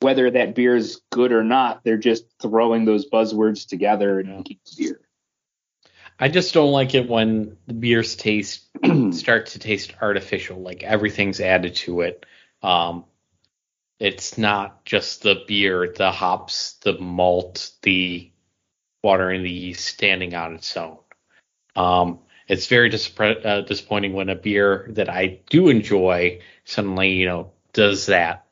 Whether 0.00 0.30
that 0.30 0.54
beer 0.54 0.76
is 0.76 1.00
good 1.10 1.32
or 1.32 1.42
not, 1.42 1.82
they're 1.84 1.96
just 1.96 2.26
throwing 2.42 2.84
those 2.84 3.08
buzzwords 3.08 3.66
together 3.66 4.20
and 4.20 4.28
yeah. 4.28 4.42
keep 4.44 4.60
beer. 4.76 5.00
I 6.18 6.28
just 6.28 6.54
don't 6.54 6.72
like 6.72 6.94
it 6.94 7.08
when 7.08 7.56
the 7.66 7.74
beers 7.74 8.16
taste 8.16 8.66
start 9.12 9.46
to 9.46 9.58
taste 9.58 9.94
artificial, 10.00 10.60
like 10.60 10.82
everything's 10.82 11.40
added 11.40 11.74
to 11.76 12.00
it. 12.02 12.24
Um, 12.62 13.04
it's 13.98 14.38
not 14.38 14.84
just 14.84 15.22
the 15.22 15.42
beer, 15.46 15.92
the 15.94 16.10
hops, 16.10 16.74
the 16.82 16.98
malt, 16.98 17.70
the 17.82 18.30
water, 19.02 19.30
and 19.30 19.44
the 19.44 19.50
yeast 19.50 19.86
standing 19.86 20.34
on 20.34 20.54
its 20.54 20.76
own. 20.76 20.98
Um, 21.74 22.20
it's 22.48 22.66
very 22.66 22.90
uh, 22.92 23.60
disappointing 23.62 24.12
when 24.12 24.28
a 24.28 24.34
beer 24.34 24.86
that 24.90 25.08
I 25.08 25.40
do 25.50 25.68
enjoy 25.68 26.40
suddenly, 26.64 27.10
you 27.12 27.26
know, 27.26 27.52
does 27.72 28.06
that. 28.06 28.46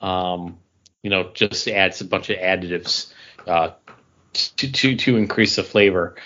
Um, 0.00 0.58
you 1.02 1.10
know, 1.10 1.30
just 1.34 1.68
adds 1.68 2.00
a 2.00 2.04
bunch 2.04 2.30
of 2.30 2.38
additives 2.38 3.12
uh, 3.46 3.70
to, 4.32 4.72
to 4.72 4.96
to 4.96 5.16
increase 5.16 5.56
the 5.56 5.62
flavor. 5.62 6.16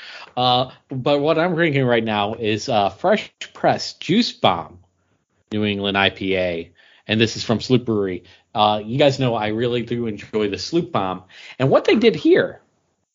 Uh, 0.41 0.71
but 0.89 1.21
what 1.21 1.39
I'm 1.39 1.55
drinking 1.55 1.85
right 1.85 2.03
now 2.03 2.33
is 2.33 2.71
uh, 2.71 2.89
Fresh 2.89 3.31
Press 3.53 3.93
Juice 3.93 4.33
Bomb 4.33 4.79
New 5.53 5.67
England 5.67 5.99
IPA, 5.99 6.71
and 7.07 7.21
this 7.21 7.37
is 7.37 7.45
from 7.45 7.61
Sloop 7.61 7.85
Brewery. 7.85 8.25
Uh, 8.55 8.81
you 8.83 8.97
guys 8.97 9.19
know 9.19 9.35
I 9.35 9.49
really 9.49 9.83
do 9.83 10.07
enjoy 10.07 10.49
the 10.49 10.57
Sloop 10.57 10.93
Bomb, 10.93 11.25
and 11.59 11.69
what 11.69 11.85
they 11.85 11.97
did 11.97 12.17
here 12.17 12.62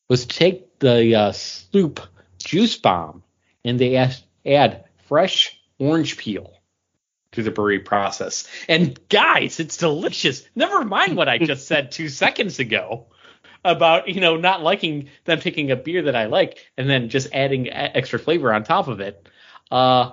was 0.07 0.27
take 0.27 0.77
the 0.77 1.15
uh, 1.15 1.31
Sloop 1.31 1.99
Juice 2.37 2.77
Bomb 2.77 3.23
and 3.63 3.79
they 3.79 3.95
add, 3.95 4.15
add 4.45 4.85
fresh 5.07 5.59
orange 5.79 6.17
peel 6.17 6.53
to 7.31 7.41
the 7.41 7.49
brewery 7.49 7.79
process. 7.79 8.47
And 8.69 8.99
guys, 9.09 9.59
it's 9.59 9.77
delicious. 9.77 10.47
Never 10.53 10.85
mind 10.85 11.17
what 11.17 11.27
I 11.27 11.39
just 11.39 11.67
said 11.67 11.91
two 11.91 12.07
seconds 12.07 12.59
ago 12.59 13.07
about 13.65 14.07
you 14.07 14.21
know 14.21 14.37
not 14.37 14.63
liking 14.63 15.09
them 15.25 15.39
taking 15.39 15.71
a 15.71 15.75
beer 15.75 16.03
that 16.03 16.15
I 16.15 16.25
like 16.25 16.59
and 16.77 16.89
then 16.89 17.09
just 17.09 17.33
adding 17.33 17.69
extra 17.71 18.19
flavor 18.19 18.53
on 18.53 18.63
top 18.63 18.87
of 18.87 18.99
it. 19.01 19.27
Uh, 19.71 20.11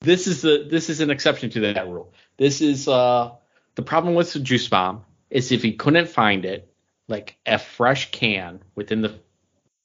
this 0.00 0.26
is 0.26 0.42
the 0.42 0.66
this 0.70 0.88
is 0.88 1.00
an 1.00 1.10
exception 1.10 1.50
to 1.50 1.60
that 1.60 1.88
rule. 1.88 2.12
This 2.36 2.60
is 2.60 2.88
uh, 2.88 3.32
the 3.74 3.82
problem 3.82 4.14
with 4.14 4.32
the 4.32 4.40
juice 4.40 4.68
bomb 4.68 5.04
is 5.30 5.52
if 5.52 5.62
he 5.62 5.72
couldn't 5.72 6.08
find 6.08 6.44
it 6.44 6.72
like 7.08 7.36
a 7.44 7.58
fresh 7.58 8.10
can 8.10 8.62
within 8.74 9.02
the 9.02 9.18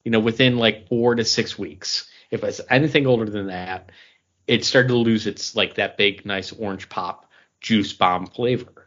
you 0.03 0.11
know 0.11 0.19
within 0.19 0.57
like 0.57 0.87
four 0.87 1.15
to 1.15 1.25
six 1.25 1.57
weeks. 1.57 2.09
If 2.31 2.43
it's 2.43 2.61
anything 2.69 3.07
older 3.07 3.25
than 3.25 3.47
that, 3.47 3.91
it 4.45 4.63
started 4.63 4.89
to 4.89 4.95
lose 4.95 5.25
its 5.25 5.55
like 5.55 5.75
that 5.75 5.97
big 5.97 6.25
nice 6.25 6.51
orange 6.51 6.89
pop 6.89 7.29
juice 7.59 7.93
bomb 7.93 8.27
flavor. 8.27 8.78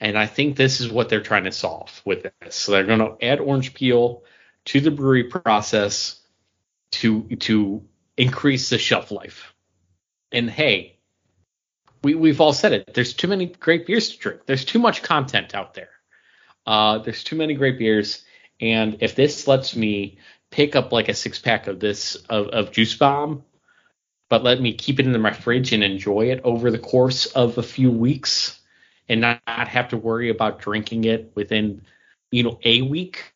And 0.00 0.18
I 0.18 0.26
think 0.26 0.56
this 0.56 0.80
is 0.80 0.90
what 0.90 1.08
they're 1.08 1.22
trying 1.22 1.44
to 1.44 1.52
solve 1.52 2.02
with 2.04 2.30
this. 2.42 2.54
So 2.54 2.72
they're 2.72 2.84
going 2.84 2.98
to 2.98 3.16
add 3.24 3.40
orange 3.40 3.74
peel 3.74 4.24
to 4.66 4.80
the 4.80 4.90
brewery 4.90 5.24
process 5.24 6.20
to 6.92 7.22
to 7.40 7.82
increase 8.16 8.68
the 8.68 8.78
shelf 8.78 9.10
life. 9.10 9.54
And 10.32 10.50
hey, 10.50 10.98
we 12.02 12.14
we've 12.14 12.40
all 12.40 12.52
said 12.52 12.72
it. 12.72 12.94
There's 12.94 13.14
too 13.14 13.28
many 13.28 13.46
great 13.46 13.86
beers 13.86 14.10
to 14.10 14.18
drink. 14.18 14.40
There's 14.46 14.64
too 14.64 14.78
much 14.78 15.02
content 15.02 15.54
out 15.54 15.74
there. 15.74 15.90
Uh, 16.66 16.98
there's 16.98 17.24
too 17.24 17.36
many 17.36 17.54
great 17.54 17.78
beers. 17.78 18.24
And 18.60 18.98
if 19.00 19.14
this 19.14 19.46
lets 19.46 19.76
me 19.76 20.18
pick 20.50 20.76
up 20.76 20.92
like 20.92 21.08
a 21.08 21.14
six 21.14 21.38
pack 21.38 21.66
of 21.66 21.80
this 21.80 22.16
of, 22.28 22.48
of 22.48 22.72
Juice 22.72 22.94
Bomb, 22.94 23.44
but 24.28 24.42
let 24.42 24.60
me 24.60 24.72
keep 24.72 24.98
it 24.98 25.06
in 25.06 25.20
my 25.20 25.32
fridge 25.32 25.72
and 25.72 25.84
enjoy 25.84 26.30
it 26.30 26.40
over 26.44 26.70
the 26.70 26.78
course 26.78 27.26
of 27.26 27.58
a 27.58 27.62
few 27.62 27.90
weeks, 27.90 28.55
and 29.08 29.20
not, 29.20 29.40
not 29.46 29.68
have 29.68 29.88
to 29.88 29.96
worry 29.96 30.30
about 30.30 30.60
drinking 30.60 31.04
it 31.04 31.32
within, 31.34 31.82
you 32.30 32.42
know, 32.42 32.58
a 32.64 32.82
week, 32.82 33.32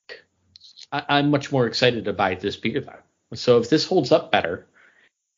I, 0.93 1.19
am 1.19 1.31
much 1.31 1.53
more 1.53 1.67
excited 1.67 2.05
buy 2.17 2.35
this 2.35 2.57
beer. 2.57 3.03
So 3.35 3.59
if 3.59 3.71
this 3.71 3.87
holds 3.87 4.11
up 4.11 4.33
better 4.33 4.67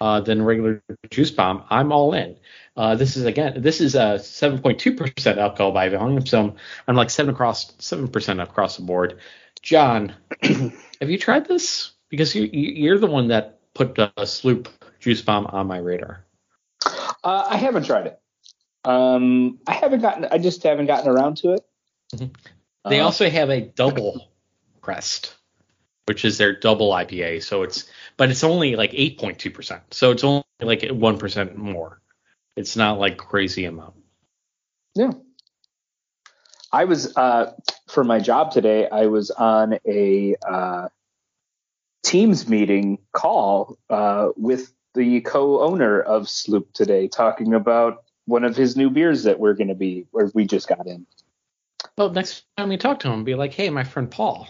uh, 0.00 0.20
than 0.20 0.42
regular 0.42 0.82
juice 1.10 1.30
bomb, 1.30 1.64
I'm 1.70 1.92
all 1.92 2.14
in. 2.14 2.36
Uh, 2.76 2.94
this 2.94 3.16
is 3.16 3.24
again, 3.24 3.60
this 3.60 3.80
is 3.80 3.94
a 3.94 4.18
7.2% 4.18 5.36
alcohol 5.36 5.72
by 5.72 5.88
volume, 5.90 6.24
so 6.24 6.40
I'm, 6.40 6.54
I'm 6.88 6.96
like 6.96 7.10
seven 7.10 7.34
across, 7.34 7.74
seven 7.78 8.08
percent 8.08 8.40
across 8.40 8.76
the 8.76 8.82
board. 8.82 9.18
John, 9.60 10.14
have 10.42 11.10
you 11.10 11.18
tried 11.18 11.46
this? 11.46 11.92
Because 12.08 12.34
you, 12.34 12.44
you're 12.52 12.98
the 12.98 13.06
one 13.06 13.28
that 13.28 13.60
put 13.74 13.98
a 13.98 14.26
sloop 14.26 14.68
juice 15.00 15.22
bomb 15.22 15.46
on 15.46 15.66
my 15.66 15.78
radar. 15.78 16.24
Uh, 17.24 17.46
I 17.48 17.56
haven't 17.56 17.84
tried 17.84 18.06
it. 18.06 18.21
Um, 18.84 19.58
I 19.66 19.74
haven't 19.74 20.00
gotten. 20.00 20.26
I 20.30 20.38
just 20.38 20.62
haven't 20.62 20.86
gotten 20.86 21.08
around 21.08 21.38
to 21.38 21.52
it. 21.52 21.64
Mm-hmm. 22.14 22.90
They 22.90 23.00
uh, 23.00 23.04
also 23.04 23.30
have 23.30 23.50
a 23.50 23.60
double 23.60 24.28
crest, 24.80 25.34
which 26.06 26.24
is 26.24 26.38
their 26.38 26.58
double 26.58 26.90
IPA. 26.90 27.42
So 27.44 27.62
it's, 27.62 27.88
but 28.16 28.30
it's 28.30 28.42
only 28.42 28.76
like 28.76 28.92
8.2 28.92 29.54
percent. 29.54 29.82
So 29.92 30.10
it's 30.10 30.24
only 30.24 30.44
like 30.60 30.88
one 30.88 31.18
percent 31.18 31.56
more. 31.56 32.00
It's 32.56 32.76
not 32.76 32.98
like 32.98 33.16
crazy 33.16 33.64
amount. 33.64 33.94
Yeah. 34.94 35.12
I 36.72 36.84
was 36.84 37.16
uh, 37.16 37.52
for 37.88 38.02
my 38.02 38.18
job 38.18 38.50
today. 38.50 38.88
I 38.88 39.06
was 39.06 39.30
on 39.30 39.78
a 39.86 40.34
uh, 40.46 40.88
Teams 42.02 42.48
meeting 42.48 42.98
call 43.12 43.78
uh, 43.88 44.30
with 44.36 44.72
the 44.94 45.20
co-owner 45.20 46.00
of 46.00 46.28
Sloop 46.28 46.72
today, 46.72 47.08
talking 47.08 47.54
about 47.54 48.04
one 48.32 48.44
of 48.44 48.56
his 48.56 48.78
new 48.78 48.88
beers 48.88 49.24
that 49.24 49.38
we're 49.38 49.52
going 49.52 49.68
to 49.68 49.74
be 49.74 50.06
where 50.10 50.30
we 50.32 50.46
just 50.46 50.66
got 50.66 50.86
in. 50.86 51.06
Well, 51.98 52.08
next 52.10 52.44
time 52.56 52.72
you 52.72 52.78
talk 52.78 53.00
to 53.00 53.10
him, 53.10 53.24
be 53.24 53.34
like, 53.34 53.52
"Hey, 53.52 53.68
my 53.68 53.84
friend 53.84 54.10
Paul, 54.10 54.48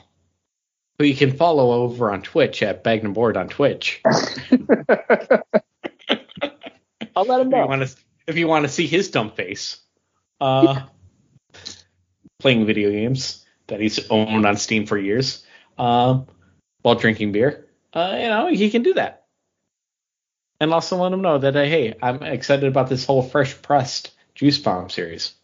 who 0.98 1.04
you 1.04 1.16
can 1.16 1.36
follow 1.36 1.72
over 1.72 2.12
on 2.12 2.22
Twitch 2.22 2.62
at 2.62 2.84
Bagnum 2.84 3.12
Board 3.12 3.36
on 3.36 3.48
Twitch." 3.48 4.00
I'll 7.16 7.24
let 7.26 7.40
him 7.40 7.48
know. 7.48 7.58
If 7.58 7.64
you 7.64 7.68
want 7.68 7.88
to, 7.88 7.96
if 8.28 8.36
you 8.36 8.46
want 8.46 8.64
to 8.66 8.68
see 8.68 8.86
his 8.86 9.10
dumb 9.10 9.32
face, 9.32 9.78
uh, 10.40 10.82
playing 12.38 12.64
video 12.64 12.92
games 12.92 13.44
that 13.66 13.80
he's 13.80 14.08
owned 14.10 14.46
on 14.46 14.56
Steam 14.56 14.86
for 14.86 14.96
years, 14.96 15.44
uh, 15.76 16.20
while 16.82 16.94
drinking 16.94 17.32
beer, 17.32 17.66
uh, 17.92 18.16
you 18.20 18.28
know, 18.28 18.46
he 18.46 18.70
can 18.70 18.84
do 18.84 18.94
that. 18.94 19.21
And 20.62 20.72
also 20.72 20.96
let 20.96 21.10
them 21.10 21.22
know 21.22 21.38
that 21.38 21.56
uh, 21.56 21.64
hey, 21.64 21.96
I'm 22.00 22.22
excited 22.22 22.68
about 22.68 22.88
this 22.88 23.04
whole 23.04 23.22
fresh 23.22 23.60
pressed 23.60 24.12
juice 24.36 24.58
bomb 24.58 24.90
series. 24.90 25.34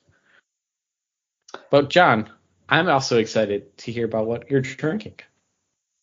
But 1.70 1.90
John, 1.90 2.30
I'm 2.68 2.88
also 2.88 3.18
excited 3.18 3.76
to 3.78 3.90
hear 3.90 4.04
about 4.04 4.28
what 4.28 4.48
you're 4.48 4.60
drinking. 4.60 5.14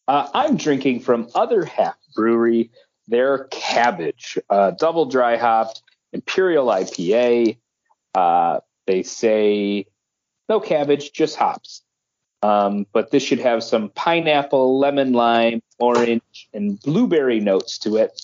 Uh, 0.05 0.27
I'm 0.33 0.57
drinking 0.57 0.99
from 0.99 1.29
Other 1.33 1.63
Half 1.63 1.95
Brewery, 2.13 2.71
their 3.07 3.45
Cabbage, 3.45 4.37
uh, 4.49 4.71
double 4.71 5.05
dry 5.05 5.37
hopped 5.37 5.81
Imperial 6.11 6.67
IPA. 6.67 7.57
Uh, 8.13 8.59
they 8.85 9.03
say 9.03 9.85
no 10.49 10.59
cabbage, 10.59 11.13
just 11.13 11.37
hops. 11.37 11.83
Um, 12.41 12.85
but 12.91 13.11
this 13.11 13.23
should 13.23 13.39
have 13.39 13.63
some 13.63 13.89
pineapple, 13.89 14.77
lemon, 14.77 15.13
lime, 15.13 15.61
orange, 15.79 16.49
and 16.53 16.77
blueberry 16.81 17.39
notes 17.39 17.77
to 17.79 17.95
it. 17.95 18.21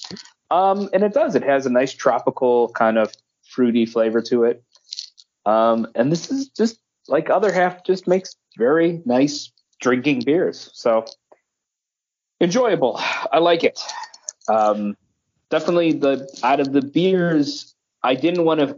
Um, 0.51 0.89
and 0.93 1.01
it 1.03 1.13
does. 1.13 1.33
It 1.35 1.43
has 1.43 1.65
a 1.65 1.69
nice 1.69 1.93
tropical 1.93 2.69
kind 2.69 2.97
of 2.97 3.11
fruity 3.47 3.85
flavor 3.85 4.21
to 4.23 4.43
it. 4.43 4.63
Um, 5.45 5.87
and 5.95 6.11
this 6.11 6.29
is 6.29 6.49
just 6.49 6.77
like 7.07 7.29
other 7.29 7.51
half, 7.51 7.83
just 7.85 8.07
makes 8.07 8.35
very 8.57 9.01
nice 9.05 9.51
drinking 9.79 10.23
beers. 10.25 10.69
So 10.73 11.05
enjoyable. 12.41 12.99
I 12.99 13.39
like 13.39 13.63
it. 13.63 13.79
Um, 14.49 14.97
definitely 15.49 15.93
the 15.93 16.27
out 16.43 16.59
of 16.59 16.73
the 16.73 16.81
beers, 16.81 17.73
I 18.03 18.15
didn't 18.15 18.43
want 18.43 18.59
to 18.59 18.77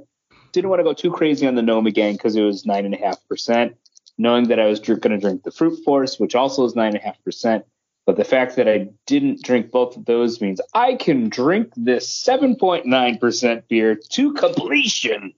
didn't 0.52 0.70
want 0.70 0.80
to 0.80 0.84
go 0.84 0.94
too 0.94 1.12
crazy 1.12 1.48
on 1.48 1.56
the 1.56 1.64
gnome 1.64 1.88
again 1.88 2.14
because 2.14 2.36
it 2.36 2.44
was 2.44 2.66
nine 2.66 2.86
and 2.86 2.94
a 2.94 2.98
half 2.98 3.18
percent. 3.28 3.76
Knowing 4.20 4.50
that 4.50 4.60
I 4.60 4.68
was 4.68 4.80
going 4.80 5.00
to 5.00 5.18
drink 5.18 5.42
the 5.42 5.50
Fruit 5.50 5.84
Force, 5.84 6.20
which 6.20 6.36
also 6.36 6.66
is 6.66 6.76
nine 6.76 6.90
and 6.90 6.98
a 6.98 7.02
half 7.02 7.22
percent, 7.24 7.66
but 8.06 8.18
the 8.18 8.24
fact 8.26 8.56
that 8.58 8.68
I 8.68 8.90
didn't 9.06 9.44
drink 9.44 9.72
both 9.72 9.96
of 9.98 10.06
those 10.06 10.42
means 10.42 10.60
I 10.74 10.96
can 10.96 11.30
drink 11.30 11.72
this 11.76 12.08
7.9% 12.28 13.68
beer 13.68 13.96
to 14.12 14.34
completion. 14.34 15.34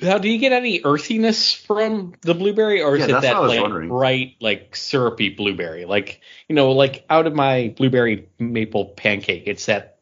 Now, 0.00 0.18
do 0.18 0.28
you 0.28 0.38
get 0.38 0.52
any 0.52 0.82
earthiness 0.84 1.54
from 1.54 2.14
the 2.22 2.34
blueberry, 2.34 2.82
or 2.82 2.96
is 2.96 3.06
Yeah, 3.06 3.18
it 3.18 3.22
that 3.22 3.34
what 3.36 3.44
I 3.44 3.46
like 3.46 3.60
wondering. 3.62 3.88
bright, 3.88 4.36
like 4.40 4.74
syrupy 4.76 5.30
blueberry? 5.30 5.84
Like 5.86 6.20
you 6.48 6.54
know, 6.54 6.72
like 6.72 7.04
out 7.08 7.26
of 7.26 7.34
my 7.34 7.72
blueberry 7.76 8.28
maple 8.38 8.86
pancake, 8.86 9.44
it's 9.46 9.66
that 9.66 9.98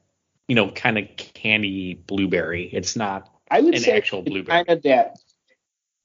you 0.48 0.54
know 0.56 0.70
kind 0.70 0.98
of 0.98 1.04
candy 1.16 1.94
blueberry. 1.94 2.64
It's 2.72 2.96
not 2.96 3.30
I 3.50 3.60
would 3.60 3.74
An 3.74 3.80
say 3.80 3.96
actual 3.96 4.20
it's 4.20 4.30
blueberry. 4.30 4.64
kind 4.64 4.70
of 4.70 4.82
that, 4.84 5.18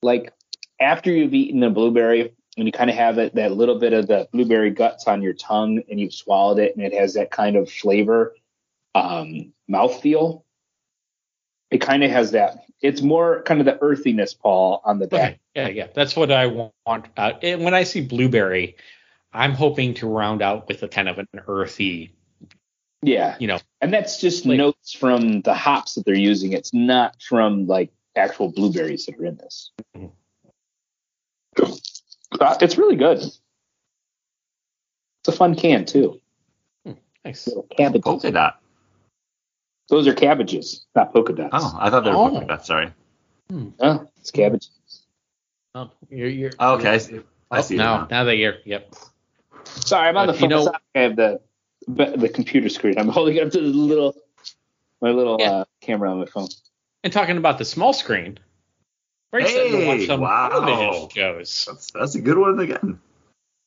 like 0.04 0.32
after 0.80 1.10
you've 1.12 1.34
eaten 1.34 1.64
a 1.64 1.70
blueberry 1.72 2.34
and 2.58 2.66
you 2.66 2.72
kind 2.72 2.90
of 2.90 2.96
have 2.96 3.18
it, 3.20 3.36
that 3.36 3.52
little 3.52 3.78
bit 3.80 3.94
of 3.94 4.08
the 4.08 4.28
blueberry 4.34 4.72
guts 4.72 5.08
on 5.08 5.22
your 5.22 5.34
tongue 5.34 5.82
and 5.90 6.00
you've 6.00 6.14
swallowed 6.14 6.60
it 6.60 6.76
and 6.76 6.84
it 6.86 6.94
has 6.94 7.14
that 7.14 7.30
kind 7.32 7.56
of 7.56 7.72
flavor, 7.72 8.36
um, 8.96 9.54
mouthfeel. 9.70 10.44
It 11.70 11.80
kind 11.80 12.04
of 12.04 12.10
has 12.12 12.32
that. 12.32 12.64
It's 12.82 13.02
more 13.02 13.44
kind 13.44 13.60
of 13.60 13.66
the 13.66 13.82
earthiness, 13.82 14.34
Paul, 14.34 14.82
on 14.84 15.00
the 15.00 15.08
back. 15.08 15.20
Okay. 15.22 15.40
Yeah, 15.56 15.68
yeah. 15.70 15.88
That's 15.94 16.16
what 16.16 16.32
I 16.32 16.48
want. 16.48 17.06
Uh, 17.16 17.34
and 17.42 17.64
when 17.64 17.74
I 17.74 17.84
see 17.84 18.02
blueberry, 18.02 18.76
I'm 19.34 19.54
hoping 19.54 19.94
to 19.96 20.08
round 20.08 20.42
out 20.42 20.68
with 20.68 20.82
a 20.84 20.88
kind 20.88 21.10
of 21.10 21.20
an 21.20 21.28
earthy, 21.48 22.16
Yeah. 23.04 23.36
you 23.40 23.48
know. 23.48 23.60
And 23.82 23.94
that's 23.94 24.20
just 24.20 24.46
Like- 24.46 24.58
notes 24.58 24.94
from 24.94 25.42
the 25.42 25.54
hops 25.54 25.96
that 25.96 26.06
they're 26.06 26.16
using. 26.16 26.54
It's 26.54 26.74
not 26.74 27.22
from 27.22 27.68
like 27.68 27.92
actual 28.16 28.50
blueberries 28.52 29.06
that 29.06 29.20
are 29.20 29.26
in 29.26 29.38
this. 29.38 29.72
Uh, 32.40 32.56
it's 32.62 32.78
really 32.78 32.96
good. 32.96 33.18
It's 33.20 33.40
a 35.28 35.32
fun 35.32 35.56
can 35.56 35.86
too. 35.86 36.20
Nice. 37.26 37.48
Little 37.48 37.64
cabbages. 37.64 38.04
Polka 38.04 38.32
dot. 38.32 38.62
Those 39.90 40.08
are 40.08 40.14
cabbages, 40.14 40.86
not 40.96 41.14
polka 41.14 41.34
dots. 41.34 41.50
Oh, 41.54 41.78
I 41.80 41.90
thought 41.90 42.04
they 42.04 42.10
were 42.10 42.16
Oh. 42.18 42.30
polka 42.30 42.46
dots. 42.48 42.68
Sorry. 42.68 42.92
Oh, 43.80 44.08
it's 44.18 44.32
cabbages. 44.32 44.70
Oh, 45.76 45.90
you're, 46.10 46.28
you're, 46.28 46.52
Okay, 46.60 46.90
I 46.90 46.98
see. 46.98 47.20
I 47.52 47.60
Oh, 47.60 47.62
see 47.62 47.76
it 47.76 47.78
now, 47.78 47.98
now. 48.02 48.08
now 48.12 48.24
that 48.26 48.36
you're, 48.38 48.56
yep. 48.66 48.94
Sorry, 49.66 50.08
I'm 50.10 50.18
on 50.18 50.28
But 50.28 50.34
the 50.34 50.40
phone. 50.40 50.50
know- 50.50 50.72
I 50.96 51.00
have 51.00 51.16
the 51.16 51.42
the 51.88 52.28
computer 52.28 52.68
screen. 52.68 52.98
I'm 53.00 53.08
holding 53.18 53.38
it 53.38 53.44
up 53.44 53.52
to 53.54 53.62
the 53.62 53.68
little 53.68 54.14
my 55.02 55.12
little 55.12 55.38
Yeah. 55.40 55.52
uh, 55.52 55.66
camera 55.82 56.12
on 56.12 56.20
my 56.20 56.26
phone. 56.26 56.48
And 57.04 57.14
talking 57.14 57.38
about 57.38 57.58
the 57.60 57.66
small 57.66 57.94
screen, 57.94 58.40
very 59.32 59.44
excited 59.44 59.72
to 59.72 59.86
watch 59.88 60.00
Hey, 60.00 60.08
some 60.08 60.22
wow. 60.22 60.50
television 60.50 61.10
shows. 61.10 61.66
That's, 61.68 61.92
that's 61.92 62.16
a 62.16 62.22
good 62.22 62.38
one 62.38 62.60
again. 62.60 63.00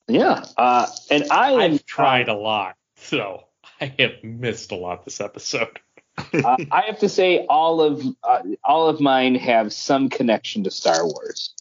Yeah, 0.08 0.44
uh, 0.56 0.86
and 1.10 1.24
I 1.30 1.52
am 1.52 1.60
I've 1.74 1.86
tried 1.86 2.28
a 2.28 2.34
lot, 2.34 2.76
so 2.96 3.44
I 3.80 3.94
have 3.98 4.24
missed 4.24 4.72
a 4.72 4.74
lot 4.76 5.04
this 5.04 5.20
episode. 5.20 5.78
uh, 6.18 6.56
I 6.70 6.82
have 6.86 6.98
to 7.00 7.08
say 7.08 7.46
all 7.48 7.80
of 7.80 8.04
uh, 8.24 8.42
all 8.64 8.88
of 8.88 9.00
mine 9.00 9.36
have 9.36 9.72
some 9.72 10.08
connection 10.08 10.64
to 10.64 10.70
Star 10.70 11.04
Wars. 11.04 11.54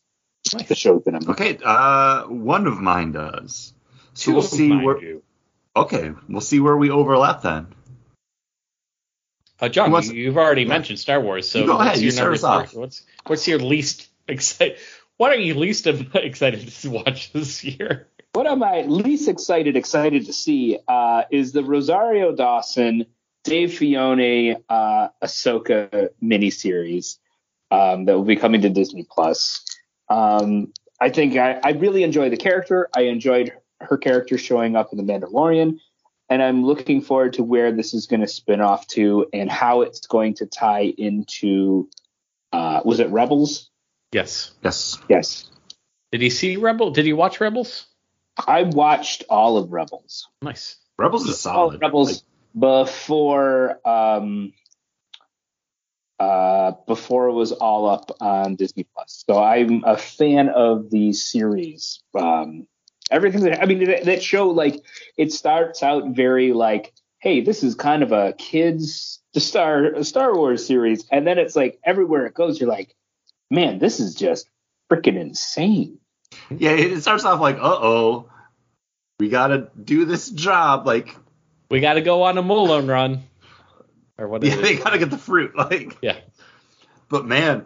The 0.67 0.73
shows 0.73 1.03
that 1.05 1.13
I'm 1.13 1.29
Okay, 1.29 1.59
uh, 1.63 2.23
one 2.23 2.65
of 2.65 2.79
mine 2.79 3.11
does. 3.11 3.73
So 4.13 4.31
Two 4.31 4.33
we'll 4.33 4.41
see 4.41 4.71
where. 4.71 4.99
do. 4.99 5.21
Okay, 5.75 6.11
we'll 6.27 6.41
see 6.41 6.59
where 6.59 6.75
we 6.75 6.89
overlap 6.89 7.43
then. 7.43 7.67
Uh, 9.61 9.69
John, 9.69 9.87
Who 9.87 9.93
wants- 9.93 10.09
you, 10.11 10.15
you've 10.23 10.37
already 10.37 10.61
Yeah. 10.63 10.69
mentioned 10.69 10.99
Star 10.99 11.19
Wars, 11.19 11.49
so 11.49 11.59
You 11.59 11.65
go 11.67 11.73
what's 11.75 11.85
ahead, 11.85 11.97
your 11.97 12.05
you 12.05 12.11
start 12.11 12.25
number 12.27 12.35
us 12.35 12.43
off. 12.43 12.73
What's 12.75 13.03
what's 13.27 13.47
your 13.47 13.59
least 13.59 14.07
excited? 14.27 14.77
What 15.17 15.31
are 15.31 15.35
you 15.39 15.53
least 15.53 15.85
excited 16.15 16.67
to 16.67 16.89
watch 16.89 17.33
this 17.33 17.63
year? 17.63 18.07
What 18.33 18.47
am 18.47 18.63
I 18.63 18.81
least 18.81 19.27
excited 19.27 19.75
excited 19.75 20.27
to 20.27 20.33
see 20.33 20.77
uh, 20.87 21.23
is 21.31 21.51
the 21.51 21.63
Rosario 21.63 22.33
Dawson 22.33 23.05
Dave 23.43 23.69
Filoni 23.71 24.55
uh, 24.69 25.07
Ahsoka 25.23 26.09
miniseries 26.23 27.17
um, 27.71 28.05
that 28.05 28.13
will 28.15 28.23
be 28.25 28.35
coming 28.35 28.61
to 28.61 28.69
Disney 28.69 29.05
Plus. 29.09 29.65
Um, 30.09 30.71
I 31.01 31.09
think 31.09 31.37
I, 31.37 31.59
I 31.63 31.71
really 31.71 32.03
enjoy 32.03 32.29
the 32.29 32.37
character. 32.37 32.89
I 32.95 33.03
enjoyed 33.03 33.53
her 33.81 33.97
character 33.97 34.37
showing 34.37 34.75
up 34.75 34.91
in 34.91 34.97
The 34.97 35.11
Mandalorian, 35.11 35.79
and 36.29 36.43
I'm 36.43 36.63
looking 36.63 37.01
forward 37.01 37.33
to 37.33 37.43
where 37.43 37.71
this 37.71 37.93
is 37.93 38.05
going 38.05 38.21
to 38.21 38.27
spin 38.27 38.61
off 38.61 38.87
to 38.87 39.27
and 39.33 39.49
how 39.49 39.81
it's 39.81 40.05
going 40.07 40.35
to 40.35 40.45
tie 40.45 40.93
into. 40.97 41.89
Uh, 42.53 42.81
was 42.83 42.99
it 42.99 43.09
Rebels? 43.09 43.69
Yes. 44.11 44.51
Yes. 44.63 44.97
Yes, 45.07 45.49
Did 46.11 46.21
he 46.21 46.29
see 46.29 46.57
Rebel? 46.57 46.91
Did 46.91 47.05
he 47.05 47.13
watch 47.13 47.39
Rebels? 47.39 47.85
I 48.47 48.63
watched 48.63 49.23
all 49.29 49.57
of 49.57 49.71
Rebels. 49.71 50.27
Nice. 50.41 50.77
Rebels 50.97 51.27
is 51.27 51.45
all 51.45 51.69
solid. 51.69 51.81
Rebels 51.81 52.23
before 52.57 53.79
um 53.87 54.53
uh 56.19 56.71
before 56.87 57.27
it 57.27 57.33
was 57.33 57.51
all 57.51 57.87
up 57.87 58.11
on 58.19 58.55
Disney 58.55 58.85
Plus. 58.95 59.23
So 59.29 59.41
I'm 59.41 59.83
a 59.85 59.97
fan 59.97 60.49
of 60.49 60.89
the 60.89 61.13
series. 61.13 62.01
Um 62.19 62.67
everything 63.11 63.41
that 63.41 63.61
I 63.61 63.65
mean 63.65 63.83
that, 63.85 64.05
that 64.05 64.23
show 64.23 64.49
like 64.49 64.81
it 65.17 65.31
starts 65.31 65.83
out 65.83 66.09
very 66.09 66.53
like 66.53 66.93
hey 67.19 67.41
this 67.41 67.63
is 67.63 67.75
kind 67.75 68.03
of 68.03 68.11
a 68.11 68.33
kids 68.33 69.19
the 69.33 69.39
Star 69.39 70.03
Star 70.03 70.35
Wars 70.35 70.65
series 70.65 71.05
and 71.11 71.25
then 71.27 71.37
it's 71.37 71.55
like 71.55 71.79
everywhere 71.83 72.25
it 72.25 72.33
goes 72.33 72.59
you're 72.59 72.69
like 72.69 72.95
man 73.51 73.79
this 73.79 73.99
is 73.99 74.15
just 74.15 74.49
freaking 74.91 75.19
insane. 75.19 75.99
Yeah, 76.49 76.71
it 76.71 77.01
starts 77.01 77.25
off 77.25 77.39
like, 77.39 77.57
uh 77.57 77.61
oh, 77.63 78.29
we 79.19 79.29
gotta 79.29 79.69
do 79.83 80.05
this 80.05 80.29
job. 80.29 80.85
Like, 80.85 81.15
We 81.69 81.79
got 81.79 81.93
to 81.93 82.01
go 82.01 82.23
on 82.23 82.37
a 82.37 82.41
Mullen 82.41 82.87
run, 82.87 83.23
or 84.17 84.27
what? 84.27 84.43
yeah, 84.43 84.55
they 84.55 84.75
gotta 84.75 84.97
get 84.97 85.09
the 85.09 85.17
fruit. 85.17 85.53
Like, 85.55 85.97
Yeah. 86.01 86.17
but 87.09 87.25
man, 87.25 87.65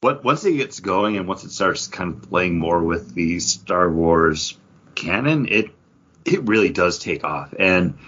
what 0.00 0.24
once 0.24 0.44
it 0.44 0.56
gets 0.56 0.80
going 0.80 1.16
and 1.16 1.26
once 1.26 1.44
it 1.44 1.50
starts 1.50 1.86
kind 1.88 2.14
of 2.14 2.30
playing 2.30 2.58
more 2.58 2.82
with 2.82 3.14
the 3.14 3.40
Star 3.40 3.90
Wars 3.90 4.56
canon, 4.94 5.46
it 5.48 5.70
it 6.24 6.42
really 6.42 6.70
does 6.70 6.98
take 6.98 7.24
off, 7.24 7.54
and 7.58 7.98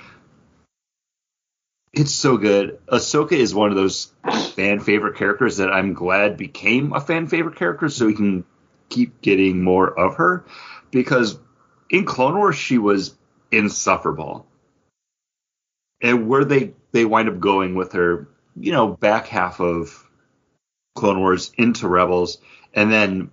it's 1.93 2.13
so 2.13 2.37
good. 2.37 2.79
Ahsoka 2.87 3.33
is 3.33 3.55
one 3.55 3.71
of 3.71 3.77
those 3.77 4.13
fan 4.55 4.81
favorite 4.81 5.17
characters 5.17 5.57
that 5.57 5.73
I'm 5.73 5.95
glad 5.95 6.37
became 6.37 6.93
a 6.93 7.01
fan 7.01 7.27
favorite 7.27 7.57
character, 7.57 7.89
so 7.89 8.07
we 8.07 8.15
can 8.15 8.45
keep 8.89 9.21
getting 9.21 9.63
more 9.63 9.99
of 9.99 10.17
her, 10.17 10.45
because 10.91 11.39
in 11.89 12.05
Clone 12.05 12.37
Wars 12.37 12.57
she 12.57 12.79
was 12.79 13.17
insufferable, 13.51 14.47
and 16.01 16.29
where 16.29 16.45
they 16.45 16.75
they 16.93 17.05
wind 17.05 17.29
up 17.29 17.41
going 17.41 17.75
with 17.75 17.93
her, 17.93 18.29
you 18.57 18.73
know, 18.73 18.89
back 18.89 19.27
half 19.27 19.61
of 19.61 20.07
Clone 21.01 21.21
Wars 21.21 21.51
into 21.57 21.89
Rebels, 21.89 22.39
and 22.75 22.93
then 22.93 23.31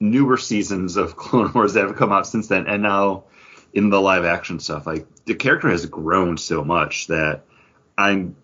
newer 0.00 0.36
seasons 0.36 0.96
of 0.96 1.16
Clone 1.24 1.52
Wars 1.54 1.74
that 1.74 1.86
have 1.86 1.96
come 1.96 2.10
out 2.12 2.26
since 2.26 2.48
then, 2.48 2.66
and 2.66 2.82
now 2.82 3.24
in 3.72 3.90
the 3.90 4.00
live 4.00 4.24
action 4.24 4.58
stuff, 4.58 4.86
like 4.86 5.06
the 5.24 5.34
character 5.36 5.68
has 5.68 5.86
grown 5.86 6.36
so 6.36 6.64
much 6.64 7.06
that 7.06 7.42
I'm 7.96 8.34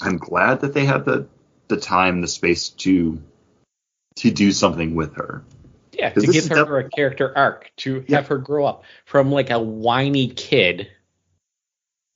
I'm 0.00 0.16
glad 0.16 0.62
that 0.62 0.72
they 0.72 0.86
had 0.86 1.04
the 1.04 1.28
the 1.68 1.76
time, 1.76 2.22
the 2.22 2.28
space 2.28 2.70
to 2.70 3.22
to 4.16 4.30
do 4.30 4.52
something 4.52 4.94
with 4.94 5.16
her. 5.16 5.44
Yeah, 5.92 6.08
to 6.10 6.20
give 6.26 6.48
her 6.48 6.78
a 6.78 6.88
character 6.88 7.30
arc, 7.36 7.70
to 7.78 8.04
Yeah. 8.08 8.16
have 8.16 8.28
her 8.28 8.38
grow 8.38 8.64
up 8.64 8.84
from 9.04 9.30
like 9.30 9.50
a 9.50 9.58
whiny 9.60 10.28
kid 10.28 10.88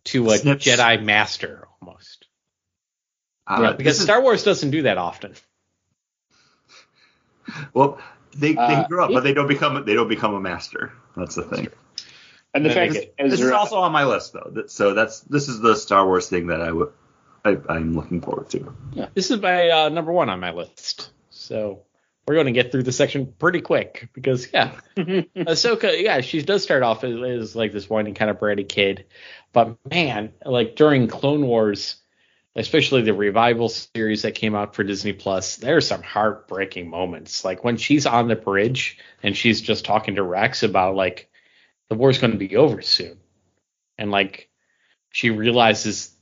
to 0.07 0.31
a 0.31 0.39
Snips. 0.39 0.65
Jedi 0.65 1.03
master 1.05 1.69
almost. 1.83 2.27
Uh, 3.47 3.59
yeah, 3.63 3.73
because 3.73 3.99
is- 3.99 4.05
Star 4.05 4.23
Wars 4.23 4.45
doesn't 4.45 4.71
do 4.71 4.83
that 4.83 4.97
often. 4.99 5.35
Well, 7.75 7.99
they, 8.37 8.53
they 8.53 8.59
Uh, 8.59 8.87
grow 8.89 9.05
up, 9.05 9.11
but 9.13 9.25
they 9.25 9.33
don't 9.35 9.49
become 9.49 9.85
they 9.85 9.95
don't 9.95 10.09
become 10.09 10.35
a 10.35 10.41
master. 10.41 10.93
That's 11.17 11.35
the 11.35 11.43
thing. 11.43 11.69
And 12.55 12.65
the 12.65 12.71
I 12.71 12.75
fact 12.75 12.93
think 12.93 13.17
that 13.19 13.31
This 13.31 13.41
is 13.41 13.51
also 13.51 13.77
on 13.77 13.93
my 13.93 14.05
list 14.05 14.33
though. 14.33 14.65
So 14.67 14.95
that's 14.95 15.21
this 15.21 15.49
is 15.49 15.61
the 15.61 15.75
Star 15.77 16.07
Wars 16.07 16.29
thing 16.29 16.49
that 16.49 16.61
I 16.61 16.73
would 16.73 16.93
I, 17.45 17.57
I'm 17.69 17.95
looking 17.95 18.21
forward 18.21 18.51
to. 18.51 18.75
Yeah, 18.93 19.07
This 19.15 19.31
is 19.31 19.41
my 19.41 19.71
uh, 19.71 19.89
number 19.89 20.11
one 20.13 20.29
on 20.29 20.41
my 20.41 20.53
list. 20.53 21.11
So 21.31 21.83
we're 22.27 22.35
going 22.35 22.47
to 22.47 22.53
get 22.53 22.73
through 22.73 22.83
the 22.83 22.91
section 22.93 23.33
pretty 23.39 23.61
quick 23.61 24.09
because, 24.13 24.49
yeah, 24.53 24.73
Ahsoka, 24.97 26.03
yeah, 26.03 26.23
she 26.23 26.43
does 26.43 26.65
start 26.65 26.83
off 26.83 27.05
as, 27.05 27.23
as 27.23 27.55
like 27.55 27.73
this 27.73 27.89
whiny 27.89 28.15
kind 28.15 28.31
of 28.33 28.39
bratty 28.41 28.69
kid. 28.69 29.05
But 29.53 29.77
man, 29.89 30.33
like 30.45 30.75
during 30.75 31.07
Clone 31.07 31.47
Wars, 31.47 31.97
especially 32.57 33.03
the 33.03 33.13
revival 33.13 33.69
series 33.69 34.23
that 34.23 34.35
came 34.35 34.55
out 34.55 34.75
for 34.75 34.83
Disney 34.83 35.13
Plus, 35.13 35.57
there 35.57 35.77
are 35.77 35.83
some 35.83 36.03
heartbreaking 36.03 36.89
moments. 36.89 37.45
Like 37.45 37.63
when 37.63 37.77
she's 37.77 38.07
on 38.07 38.29
the 38.29 38.37
bridge 38.37 38.99
and 39.23 39.37
she's 39.37 39.61
just 39.61 39.85
talking 39.85 40.15
to 40.15 40.23
Rex 40.23 40.63
about 40.63 40.97
like 40.97 41.31
the 41.89 41.95
war's 41.95 42.19
going 42.19 42.33
to 42.33 42.39
be 42.39 42.57
over 42.57 42.81
soon. 42.81 43.19
And 43.99 44.11
like 44.11 44.49
she 45.11 45.31
realizes 45.31 46.15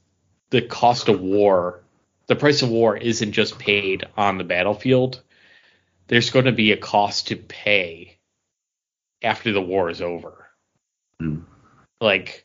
the 0.50 0.60
cost 0.60 1.08
of 1.08 1.20
war, 1.20 1.84
the 2.26 2.36
price 2.36 2.62
of 2.62 2.68
war 2.68 2.96
isn't 2.96 3.32
just 3.32 3.58
paid 3.58 4.04
on 4.16 4.36
the 4.36 4.44
battlefield. 4.44 5.22
There's 6.08 6.30
going 6.30 6.46
to 6.46 6.52
be 6.52 6.72
a 6.72 6.76
cost 6.76 7.28
to 7.28 7.36
pay 7.36 8.18
after 9.22 9.52
the 9.52 9.62
war 9.62 9.88
is 9.88 10.02
over. 10.02 10.48
Hmm. 11.20 11.40
Like 12.00 12.44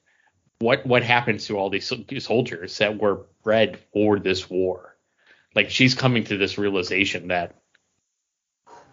what 0.59 0.85
what 0.85 1.03
happens 1.03 1.47
to 1.47 1.57
all 1.57 1.69
these 1.69 1.91
soldiers 2.19 2.77
that 2.77 2.99
were 2.99 3.25
bred 3.43 3.79
for 3.93 4.19
this 4.19 4.49
war? 4.49 4.95
Like 5.55 5.69
she's 5.69 5.95
coming 5.95 6.25
to 6.25 6.37
this 6.37 6.57
realization 6.57 7.29
that 7.29 7.55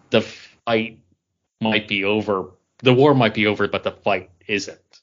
the 0.09 0.21
fight 0.21 0.99
might 1.61 1.87
be 1.87 2.03
over, 2.03 2.51
the 2.79 2.93
war 2.93 3.13
might 3.13 3.33
be 3.33 3.47
over, 3.47 3.67
but 3.67 3.83
the 3.83 3.91
fight 3.91 4.31
isn't. 4.47 5.01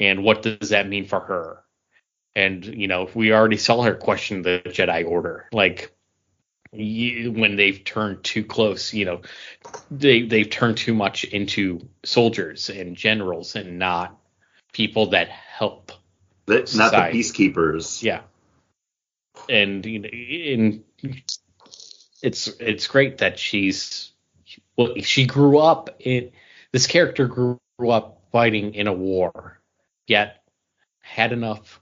And 0.00 0.22
what 0.22 0.42
does 0.42 0.70
that 0.70 0.88
mean 0.88 1.06
for 1.06 1.20
her? 1.20 1.64
And 2.36 2.64
you 2.64 2.86
know, 2.86 3.08
we 3.14 3.32
already 3.32 3.56
saw 3.56 3.82
her 3.82 3.94
question 3.94 4.42
the 4.42 4.62
Jedi 4.64 5.06
Order, 5.06 5.48
like 5.52 5.92
you, 6.72 7.32
when 7.32 7.56
they've 7.56 7.82
turned 7.82 8.22
too 8.22 8.44
close. 8.44 8.94
You 8.94 9.04
know, 9.06 9.20
they 9.90 10.22
they've 10.22 10.48
turned 10.48 10.76
too 10.76 10.94
much 10.94 11.24
into 11.24 11.88
soldiers 12.04 12.70
and 12.70 12.96
generals 12.96 13.56
and 13.56 13.78
not 13.78 14.17
people 14.72 15.10
that 15.10 15.28
help. 15.28 15.92
That, 16.46 16.74
not 16.74 16.92
the 16.92 17.18
peacekeepers. 17.18 18.02
Yeah, 18.02 18.22
and 19.48 19.84
you 19.84 19.98
know, 19.98 20.08
in 20.08 20.84
it's 22.22 22.48
it's 22.60 22.86
great 22.86 23.18
that 23.18 23.38
she's 23.38 24.12
well, 24.76 24.94
she 25.00 25.26
grew 25.26 25.58
up 25.58 25.90
in 26.00 26.30
this 26.72 26.86
character 26.86 27.26
grew 27.26 27.58
up 27.90 28.22
fighting 28.32 28.74
in 28.74 28.86
a 28.86 28.92
war, 28.92 29.60
yet 30.06 30.42
had 31.00 31.32
enough 31.32 31.80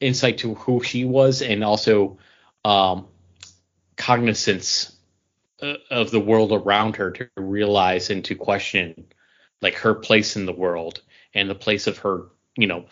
insight 0.00 0.38
to 0.38 0.54
who 0.54 0.82
she 0.82 1.04
was 1.04 1.42
and 1.42 1.64
also 1.64 2.18
um, 2.64 3.06
cognizance 3.96 4.94
uh, 5.62 5.74
of 5.90 6.10
the 6.10 6.20
world 6.20 6.52
around 6.52 6.96
her 6.96 7.10
to 7.12 7.28
realize 7.36 8.10
and 8.10 8.24
to 8.26 8.34
question 8.34 9.06
like 9.62 9.74
her 9.74 9.94
place 9.94 10.36
in 10.36 10.44
the 10.44 10.52
world 10.52 11.00
and 11.36 11.50
the 11.50 11.54
place 11.54 11.86
of 11.86 11.98
her, 11.98 12.28
you 12.56 12.66
know, 12.66 12.86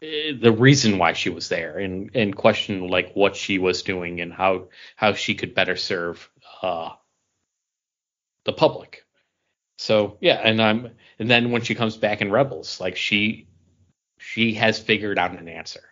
the 0.00 0.54
reason 0.56 0.98
why 0.98 1.12
she 1.12 1.30
was 1.30 1.48
there 1.48 1.78
and 1.78 2.10
and 2.14 2.36
question 2.36 2.88
like 2.88 3.12
what 3.14 3.36
she 3.36 3.58
was 3.58 3.82
doing 3.82 4.20
and 4.20 4.32
how 4.32 4.68
how 4.96 5.12
she 5.12 5.34
could 5.34 5.54
better 5.54 5.76
serve 5.76 6.28
uh 6.62 6.90
the 8.44 8.52
public. 8.52 9.04
So 9.78 10.18
yeah, 10.20 10.40
and 10.42 10.60
I'm 10.60 10.90
and 11.18 11.30
then 11.30 11.50
when 11.50 11.62
she 11.62 11.74
comes 11.74 11.96
back 11.96 12.20
in 12.20 12.30
Rebels, 12.30 12.80
like 12.80 12.96
she 12.96 13.48
she 14.18 14.54
has 14.54 14.78
figured 14.78 15.18
out 15.18 15.38
an 15.38 15.48
answer. 15.48 15.82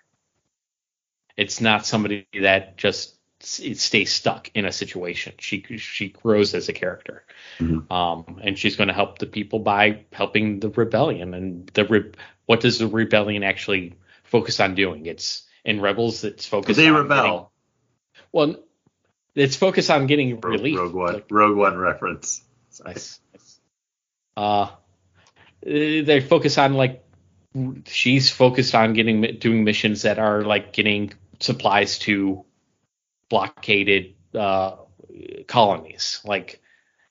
It's 1.36 1.60
not 1.60 1.86
somebody 1.86 2.26
that 2.40 2.76
just 2.76 3.16
s- 3.42 3.60
stays 3.80 4.12
stuck 4.12 4.50
in 4.54 4.64
a 4.64 4.72
situation. 4.72 5.34
She 5.38 5.62
she 5.78 6.08
grows 6.08 6.54
as 6.54 6.68
a 6.68 6.72
character, 6.72 7.24
Mhm. 7.58 7.90
um, 7.90 8.40
and 8.42 8.58
she's 8.58 8.76
going 8.76 8.88
to 8.88 8.94
help 8.94 9.18
the 9.18 9.26
people 9.26 9.58
by 9.58 10.04
helping 10.12 10.60
the 10.60 10.68
rebellion. 10.70 11.34
And 11.34 11.66
the 11.74 11.84
re- 11.84 12.12
what 12.46 12.60
does 12.60 12.78
the 12.78 12.86
rebellion 12.86 13.42
actually 13.42 13.94
focus 14.24 14.60
on 14.60 14.74
doing? 14.74 15.06
It's 15.06 15.42
in 15.64 15.80
Rebels. 15.80 16.24
It's 16.24 16.46
focused. 16.46 16.76
They 16.76 16.88
on 16.88 16.94
rebel. 17.08 17.16
getting- 17.16 17.46
well, 18.32 18.56
it's 19.34 19.56
focused 19.56 19.90
on 19.90 20.06
getting 20.06 20.34
Rogue, 20.34 20.44
relief. 20.44 20.78
Rogue 20.78 20.94
One. 20.94 21.14
Like, 21.14 21.26
Rogue 21.30 21.56
One 21.56 21.76
reference. 21.76 22.42
Nice. 22.84 23.20
nice. 23.32 23.60
Uh, 24.36 24.70
they 25.62 26.20
focus 26.20 26.58
on 26.58 26.74
like 26.74 27.04
she's 27.86 28.30
focused 28.30 28.74
on 28.74 28.94
getting 28.94 29.20
doing 29.38 29.62
missions 29.64 30.02
that 30.02 30.18
are 30.18 30.42
like 30.42 30.72
getting 30.72 31.12
supplies 31.40 31.98
to 32.00 32.44
blockaded 33.32 34.14
uh, 34.34 34.76
colonies. 35.48 36.20
Like 36.24 36.60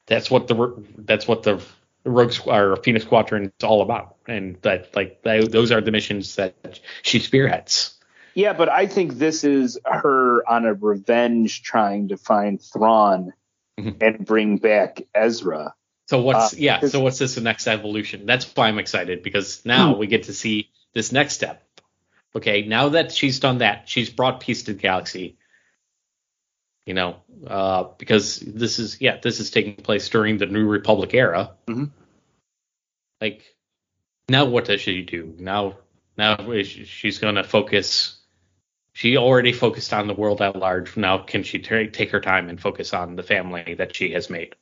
that's 0.05 0.29
what 0.29 0.47
the 0.47 0.83
that's 0.99 1.27
what 1.27 1.41
the 1.41 1.59
Rogue 2.05 2.33
or 2.45 2.75
Phoenix 2.77 3.05
Squadron 3.05 3.45
is 3.57 3.63
all 3.63 3.81
about, 3.81 4.17
and 4.27 4.57
that 4.61 4.95
like 4.95 5.23
tho- 5.23 5.47
those 5.47 5.71
are 5.71 5.81
the 5.81 5.91
missions 5.91 6.35
that 6.35 6.79
she 7.01 7.17
spearheads. 7.19 7.97
yeah, 8.35 8.53
but 8.53 8.69
I 8.69 8.85
think 8.87 9.15
this 9.15 9.43
is 9.43 9.79
her 9.83 10.47
on 10.47 10.65
a 10.65 10.73
revenge 10.75 11.63
trying 11.63 12.09
to 12.09 12.17
find 12.17 12.61
Thrawn 12.61 13.33
Mhm. 13.79 13.95
and 14.01 14.25
bring 14.25 14.57
back 14.57 15.01
Ezra. 15.15 15.73
So 16.07 16.21
what's 16.21 16.53
Uh, 16.53 16.57
yeah? 16.59 16.79
So 16.81 16.99
what's 17.01 17.17
this 17.17 17.35
the 17.35 17.41
next 17.41 17.67
evolution? 17.67 18.25
That's 18.27 18.45
why 18.55 18.67
I'm 18.67 18.79
excited 18.79 19.23
because 19.23 19.65
now 19.65 19.95
we 19.97 20.05
get 20.07 20.23
to 20.23 20.33
see 20.33 20.69
this 20.93 21.11
next 21.11 21.33
step. 21.33 21.63
Okay, 22.35 22.63
now 22.63 22.89
that 22.89 23.11
she's 23.11 23.39
done 23.39 23.57
that, 23.59 23.89
she's 23.89 24.09
brought 24.09 24.39
peace 24.39 24.63
to 24.63 24.73
the 24.73 24.79
galaxy. 24.79 25.37
You 26.91 26.95
know, 26.95 27.15
uh, 27.47 27.83
because 27.97 28.41
this 28.41 28.77
is 28.77 28.99
yeah, 28.99 29.15
this 29.23 29.39
is 29.39 29.49
taking 29.49 29.77
place 29.77 30.09
during 30.09 30.37
the 30.39 30.45
New 30.45 30.67
Republic 30.67 31.13
era. 31.13 31.51
Mhm. 31.65 31.89
Like, 33.21 33.55
now 34.27 34.43
what 34.43 34.65
does 34.65 34.81
she 34.81 35.01
do? 35.01 35.33
Now, 35.39 35.77
now 36.17 36.35
she's 36.63 37.17
gonna 37.19 37.45
focus. 37.45 38.19
She 38.91 39.15
already 39.15 39.53
focused 39.53 39.93
on 39.93 40.07
the 40.07 40.13
world 40.13 40.41
at 40.41 40.57
large. 40.57 40.97
Now, 40.97 41.19
can 41.19 41.43
she 41.43 41.59
ta- 41.59 41.89
take 41.93 42.11
her 42.11 42.19
time 42.19 42.49
and 42.49 42.59
focus 42.59 42.93
on 42.93 43.15
the 43.15 43.23
family 43.23 43.75
that 43.75 43.95
she 43.95 44.11
has 44.11 44.29
made? 44.29 44.57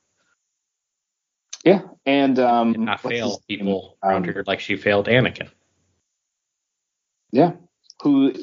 Yeah, 1.64 1.80
and 2.06 2.38
um, 2.38 2.74
and 2.74 2.84
not 2.84 3.00
fail 3.00 3.42
people 3.48 3.98
around 4.04 4.28
Um, 4.28 4.34
her 4.34 4.44
like 4.46 4.60
she 4.60 4.76
failed 4.76 5.08
Anakin. 5.08 5.50
Yeah, 7.32 7.54
who 8.00 8.34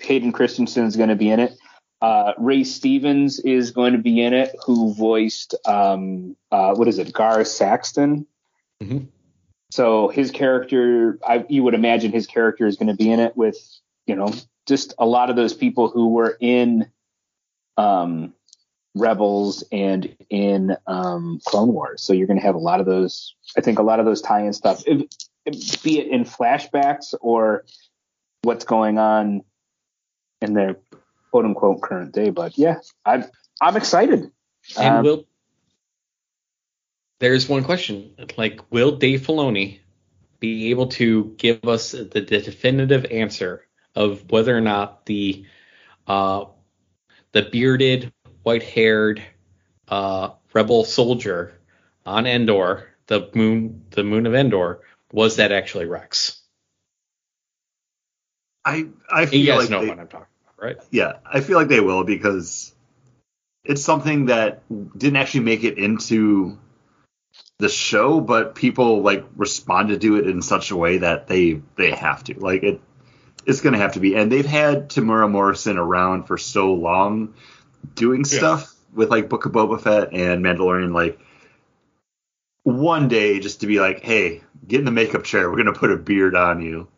Hayden 0.00 0.32
Christensen 0.32 0.86
is 0.86 0.96
going 0.96 1.10
to 1.10 1.14
be 1.14 1.30
in 1.30 1.38
it. 1.38 1.56
Uh, 2.02 2.32
Ray 2.38 2.62
Stevens 2.64 3.40
is 3.40 3.70
going 3.70 3.92
to 3.92 3.98
be 3.98 4.20
in 4.22 4.34
it, 4.34 4.54
who 4.64 4.92
voiced 4.94 5.54
um, 5.66 6.36
uh, 6.52 6.74
what 6.74 6.88
is 6.88 6.98
it, 6.98 7.12
Gar 7.12 7.44
Saxon. 7.44 8.26
Mhm. 8.82 9.08
So 9.70 10.08
his 10.08 10.30
character, 10.30 11.18
I, 11.26 11.44
you 11.48 11.62
would 11.64 11.74
imagine 11.74 12.12
his 12.12 12.26
character 12.26 12.66
is 12.66 12.76
going 12.76 12.88
to 12.88 12.94
be 12.94 13.10
in 13.10 13.18
it 13.20 13.36
with, 13.36 13.56
you 14.06 14.14
know, 14.14 14.32
just 14.66 14.94
a 14.98 15.06
lot 15.06 15.30
of 15.30 15.36
those 15.36 15.54
people 15.54 15.88
who 15.88 16.08
were 16.08 16.36
in 16.40 16.86
um, 17.76 18.32
Rebels 18.94 19.64
and 19.72 20.14
in 20.30 20.76
um, 20.86 21.40
Clone 21.46 21.72
Wars. 21.72 22.02
So 22.02 22.12
you're 22.12 22.26
going 22.26 22.38
to 22.38 22.44
have 22.46 22.54
a 22.54 22.58
lot 22.58 22.80
of 22.80 22.86
those. 22.86 23.34
I 23.56 23.60
think 23.60 23.78
a 23.78 23.82
lot 23.82 24.00
of 24.00 24.06
those 24.06 24.20
tie-in 24.22 24.52
stuff, 24.52 24.82
if, 24.86 25.02
if- 25.44 25.82
be 25.82 25.98
it 26.00 26.08
in 26.08 26.24
flashbacks 26.24 27.14
or 27.20 27.64
what's 28.42 28.64
going 28.64 28.98
on 28.98 29.42
in 30.42 30.54
their 30.54 30.76
quote 31.36 31.44
unquote 31.44 31.82
current 31.82 32.14
day. 32.14 32.30
But 32.30 32.56
yeah, 32.56 32.76
I'm 33.04 33.24
I'm 33.60 33.76
excited. 33.76 34.30
And 34.78 34.96
Um, 34.96 35.04
will 35.04 35.26
there's 37.20 37.48
one 37.48 37.64
question 37.64 38.14
like 38.36 38.60
will 38.70 38.96
Dave 38.96 39.20
Filoni 39.22 39.80
be 40.40 40.70
able 40.70 40.88
to 40.88 41.34
give 41.38 41.64
us 41.64 41.92
the, 41.92 42.04
the 42.04 42.20
definitive 42.20 43.06
answer 43.06 43.66
of 43.94 44.30
whether 44.30 44.56
or 44.56 44.60
not 44.60 45.06
the 45.06 45.46
uh, 46.06 46.46
the 47.32 47.42
bearded, 47.42 48.12
white-haired 48.42 49.22
uh, 49.88 50.30
rebel 50.52 50.84
soldier 50.84 51.58
on 52.06 52.26
Endor, 52.26 52.88
the 53.08 53.30
moon, 53.34 53.84
the 53.90 54.04
moon 54.04 54.26
of 54.26 54.34
Endor, 54.34 54.80
was 55.12 55.36
that 55.36 55.52
actually 55.52 55.86
Rex? 55.86 56.40
I 58.64 58.86
I 59.10 59.26
feel 59.26 59.40
You 59.40 59.46
guys 59.46 59.58
like 59.62 59.70
know 59.70 59.80
they, 59.80 59.88
what 59.88 59.98
I'm 59.98 60.08
talking 60.08 60.18
about, 60.18 60.35
right? 60.58 60.76
yeah, 60.90 61.14
I 61.24 61.40
feel 61.40 61.58
like 61.58 61.68
they 61.68 61.80
will 61.80 62.04
because 62.04 62.74
it's 63.64 63.82
something 63.82 64.26
that 64.26 64.62
didn't 64.96 65.16
actually 65.16 65.40
make 65.40 65.64
it 65.64 65.78
into 65.78 66.58
the 67.58 67.68
show, 67.68 68.20
but 68.20 68.54
people 68.54 69.02
like 69.02 69.24
responded 69.36 70.00
to 70.02 70.16
it 70.16 70.26
in 70.26 70.42
such 70.42 70.70
a 70.70 70.76
way 70.76 70.98
that 70.98 71.26
they 71.26 71.60
they 71.76 71.90
have 71.90 72.22
to 72.24 72.38
like 72.38 72.62
it. 72.62 72.80
It's 73.46 73.60
going 73.60 73.74
to 73.74 73.78
have 73.78 73.92
to 73.92 74.00
be, 74.00 74.16
and 74.16 74.30
they've 74.30 74.44
had 74.46 74.90
Temuera 74.90 75.30
Morrison 75.30 75.78
around 75.78 76.24
for 76.24 76.36
so 76.36 76.74
long, 76.74 77.34
doing 77.94 78.20
Yeah. 78.20 78.38
stuff 78.38 78.74
with 78.92 79.10
like 79.10 79.28
Book 79.28 79.46
of 79.46 79.52
Boba 79.52 79.80
Fett 79.80 80.12
and 80.12 80.44
Mandalorian. 80.44 80.92
Like 80.92 81.20
one 82.64 83.08
day, 83.08 83.38
just 83.38 83.60
to 83.60 83.66
be 83.66 83.78
like, 83.78 84.02
hey, 84.02 84.42
get 84.66 84.80
in 84.80 84.84
the 84.84 84.90
makeup 84.90 85.24
chair. 85.24 85.48
We're 85.48 85.62
going 85.62 85.72
to 85.72 85.78
put 85.78 85.92
a 85.92 85.96
beard 85.96 86.34
on 86.34 86.60
you. 86.60 86.88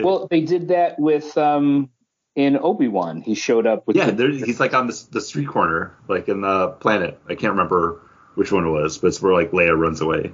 Well, 0.00 0.28
they 0.30 0.40
did 0.42 0.68
that 0.68 0.98
with 0.98 1.36
um 1.36 1.90
in 2.36 2.56
Obi 2.56 2.88
Wan. 2.88 3.20
He 3.22 3.34
showed 3.34 3.66
up 3.66 3.86
with 3.86 3.96
Yeah, 3.96 4.06
the- 4.06 4.12
there, 4.12 4.30
he's 4.30 4.60
like 4.60 4.74
on 4.74 4.86
the, 4.86 5.04
the 5.10 5.20
street 5.20 5.48
corner, 5.48 5.94
like 6.08 6.28
in 6.28 6.40
the 6.42 6.68
planet. 6.68 7.20
I 7.28 7.34
can't 7.34 7.52
remember 7.52 8.00
which 8.34 8.52
one 8.52 8.66
it 8.66 8.70
was, 8.70 8.98
but 8.98 9.08
it's 9.08 9.20
where 9.20 9.32
like 9.34 9.50
Leia 9.50 9.76
runs 9.78 10.00
away. 10.00 10.32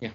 Yeah. 0.00 0.10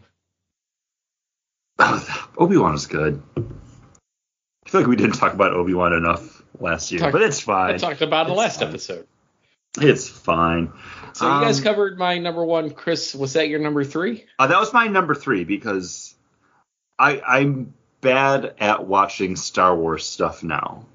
Obi 2.38 2.58
Wan 2.58 2.76
is 2.76 2.88
good. 2.88 3.22
I 3.38 4.70
feel 4.70 4.82
like 4.82 4.88
we 4.90 4.96
didn't 4.96 5.16
talk 5.16 5.34
about 5.34 5.54
Obi 5.54 5.74
Wan 5.74 5.94
enough 5.94 6.44
last 6.60 6.92
year, 6.92 7.12
but 7.12 7.22
it's 7.22 7.40
fine. 7.40 7.76
I 7.76 7.78
talked 7.78 8.02
about 8.02 8.28
in 8.28 8.34
the 8.34 8.34
It's 8.34 8.40
last 8.40 8.60
fine. 8.60 8.70
episode. 8.70 9.08
It's 9.80 10.10
fine. 10.10 10.72
So 11.14 11.26
you 11.26 11.46
guys 11.46 11.60
Um, 11.60 11.64
covered 11.64 11.98
my 12.00 12.18
number 12.18 12.44
one. 12.44 12.72
Chris, 12.72 13.14
was 13.16 13.34
that 13.34 13.48
your 13.48 13.60
number 13.60 13.84
three? 13.84 14.26
Uh, 14.40 14.48
that 14.48 14.60
was 14.60 14.74
my 14.74 14.88
number 14.88 15.14
three 15.16 15.44
because 15.44 16.16
I 17.00 17.22
I'm 17.26 17.74
bad 18.02 18.56
at 18.60 18.86
watching 18.88 19.36
Star 19.36 19.76
Wars 19.76 20.06
stuff 20.06 20.44
now. 20.44 20.86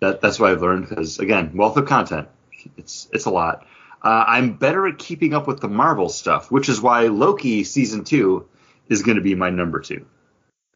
That 0.00 0.20
that's 0.20 0.38
what 0.38 0.52
I've 0.52 0.62
learned 0.62 0.88
because 0.88 1.18
again, 1.18 1.56
wealth 1.56 1.76
of 1.76 1.86
content. 1.86 2.28
It's 2.76 3.08
it's 3.12 3.24
a 3.24 3.30
lot. 3.30 3.66
Uh, 4.02 4.24
I'm 4.26 4.56
better 4.56 4.86
at 4.86 4.98
keeping 4.98 5.34
up 5.34 5.46
with 5.46 5.60
the 5.60 5.68
Marvel 5.68 6.08
stuff, 6.08 6.50
which 6.50 6.68
is 6.68 6.80
why 6.80 7.06
Loki 7.06 7.64
season 7.64 8.04
two 8.04 8.48
is 8.88 9.02
going 9.02 9.16
to 9.16 9.22
be 9.22 9.34
my 9.34 9.50
number 9.50 9.80
two. 9.80 10.06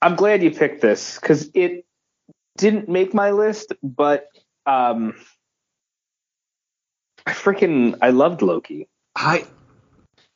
I'm 0.02 0.16
glad 0.16 0.42
you 0.42 0.50
picked 0.50 0.80
this 0.80 1.18
because 1.18 1.50
it 1.54 1.84
didn't 2.56 2.88
make 2.88 3.12
my 3.12 3.30
list, 3.30 3.72
but 3.82 4.28
um, 4.66 5.14
I 7.26 7.32
freaking 7.32 7.98
I 8.00 8.10
loved 8.10 8.42
Loki. 8.42 8.88
I 9.14 9.46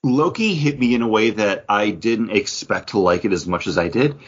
Loki 0.02 0.54
hit 0.54 0.78
me 0.78 0.94
in 0.94 1.02
a 1.02 1.08
way 1.08 1.30
that 1.30 1.64
I 1.68 1.90
didn't 1.90 2.30
expect 2.30 2.90
to 2.90 2.98
like 2.98 3.24
it 3.24 3.32
as 3.32 3.46
much 3.46 3.66
as 3.66 3.78
I 3.78 3.88
did. 3.88 4.18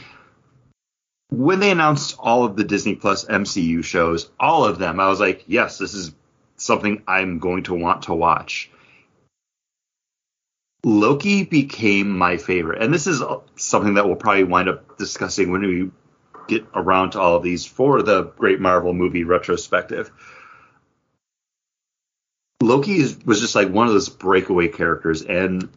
When 1.30 1.60
they 1.60 1.70
announced 1.70 2.16
all 2.18 2.44
of 2.44 2.56
the 2.56 2.64
Disney 2.64 2.94
Plus 2.94 3.24
MCU 3.24 3.82
shows, 3.82 4.30
all 4.38 4.64
of 4.64 4.78
them, 4.78 5.00
I 5.00 5.08
was 5.08 5.20
like, 5.20 5.44
yes, 5.46 5.78
this 5.78 5.94
is 5.94 6.14
something 6.56 7.02
I'm 7.06 7.38
going 7.38 7.64
to 7.64 7.74
want 7.74 8.02
to 8.02 8.14
watch. 8.14 8.70
Loki 10.84 11.44
became 11.44 12.16
my 12.16 12.36
favorite, 12.36 12.80
and 12.80 12.94
this 12.94 13.08
is 13.08 13.22
something 13.56 13.94
that 13.94 14.06
we'll 14.06 14.14
probably 14.14 14.44
wind 14.44 14.68
up 14.68 14.96
discussing 14.98 15.50
when 15.50 15.62
we 15.62 15.90
get 16.46 16.64
around 16.74 17.10
to 17.10 17.20
all 17.20 17.36
of 17.36 17.42
these 17.42 17.66
for 17.66 18.02
the 18.02 18.22
Great 18.22 18.60
Marvel 18.60 18.92
movie 18.92 19.24
retrospective. 19.24 20.12
Loki 22.62 22.96
is, 22.96 23.18
was 23.26 23.40
just 23.40 23.56
like 23.56 23.68
one 23.68 23.88
of 23.88 23.92
those 23.92 24.08
breakaway 24.08 24.68
characters, 24.68 25.22
and 25.22 25.68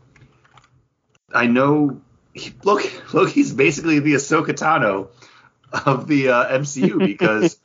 I 1.34 1.48
know 1.48 2.02
he, 2.34 2.54
Loki, 2.64 2.90
Loki's 3.14 3.52
basically 3.52 4.00
the 4.00 4.14
Ahsoka 4.14 4.52
Tano 4.52 5.10
of 5.72 6.08
the 6.08 6.30
uh, 6.30 6.58
MCU 6.58 7.00
because 7.06 7.60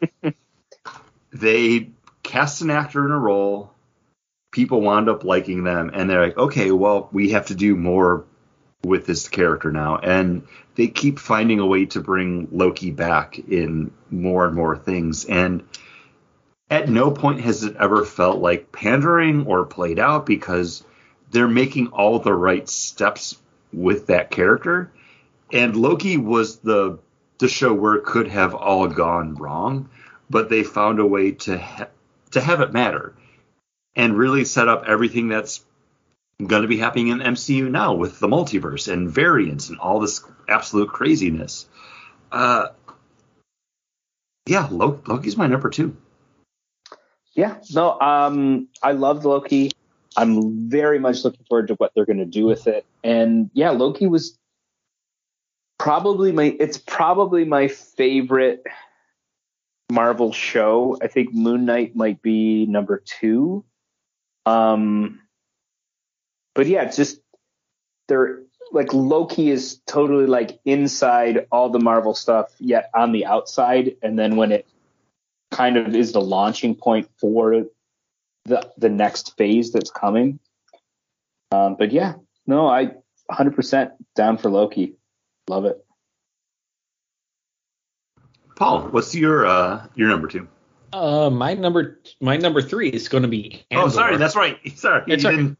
they 1.32 1.90
cast 2.22 2.62
an 2.62 2.70
actor 2.70 3.04
in 3.04 3.10
a 3.10 3.18
role, 3.18 3.72
people 4.50 4.80
wound 4.80 5.08
up 5.08 5.24
liking 5.24 5.64
them, 5.64 5.90
and 5.92 6.08
they're 6.08 6.24
like, 6.24 6.38
okay, 6.38 6.70
well, 6.70 7.08
we 7.12 7.30
have 7.30 7.46
to 7.46 7.54
do 7.54 7.76
more 7.76 8.24
with 8.82 9.06
this 9.06 9.28
character 9.28 9.72
now, 9.72 9.96
and 9.98 10.46
they 10.74 10.88
keep 10.88 11.18
finding 11.18 11.58
a 11.58 11.66
way 11.66 11.86
to 11.86 12.00
bring 12.00 12.48
Loki 12.52 12.90
back 12.90 13.38
in 13.38 13.90
more 14.10 14.46
and 14.46 14.54
more 14.54 14.76
things, 14.76 15.24
and 15.24 15.64
at 16.70 16.88
no 16.88 17.10
point 17.10 17.40
has 17.40 17.62
it 17.62 17.76
ever 17.76 18.04
felt 18.04 18.40
like 18.40 18.72
pandering 18.72 19.46
or 19.46 19.64
played 19.64 19.98
out 19.98 20.26
because 20.26 20.82
they're 21.30 21.48
making 21.48 21.88
all 21.88 22.18
the 22.18 22.32
right 22.32 22.68
steps 22.68 23.36
with 23.72 24.06
that 24.06 24.30
character. 24.30 24.92
And 25.52 25.76
Loki 25.76 26.16
was 26.16 26.58
the 26.58 26.98
the 27.38 27.48
show 27.48 27.72
where 27.72 27.94
it 27.94 28.04
could 28.04 28.28
have 28.28 28.54
all 28.54 28.86
gone 28.86 29.34
wrong, 29.34 29.90
but 30.30 30.48
they 30.48 30.62
found 30.62 31.00
a 31.00 31.06
way 31.06 31.32
to 31.32 31.58
ha- 31.58 31.88
to 32.32 32.40
have 32.40 32.60
it 32.60 32.72
matter 32.72 33.14
and 33.96 34.16
really 34.16 34.44
set 34.44 34.68
up 34.68 34.84
everything 34.86 35.28
that's 35.28 35.64
going 36.44 36.62
to 36.62 36.68
be 36.68 36.78
happening 36.78 37.08
in 37.08 37.18
MCU 37.18 37.70
now 37.70 37.94
with 37.94 38.18
the 38.18 38.26
multiverse 38.26 38.92
and 38.92 39.08
variants 39.08 39.68
and 39.68 39.78
all 39.78 40.00
this 40.00 40.24
absolute 40.48 40.88
craziness. 40.88 41.68
Uh, 42.32 42.68
yeah, 44.46 44.68
Lo- 44.70 45.00
Loki's 45.06 45.36
my 45.36 45.46
number 45.46 45.70
two. 45.70 45.96
Yeah, 47.34 47.56
no, 47.72 47.98
um, 48.00 48.68
I 48.82 48.92
loved 48.92 49.24
Loki. 49.24 49.72
I'm 50.16 50.68
very 50.68 50.98
much 50.98 51.24
looking 51.24 51.44
forward 51.48 51.68
to 51.68 51.74
what 51.74 51.92
they're 51.94 52.04
going 52.04 52.18
to 52.18 52.24
do 52.24 52.44
with 52.44 52.66
it. 52.66 52.84
And 53.02 53.50
yeah, 53.54 53.70
Loki 53.70 54.06
was 54.06 54.38
probably 55.78 56.32
my 56.32 56.56
it's 56.58 56.78
probably 56.78 57.44
my 57.44 57.68
favorite 57.68 58.62
Marvel 59.90 60.32
show. 60.32 60.98
I 61.02 61.08
think 61.08 61.34
Moon 61.34 61.64
Knight 61.66 61.94
might 61.94 62.22
be 62.22 62.66
number 62.66 63.02
2. 63.04 63.64
Um 64.46 65.20
but 66.54 66.66
yeah, 66.66 66.82
it's 66.82 66.96
just 66.96 67.20
they're 68.08 68.42
like 68.72 68.92
Loki 68.92 69.50
is 69.50 69.80
totally 69.86 70.26
like 70.26 70.58
inside 70.64 71.46
all 71.52 71.70
the 71.70 71.78
Marvel 71.78 72.14
stuff 72.14 72.48
yet 72.58 72.90
on 72.94 73.12
the 73.12 73.26
outside 73.26 73.96
and 74.02 74.18
then 74.18 74.36
when 74.36 74.52
it 74.52 74.66
kind 75.50 75.76
of 75.76 75.94
is 75.94 76.12
the 76.12 76.20
launching 76.20 76.74
point 76.74 77.08
for 77.18 77.66
the 78.44 78.70
the 78.76 78.88
next 78.88 79.36
phase 79.36 79.72
that's 79.72 79.90
coming. 79.90 80.38
Um, 81.52 81.76
but 81.78 81.92
yeah, 81.92 82.14
no, 82.46 82.68
I 82.68 82.92
100% 83.30 83.92
down 84.14 84.38
for 84.38 84.50
Loki. 84.50 84.94
Love 85.48 85.64
it. 85.66 85.84
Paul, 88.56 88.82
what's 88.88 89.14
your 89.14 89.46
uh 89.46 89.86
your 89.94 90.08
number 90.08 90.28
two? 90.28 90.48
Uh, 90.92 91.28
my 91.28 91.54
number 91.54 92.00
my 92.20 92.36
number 92.36 92.62
three 92.62 92.88
is 92.88 93.08
going 93.08 93.22
to 93.24 93.28
be. 93.28 93.64
Andor. 93.70 93.86
Oh, 93.86 93.88
sorry, 93.88 94.16
that's 94.16 94.36
right. 94.36 94.58
Sorry, 94.78 95.02
It's 95.08 95.24
you 95.24 95.30
all 95.30 95.36
right. 95.36 95.56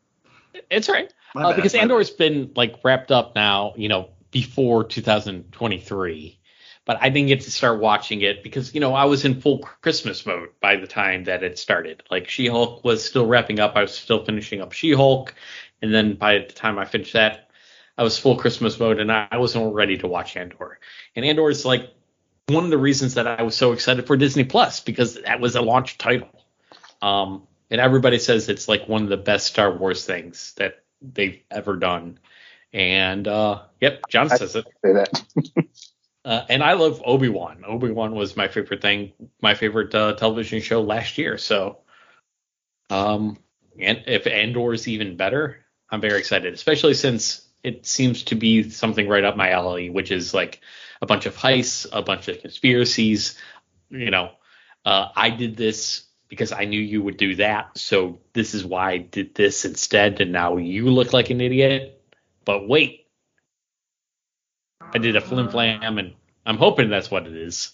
it's 0.70 0.89
all 0.89 0.94
right. 0.94 1.12
Uh, 1.35 1.51
bad, 1.51 1.56
because 1.56 1.74
my 1.74 1.81
Andor's 1.81 2.11
been 2.11 2.52
like 2.55 2.77
wrapped 2.85 3.11
up 3.11 3.35
now, 3.35 3.74
you 3.77 3.89
know, 3.89 4.11
before 4.31 4.85
2023. 4.85 6.39
But 6.86 6.98
I 7.01 7.09
didn't 7.09 7.28
get 7.28 7.40
to 7.43 7.51
start 7.51 7.81
watching 7.81 8.20
it 8.20 8.43
because, 8.43 8.74
you 8.74 8.81
know, 8.81 8.94
I 8.94 9.06
was 9.06 9.24
in 9.24 9.40
full 9.40 9.59
Christmas 9.59 10.24
mode 10.27 10.51
by 10.61 10.77
the 10.77 10.86
time 10.86 11.24
that 11.24 11.43
it 11.43 11.59
started. 11.59 12.02
Like 12.11 12.28
She 12.28 12.47
Hulk 12.47 12.85
was 12.85 13.02
still 13.02 13.27
wrapping 13.27 13.59
up. 13.59 13.74
I 13.74 13.81
was 13.81 13.97
still 13.97 14.23
finishing 14.24 14.61
up 14.61 14.73
She 14.73 14.93
Hulk. 14.93 15.35
And 15.81 15.93
then 15.94 16.15
by 16.15 16.39
the 16.39 16.44
time 16.52 16.78
I 16.78 16.85
finished 16.85 17.15
that, 17.15 17.44
I 17.97 18.03
was 18.03 18.19
full 18.19 18.37
Christmas 18.37 18.79
mode 18.79 18.99
and 18.99 19.11
I 19.12 19.37
wasn't 19.37 19.75
ready 19.75 19.99
to 19.99 20.09
watch 20.09 20.37
Andor. 20.37 20.79
And 21.15 21.25
Andor 21.25 21.49
is 21.49 21.65
like 21.65 21.91
one 22.49 22.65
of 22.65 22.71
the 22.71 22.79
reasons 22.79 23.15
that 23.15 23.27
I 23.27 23.43
was 23.43 23.57
so 23.57 23.73
excited 23.73 24.07
for 24.07 24.16
Disney 24.16 24.45
Plus 24.45 24.81
because 24.81 25.21
that 25.23 25.41
was 25.41 25.55
a 25.55 25.62
launch 25.62 25.97
title. 25.99 26.29
Um, 27.01 27.47
and 27.71 27.81
everybody 27.81 28.19
says 28.19 28.49
it's 28.49 28.69
like 28.69 28.89
one 28.89 29.05
of 29.05 29.09
the 29.09 29.16
best 29.16 29.47
Star 29.47 29.73
Wars 29.77 30.05
things 30.05 30.55
that 30.57 30.85
they've 31.01 31.41
ever 31.51 31.77
done. 31.77 32.19
And 32.73 33.29
uh, 33.29 33.62
yep, 33.81 34.03
John 34.09 34.29
says 34.29 34.57
it. 34.57 34.66
Say 34.85 34.93
that. 34.93 35.23
Uh, 36.25 36.43
and 36.49 36.62
I 36.62 36.73
love 36.73 37.03
Obi 37.05 37.29
Wan. 37.29 37.65
Obi 37.66 37.91
Wan 37.91 38.15
was 38.15 38.35
my 38.35 38.49
favorite 38.49 38.81
thing, 38.81 39.12
my 39.43 39.55
favorite 39.55 39.95
uh, 39.95 40.15
television 40.15 40.62
show 40.62 40.81
last 40.81 41.19
year. 41.19 41.37
So, 41.37 41.81
um, 42.89 43.37
and 43.79 44.05
if 44.07 44.27
Andor 44.27 44.73
is 44.73 44.89
even 44.89 45.19
better, 45.19 45.59
I'm 45.91 46.01
very 46.01 46.19
excited, 46.19 46.55
especially 46.55 46.95
since 46.95 47.44
it 47.65 47.86
seems 47.86 48.23
to 48.24 48.35
be 48.35 48.69
something 48.70 49.09
right 49.09 49.24
up 49.24 49.36
my 49.36 49.51
alley, 49.51 49.91
which 49.91 50.11
is 50.12 50.32
like 50.35 50.61
a 51.03 51.07
bunch 51.07 51.27
of 51.27 51.36
heists, 51.36 51.86
a 51.93 52.03
bunch 52.03 52.28
of 52.28 52.41
conspiracies. 52.41 53.36
You 53.91 54.11
know, 54.11 54.31
uh, 54.85 55.09
I 55.16 55.31
did 55.31 55.57
this 55.57 56.05
because 56.28 56.53
I 56.53 56.65
knew 56.65 56.81
you 56.81 57.03
would 57.03 57.16
do 57.16 57.36
that, 57.36 57.77
so 57.78 58.20
this 58.32 58.55
is 58.55 58.65
why 58.65 58.93
I 58.93 58.99
did 58.99 59.35
this 59.35 59.65
instead, 59.65 60.20
and 60.20 60.32
now 60.32 60.57
you 60.57 60.89
look 60.91 61.12
like 61.12 61.31
an 61.31 61.41
idiot. 61.41 62.01
But 62.45 62.69
wait, 62.69 63.07
I 64.93 64.99
did 64.99 65.16
a 65.16 65.20
flim 65.20 65.49
flam, 65.49 65.99
and 65.99 66.15
I'm 66.45 66.57
hoping 66.59 66.91
that's 66.91 67.11
what 67.11 67.27
it 67.27 67.36
is. 67.36 67.73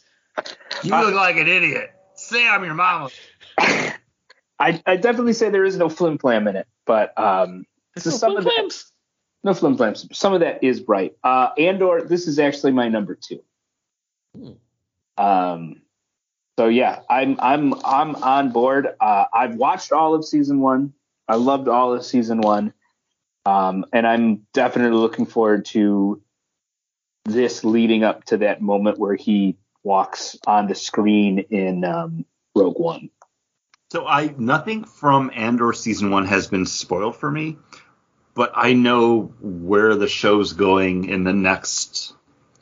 You 0.83 0.91
look 0.91 1.15
like 1.15 1.37
an 1.37 1.49
idiot. 1.49 1.91
Say 2.15 2.47
I'm 2.47 2.65
your 2.65 2.75
mama. 2.75 3.11
I, 3.59 4.81
I 4.87 4.97
definitely 4.97 5.33
say 5.33 5.49
there 5.51 5.65
is 5.65 5.77
no 5.77 5.89
flim 5.89 6.19
flam 6.19 6.47
in 6.49 6.57
it, 6.57 6.67
but 6.87 7.19
um, 7.19 7.65
It's 7.97 8.05
So 8.05 8.11
no 8.11 8.17
some 8.17 8.31
flim 8.33 8.39
of 8.39 8.45
the- 8.45 8.51
flams. 8.51 8.90
No 9.43 9.55
flim 9.55 9.77
flams. 9.77 10.07
Some 10.15 10.33
of 10.33 10.41
that 10.41 10.63
is 10.63 10.83
right. 10.87 11.15
Uh, 11.25 11.51
Andor, 11.59 12.03
this 12.03 12.29
is 12.29 12.39
actually 12.39 12.73
my 12.73 12.89
number 12.89 13.15
two. 13.15 13.43
Hmm. 14.37 14.53
Um, 15.17 15.83
so 16.59 16.69
yeah, 16.69 17.01
I'm 17.09 17.37
I'm 17.41 17.75
I'm 17.85 18.17
on 18.17 18.53
board. 18.53 18.89
Uh, 19.01 19.25
I've 19.33 19.55
watched 19.55 19.93
all 19.93 20.15
of 20.15 20.25
season 20.25 20.61
one. 20.61 20.93
I 21.27 21.37
loved 21.37 21.69
all 21.69 21.95
of 21.95 22.05
season 22.05 22.41
one. 22.41 22.73
Um, 23.47 23.87
and 23.93 24.07
I'm 24.07 24.47
definitely 24.53 24.99
looking 24.99 25.27
forward 25.27 25.65
to 25.67 26.21
this 27.25 27.65
leading 27.65 28.05
up 28.05 28.25
to 28.25 28.39
that 28.39 28.61
moment 28.61 28.99
where 28.99 29.15
he 29.15 29.57
walks 29.83 30.37
on 30.47 30.67
the 30.67 30.75
screen 30.75 31.39
in 31.51 31.85
um, 31.85 32.25
Rogue 32.55 32.79
One. 32.79 33.11
So 33.91 34.07
I 34.07 34.35
nothing 34.37 34.85
from 34.85 35.31
Andor 35.35 35.73
season 35.73 36.11
one 36.11 36.27
has 36.27 36.47
been 36.47 36.67
spoiled 36.67 37.17
for 37.17 37.31
me, 37.31 37.57
but 38.41 38.53
I 38.55 38.73
know 38.73 39.35
where 39.43 39.97
the 39.97 40.09
show's 40.09 40.55
going 40.55 41.11
in 41.11 41.25
the 41.25 41.35
next 41.35 42.15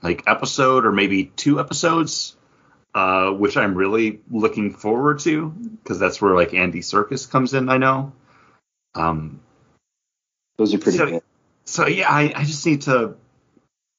like 0.02 0.24
episode 0.26 0.84
or 0.84 0.90
maybe 0.90 1.26
two 1.26 1.60
episodes, 1.60 2.34
uh, 2.96 3.30
which 3.30 3.56
I'm 3.56 3.76
really 3.76 4.18
looking 4.28 4.74
forward 4.74 5.20
to 5.20 5.50
because 5.50 6.00
that's 6.00 6.20
where 6.20 6.34
like 6.34 6.52
Andy 6.52 6.80
Serkis 6.80 7.30
comes 7.30 7.55
in. 7.55 7.68
I 7.68 7.78
know. 7.78 8.12
Um, 8.96 9.38
Those 10.56 10.74
are 10.74 10.78
pretty 10.78 10.98
so, 10.98 11.06
good. 11.06 11.22
So 11.64 11.86
yeah, 11.86 12.10
I, 12.10 12.32
I 12.34 12.42
just 12.42 12.66
need 12.66 12.82
to. 12.82 13.14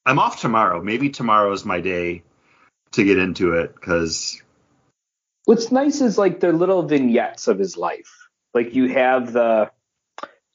I'm 0.05 0.19
off 0.19 0.41
tomorrow. 0.41 0.83
Maybe 0.83 1.09
tomorrow 1.09 1.53
is 1.53 1.63
my 1.63 1.79
day 1.79 2.23
to 2.91 3.05
get 3.05 3.19
into 3.19 3.53
it 3.53 3.73
because 3.73 4.41
What's 5.45 5.71
nice 5.71 6.01
is 6.01 6.17
like 6.17 6.41
they're 6.41 6.51
little 6.51 6.83
vignettes 6.83 7.47
of 7.47 7.57
his 7.57 7.77
life. 7.77 8.27
Like 8.53 8.75
you 8.75 8.89
have 8.89 9.31
the 9.31 9.71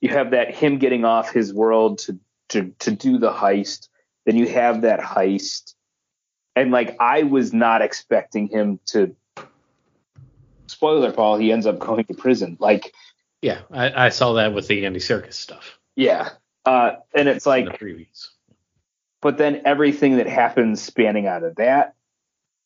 you 0.04 0.10
have 0.10 0.32
that 0.32 0.54
him 0.54 0.76
getting 0.76 1.06
off 1.06 1.32
his 1.32 1.54
world 1.54 1.96
to 2.00 2.18
to 2.50 2.74
to 2.80 2.90
do 2.90 3.16
the 3.16 3.32
heist. 3.32 3.88
Then 4.26 4.36
you 4.36 4.46
have 4.48 4.82
that 4.82 5.00
heist. 5.00 5.72
And 6.54 6.70
like 6.70 6.98
I 7.00 7.22
was 7.22 7.54
not 7.54 7.80
expecting 7.80 8.48
him 8.48 8.80
to 8.88 9.16
spoiler 10.66 11.10
Paul, 11.10 11.38
he 11.38 11.50
ends 11.50 11.64
up 11.64 11.78
going 11.78 12.04
to 12.04 12.14
prison. 12.14 12.58
Like 12.60 12.92
Yeah, 13.40 13.62
I, 13.72 14.06
I 14.06 14.08
saw 14.10 14.34
that 14.34 14.52
with 14.52 14.68
the 14.68 14.84
Andy 14.84 15.00
Serkis 15.00 15.32
stuff 15.32 15.78
yeah. 15.96 16.28
Uh 16.66 16.96
and 17.14 17.26
it's 17.26 17.46
like 17.46 17.64
previews. 17.80 18.28
but 19.22 19.38
then 19.38 19.62
everything 19.64 20.18
that 20.18 20.26
happens 20.26 20.82
spanning 20.82 21.26
out 21.26 21.44
of 21.44 21.56
that 21.56 21.94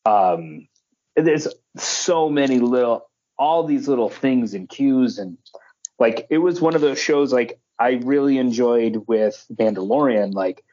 um 0.05 0.67
there's 1.15 1.47
so 1.77 2.29
many 2.29 2.59
little 2.59 3.09
all 3.37 3.63
these 3.63 3.87
little 3.87 4.09
things 4.09 4.53
and 4.53 4.67
cues 4.67 5.19
and 5.19 5.37
like 5.99 6.27
it 6.29 6.37
was 6.37 6.61
one 6.61 6.75
of 6.75 6.81
those 6.81 6.99
shows 6.99 7.33
like 7.33 7.59
I 7.77 7.93
really 8.03 8.37
enjoyed 8.37 9.03
with 9.07 9.45
Mandalorian 9.53 10.33
like 10.33 10.63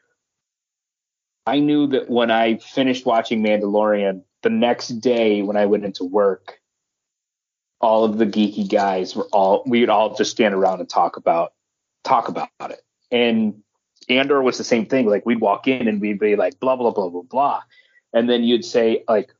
I 1.45 1.59
knew 1.59 1.87
that 1.87 2.09
when 2.09 2.31
I 2.31 2.57
finished 2.57 3.05
watching 3.05 3.43
Mandalorian 3.43 4.23
the 4.43 4.49
next 4.49 4.89
day 4.89 5.41
when 5.41 5.57
I 5.57 5.65
went 5.65 5.85
into 5.85 6.03
work 6.03 6.59
all 7.79 8.03
of 8.03 8.17
the 8.17 8.25
geeky 8.25 8.69
guys 8.69 9.15
were 9.15 9.27
all 9.31 9.63
we 9.65 9.81
would 9.81 9.89
all 9.89 10.15
just 10.15 10.31
stand 10.31 10.53
around 10.53 10.79
and 10.79 10.89
talk 10.89 11.17
about 11.17 11.53
talk 12.03 12.27
about 12.29 12.49
it 12.61 12.81
and 13.11 13.61
Andor 14.09 14.41
was 14.41 14.57
the 14.57 14.63
same 14.63 14.85
thing. 14.85 15.07
Like 15.07 15.25
we'd 15.25 15.41
walk 15.41 15.67
in 15.67 15.87
and 15.87 15.99
we'd 15.99 16.19
be 16.19 16.35
like 16.35 16.59
blah 16.59 16.75
blah 16.75 16.91
blah 16.91 17.09
blah 17.09 17.23
blah, 17.23 17.61
and 18.13 18.29
then 18.29 18.43
you'd 18.43 18.65
say 18.65 19.03
like, 19.07 19.33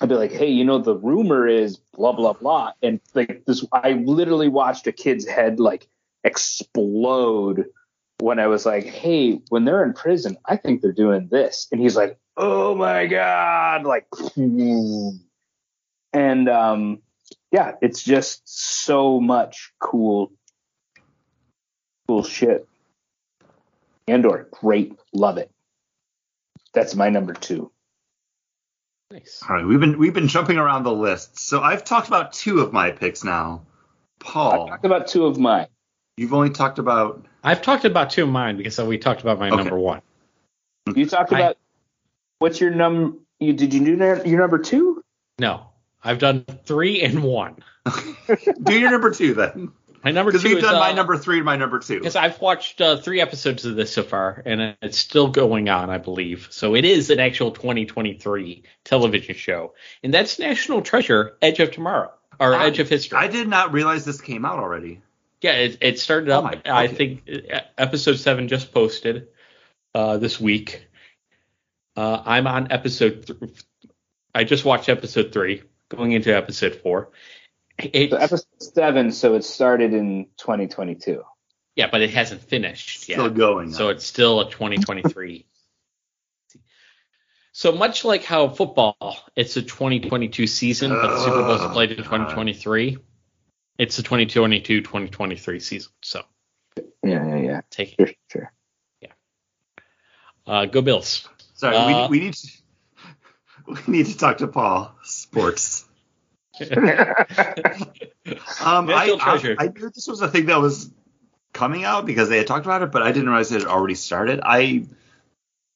I'd 0.00 0.08
be 0.08 0.14
like, 0.14 0.32
hey, 0.32 0.48
you 0.48 0.64
know 0.64 0.78
the 0.78 0.96
rumor 0.96 1.46
is 1.46 1.76
blah 1.76 2.12
blah 2.12 2.32
blah, 2.32 2.72
and 2.82 3.00
like 3.14 3.44
this, 3.46 3.64
I 3.72 3.92
literally 3.92 4.48
watched 4.48 4.86
a 4.86 4.92
kid's 4.92 5.26
head 5.26 5.60
like 5.60 5.88
explode 6.24 7.66
when 8.18 8.38
I 8.38 8.46
was 8.46 8.64
like, 8.66 8.84
hey, 8.84 9.40
when 9.48 9.64
they're 9.64 9.84
in 9.84 9.92
prison, 9.92 10.36
I 10.44 10.56
think 10.56 10.80
they're 10.80 10.92
doing 10.92 11.28
this, 11.30 11.68
and 11.70 11.80
he's 11.80 11.96
like, 11.96 12.18
oh 12.36 12.74
my 12.74 13.06
god, 13.06 13.84
like, 13.84 14.06
and 14.36 15.18
um, 16.48 17.02
yeah, 17.52 17.72
it's 17.82 18.02
just 18.02 18.42
so 18.46 19.20
much 19.20 19.72
cool, 19.80 20.32
cool 22.06 22.22
shit. 22.22 22.66
Andor, 24.08 24.48
great, 24.50 24.98
love 25.12 25.36
it. 25.36 25.50
That's 26.72 26.94
my 26.94 27.10
number 27.10 27.34
two. 27.34 27.70
Nice. 29.12 29.42
all 29.48 29.56
right, 29.56 29.66
we've 29.66 29.80
been 29.80 29.98
we've 29.98 30.14
been 30.14 30.28
jumping 30.28 30.56
around 30.56 30.84
the 30.84 30.92
list. 30.92 31.38
So 31.38 31.60
I've 31.60 31.84
talked 31.84 32.06
about 32.06 32.32
two 32.32 32.60
of 32.60 32.72
my 32.72 32.92
picks 32.92 33.24
now. 33.24 33.62
Paul, 34.20 34.52
I 34.52 34.56
Paul, 34.56 34.68
talked 34.68 34.84
about 34.84 35.08
two 35.08 35.26
of 35.26 35.36
mine. 35.38 35.66
you've 36.16 36.32
only 36.34 36.50
talked 36.50 36.78
about 36.78 37.24
I've 37.42 37.60
talked 37.62 37.84
about 37.84 38.10
two 38.10 38.22
of 38.22 38.28
mine 38.28 38.56
because 38.56 38.78
we 38.78 38.98
talked 38.98 39.20
about 39.22 39.38
my 39.40 39.48
Okay. 39.48 39.56
number 39.56 39.78
one. 39.78 40.00
You 40.94 41.06
talked 41.06 41.32
I- 41.32 41.38
about 41.40 41.56
what's 42.38 42.60
your 42.60 42.70
num? 42.70 43.18
You 43.40 43.52
did 43.52 43.74
you 43.74 43.84
do 43.84 43.96
that- 43.96 44.26
your 44.26 44.38
number 44.40 44.58
two? 44.58 45.02
No, 45.40 45.66
I've 46.04 46.18
done 46.18 46.44
three 46.64 47.00
and 47.02 47.24
one. 47.24 47.56
do 48.62 48.78
your 48.78 48.90
number 48.92 49.10
two 49.10 49.34
then, 49.34 49.72
My 50.02 50.10
number 50.12 50.32
two 50.32 50.38
because 50.38 50.54
we've 50.54 50.62
done 50.62 50.78
my 50.78 50.90
uh, 50.90 50.94
number 50.94 51.16
three 51.18 51.36
and 51.36 51.44
my 51.44 51.56
number 51.56 51.78
two. 51.78 51.98
Because 51.98 52.16
I've 52.16 52.40
watched 52.40 52.80
uh, 52.80 52.96
three 52.96 53.20
episodes 53.20 53.64
of 53.66 53.76
this 53.76 53.92
so 53.92 54.02
far, 54.02 54.42
and 54.46 54.76
it's 54.80 54.96
still 54.98 55.28
going 55.28 55.68
on, 55.68 55.90
I 55.90 55.98
believe. 55.98 56.48
So 56.50 56.74
it 56.74 56.84
is 56.84 57.10
an 57.10 57.20
actual 57.20 57.50
2023 57.50 58.62
television 58.84 59.34
show, 59.34 59.74
and 60.02 60.12
that's 60.14 60.38
National 60.38 60.80
Treasure: 60.82 61.36
Edge 61.42 61.60
of 61.60 61.70
Tomorrow 61.72 62.12
or 62.38 62.54
I- 62.54 62.66
Edge 62.66 62.78
of 62.78 62.88
History. 62.88 63.18
I 63.18 63.28
did 63.28 63.46
not 63.48 63.72
realize 63.72 64.04
this 64.04 64.20
came 64.20 64.44
out 64.46 64.58
already. 64.58 65.02
yeah, 65.42 65.52
it, 65.52 65.78
it 65.82 65.98
started 65.98 66.30
Oh 66.30 66.38
up. 66.38 66.44
my- 66.44 66.62
I 66.64 66.84
okay. 66.86 66.94
think 66.94 67.28
uh, 67.52 67.60
episode 67.76 68.16
seven 68.18 68.48
just 68.48 68.72
posted 68.72 69.28
uh, 69.94 70.16
this 70.16 70.40
week. 70.40 70.86
Uh, 71.96 72.22
I'm 72.24 72.46
on 72.46 72.72
episode. 72.72 73.26
Th- 73.26 73.38
I 74.34 74.44
just 74.44 74.64
watched 74.64 74.88
episode 74.88 75.32
three, 75.32 75.62
going 75.88 76.12
into 76.12 76.34
episode 76.34 76.76
four. 76.76 77.10
It's, 77.92 78.12
So 78.12 78.18
episode 78.18 78.46
seven, 78.74 79.12
so 79.12 79.34
it 79.34 79.44
started 79.44 79.94
in 79.94 80.26
2022. 80.36 81.22
yeah, 81.76 81.88
but 81.90 82.00
it 82.02 82.10
hasn't 82.10 82.42
finished 82.42 83.08
yet. 83.08 83.16
Still 83.16 83.30
going. 83.30 83.72
So 83.72 83.88
it's 83.88 84.04
still 84.06 84.40
a 84.40 84.50
2023. 84.50 85.46
so 87.52 87.72
much 87.72 88.04
like 88.04 88.24
how 88.24 88.48
football, 88.48 89.16
it's 89.36 89.56
a 89.56 89.62
2022 89.62 90.46
season, 90.46 90.90
but 90.90 91.08
the 91.08 91.18
Super 91.24 91.42
Bowl's 91.42 91.60
Ugh, 91.62 91.72
played 91.72 91.90
in 91.92 91.98
2023. 91.98 92.98
It's 93.78 93.98
a 93.98 94.02
2022-2023 94.02 95.62
season. 95.62 95.92
So 96.02 96.22
Yeah, 97.02 97.26
yeah, 97.26 97.36
yeah. 97.36 97.60
take 97.70 97.94
it. 97.98 98.16
Sure, 98.30 98.42
sure. 98.42 98.52
Uh, 100.46 100.64
go 100.66 100.80
Bills. 100.82 101.28
Sorry, 101.54 101.76
Uh, 101.76 102.08
we, 102.08 102.18
we 102.18 102.24
need 102.24 102.34
to 102.34 102.48
we 103.86 103.98
need 103.98 104.06
to 104.06 104.16
talk 104.18 104.38
to 104.38 104.48
Paul. 104.48 104.94
Sports. 105.02 105.86
Um, 108.62 108.86
I. 108.94 109.06
I, 109.20 109.36
I 109.58 109.66
knew 109.68 109.90
this 109.90 110.06
was 110.06 110.20
a 110.20 110.28
thing 110.28 110.46
that 110.46 110.60
was 110.60 110.90
coming 111.52 111.84
out 111.84 112.06
because 112.06 112.28
they 112.28 112.38
had 112.38 112.46
talked 112.46 112.64
about 112.66 112.82
it, 112.82 112.92
but 112.92 113.02
I 113.02 113.10
didn't 113.12 113.28
realize 113.28 113.50
it 113.50 113.62
had 113.62 113.68
already 113.68 113.94
started. 113.94 114.40
I 114.42 114.86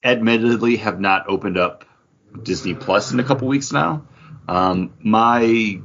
admittedly 0.04 0.76
have 0.76 1.00
not 1.00 1.28
opened 1.28 1.56
up 1.58 1.84
Disney 2.42 2.74
Plus 2.74 3.12
in 3.12 3.18
a 3.20 3.24
couple 3.24 3.48
weeks 3.48 3.72
now. 3.72 4.06
Um, 4.46 4.92
my 5.02 5.80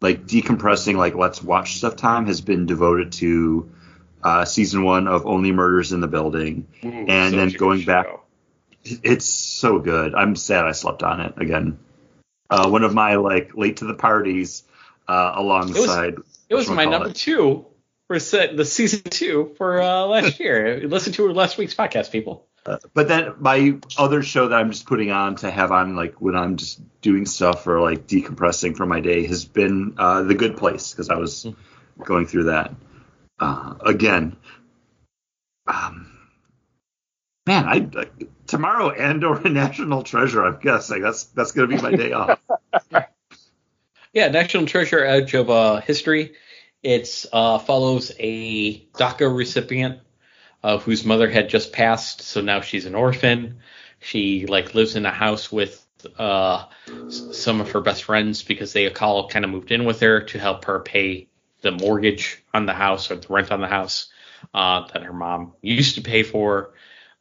like 0.00 0.26
decompressing, 0.26 0.96
like 0.96 1.14
let's 1.14 1.42
watch 1.42 1.76
stuff 1.78 1.96
time 1.96 2.26
has 2.26 2.40
been 2.40 2.66
devoted 2.66 3.12
to 3.12 3.70
uh, 4.22 4.44
season 4.44 4.82
one 4.84 5.08
of 5.08 5.26
Only 5.26 5.50
Murders 5.52 5.92
in 5.92 6.00
the 6.00 6.08
Building. 6.08 6.68
And 6.82 7.34
then 7.34 7.48
going 7.58 7.84
back- 7.84 8.06
It's 8.84 9.26
so 9.26 9.78
good. 9.78 10.14
I'm 10.14 10.36
sad 10.36 10.66
I 10.66 10.72
slept 10.72 11.02
on 11.02 11.20
it 11.20 11.34
again. 11.38 11.78
Uh, 12.50 12.68
one 12.68 12.82
of 12.82 12.92
my 12.92 13.14
like 13.14 13.56
late 13.56 13.76
to 13.78 13.84
the 13.84 13.94
parties 13.94 14.64
uh, 15.06 15.32
alongside. 15.36 16.14
It 16.48 16.54
was 16.54 16.68
my 16.68 16.84
whatchamacallit. 16.84 16.90
number 16.90 17.12
two 17.12 17.66
for 18.08 18.18
se- 18.18 18.56
the 18.56 18.64
season 18.64 19.02
two 19.02 19.54
for 19.56 19.80
uh, 19.80 20.04
last 20.06 20.40
year. 20.40 20.80
Listen 20.86 21.12
to 21.12 21.32
last 21.32 21.58
week's 21.58 21.74
podcast, 21.74 22.10
people. 22.10 22.46
Uh, 22.66 22.76
but 22.92 23.08
then 23.08 23.34
my 23.38 23.78
other 23.96 24.22
show 24.22 24.48
that 24.48 24.56
I'm 24.56 24.70
just 24.70 24.86
putting 24.86 25.10
on 25.10 25.36
to 25.36 25.50
have 25.50 25.72
on 25.72 25.96
like 25.96 26.20
when 26.20 26.36
I'm 26.36 26.56
just 26.56 26.80
doing 27.00 27.24
stuff 27.24 27.66
or 27.66 27.80
like 27.80 28.06
decompressing 28.06 28.76
from 28.76 28.88
my 28.88 29.00
day 29.00 29.26
has 29.26 29.44
been 29.44 29.94
uh, 29.96 30.22
The 30.22 30.34
Good 30.34 30.56
Place 30.56 30.90
because 30.90 31.08
I 31.08 31.14
was 31.14 31.46
going 32.04 32.26
through 32.26 32.44
that 32.44 32.74
uh, 33.38 33.74
again. 33.80 34.36
Um, 35.66 36.10
man, 37.46 37.64
I, 37.64 37.88
I 37.96 38.06
tomorrow 38.50 38.90
Andor 38.90 39.40
and 39.44 39.54
National 39.54 40.02
Treasure. 40.02 40.44
I'm 40.44 40.60
guessing 40.60 41.00
that's 41.00 41.24
that's 41.24 41.52
gonna 41.52 41.68
be 41.68 41.76
my 41.76 41.92
day 41.92 42.12
off. 42.12 42.40
Yeah, 44.12 44.26
National 44.26 44.66
Treasure 44.66 45.04
Edge 45.04 45.34
of 45.34 45.50
uh, 45.50 45.80
History. 45.82 46.32
It 46.82 47.26
uh, 47.32 47.60
follows 47.60 48.10
a 48.18 48.80
DACA 48.94 49.32
recipient 49.32 50.00
uh, 50.64 50.78
whose 50.78 51.04
mother 51.04 51.30
had 51.30 51.48
just 51.48 51.72
passed, 51.72 52.22
so 52.22 52.40
now 52.40 52.60
she's 52.60 52.86
an 52.86 52.96
orphan. 52.96 53.60
She 54.00 54.46
like 54.46 54.74
lives 54.74 54.96
in 54.96 55.06
a 55.06 55.12
house 55.12 55.52
with 55.52 55.86
uh, 56.18 56.64
some 57.08 57.60
of 57.60 57.70
her 57.70 57.80
best 57.80 58.02
friends 58.02 58.42
because 58.42 58.72
they 58.72 58.92
all 58.92 59.28
kind 59.28 59.44
of 59.44 59.50
moved 59.52 59.70
in 59.70 59.84
with 59.84 60.00
her 60.00 60.22
to 60.22 60.40
help 60.40 60.64
her 60.64 60.80
pay 60.80 61.28
the 61.60 61.70
mortgage 61.70 62.42
on 62.52 62.66
the 62.66 62.74
house 62.74 63.12
or 63.12 63.16
the 63.16 63.28
rent 63.32 63.52
on 63.52 63.60
the 63.60 63.68
house 63.68 64.10
uh, 64.54 64.88
that 64.92 65.04
her 65.04 65.12
mom 65.12 65.52
used 65.62 65.94
to 65.94 66.00
pay 66.00 66.24
for. 66.24 66.72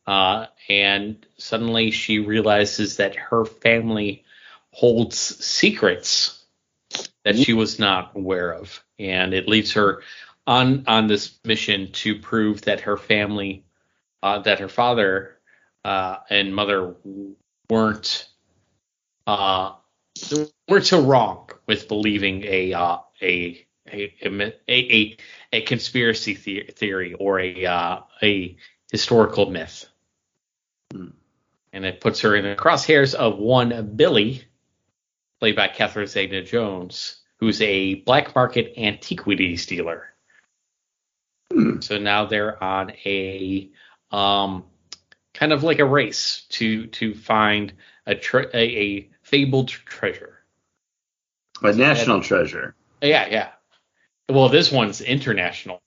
Uh, 0.10 0.48
and 0.68 1.24
suddenly 1.38 1.92
she 1.92 2.18
realizes 2.18 2.98
that 2.98 3.16
her 3.16 3.46
family 3.46 4.26
holds 4.72 5.20
secrets 5.20 6.44
that 7.24 7.38
she 7.38 7.54
was 7.54 7.78
not 7.78 8.14
aware 8.16 8.52
of, 8.52 8.84
and 8.98 9.36
it 9.36 9.48
leaves 9.48 9.74
her 9.74 10.02
on 10.48 10.84
on 10.88 11.06
this 11.06 11.38
mission 11.46 11.92
to 11.92 12.18
prove 12.18 12.64
that 12.64 12.80
her 12.82 12.98
family, 12.98 13.64
uh, 14.24 14.40
that 14.40 14.62
her 14.62 14.68
father 14.68 15.38
uh, 15.86 16.18
and 16.32 16.56
mother 16.56 16.96
weren't 17.70 18.28
uh, 19.28 19.74
weren't 20.68 20.88
so 20.88 21.04
wrong 21.04 21.52
with 21.68 21.88
believing 21.88 22.44
a 22.46 22.74
uh, 22.74 22.98
a, 23.22 23.64
a, 23.94 24.12
a 24.24 24.54
a 24.68 25.18
a 25.54 25.62
conspiracy 25.62 26.34
theory 26.34 27.14
or 27.14 27.40
a 27.40 27.68
uh, 27.68 28.00
a 28.24 28.58
historical 28.92 29.52
myth. 29.52 29.86
Hmm. 30.94 31.08
And 31.72 31.86
it 31.86 32.02
puts 32.02 32.22
her 32.22 32.36
in 32.36 32.44
the 32.46 32.56
crosshairs 32.56 33.14
of 33.14 33.38
one 33.38 33.94
Billy, 33.96 34.44
played 35.40 35.56
by 35.56 35.68
Catherine 35.68 36.08
Zeta 36.08 36.42
Jones, 36.42 37.18
who's 37.38 37.62
a 37.62 37.96
black 37.96 38.34
market 38.36 38.74
antiquities 38.78 39.66
dealer. 39.66 40.08
Hmm. 41.54 41.80
So 41.82 41.98
now 42.00 42.26
they're 42.26 42.62
on 42.64 42.92
a 43.06 43.70
um, 44.12 44.66
kind 45.34 45.54
of 45.54 45.64
like 45.64 45.80
a 45.80 45.86
race 45.86 46.46
to 46.50 46.88
to 46.88 47.14
find 47.14 47.74
a 48.06 48.16
tre- 48.16 48.50
a, 48.54 48.58
a 48.58 49.10
fabled 49.22 49.70
treasure. 49.70 50.40
A 51.62 51.74
national 51.74 52.22
treasure. 52.22 52.76
Yeah, 53.02 53.28
yeah. 53.30 53.50
Well, 54.30 54.50
this 54.50 54.72
one's 54.72 55.02
international. 55.02 55.82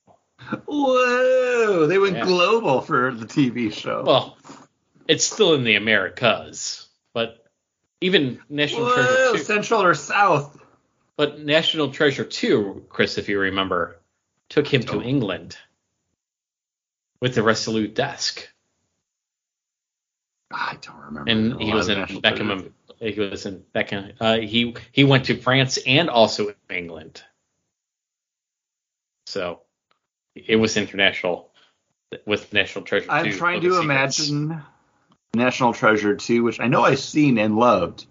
Whoa! 0.66 1.86
They 1.86 1.98
went 1.98 2.16
Yeah. 2.16 2.24
global 2.24 2.80
for 2.80 3.12
the 3.12 3.26
TV 3.26 3.72
show. 3.72 4.02
Well, 4.04 4.36
it's 5.08 5.24
still 5.24 5.54
in 5.54 5.64
the 5.64 5.76
Americas, 5.76 6.88
but 7.14 7.44
even 8.00 8.40
National 8.48 8.86
Whoa! 8.86 8.94
Treasure 8.94 9.38
2. 9.38 9.44
Central 9.44 9.82
or 9.82 9.94
South? 9.94 10.58
But 11.16 11.40
National 11.40 11.90
Treasure 11.90 12.24
2, 12.24 12.86
Chris, 12.88 13.18
if 13.18 13.28
you 13.28 13.38
remember, 13.38 14.00
took 14.48 14.66
him 14.66 14.82
to. 14.82 15.02
England 15.02 15.56
with 17.20 17.34
the 17.34 17.42
Resolute 17.42 17.94
desk. 17.94 18.48
I 20.52 20.76
don't 20.82 20.98
remember. 20.98 21.30
and 21.30 21.52
a 21.60 21.64
he 21.64 21.72
was 21.72 21.88
in 21.88 21.98
Beckham. 21.98 22.46
Treasure. 22.46 22.72
He 22.98 23.20
was 23.20 23.46
in 23.46 23.64
Beckham. 23.74 24.12
Uh, 24.20 24.38
he 24.38 24.74
he 24.92 25.04
went 25.04 25.26
to 25.26 25.36
France 25.36 25.78
and 25.86 26.10
also 26.10 26.54
England. 26.68 27.22
So 29.26 29.60
it 30.34 30.56
was 30.56 30.76
international 30.76 31.50
with 32.26 32.52
National 32.52 32.84
Treasure. 32.84 33.10
I'm 33.10 33.24
2, 33.24 33.38
trying 33.38 33.60
to 33.62 33.70
Secrets. 33.70 33.84
imagine 33.84 34.62
National 35.34 35.72
Treasure 35.72 36.14
2, 36.16 36.42
which 36.42 36.60
I 36.60 36.66
know 36.68 36.82
I've 36.82 36.98
seen 36.98 37.38
and 37.38 37.56
loved, 37.56 38.04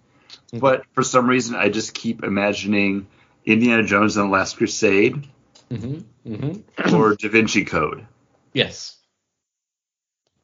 Mhm. 0.54 0.60
but 0.60 0.84
for 0.94 1.04
some 1.04 1.28
reason 1.30 1.56
I 1.56 1.70
just 1.70 1.94
keep 1.94 2.24
imagining 2.24 3.08
Indiana 3.46 3.84
Jones 3.84 4.18
and 4.18 4.28
the 4.28 4.32
Last 4.32 4.58
Crusade 4.58 5.28
Mhm, 5.70 6.04
mhm. 6.26 6.64
or 6.94 7.16
Da 7.16 7.30
Vinci 7.30 7.64
Code. 7.64 8.06
Yes. 8.54 8.98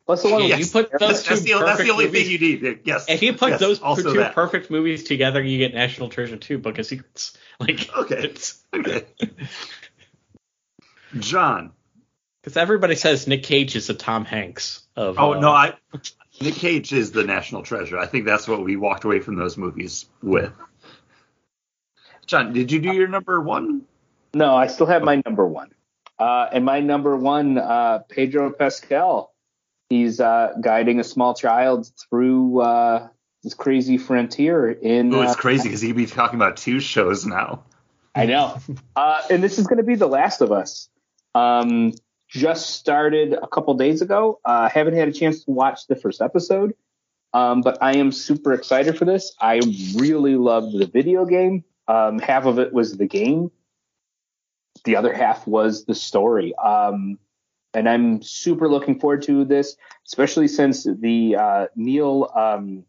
What's 0.05 0.21
the 0.23 0.29
one? 0.29 0.43
Yes. 0.45 0.59
you 0.59 0.65
put 0.67 0.89
those 0.91 0.99
That's, 0.99 1.23
that's, 1.27 1.41
two 1.43 1.53
the, 1.59 1.65
that's 1.65 1.81
the 1.81 1.89
only 1.89 2.05
movies- 2.05 2.23
thing 2.27 2.31
you 2.31 2.39
need. 2.39 2.79
Yes. 2.85 3.05
If 3.09 3.21
you 3.23 3.33
put 3.33 3.49
yes, 3.49 3.59
those 3.59 3.81
also 3.81 4.13
two 4.13 4.19
that. 4.19 4.35
perfect 4.35 4.71
movies 4.71 5.03
together, 5.03 5.41
you 5.43 5.57
get 5.57 5.73
National 5.73 6.07
Treasure 6.09 6.37
2, 6.37 6.59
Book 6.59 6.77
of 6.77 6.85
Secrets. 6.85 7.35
Like 7.59 7.89
Okay. 7.97 8.19
it's 8.19 8.63
Okay. 8.71 9.03
John. 11.19 11.71
because 12.43 12.55
everybody 12.55 12.93
says 12.95 13.27
Nick 13.27 13.41
Cage 13.43 13.75
is 13.75 13.87
the 13.87 13.95
Tom 13.95 14.25
Hanks 14.25 14.85
of. 14.95 15.17
Oh 15.19 15.33
uh, 15.33 15.39
no, 15.39 15.49
I 15.51 15.73
Nick 16.41 16.55
Cage 16.55 16.93
is 16.93 17.11
the 17.11 17.23
national 17.23 17.63
treasure. 17.63 17.97
I 17.97 18.05
think 18.05 18.25
that's 18.25 18.47
what 18.47 18.63
we 18.63 18.75
walked 18.75 19.03
away 19.03 19.19
from 19.19 19.35
those 19.35 19.57
movies 19.57 20.05
with. 20.21 20.53
John, 22.27 22.53
did 22.53 22.71
you 22.71 22.79
do 22.79 22.93
your 22.93 23.07
number 23.07 23.41
one? 23.41 23.83
No, 24.33 24.55
I 24.55 24.67
still 24.67 24.85
have 24.85 25.03
my 25.03 25.21
number 25.25 25.45
one. 25.47 25.69
Uh, 26.19 26.47
and 26.51 26.65
my 26.65 26.79
number 26.79 27.15
one, 27.15 27.57
uh, 27.57 27.99
Pedro 28.09 28.51
Pascal. 28.51 29.33
He's 29.89 30.19
uh, 30.19 30.53
guiding 30.59 30.99
a 30.99 31.03
small 31.03 31.33
child 31.33 31.89
through 32.09 32.61
uh, 32.61 33.07
this 33.43 33.53
crazy 33.53 33.97
frontier 33.97 34.69
in. 34.69 35.13
Oh, 35.13 35.21
it's 35.21 35.33
uh, 35.33 35.35
crazy 35.35 35.69
because 35.69 35.81
he'd 35.81 35.95
be 35.95 36.05
talking 36.05 36.37
about 36.37 36.57
two 36.57 36.79
shows 36.79 37.25
now. 37.25 37.63
I 38.13 38.25
know. 38.25 38.59
Uh, 38.95 39.21
and 39.29 39.41
this 39.41 39.59
is 39.59 39.67
going 39.67 39.77
to 39.77 39.83
be 39.83 39.95
The 39.95 40.07
Last 40.07 40.41
of 40.41 40.51
Us. 40.51 40.89
Um, 41.35 41.93
just 42.27 42.71
started 42.71 43.33
a 43.33 43.47
couple 43.47 43.73
days 43.75 44.01
ago. 44.01 44.39
Uh, 44.43 44.69
haven't 44.69 44.95
had 44.95 45.07
a 45.07 45.13
chance 45.13 45.43
to 45.45 45.51
watch 45.51 45.87
the 45.87 45.95
first 45.95 46.21
episode, 46.21 46.73
um, 47.33 47.61
but 47.61 47.77
I 47.81 47.97
am 47.97 48.11
super 48.11 48.53
excited 48.53 48.97
for 48.97 49.05
this. 49.05 49.33
I 49.39 49.61
really 49.95 50.35
loved 50.35 50.77
the 50.77 50.87
video 50.87 51.25
game. 51.25 51.63
Um, 51.87 52.19
half 52.19 52.45
of 52.45 52.59
it 52.59 52.73
was 52.73 52.97
the 52.97 53.07
game, 53.07 53.49
the 54.83 54.95
other 54.95 55.13
half 55.13 55.47
was 55.47 55.85
the 55.85 55.95
story. 55.95 56.53
Um, 56.55 57.17
and 57.73 57.87
I'm 57.87 58.21
super 58.21 58.67
looking 58.67 58.99
forward 58.99 59.21
to 59.23 59.45
this, 59.45 59.77
especially 60.05 60.47
since 60.47 60.83
the 60.83 61.35
uh, 61.35 61.67
Neil 61.75 62.31
um, 62.35 62.85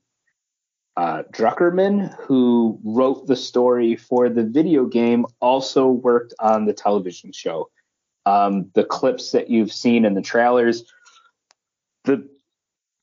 uh, 0.97 1.23
Druckmann, 1.31 2.15
who 2.20 2.81
wrote 2.82 3.27
the 3.27 3.36
story 3.36 3.97
for 3.97 4.28
the 4.28 4.43
video 4.43 4.86
game, 4.86 5.27
also 5.40 5.89
worked 5.89 6.35
on 6.40 6.65
the 6.65 6.73
television 6.73 7.32
show. 7.32 7.70
Um, 8.28 8.70
the 8.74 8.84
clips 8.84 9.32
that 9.32 9.48
you've 9.48 9.72
seen 9.72 10.05
in 10.05 10.14
the 10.14 10.22
trailers, 10.22 10.84
the 12.05 12.28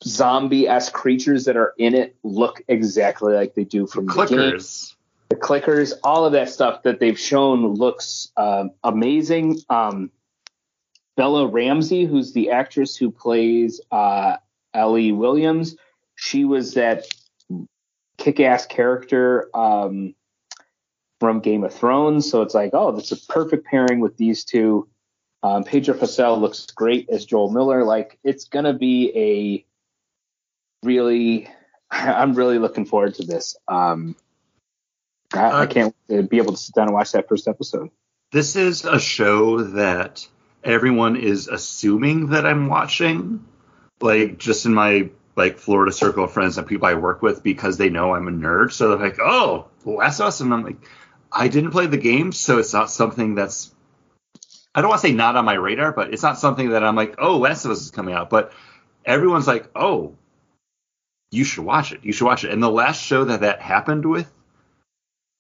zombie 0.04 0.68
esque 0.68 0.94
creatures 0.94 1.46
that 1.46 1.58
are 1.58 1.74
in 1.78 1.96
it 1.96 2.16
look 2.24 2.62
exactly 2.68 3.34
like 3.34 3.56
they 3.56 3.64
do 3.64 3.88
from 3.88 4.06
the 4.06 4.14
game 4.14 4.38
Clickers. 4.38 4.96
the 5.30 5.36
clickers, 5.36 5.94
all 6.04 6.26
of 6.26 6.34
that 6.34 6.50
stuff 6.50 6.84
that 6.84 7.00
they've 7.00 7.20
shown 7.20 7.74
looks 7.74 8.32
um, 8.38 8.72
amazing. 8.84 9.60
Um, 9.70 10.12
Bella 11.18 11.48
Ramsey, 11.48 12.06
who's 12.06 12.34
the 12.34 12.52
actress 12.52 12.96
who 12.96 13.10
plays 13.10 13.82
uh, 13.92 14.36
Ellie 14.74 15.12
Williams, 15.12 15.76
she 16.16 16.46
was 16.46 16.74
that 16.74 17.06
kick-ass 18.18 18.66
character 18.68 19.50
um, 19.56 20.14
from 21.20 21.40
Game 21.40 21.64
of 21.64 21.74
Thrones. 21.74 22.30
So 22.30 22.42
it's 22.42 22.54
like, 22.54 22.72
oh, 22.74 22.92
that's 22.92 23.12
a 23.12 23.18
perfect 23.28 23.66
pairing 23.66 24.02
with 24.02 24.18
these 24.18 24.44
two. 24.44 24.88
Um, 25.46 25.64
Pedro 25.64 25.96
Pascal 25.96 26.40
looks 26.40 26.66
great 26.72 27.08
as 27.10 27.24
Joel 27.24 27.52
Miller. 27.52 27.84
Like 27.84 28.18
it's 28.24 28.46
gonna 28.46 28.74
be 28.74 29.12
a 29.16 30.86
really, 30.88 31.48
I'm 31.92 32.34
really 32.34 32.58
looking 32.58 32.86
forward 32.86 33.14
to 33.16 33.24
this. 33.26 33.56
Um, 33.68 34.16
I, 35.34 35.38
I 35.40 35.64
Uh, 35.64 35.68
can't 35.68 35.96
wait 36.10 36.18
to 36.18 36.24
be 36.24 36.38
able 36.38 36.54
to 36.54 36.58
sit 36.58 36.74
down 36.74 36.88
and 36.88 36.96
watch 36.96 37.12
that 37.12 37.28
first 37.30 37.48
episode. 37.48 37.92
This 38.32 38.56
is 38.56 38.86
a 38.86 39.00
show 39.00 39.62
that 39.62 40.28
everyone 40.64 41.16
is 41.16 41.48
assuming 41.48 42.30
that 42.30 42.48
I'm 42.48 42.68
watching, 42.68 43.46
like 44.02 44.40
just 44.40 44.66
in 44.66 44.74
my 44.74 45.12
like 45.36 45.60
Florida 45.60 45.92
circle 45.92 46.24
of 46.24 46.32
friends 46.32 46.58
and 46.58 46.66
people 46.66 46.88
I 46.88 46.96
work 46.96 47.22
with 47.22 47.44
because 47.44 47.78
they 47.78 47.90
know 47.90 48.16
I'm 48.16 48.28
a 48.28 48.32
nerd. 48.32 48.72
So 48.72 48.90
they're 48.90 49.10
like, 49.10 49.20
"Oh, 49.20 49.68
of 49.86 50.00
Us," 50.00 50.42
and 50.42 50.52
I'm 50.52 50.64
like, 50.64 50.78
"I 51.32 51.50
didn't 51.50 51.70
play 51.72 51.86
the 51.86 51.98
game, 51.98 52.32
so 52.32 52.58
it's 52.58 52.74
not 52.74 52.90
something 52.90 53.36
that's." 53.36 53.75
I 54.76 54.82
don't 54.82 54.90
want 54.90 55.02
to 55.02 55.08
say 55.08 55.14
not 55.14 55.38
on 55.38 55.46
my 55.46 55.54
radar, 55.54 55.94
but 55.94 56.14
it's 56.14 56.22
not 56.22 56.38
something 56.38 56.70
that 56.72 56.84
I'm 56.84 56.96
like, 56.96 57.16
"Oh, 57.18 57.38
Last 57.38 57.64
of 57.66 57.72
Us 57.72 57.82
is 57.82 57.92
coming 57.92 58.14
out." 58.14 58.30
But 58.30 58.52
everyone's 59.06 59.48
like, 59.48 59.70
"Oh, 59.76 60.16
you 61.32 61.46
should 61.46 61.64
watch 61.64 61.94
it. 61.94 62.02
You 62.04 62.12
should 62.12 62.26
watch 62.26 62.44
it." 62.44 62.52
And 62.52 62.62
the 62.62 62.70
last 62.70 63.02
show 63.02 63.24
that 63.26 63.40
that 63.42 63.62
happened 63.62 64.06
with 64.06 64.30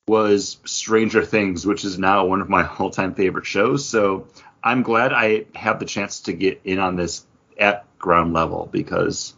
was 0.07 0.57
Stranger 0.65 1.25
Things, 1.25 1.65
which 1.65 1.83
is 1.83 1.99
now 1.99 2.25
one 2.25 2.41
of 2.41 2.49
my 2.49 2.65
all-time 2.79 3.13
favorite 3.13 3.45
shows. 3.45 3.85
So 3.85 4.27
I'm 4.63 4.83
glad 4.83 5.11
I 5.11 5.45
have 5.53 5.79
the 5.79 5.85
chance 5.85 6.21
to 6.21 6.33
get 6.33 6.61
in 6.63 6.79
on 6.79 6.95
this 6.95 7.25
at 7.59 7.85
ground 7.99 8.33
level 8.33 8.69
because 8.71 9.33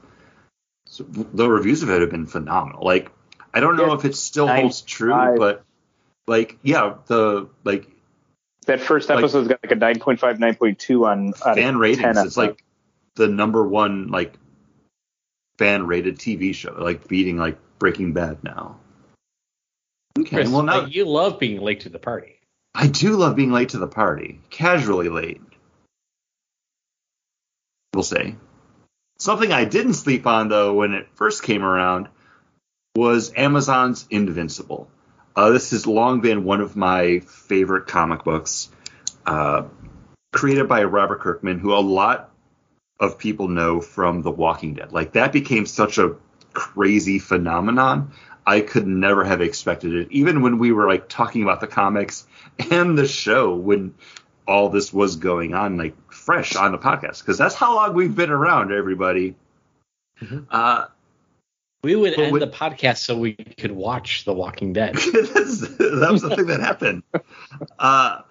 the 0.99 1.49
reviews 1.49 1.83
of 1.83 1.89
it 1.89 2.01
have 2.01 2.11
been 2.11 2.25
phenomenal. 2.27 2.83
Like 2.85 3.11
I 3.53 3.59
don't 3.61 3.77
know 3.77 3.87
Yeah, 3.87 3.95
if 3.95 4.05
it 4.05 4.15
still 4.15 4.47
holds 4.47 4.81
true, 4.81 5.11
five. 5.11 5.37
but 5.37 5.63
like 6.27 6.59
yeah, 6.61 6.95
the 7.07 7.49
like 7.63 7.89
That 8.67 8.81
first 8.81 9.09
Like- 9.09 9.19
episode's 9.19 9.47
got 9.47 9.59
like 9.63 9.71
a 9.71 9.75
9.5, 9.75 10.39
9.2 10.39 11.05
on, 11.05 11.33
on 11.45 11.55
fan 11.55 11.77
ratings, 11.77 12.15
10 12.15 12.27
it's 12.27 12.37
like 12.37 12.63
the 13.15 13.27
number 13.27 13.65
one 13.65 14.07
like 14.07 14.33
fan 15.57 15.87
rated 15.87 16.19
TV 16.19 16.53
show, 16.53 16.75
like 16.77 17.07
beating 17.07 17.37
like 17.37 17.57
Breaking 17.79 18.13
Bad 18.13 18.43
now. 18.43 18.77
Okay, 20.19 20.35
Chris, 20.35 20.49
well 20.49 20.63
now 20.63 20.85
you 20.85 21.05
love 21.05 21.39
being 21.39 21.61
late 21.61 21.81
to 21.81 21.89
the 21.89 21.99
party. 21.99 22.39
I 22.75 22.87
do 22.87 23.15
love 23.15 23.35
being 23.35 23.51
late 23.51 23.69
to 23.69 23.77
the 23.79 23.87
party, 23.87 24.41
casually 24.49 25.09
late. 25.09 25.41
We'll 27.93 28.03
say. 28.03 28.35
Something 29.17 29.51
I 29.51 29.65
didn't 29.65 29.93
sleep 29.93 30.27
on 30.27 30.49
though 30.49 30.73
when 30.73 30.93
it 30.93 31.07
first 31.15 31.41
came 31.41 31.63
around 31.63 32.09
was 32.95 33.31
Amazon's 33.35 34.05
Invincible. 34.09 34.89
Uh, 35.37 35.51
this 35.51 35.69
has 35.69 35.85
long 35.85 36.19
been 36.19 36.43
one 36.43 36.61
of 36.61 36.75
my 36.75 37.19
favorite 37.19 37.85
comic 37.85 38.23
books, 38.23 38.71
uh, 39.27 39.65
created 40.33 40.67
by 40.67 40.83
Robert 40.83 41.19
Kirkman, 41.19 41.59
who 41.59 41.73
a 41.73 41.79
lot 41.79 42.31
of 42.99 43.19
people 43.19 43.47
know 43.47 43.79
from 43.79 44.23
The 44.23 44.31
Walking 44.31 44.73
Dead. 44.73 44.91
Like 44.91 45.13
that 45.13 45.31
became 45.31 45.67
such 45.67 45.99
a 45.99 46.15
crazy 46.53 47.19
phenomenon. 47.19 48.13
I 48.47 48.61
could 48.61 48.87
never 48.87 49.23
have 49.23 49.41
expected 49.41 49.93
it, 49.93 50.07
even 50.09 50.41
when 50.41 50.57
we 50.57 50.71
were 50.71 50.87
like 50.87 51.07
talking 51.07 51.43
about 51.43 51.61
the 51.61 51.67
comics 51.67 52.25
and 52.71 52.97
the 52.97 53.07
show 53.07 53.53
when 53.53 53.93
all 54.47 54.69
this 54.69 54.91
was 54.91 55.17
going 55.17 55.53
on, 55.53 55.77
like 55.77 56.11
fresh 56.11 56.55
on 56.55 56.71
the 56.71 56.79
podcast, 56.79 57.19
because 57.19 57.37
that's 57.37 57.53
how 57.53 57.75
long 57.75 57.93
we've 57.93 58.15
been 58.15 58.31
around, 58.31 58.71
everybody. 58.71 59.35
Mhm. 60.19 60.47
Uh, 60.49 60.85
We 61.87 61.95
would 61.95 62.15
But 62.17 62.25
end 62.25 62.41
the 62.41 62.47
podcast 62.47 62.97
so 62.97 63.17
we 63.17 63.31
could 63.31 63.71
watch 63.71 64.25
The 64.25 64.33
Walking 64.33 64.73
Dead. 64.73 64.95
That 65.05 66.09
was 66.11 66.21
the 66.21 66.35
thing 66.35 66.47
that 66.47 66.59
happened. 66.59 67.03
Uh, 67.79 68.23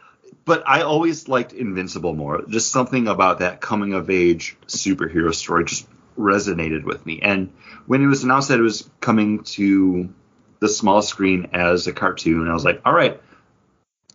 but 0.45 0.63
I 0.67 0.83
always 0.83 1.27
liked 1.27 1.55
Invincible 1.55 2.15
more. 2.15 2.43
Just 2.47 2.71
something 2.71 3.09
about 3.09 3.39
that 3.39 3.63
coming 3.63 3.95
of 3.95 4.11
age 4.11 4.59
superhero 4.67 5.35
story 5.35 5.65
just 5.65 5.89
resonated 6.19 6.85
with 6.85 7.07
me. 7.07 7.21
And 7.23 7.51
when 7.87 8.03
it 8.03 8.09
was 8.09 8.25
announced 8.25 8.51
that 8.51 8.59
it 8.59 8.63
was 8.63 8.91
coming 9.01 9.43
to 9.45 10.13
the 10.61 10.69
small 10.69 11.01
screen 11.01 11.49
as 11.55 11.87
a 11.87 11.95
cartoon, 11.95 12.51
I 12.51 12.53
was 12.53 12.65
like, 12.65 12.83
all 12.85 12.93
right, 12.93 13.23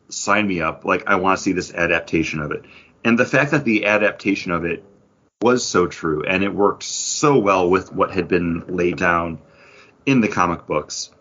sign 0.09 0.47
me 0.47 0.61
up. 0.61 0.85
Like, 0.85 1.07
I 1.07 1.15
want 1.15 1.39
to 1.39 1.43
see 1.43 1.53
this 1.53 1.73
adaptation 1.73 2.41
of 2.41 2.51
it. 2.51 2.63
And 3.03 3.17
the 3.17 3.25
fact 3.25 3.49
that 3.51 3.65
the 3.65 3.87
adaptation 3.87 4.51
of 4.51 4.65
it 4.65 4.83
was 5.41 5.65
so 5.65 5.87
true 5.87 6.23
and 6.23 6.43
it 6.43 6.53
worked 6.53 6.83
so 6.83 7.37
well 7.37 7.69
with 7.69 7.91
what 7.91 8.11
had 8.11 8.27
been 8.27 8.63
laid 8.67 8.97
down 8.97 9.39
in 10.05 10.21
the 10.21 10.27
comic 10.27 10.67
books. 10.67 11.11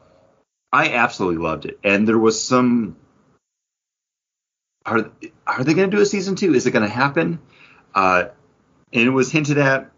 I 0.73 0.91
absolutely 0.95 1.43
loved 1.43 1.65
it. 1.65 1.79
And 1.83 2.07
there 2.07 2.19
was 2.19 2.43
some 2.43 2.97
are 4.85 5.11
are 5.47 5.65
they 5.65 5.75
going 5.75 5.91
to 5.91 5.97
do 5.97 6.03
a 6.03 6.07
season 6.07 6.37
2? 6.37 6.55
Is 6.55 6.67
it 6.67 6.71
going 6.71 6.87
to 6.87 6.95
happen? 6.95 7.41
Uh 7.95 8.25
and 8.93 9.07
it 9.07 9.11
was 9.11 9.33
hinted 9.33 9.59
at 9.59 9.91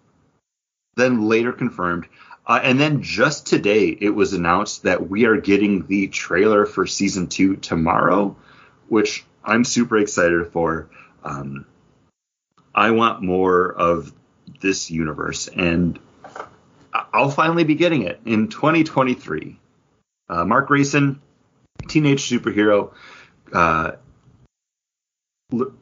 then 0.96 1.28
later 1.28 1.52
confirmed. 1.52 2.06
Uh, 2.46 2.60
and 2.62 2.78
then 2.78 3.02
just 3.02 3.46
today 3.46 3.88
it 3.88 4.10
was 4.10 4.32
announced 4.32 4.82
that 4.82 5.08
we 5.08 5.24
are 5.26 5.40
getting 5.40 5.86
the 5.86 6.08
trailer 6.08 6.66
for 6.66 6.86
season 6.86 7.28
2 7.28 7.56
tomorrow, 7.56 8.36
which 8.88 9.24
I'm 9.44 9.64
super 9.64 9.98
excited 9.98 10.48
for. 10.52 10.90
Um 11.24 11.66
I 12.74 12.90
want 12.90 13.22
more 13.22 13.72
of 13.72 14.12
this 14.60 14.90
universe, 14.90 15.48
and 15.48 15.98
I'll 16.92 17.30
finally 17.30 17.64
be 17.64 17.74
getting 17.74 18.02
it 18.02 18.20
in 18.24 18.48
2023. 18.48 19.58
Uh, 20.28 20.44
Mark 20.44 20.68
Grayson, 20.68 21.20
teenage 21.88 22.28
superhero, 22.28 22.92
uh, 23.52 23.92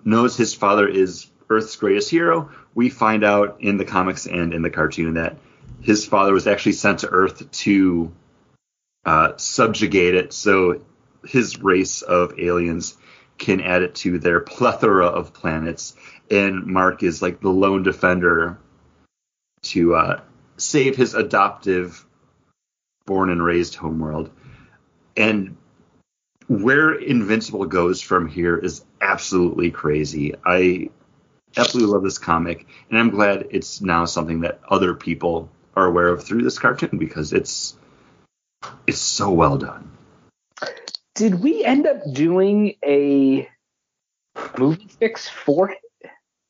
knows 0.04 0.36
his 0.36 0.54
father 0.54 0.88
is 0.88 1.28
Earth's 1.48 1.76
greatest 1.76 2.10
hero. 2.10 2.50
We 2.74 2.90
find 2.90 3.24
out 3.24 3.58
in 3.60 3.76
the 3.76 3.84
comics 3.84 4.26
and 4.26 4.52
in 4.52 4.62
the 4.62 4.70
cartoon 4.70 5.14
that 5.14 5.36
his 5.82 6.06
father 6.06 6.32
was 6.32 6.46
actually 6.46 6.72
sent 6.72 7.00
to 7.00 7.08
Earth 7.08 7.50
to 7.50 8.12
uh, 9.04 9.32
subjugate 9.36 10.14
it 10.14 10.32
so 10.32 10.82
his 11.24 11.60
race 11.60 12.02
of 12.02 12.38
aliens 12.38 12.96
can 13.40 13.60
add 13.60 13.82
it 13.82 13.96
to 13.96 14.20
their 14.20 14.38
plethora 14.56 15.06
of 15.06 15.34
planets. 15.34 15.96
And 16.30 16.66
Mark 16.66 17.02
is 17.02 17.20
like 17.20 17.40
the 17.40 17.48
lone 17.48 17.82
defender 17.82 18.58
to 19.62 19.96
uh, 19.96 20.20
save 20.56 20.96
his 20.96 21.14
adoptive, 21.14 22.06
born 23.06 23.30
and 23.30 23.42
raised 23.42 23.74
homeworld. 23.74 24.30
And 25.16 25.56
where 26.48 26.92
Invincible 26.92 27.66
goes 27.66 28.00
from 28.00 28.28
here 28.28 28.56
is 28.56 28.84
absolutely 29.00 29.70
crazy. 29.70 30.34
I 30.44 30.90
absolutely 31.56 31.92
love 31.92 32.02
this 32.02 32.18
comic, 32.18 32.66
and 32.88 32.98
I'm 32.98 33.10
glad 33.10 33.48
it's 33.50 33.80
now 33.80 34.04
something 34.04 34.40
that 34.40 34.60
other 34.68 34.94
people 34.94 35.50
are 35.76 35.86
aware 35.86 36.08
of 36.08 36.24
through 36.24 36.42
this 36.42 36.58
cartoon 36.58 36.98
because 36.98 37.32
it's 37.32 37.76
it's 38.86 38.98
so 38.98 39.30
well 39.30 39.58
done. 39.58 39.90
Did 41.20 41.42
we 41.42 41.62
end 41.62 41.86
up 41.86 41.98
doing 42.10 42.76
a 42.82 43.46
movie 44.56 44.88
fix 44.88 45.28
for 45.28 45.68
it? 45.70 45.78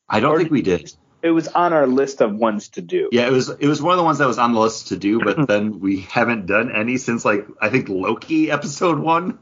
I 0.07 0.21
don't 0.21 0.31
Or 0.31 0.37
think 0.37 0.49
we 0.49 0.61
did. 0.61 0.95
It 1.21 1.31
was 1.31 1.49
on 1.49 1.73
our 1.73 1.85
list 1.85 2.21
of 2.21 2.33
ones 2.33 2.69
to 2.69 2.81
do. 2.81 3.09
Yeah, 3.11 3.27
it 3.27 3.33
was 3.33 3.49
it 3.49 3.67
was 3.67 3.81
one 3.81 3.91
of 3.91 3.97
the 3.97 4.05
ones 4.05 4.19
that 4.19 4.27
was 4.27 4.37
on 4.37 4.53
the 4.53 4.61
list 4.61 4.87
to 4.87 4.95
do, 4.95 5.19
but 5.19 5.45
then 5.49 5.81
we 5.81 5.99
haven't 5.99 6.45
done 6.45 6.71
any 6.73 6.95
since 6.95 7.25
like 7.25 7.45
I 7.59 7.67
think 7.67 7.89
Loki 7.89 8.49
episode 8.49 8.97
one, 8.97 9.39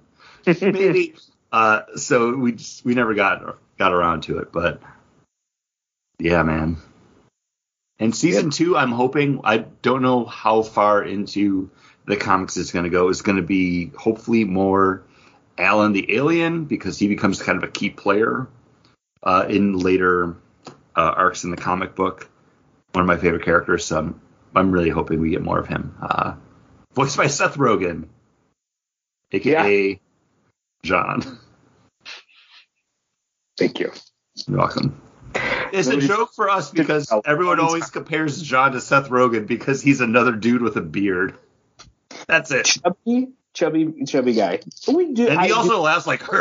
maybe. 0.48 1.14
uh, 1.52 1.82
so 1.96 2.36
we 2.36 2.54
just, 2.54 2.84
we 2.84 2.96
never 2.96 3.14
got 3.14 3.60
got 3.78 3.94
around 3.94 4.24
to 4.24 4.40
it, 4.40 4.52
but 4.52 4.82
yeah, 6.18 6.42
man. 6.42 6.78
And 8.00 8.16
season 8.16 8.50
two, 8.50 8.76
I'm 8.76 8.94
hoping 8.94 9.42
I 9.44 9.60
don't 9.60 10.02
know 10.02 10.26
how 10.26 10.64
far 10.64 11.04
into 11.04 11.70
the 12.08 12.18
comics 12.18 12.58
it's 12.58 12.72
going 12.72 12.86
to 12.86 12.90
go. 12.90 13.10
It's 13.10 13.22
going 13.22 13.38
to 13.38 13.44
be 13.44 13.92
hopefully 13.96 14.44
more 14.44 15.04
Alan 15.60 15.94
the 15.94 16.16
alien 16.16 16.66
because 16.66 16.98
he 16.98 17.08
becomes 17.08 17.42
kind 17.42 17.58
of 17.58 17.64
a 17.64 17.72
key 17.72 17.90
player 17.90 18.48
uh, 19.22 19.46
in 19.50 19.78
later 19.78 20.38
uh, 20.96 21.14
arcs 21.16 21.44
in 21.44 21.52
the 21.52 21.58
comic 21.58 21.96
book 21.96 22.30
one 22.94 23.02
of 23.02 23.08
my 23.08 23.18
favorite 23.18 23.44
characters. 23.44 23.86
So 23.86 23.98
I'm, 23.98 24.22
I'm 24.56 24.72
really 24.72 24.90
hoping 24.90 25.20
we 25.20 25.30
get 25.30 25.42
more 25.42 25.60
of 25.60 25.68
him. 25.68 25.96
Uh, 26.02 26.36
voiced 26.94 27.18
by 27.18 27.28
Seth 27.28 27.56
Rogen, 27.56 28.08
aka 29.32 30.00
John. 30.84 31.40
Thank 33.58 33.80
you. 33.80 33.92
You're 34.48 34.58
welcome. 34.58 35.02
It's 35.72 35.88
a 35.88 35.98
joke 35.98 36.34
for 36.34 36.50
us 36.50 36.72
because 36.72 37.12
everyone 37.26 37.60
always 37.60 37.90
compares 37.92 38.42
John 38.42 38.72
to 38.72 38.82
Seth 38.82 39.10
Rogen 39.10 39.46
because 39.46 39.82
he's 39.82 40.02
another 40.02 40.32
dude 40.32 40.62
with 40.62 40.78
a 40.78 40.82
beard. 40.82 41.38
That's 42.28 42.50
it. 42.52 42.66
Chubby, 42.66 43.30
chubby, 43.54 44.06
chubby 44.06 44.34
guy. 44.34 44.60
We 44.88 45.14
do. 45.14 45.28
And 45.28 45.42
he 45.42 45.52
I 45.52 45.56
also 45.56 45.82
laughs 45.82 46.08
like. 46.08 46.24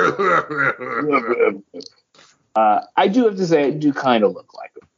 uh, 2.55 2.80
I 2.97 3.09
do 3.09 3.24
have 3.24 3.36
to 3.36 3.47
say, 3.47 3.64
I 3.66 3.70
do 3.70 3.93
kind 3.93 4.24
of 4.24 4.32
look 4.35 4.55
like 4.55 4.70
him. 4.76 4.89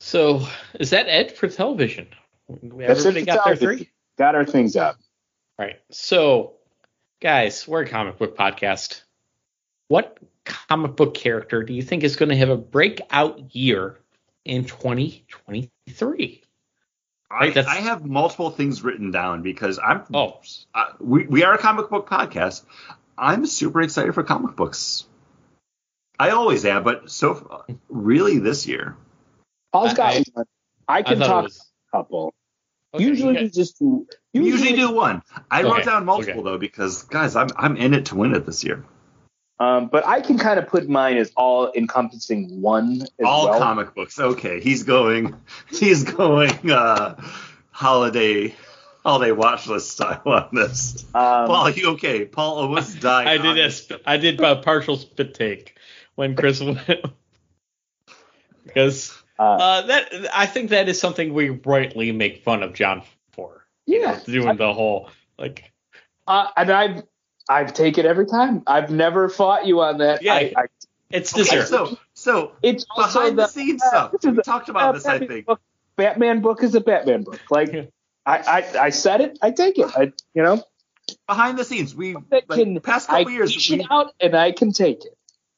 So 0.00 0.46
is 0.78 0.90
that 0.90 1.06
it 1.08 1.36
for 1.36 1.46
television? 1.46 2.08
We 2.48 2.84
That's 2.84 3.04
it 3.04 3.08
everybody 3.08 3.20
for 3.20 3.26
got 3.26 3.44
their 3.44 3.56
three. 3.56 3.90
Got 4.18 4.34
our 4.34 4.44
things 4.44 4.74
up. 4.74 4.98
Right. 5.58 5.78
So, 5.90 6.54
guys, 7.20 7.68
we're 7.68 7.82
a 7.82 7.88
comic 7.88 8.18
book 8.18 8.36
podcast. 8.36 9.02
What 9.88 10.18
comic 10.44 10.96
book 10.96 11.14
character 11.14 11.62
do 11.62 11.72
you 11.72 11.82
think 11.82 12.02
is 12.02 12.16
going 12.16 12.30
to 12.30 12.36
have 12.36 12.48
a 12.48 12.56
breakout 12.56 13.54
year 13.54 14.00
in 14.44 14.64
2023? 14.64 16.42
I, 17.30 17.34
Right, 17.38 17.54
that's- 17.54 17.72
I 17.72 17.80
have 17.82 18.04
multiple 18.04 18.50
things 18.50 18.82
written 18.82 19.10
down 19.10 19.42
because 19.42 19.78
I'm. 19.82 20.02
Oh, 20.12 20.40
uh, 20.74 20.86
we 20.98 21.26
we 21.26 21.44
are 21.44 21.54
a 21.54 21.58
comic 21.58 21.88
book 21.88 22.08
podcast. 22.08 22.64
I'm 23.16 23.46
super 23.46 23.80
excited 23.82 24.14
for 24.14 24.22
comic 24.24 24.56
books. 24.56 25.04
I 26.18 26.30
always 26.30 26.64
am, 26.64 26.82
but 26.82 27.10
so 27.10 27.64
really 27.88 28.38
this 28.38 28.66
year. 28.66 28.96
Paul's 29.72 29.94
got 29.94 30.14
I- 30.14 30.24
one. 30.34 30.44
I 30.88 31.02
can 31.02 31.18
thought 31.18 31.26
talk 31.26 31.44
was- 31.44 31.70
a 31.92 31.96
couple. 31.96 32.34
okay, 32.94 33.04
usually 33.04 33.40
you 33.42 33.48
just 33.48 33.78
do. 33.78 34.06
We 34.34 34.46
usually 34.46 34.74
do 34.74 34.92
one. 34.92 35.22
I 35.50 35.62
wrote 35.62 35.84
down 35.84 36.04
multiple 36.04 36.42
though 36.42 36.58
because 36.58 37.04
guys, 37.04 37.36
I'm 37.36 37.48
I'm 37.56 37.76
in 37.76 37.94
it 37.94 38.06
to 38.06 38.16
win 38.16 38.34
it 38.34 38.44
this 38.44 38.64
year. 38.64 38.84
Um, 39.60 39.88
but 39.88 40.06
I 40.06 40.22
can 40.22 40.38
kind 40.38 40.58
of 40.58 40.66
put 40.66 40.88
mine 40.88 41.18
as 41.18 41.30
all 41.36 41.70
encompassing 41.76 42.62
one 42.62 43.02
as 43.02 43.26
All 43.26 43.50
well. 43.50 43.58
comic 43.58 43.94
books. 43.94 44.18
Okay, 44.18 44.58
he's 44.58 44.82
going. 44.84 45.36
He's 45.70 46.02
going. 46.02 46.70
uh 46.70 47.22
Holiday. 47.70 48.54
Holiday 49.04 49.32
watch 49.32 49.66
list 49.66 49.90
style 49.92 50.22
on 50.26 50.48
this. 50.52 51.04
Um, 51.14 51.46
Paul, 51.46 51.70
you 51.70 51.90
okay? 51.90 52.24
Paul 52.24 52.56
almost 52.56 53.00
died. 53.00 53.26
I 53.26 53.38
did 53.38 53.58
a 53.58 53.70
sp- 53.72 54.04
I 54.06 54.16
did 54.16 54.40
a 54.40 54.56
partial 54.56 54.96
spit 54.96 55.34
take 55.34 55.78
when 56.14 56.36
Chris 56.36 56.60
went 56.62 56.86
because 58.64 59.16
uh, 59.38 59.42
uh, 59.42 59.82
that 59.86 60.12
I 60.34 60.46
think 60.46 60.70
that 60.70 60.88
is 60.88 61.00
something 61.00 61.32
we 61.32 61.50
rightly 61.50 62.12
make 62.12 62.44
fun 62.44 62.62
of 62.62 62.74
John 62.74 63.02
for 63.32 63.66
yeah, 63.86 64.20
doing 64.24 64.56
the 64.56 64.72
whole 64.72 65.10
like 65.38 65.72
uh, 66.26 66.48
and 66.56 66.70
I've 66.70 67.02
I've 67.50 67.74
taken 67.74 68.06
every 68.06 68.26
time. 68.26 68.62
I've 68.66 68.90
never 68.90 69.28
fought 69.28 69.66
you 69.66 69.80
on 69.80 69.98
that. 69.98 70.22
Yeah. 70.22 70.34
I, 70.34 70.52
I, 70.56 70.64
it's 71.10 71.32
Okay, 71.34 71.42
deserved. 71.42 71.68
so 71.68 71.98
so 72.14 72.52
it's 72.62 72.86
behind 72.96 73.36
the 73.36 73.42
the 73.42 73.48
scenes 73.48 73.82
uh, 73.82 73.88
stuff. 73.88 74.12
this 74.12 74.24
We 74.24 74.30
the- 74.36 74.42
talked 74.42 74.68
about 74.68 74.90
uh, 74.90 74.92
this, 74.92 75.06
I 75.06 75.18
think. 75.18 75.46
Book, 75.46 75.60
Batman 75.96 76.40
book 76.40 76.62
is 76.62 76.74
a 76.76 76.80
Batman 76.80 77.24
book. 77.24 77.40
Like 77.50 77.72
Yeah. 77.72 77.82
I, 78.24 78.38
I 78.38 78.78
I 78.86 78.90
said 78.90 79.20
it. 79.20 79.38
I 79.42 79.50
take 79.50 79.78
it. 79.78 79.90
I 79.96 80.12
you 80.34 80.42
know 80.42 80.62
Behind 81.26 81.58
the 81.58 81.64
scenes, 81.64 81.94
we 81.94 82.12
that 82.30 82.48
like, 82.48 82.58
can 82.60 82.74
the 82.74 82.80
past 82.80 83.10
I 83.10 83.18
couple 83.20 83.32
years 83.32 83.52
dish 83.52 83.70
we 83.70 83.80
it 83.80 83.86
out 83.90 84.12
and 84.20 84.36
I 84.36 84.52
can 84.52 84.72
take 84.72 85.04
it. 85.04 85.16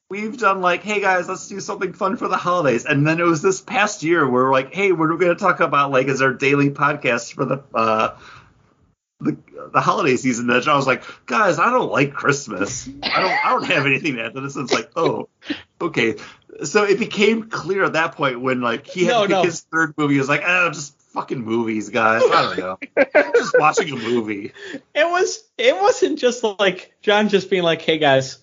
we've 0.09 0.39
done 0.39 0.62
like, 0.62 0.82
hey 0.82 1.01
guys, 1.01 1.28
let's 1.28 1.47
do 1.48 1.60
something 1.60 1.93
fun 1.93 2.16
for 2.16 2.28
the 2.28 2.39
holidays. 2.39 2.86
And 2.86 3.06
then 3.06 3.20
it 3.20 3.24
was 3.24 3.43
this 3.43 3.60
past 3.60 4.02
year 4.02 4.23
where 4.28 4.44
we're 4.44 4.52
like, 4.52 4.73
hey, 4.73 4.93
we're 4.93 5.14
going 5.19 5.35
to 5.36 5.40
talk 5.40 5.60
about 5.60 5.90
like 5.90 6.06
is 6.06 6.23
our 6.23 6.32
daily 6.32 6.70
podcast 6.70 7.35
for 7.35 7.44
the 7.44 7.62
uh, 7.74 8.16
the 9.23 9.36
the 9.73 9.81
holiday 9.81 10.16
season. 10.16 10.47
That 10.49 10.66
I 10.69 10.77
was 10.77 10.86
like, 10.86 11.03
guys, 11.27 11.59
I 11.59 11.70
don't 11.70 11.90
like 11.90 12.12
Christmas. 12.12 12.89
I 13.03 13.20
don't 13.20 13.47
I 13.47 13.51
don't 13.51 13.65
have 13.65 13.86
anything 13.86 14.16
to 14.16 14.24
add 14.24 14.35
to 14.35 14.40
this. 14.40 14.57
And 14.57 14.65
it's 14.65 14.73
like, 14.73 14.90
oh, 14.97 15.28
okay. 15.81 16.16
So 16.65 16.85
it 16.85 16.99
became 16.99 17.49
clear 17.49 17.85
at 17.85 17.94
that 17.94 18.15
point 18.15 18.40
when 18.40 18.61
like 18.61 18.86
he 18.86 19.05
had 19.05 19.12
No, 19.12 19.24
no. 19.27 19.43
his 19.43 19.61
third 19.62 19.94
movie. 19.97 20.15
He 20.15 20.20
was 20.20 20.28
like, 20.28 20.43
oh, 20.47 20.70
just 20.70 21.01
fucking 21.12 21.43
movies, 21.43 21.89
guys. 21.90 22.23
I 22.24 22.55
don't 22.55 22.59
know. 22.59 22.78
just 23.35 23.55
watching 23.59 23.90
a 23.93 23.97
movie. 23.97 24.53
It 24.94 25.05
was 25.11 25.43
it 25.59 25.74
wasn't 25.77 26.19
just 26.19 26.43
like 26.43 26.93
John 27.03 27.28
just 27.28 27.51
being 27.51 27.62
like, 27.62 27.82
"Hey 27.82 27.99
guys, 27.99 28.39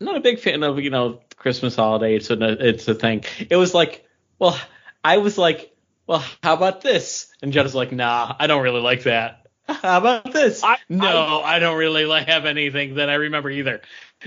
I'm 0.00 0.06
not 0.06 0.16
a 0.16 0.20
big 0.20 0.38
fan 0.40 0.62
of 0.62 0.78
you 0.80 0.90
know 0.90 1.20
Christmas 1.36 1.76
holiday. 1.76 2.16
It's 2.16 2.30
a 2.30 2.66
it's 2.68 2.86
a 2.88 2.94
thing." 2.94 3.24
It 3.50 3.56
was 3.56 3.74
like, 3.74 4.04
well, 4.38 4.58
I 5.04 5.18
was 5.18 5.38
like, 5.38 5.72
well, 6.06 6.24
how 6.42 6.54
about 6.54 6.80
this? 6.82 7.32
And 7.42 7.52
John 7.52 7.64
was 7.64 7.74
like, 7.74 7.92
Nah, 7.92 8.34
I 8.38 8.46
don't 8.46 8.62
really 8.62 8.80
like 8.80 9.04
that. 9.04 9.45
How 9.68 9.98
about 9.98 10.32
this? 10.32 10.62
I- 10.62 10.78
no, 10.88 11.40
I, 11.42 11.58
don't 11.58 11.76
really 11.76 12.04
like 12.04 12.28
have 12.28 12.46
anything 12.46 12.96
that 12.96 13.10
I 13.10 13.14
remember 13.14 13.50
either. 13.50 13.80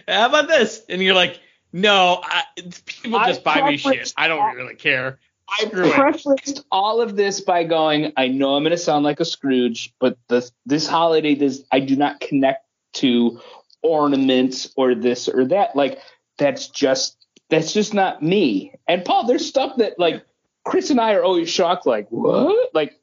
How 0.08 0.28
about 0.28 0.48
this? 0.48 0.82
And 0.90 1.02
you're 1.02 1.16
like, 1.16 1.40
no, 1.72 2.20
I, 2.24 2.44
people 2.86 3.20
I 3.20 3.28
just 3.28 3.44
buy 3.44 3.70
me 3.70 3.78
shit. 3.78 4.14
I 4.18 4.28
don't 4.28 4.56
really 4.56 4.76
care. 4.76 5.20
I 5.50 5.66
prefaced 5.66 6.66
all 6.72 7.02
of 7.02 7.16
this 7.16 7.42
by 7.42 7.64
going, 7.64 8.14
I 8.18 8.28
know 8.28 8.56
I'm 8.56 8.64
going 8.64 8.72
to 8.72 8.78
sound 8.78 9.04
like 9.04 9.20
a 9.20 9.26
Scrooge, 9.26 9.94
but 10.00 10.18
this 10.28 10.52
this 10.66 10.88
holiday 10.88 11.36
does 11.36 11.64
I 11.72 11.80
do 11.80 11.96
not 11.96 12.20
connect 12.20 12.66
to 12.94 13.40
ornaments 13.82 14.72
or 14.76 14.96
this 14.96 15.28
or 15.28 15.46
that. 15.46 15.76
Like 15.76 16.00
that's 16.38 16.68
just 16.68 17.18
that's 17.50 17.74
just 17.74 17.94
not 17.94 18.22
me. 18.22 18.74
And 18.88 19.04
Paul, 19.04 19.26
there's 19.26 19.46
stuff 19.46 19.78
that 19.78 19.98
like 19.98 20.24
Chris 20.66 20.92
and 20.92 21.02
I 21.02 21.14
are 21.14 21.24
always 21.24 21.50
shocked. 21.50 21.86
Like 21.86 22.08
what? 22.10 22.70
Like 22.74 22.99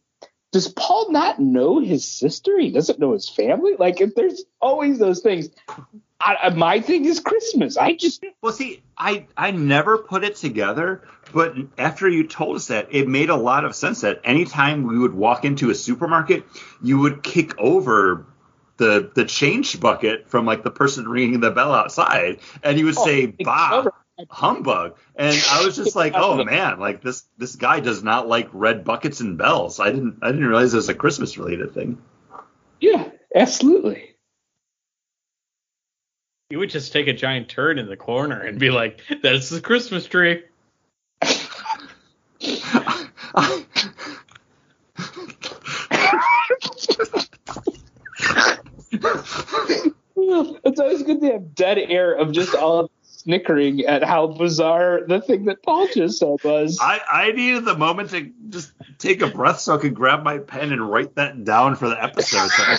does 0.56 0.68
Paul 0.68 1.12
not 1.12 1.38
know 1.38 1.80
his 1.80 2.08
sister? 2.08 2.58
He 2.58 2.70
doesn't 2.70 2.98
know 2.98 3.12
his 3.12 3.28
family. 3.28 3.76
Like 3.78 4.00
if 4.00 4.14
there's 4.14 4.42
always 4.58 4.98
those 4.98 5.20
things. 5.20 5.50
I, 6.18 6.48
my 6.48 6.80
thing 6.80 7.04
is 7.04 7.20
Christmas. 7.20 7.76
I 7.76 7.92
just 7.92 8.24
Well, 8.40 8.54
see, 8.54 8.82
I 8.96 9.26
I 9.36 9.50
never 9.50 9.98
put 9.98 10.24
it 10.24 10.36
together, 10.36 11.06
but 11.34 11.56
after 11.76 12.08
you 12.08 12.26
told 12.26 12.56
us 12.56 12.68
that, 12.68 12.88
it 12.90 13.06
made 13.06 13.28
a 13.28 13.36
lot 13.36 13.66
of 13.66 13.74
sense 13.74 14.00
that 14.00 14.22
anytime 14.24 14.84
we 14.84 14.98
would 14.98 15.12
walk 15.12 15.44
into 15.44 15.68
a 15.68 15.74
supermarket, 15.74 16.46
you 16.82 17.00
would 17.00 17.22
kick 17.22 17.52
over 17.58 18.24
the 18.78 19.10
the 19.14 19.26
change 19.26 19.78
bucket 19.78 20.30
from 20.30 20.46
like 20.46 20.62
the 20.62 20.70
person 20.70 21.06
ringing 21.06 21.40
the 21.40 21.50
bell 21.50 21.74
outside, 21.74 22.40
and 22.62 22.78
you 22.78 22.86
would 22.86 22.96
oh, 22.96 23.04
say 23.04 23.26
Bob, 23.26 23.44
"bah 23.44 23.76
over. 23.76 23.92
Humbug," 24.28 24.96
and 25.14 25.36
I 25.50 25.64
was 25.64 25.76
just 25.76 25.96
like, 25.96 26.14
"Oh 26.16 26.44
man, 26.44 26.78
like 26.78 27.02
this 27.02 27.24
this 27.38 27.56
guy 27.56 27.80
does 27.80 28.02
not 28.02 28.28
like 28.28 28.48
red 28.52 28.84
buckets 28.84 29.20
and 29.20 29.38
bells." 29.38 29.80
I 29.80 29.90
didn't 29.90 30.18
I 30.22 30.32
didn't 30.32 30.46
realize 30.46 30.74
it 30.74 30.78
was 30.78 30.88
a 30.88 30.94
Christmas 30.94 31.38
related 31.38 31.74
thing. 31.74 31.98
yeah, 32.80 33.10
absolutely. 33.34 34.16
You 36.50 36.58
would 36.60 36.70
just 36.70 36.92
take 36.92 37.08
a 37.08 37.12
giant 37.12 37.48
turd 37.48 37.78
in 37.78 37.88
the 37.88 37.96
corner 37.96 38.40
and 38.40 38.60
be 38.60 38.70
like, 38.70 39.00
that's 39.20 39.48
the 39.48 39.60
Christmas 39.60 40.06
tree. 40.06 40.44
it's 41.22 42.00
always 50.80 51.02
good 51.02 51.20
to 51.20 51.32
have 51.32 51.54
dead 51.54 51.78
air 51.78 52.12
of 52.12 52.30
just 52.30 52.54
all 52.54 52.90
snickering 53.26 53.80
at 53.80 54.04
how 54.04 54.28
bizarre 54.28 55.00
the 55.06 55.20
thing 55.20 55.46
that 55.46 55.60
Paul 55.64 55.88
just 55.92 56.20
said 56.20 56.36
was. 56.44 56.78
I, 56.80 57.00
I 57.10 57.32
needed 57.32 57.64
the 57.64 57.76
moment 57.76 58.10
to 58.10 58.30
just 58.50 58.72
take 58.98 59.20
a 59.20 59.26
breath 59.26 59.58
so 59.58 59.74
I 59.74 59.78
could 59.78 59.94
grab 59.94 60.22
my 60.22 60.38
pen 60.38 60.70
and 60.70 60.88
write 60.88 61.16
that 61.16 61.42
down 61.42 61.74
for 61.74 61.88
the 61.88 62.00
episode. 62.00 62.48
I 62.56 62.78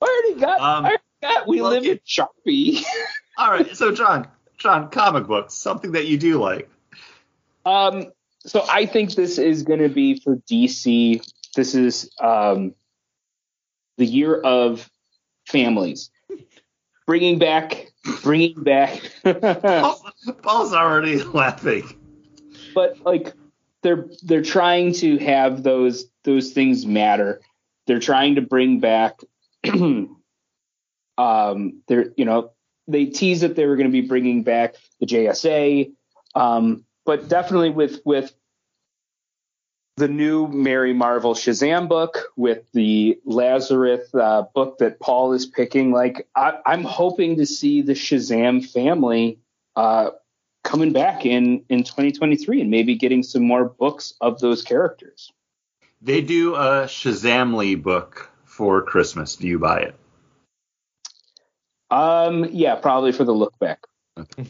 already 0.00 0.34
got. 0.40 0.60
Um, 0.60 0.84
I 0.86 0.88
already 0.88 1.02
got. 1.20 1.46
We 1.46 1.60
live 1.60 1.84
in 1.84 2.00
Sharpie. 2.06 2.82
All 3.38 3.50
right, 3.50 3.76
so 3.76 3.92
John, 3.92 4.28
John, 4.56 4.88
comic 4.88 5.26
books, 5.26 5.52
something 5.52 5.92
that 5.92 6.06
you 6.06 6.16
do 6.16 6.40
like. 6.40 6.70
Um, 7.66 8.12
so 8.46 8.64
I 8.66 8.86
think 8.86 9.14
this 9.14 9.36
is 9.36 9.62
going 9.62 9.80
to 9.80 9.90
be 9.90 10.18
for 10.20 10.36
DC. 10.50 11.22
This 11.54 11.74
is 11.74 12.10
um, 12.18 12.74
the 13.98 14.06
year 14.06 14.40
of 14.40 14.88
families, 15.46 16.10
bringing 17.06 17.38
back, 17.38 17.90
bringing 18.22 18.62
back. 18.62 19.00
Paul's, 19.24 20.02
Paul's 20.42 20.72
already 20.72 21.22
laughing. 21.22 21.84
but 22.74 23.00
like 23.04 23.32
they're 23.82 24.08
they're 24.22 24.42
trying 24.42 24.92
to 24.94 25.18
have 25.18 25.62
those 25.62 26.06
those 26.24 26.52
things 26.52 26.86
matter. 26.86 27.40
They're 27.86 27.98
trying 27.98 28.36
to 28.36 28.42
bring 28.42 28.80
back 28.80 29.20
um 31.18 31.82
they're 31.88 32.12
you 32.16 32.24
know 32.24 32.52
they 32.88 33.06
tease 33.06 33.40
that 33.42 33.54
they 33.56 33.66
were 33.66 33.76
going 33.76 33.88
to 33.88 33.92
be 33.92 34.06
bringing 34.06 34.42
back 34.42 34.74
the 35.00 35.06
JSA 35.06 35.92
um 36.34 36.84
but 37.04 37.28
definitely 37.28 37.70
with 37.70 38.00
with 38.04 38.32
the 39.96 40.08
new 40.08 40.48
Mary 40.48 40.92
Marvel 40.92 41.34
Shazam 41.34 41.88
book 41.88 42.32
with 42.36 42.64
the 42.72 43.18
Lazarus 43.24 44.12
uh, 44.14 44.42
book 44.54 44.78
that 44.78 45.00
Paul 45.00 45.32
is 45.32 45.46
picking 45.46 45.92
like 45.92 46.26
I, 46.34 46.58
I'm 46.64 46.82
hoping 46.82 47.36
to 47.36 47.46
see 47.46 47.82
the 47.82 47.92
Shazam 47.92 48.66
family 48.66 49.38
uh 49.76 50.10
coming 50.64 50.92
back 50.92 51.26
in 51.26 51.64
in 51.68 51.82
2023 51.82 52.60
and 52.60 52.70
maybe 52.70 52.94
getting 52.94 53.22
some 53.22 53.42
more 53.42 53.64
books 53.64 54.14
of 54.20 54.40
those 54.40 54.62
characters. 54.62 55.32
They 56.00 56.20
do 56.20 56.54
a 56.54 56.84
Shazamly 56.86 57.80
book 57.80 58.30
for 58.44 58.82
Christmas. 58.82 59.36
Do 59.36 59.46
you 59.46 59.58
buy 59.58 59.80
it? 59.80 59.94
Um, 61.90 62.46
yeah, 62.50 62.74
probably 62.76 63.12
for 63.12 63.24
the 63.24 63.32
look 63.32 63.58
back. 63.58 63.80
Okay. 64.18 64.46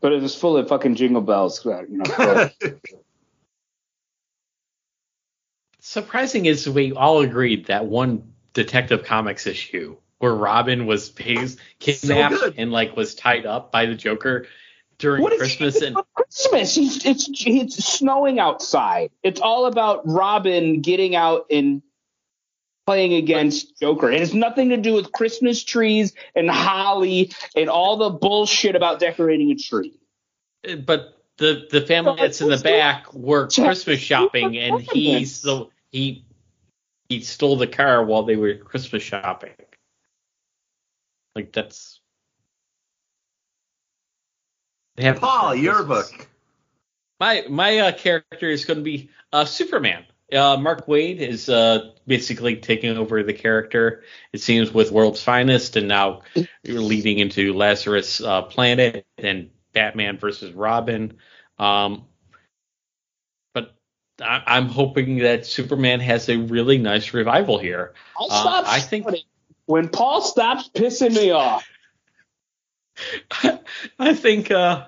But 0.00 0.12
it 0.12 0.20
was 0.20 0.34
full 0.34 0.56
of 0.58 0.68
fucking 0.68 0.96
jingle 0.96 1.22
bells. 1.22 1.64
uh, 1.64 1.82
You 1.88 1.98
know, 1.98 2.50
Surprising 5.86 6.46
is 6.46 6.66
we 6.66 6.92
all 6.94 7.20
agreed 7.20 7.66
that 7.66 7.84
one 7.84 8.32
Detective 8.54 9.04
Comics 9.04 9.46
issue 9.46 9.94
where 10.18 10.34
Robin 10.34 10.86
was 10.86 11.10
pays, 11.10 11.58
kidnapped 11.78 12.36
good. 12.36 12.54
and 12.56 12.72
like 12.72 12.96
was 12.96 13.14
tied 13.14 13.44
up 13.44 13.70
by 13.70 13.84
the 13.84 13.94
Joker 13.94 14.46
during 14.96 15.22
what 15.22 15.34
is 15.34 15.38
Christmas 15.38 15.82
and 15.82 15.94
Christmas? 16.14 16.78
It's, 16.78 17.04
it's 17.04 17.28
it's 17.46 17.84
snowing 17.84 18.38
outside. 18.38 19.10
It's 19.22 19.42
all 19.42 19.66
about 19.66 20.08
Robin 20.08 20.80
getting 20.80 21.14
out 21.14 21.44
and 21.50 21.82
playing 22.86 23.12
against 23.12 23.78
Joker. 23.78 24.10
It 24.10 24.20
has 24.20 24.32
nothing 24.32 24.70
to 24.70 24.78
do 24.78 24.94
with 24.94 25.12
Christmas 25.12 25.62
trees 25.62 26.14
and 26.34 26.48
holly 26.48 27.30
and 27.54 27.68
all 27.68 27.98
the 27.98 28.08
bullshit 28.08 28.74
about 28.74 29.00
decorating 29.00 29.50
a 29.50 29.56
tree. 29.56 30.00
but 30.86 31.10
the 31.36 31.66
the 31.70 31.82
family 31.82 32.16
that's 32.18 32.40
in 32.40 32.48
the 32.48 32.56
back 32.56 33.12
were 33.12 33.48
Christmas 33.48 34.00
shopping 34.00 34.56
and 34.56 34.80
he's 34.80 35.42
the 35.42 35.68
he 35.94 36.24
he 37.08 37.20
stole 37.20 37.56
the 37.56 37.68
car 37.68 38.04
while 38.04 38.24
they 38.24 38.34
were 38.34 38.56
Christmas 38.56 39.02
shopping. 39.02 39.52
Like 41.36 41.52
that's 41.52 42.00
they 44.96 45.04
have 45.04 45.20
Paul, 45.20 45.54
your 45.54 45.84
book. 45.84 46.28
My 47.20 47.44
my 47.48 47.78
uh, 47.78 47.92
character 47.92 48.50
is 48.50 48.64
going 48.64 48.78
to 48.78 48.82
be 48.82 49.08
uh, 49.32 49.44
Superman. 49.44 50.04
Uh, 50.32 50.56
Mark 50.56 50.86
Waid 50.88 51.18
is 51.18 51.48
uh, 51.48 51.92
basically 52.08 52.56
taking 52.56 52.96
over 52.96 53.22
the 53.22 53.32
character. 53.32 54.02
It 54.32 54.40
seems 54.40 54.74
with 54.74 54.90
World's 54.90 55.22
Finest, 55.22 55.76
and 55.76 55.86
now 55.86 56.22
you're 56.64 56.80
leading 56.80 57.20
into 57.20 57.52
Lazarus 57.52 58.20
uh, 58.20 58.42
Planet 58.42 59.06
and 59.18 59.50
Batman 59.72 60.18
versus 60.18 60.52
Robin. 60.52 61.18
Um, 61.58 62.06
I, 64.20 64.42
I'm 64.46 64.68
hoping 64.68 65.18
that 65.18 65.46
Superman 65.46 66.00
has 66.00 66.28
a 66.28 66.36
really 66.36 66.78
nice 66.78 67.12
revival 67.14 67.58
here. 67.58 67.94
I'll 68.18 68.30
Uh, 68.30 68.40
stop 68.40 68.64
I 68.68 68.80
think- 68.80 69.06
when 69.66 69.88
Paul 69.88 70.20
stops 70.22 70.68
pissing 70.68 71.14
me 71.14 71.30
off. 71.30 71.66
I 73.98 74.14
think 74.14 74.50
uh, 74.50 74.86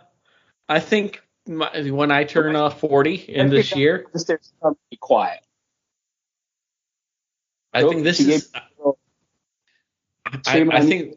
I 0.69 0.81
think 0.81 1.23
my, 1.47 1.91
when 1.91 2.11
I 2.11 2.25
turn 2.25 2.55
uh, 2.55 2.71
40 2.71 3.15
in 3.15 3.51
this 3.51 3.75
year, 3.75 4.07
Just 4.13 4.29
there's 4.29 4.53
something 4.63 4.79
be 4.91 4.97
quiet. 4.97 5.41
I 7.73 7.83
think 7.83 8.05
this 8.05 8.21
is. 8.21 8.51
I, 10.47 10.61
I 10.71 10.81
think 10.83 11.17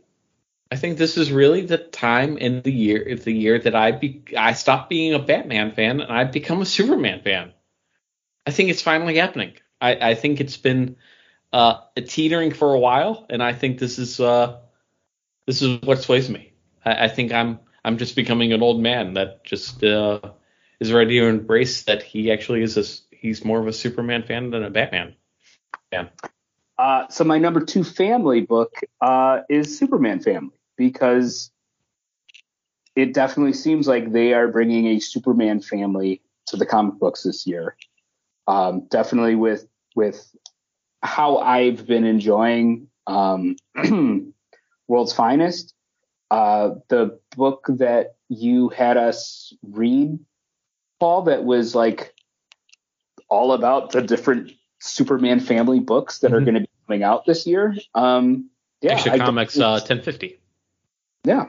I 0.71 0.75
think 0.75 0.97
this 0.97 1.17
is 1.17 1.31
really 1.31 1.61
the 1.65 1.77
time 1.77 2.37
in 2.37 2.61
the 2.61 2.71
year 2.71 3.01
if 3.01 3.23
the 3.23 3.33
year 3.33 3.57
that 3.59 3.75
I 3.75 3.91
be 3.91 4.23
I 4.37 4.53
stop 4.53 4.89
being 4.89 5.13
a 5.13 5.19
Batman 5.19 5.71
fan 5.73 6.01
and 6.01 6.11
I 6.11 6.25
become 6.25 6.61
a 6.61 6.65
Superman 6.65 7.21
fan. 7.23 7.53
I 8.49 8.51
think 8.51 8.71
it's 8.71 8.81
finally 8.81 9.17
happening. 9.17 9.53
I, 9.79 10.09
I 10.09 10.15
think 10.15 10.41
it's 10.41 10.57
been 10.57 10.95
uh, 11.53 11.81
teetering 11.95 12.51
for 12.51 12.73
a 12.73 12.79
while, 12.79 13.27
and 13.29 13.43
I 13.43 13.53
think 13.53 13.77
this 13.77 13.99
is 13.99 14.19
uh, 14.19 14.57
this 15.45 15.61
is 15.61 15.79
what 15.83 16.01
sways 16.01 16.31
me. 16.31 16.53
I, 16.83 17.05
I 17.05 17.07
think 17.09 17.31
I'm 17.31 17.59
I'm 17.85 17.99
just 17.99 18.15
becoming 18.15 18.51
an 18.51 18.63
old 18.63 18.81
man 18.81 19.13
that 19.13 19.43
just 19.43 19.83
uh, 19.83 20.19
is 20.79 20.91
ready 20.91 21.19
to 21.19 21.27
embrace 21.27 21.83
that 21.83 22.01
he 22.01 22.31
actually 22.31 22.63
is 22.63 22.75
a 22.75 23.15
he's 23.15 23.45
more 23.45 23.59
of 23.59 23.67
a 23.67 23.71
Superman 23.71 24.23
fan 24.23 24.49
than 24.49 24.63
a 24.63 24.71
Batman 24.71 25.13
fan. 25.91 26.09
Uh, 26.79 27.07
so 27.09 27.23
my 27.23 27.37
number 27.37 27.63
two 27.63 27.83
family 27.83 28.41
book 28.41 28.79
uh, 28.99 29.41
is 29.47 29.77
Superman 29.77 30.21
Family 30.21 30.57
because 30.75 31.51
it 32.95 33.13
definitely 33.13 33.53
seems 33.53 33.87
like 33.87 34.11
they 34.11 34.33
are 34.33 34.47
bringing 34.47 34.87
a 34.87 34.99
Superman 34.99 35.61
family 35.61 36.23
to 36.47 36.57
the 36.57 36.65
comic 36.65 36.95
books 36.95 37.21
this 37.21 37.45
year. 37.45 37.75
Um, 38.49 38.87
definitely 38.89 39.35
with 39.35 39.67
with 39.95 40.27
how 41.03 41.37
I've 41.37 41.85
been 41.85 42.03
enjoying 42.03 42.87
um, 43.05 43.55
World's 44.87 45.13
Finest. 45.13 45.75
Uh, 46.31 46.75
the 46.89 47.19
book 47.35 47.65
that 47.69 48.15
you 48.27 48.69
had 48.69 48.97
us 48.97 49.53
read, 49.63 50.19
Paul, 50.99 51.23
that 51.23 51.43
was 51.43 51.75
like 51.75 52.13
all 53.29 53.53
about 53.53 53.91
the 53.91 54.01
different 54.01 54.51
Superman 54.79 55.39
family 55.39 55.79
books 55.79 56.19
that 56.19 56.33
are 56.33 56.39
Mhm. 56.41 56.45
going 56.45 56.55
to 56.55 56.61
be 56.61 56.69
coming 56.87 57.03
out 57.03 57.25
this 57.25 57.45
year. 57.45 57.75
Um, 57.93 58.49
yeah, 58.81 58.93
Extra 58.93 59.13
I 59.13 59.17
Comics 59.19 59.57
uh, 59.59 59.79
1050. 59.83 60.39
yeah. 61.23 61.45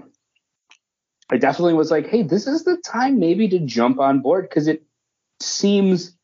I 1.32 1.36
definitely 1.38 1.74
was 1.74 1.90
like, 1.90 2.08
hey, 2.08 2.22
this 2.24 2.46
is 2.46 2.64
the 2.64 2.76
time 2.78 3.18
maybe 3.20 3.48
to 3.48 3.58
jump 3.60 4.00
on 4.00 4.20
board 4.20 4.48
because 4.48 4.66
it 4.66 4.82
seems 5.40 6.16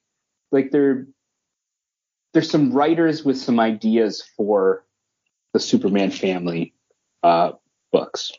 like 0.53 0.71
there 0.71 1.07
there's 2.33 2.51
some 2.51 2.73
writers 2.73 3.25
with 3.25 3.39
some 3.39 3.59
ideas 3.59 4.23
for 4.37 4.85
the 5.53 5.61
Superman 5.61 6.11
family 6.11 6.75
uh, 7.23 7.53
books. 7.93 8.31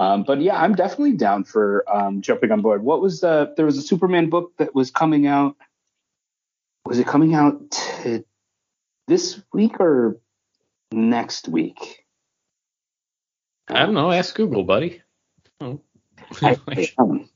Um, 0.00 0.24
but 0.24 0.40
yeah, 0.40 0.60
I'm 0.60 0.74
definitely 0.74 1.12
down 1.12 1.44
for 1.44 1.84
um, 1.88 2.22
jumping 2.22 2.50
on 2.50 2.60
board. 2.60 2.82
What 2.82 3.00
was 3.00 3.20
the? 3.20 3.52
There 3.56 3.66
was 3.66 3.78
a 3.78 3.82
Superman 3.82 4.30
book 4.30 4.52
that 4.58 4.74
was 4.74 4.90
coming 4.90 5.28
out. 5.28 5.54
Was 6.84 6.98
it 6.98 7.06
coming 7.06 7.34
out 7.34 7.70
t- 7.70 8.24
this 9.06 9.40
week 9.52 9.78
or 9.78 10.18
next 10.90 11.46
week? 11.46 12.04
I 13.68 13.86
don't 13.86 13.94
know. 13.94 14.10
Ask 14.10 14.34
Google, 14.34 14.64
buddy. 14.64 15.02
Oh. 15.60 15.80
I, 16.40 16.58
um, 16.98 17.28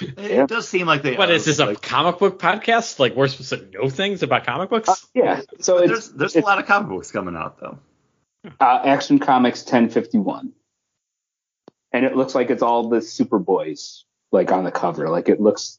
It, 0.00 0.14
Yeah. 0.18 0.46
does 0.46 0.68
seem 0.68 0.86
like 0.86 1.02
they. 1.02 1.16
what 1.16 1.28
are, 1.30 1.32
is 1.32 1.44
this 1.44 1.58
a 1.58 1.74
comic 1.74 2.18
book 2.18 2.38
podcast? 2.38 2.98
Like 2.98 3.14
we're 3.16 3.28
supposed 3.28 3.50
to 3.72 3.78
know 3.78 3.88
things 3.90 4.22
about 4.22 4.44
comic 4.46 4.70
books? 4.70 4.88
uh, 4.88 4.94
yeah, 5.14 5.40
so 5.60 5.78
it's 5.78 5.88
there's 5.88 6.08
there's 6.10 6.36
a 6.36 6.40
lot 6.40 6.58
of 6.58 6.66
comic 6.66 6.88
books 6.88 7.10
coming 7.10 7.36
out 7.36 7.58
though. 7.60 7.78
uh, 8.60 8.80
Action 8.84 9.18
Comics 9.18 9.62
1051, 9.62 10.52
and 11.92 12.04
it 12.04 12.16
looks 12.16 12.34
like 12.34 12.50
it's 12.50 12.62
all 12.62 12.88
the 12.88 12.98
Superboys 12.98 14.02
like 14.30 14.52
on 14.52 14.64
the 14.64 14.70
cover. 14.70 15.08
Like 15.08 15.28
it 15.28 15.40
looks 15.40 15.78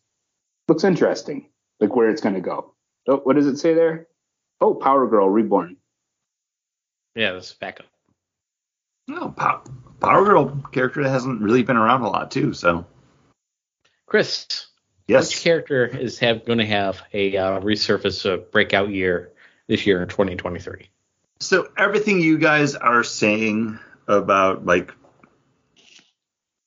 looks 0.68 0.84
interesting, 0.84 1.50
like 1.80 1.96
where 1.96 2.10
it's 2.10 2.22
going 2.22 2.36
to 2.36 2.42
go. 2.42 2.74
Oh, 3.08 3.18
what 3.18 3.36
does 3.36 3.48
it 3.48 3.58
say 3.58 3.74
there? 3.74 4.08
Oh, 4.62 4.74
Power 4.76 5.08
Girl 5.08 5.30
Reborn. 5.30 5.78
yeah, 7.16 7.32
this 7.34 7.48
is 7.52 7.54
backup. 7.54 7.86
No, 9.08 9.30
Pow- 9.30 9.64
Power 10.02 10.26
Girl 10.26 10.64
character 10.72 11.02
that 11.04 11.10
hasn't 11.10 11.42
really 11.42 11.64
been 11.64 11.78
around 11.78 12.02
a 12.02 12.10
lot 12.10 12.30
too. 12.32 12.54
So 12.54 12.86
Chris, 14.10 14.66
yes, 15.08 15.30
which 15.30 15.44
character 15.44 15.86
is 15.86 16.18
have 16.18 16.44
going 16.44 16.58
to 16.58 16.66
have 16.66 17.02
a 17.14 17.38
uh, 17.38 17.60
resurface 17.62 18.28
uh, 18.28 18.38
breakout 18.38 18.90
year 18.90 19.32
this 19.68 19.86
year 19.86 20.02
in 20.02 20.10
2023? 20.10 20.90
So 21.40 21.70
everything 21.78 22.20
you 22.20 22.40
guys 22.40 22.74
are 22.74 23.04
saying 23.04 23.78
about 24.08 24.66
like 24.66 24.92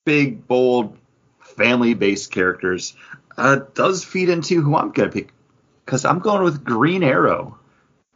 big, 0.05 0.47
bold, 0.47 0.97
family-based 1.41 2.31
characters 2.31 2.95
uh, 3.37 3.59
does 3.73 4.05
feed 4.05 4.29
into 4.29 4.61
who 4.61 4.77
I'm 4.77 4.91
gonna 4.91 5.11
pick 5.11 5.33
because 5.85 6.05
I'm 6.05 6.19
going 6.19 6.43
with 6.43 6.63
Green 6.63 7.03
Arrow, 7.03 7.59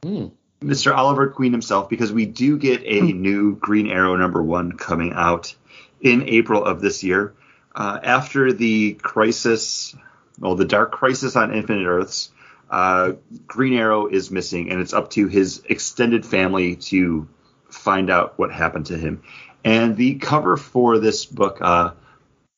Hmm. 0.04 0.28
Mr. 0.62 0.95
Oliver 0.95 1.28
Queen 1.30 1.52
himself, 1.52 1.90
because 1.90 2.14
we 2.14 2.26
do 2.26 2.58
get 2.58 2.82
a 2.86 3.02
new 3.02 3.58
Green 3.58 3.88
Arrow 3.88 4.16
number 4.16 4.41
one 4.41 4.72
coming 4.72 5.12
out 5.14 5.54
in 6.02 6.30
April 6.30 6.64
of 6.64 6.80
this 6.80 7.04
year 7.04 7.34
uh, 7.78 7.99
after 8.02 8.52
the 8.52 8.95
crisis, 8.95 9.95
well, 10.40 10.56
the 10.56 10.66
Dark 10.66 10.91
Crisis 10.91 11.36
on 11.36 11.54
Infinite 11.54 11.86
Earths. 11.86 12.32
Uh, 12.70 13.14
Green 13.45 13.74
Arrow 13.74 14.08
is 14.08 14.32
missing, 14.32 14.72
and 14.72 14.82
it's 14.82 14.94
up 14.94 15.12
to 15.12 15.28
his 15.28 15.62
extended 15.70 16.26
family 16.26 16.76
to 16.76 17.30
find 17.70 18.10
out 18.10 18.38
what 18.40 18.52
happened 18.52 18.88
to 18.88 18.98
him. 18.98 19.22
And 19.64 19.95
the 19.95 20.16
cover 20.16 20.58
for 20.58 20.98
this 20.98 21.26
book, 21.26 21.60
uh, 21.62 21.91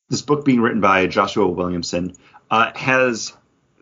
this 0.09 0.21
book 0.21 0.45
being 0.45 0.61
written 0.61 0.79
by 0.79 1.05
Joshua 1.07 1.47
Williamson, 1.47 2.15
uh, 2.49 2.71
has 2.73 3.35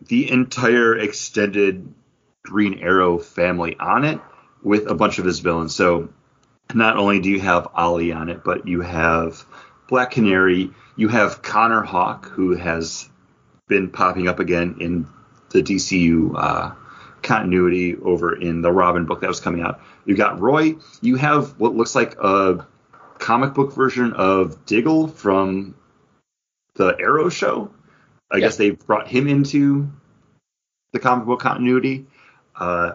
the 0.08 0.30
entire 0.30 0.96
extended 0.98 1.94
Green 2.42 2.80
Arrow 2.80 3.18
family 3.18 3.76
on 3.78 4.04
it 4.04 4.20
with 4.62 4.90
a 4.90 4.94
bunch 4.94 5.20
of 5.20 5.24
his 5.24 5.38
villains. 5.38 5.74
So 5.74 6.08
not 6.74 6.96
only 6.96 7.20
do 7.20 7.30
you 7.30 7.40
have 7.40 7.68
Ollie 7.74 8.12
on 8.12 8.28
it, 8.28 8.42
but 8.44 8.66
you 8.66 8.80
have 8.80 9.44
Black 9.88 10.10
Canary, 10.12 10.70
you 10.96 11.08
have 11.08 11.42
Connor 11.42 11.82
Hawke, 11.82 12.26
who 12.26 12.54
has 12.56 13.08
been 13.68 13.90
popping 13.90 14.28
up 14.28 14.38
again 14.38 14.76
in 14.80 15.06
the 15.50 15.62
DCU 15.62 16.32
uh, 16.36 16.74
continuity 17.22 17.96
over 17.96 18.34
in 18.34 18.62
the 18.62 18.70
Robin 18.70 19.06
book 19.06 19.20
that 19.22 19.28
was 19.28 19.40
coming 19.40 19.62
out. 19.62 19.80
You 20.04 20.16
got 20.16 20.40
Roy. 20.40 20.76
You 21.00 21.16
have 21.16 21.58
what 21.58 21.74
looks 21.74 21.94
like 21.94 22.16
a 22.18 22.66
comic 23.18 23.54
book 23.54 23.72
version 23.74 24.12
of 24.12 24.64
Diggle 24.66 25.08
from 25.08 25.74
the 26.74 26.94
Arrow 26.98 27.28
show. 27.28 27.70
I 28.30 28.36
Yeah. 28.36 28.40
guess 28.42 28.56
they 28.56 28.70
brought 28.70 29.08
him 29.08 29.26
into 29.26 29.90
the 30.92 30.98
comic 30.98 31.26
book 31.26 31.40
continuity. 31.40 32.06
Uh, 32.54 32.92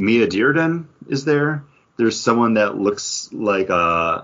Mia 0.00 0.26
Dearden 0.26 0.86
is 1.08 1.24
there. 1.24 1.64
There's 1.96 2.18
someone 2.18 2.54
that 2.54 2.76
looks 2.76 3.28
like 3.32 3.70
uh, 3.70 4.22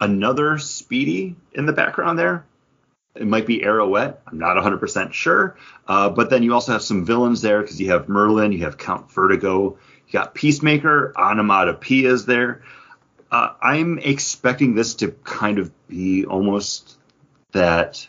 another 0.00 0.58
Speedy 0.58 1.36
in 1.52 1.66
the 1.66 1.72
background 1.72 2.18
there. 2.18 2.44
It 3.14 3.26
might 3.26 3.46
be 3.46 3.60
Arrowette. 3.60 4.18
I'm 4.26 4.38
not 4.38 4.56
100% 4.56 5.12
sure. 5.12 5.56
Uh, 5.86 6.08
but 6.10 6.30
then 6.30 6.42
you 6.42 6.54
also 6.54 6.72
have 6.72 6.82
some 6.82 7.04
villains 7.04 7.42
there 7.42 7.62
because 7.62 7.80
you 7.80 7.90
have 7.90 8.06
Merlyn, 8.06 8.52
you 8.52 8.64
have 8.64 8.78
Count 8.78 9.10
Vertigo, 9.10 9.78
you 10.06 10.12
got 10.12 10.34
Peacemaker, 10.34 11.12
Onomatopoeia 11.16 12.10
is 12.12 12.26
there. 12.26 12.62
Uh, 13.30 13.54
I'm 13.60 13.98
expecting 13.98 14.74
this 14.74 14.94
to 14.96 15.10
kind 15.24 15.58
of 15.58 15.72
be 15.88 16.24
almost 16.24 16.96
that 17.52 18.06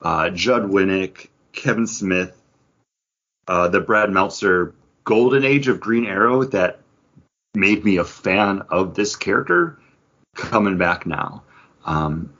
uh, 0.00 0.30
Judd 0.30 0.64
Winick, 0.64 1.28
Kevin 1.52 1.86
Smith, 1.86 2.36
uh, 3.48 3.68
the 3.68 3.80
Brad 3.80 4.10
Meltzer 4.10 4.74
golden 5.04 5.44
age 5.44 5.68
of 5.68 5.80
Green 5.80 6.04
Arrow 6.04 6.44
that 6.44 6.80
made 7.54 7.82
me 7.82 7.96
a 7.96 8.04
fan 8.04 8.62
of 8.68 8.94
this 8.94 9.16
character 9.16 9.78
coming 10.38 10.78
back 10.78 11.06
now. 11.06 11.42
Um, 11.84 12.32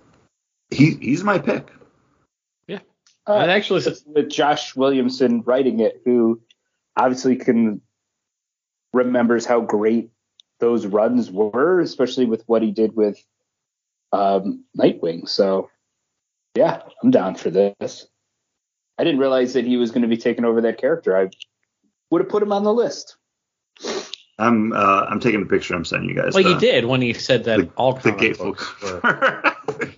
he, 0.70 0.92
he's 0.94 1.22
my 1.24 1.38
pick. 1.38 1.68
Uh, 3.26 3.40
And 3.42 3.50
actually, 3.50 3.84
with- 3.84 4.02
with 4.06 4.30
Josh 4.30 4.74
Williamson 4.74 5.42
writing 5.42 5.80
it, 5.80 6.00
who 6.06 6.40
obviously 6.96 7.36
can 7.36 7.82
remembers 8.94 9.44
how 9.44 9.60
great 9.60 10.10
those 10.60 10.86
runs 10.86 11.30
were, 11.30 11.80
especially 11.80 12.24
with 12.24 12.42
what 12.46 12.62
he 12.62 12.70
did 12.70 12.96
with 12.96 13.22
um, 14.12 14.64
Nightwing. 14.78 15.28
So, 15.28 15.68
yeah, 16.54 16.80
I'm 17.02 17.10
down 17.10 17.34
for 17.34 17.50
this. 17.50 18.08
I 18.96 19.04
didn't 19.04 19.20
realize 19.20 19.52
that 19.52 19.66
he 19.66 19.76
was 19.76 19.90
going 19.90 20.02
to 20.02 20.08
be 20.08 20.16
taking 20.16 20.46
over 20.46 20.62
that 20.62 20.78
character. 20.78 21.14
I 21.14 21.28
would 22.10 22.22
have 22.22 22.30
put 22.30 22.42
him 22.42 22.52
on 22.52 22.64
the 22.64 22.72
list. 22.72 23.17
I'm 24.38 24.72
uh, 24.72 25.06
I'm 25.08 25.20
taking 25.20 25.42
a 25.42 25.46
picture. 25.46 25.74
I'm 25.74 25.84
sending 25.84 26.08
you 26.08 26.14
guys. 26.14 26.34
Well, 26.34 26.44
the, 26.44 26.54
he 26.54 26.58
did 26.60 26.84
when 26.84 27.02
you 27.02 27.14
said 27.14 27.44
that 27.44 27.58
the, 27.58 27.68
all 27.76 27.94
the 27.94 28.00
comic 28.00 28.18
gateful. 28.18 28.52
books 28.52 28.82
were. 28.82 29.54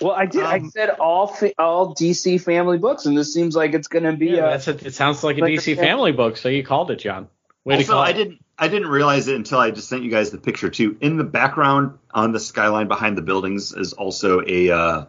Well, 0.00 0.12
I 0.12 0.26
did. 0.26 0.42
I 0.42 0.56
Um, 0.56 0.70
said 0.70 0.90
all 0.90 1.28
fa- 1.28 1.52
all 1.56 1.94
DC 1.94 2.42
family 2.42 2.78
books, 2.78 3.06
and 3.06 3.16
this 3.16 3.32
seems 3.32 3.54
like 3.54 3.74
it's 3.74 3.86
going 3.86 4.02
to 4.02 4.12
be. 4.12 4.26
Yeah, 4.26 4.46
uh, 4.46 4.50
that's 4.50 4.66
a, 4.66 4.86
it 4.86 4.92
sounds 4.92 5.22
like 5.22 5.38
a 5.38 5.42
like 5.42 5.52
a 5.52 5.56
DC 5.56 5.76
fam- 5.76 5.84
family 5.84 6.10
book, 6.10 6.36
so 6.36 6.48
you 6.48 6.64
called 6.64 6.90
it, 6.90 6.96
John. 6.96 7.28
Way 7.64 7.76
to 7.76 7.82
also, 7.82 7.92
call 7.92 8.02
I 8.02 8.10
it. 8.10 8.14
didn't 8.14 8.44
I 8.58 8.66
didn't 8.66 8.88
realize 8.88 9.28
it 9.28 9.36
until 9.36 9.60
I 9.60 9.70
just 9.70 9.88
sent 9.88 10.02
you 10.02 10.10
guys 10.10 10.32
the 10.32 10.38
picture 10.38 10.68
too. 10.68 10.96
In 11.00 11.16
the 11.16 11.22
background 11.24 11.96
on 12.12 12.32
the 12.32 12.40
skyline 12.40 12.88
behind 12.88 13.16
the 13.16 13.22
buildings 13.22 13.72
is 13.72 13.92
also 13.92 14.42
a 14.44 14.70
uh, 14.70 15.04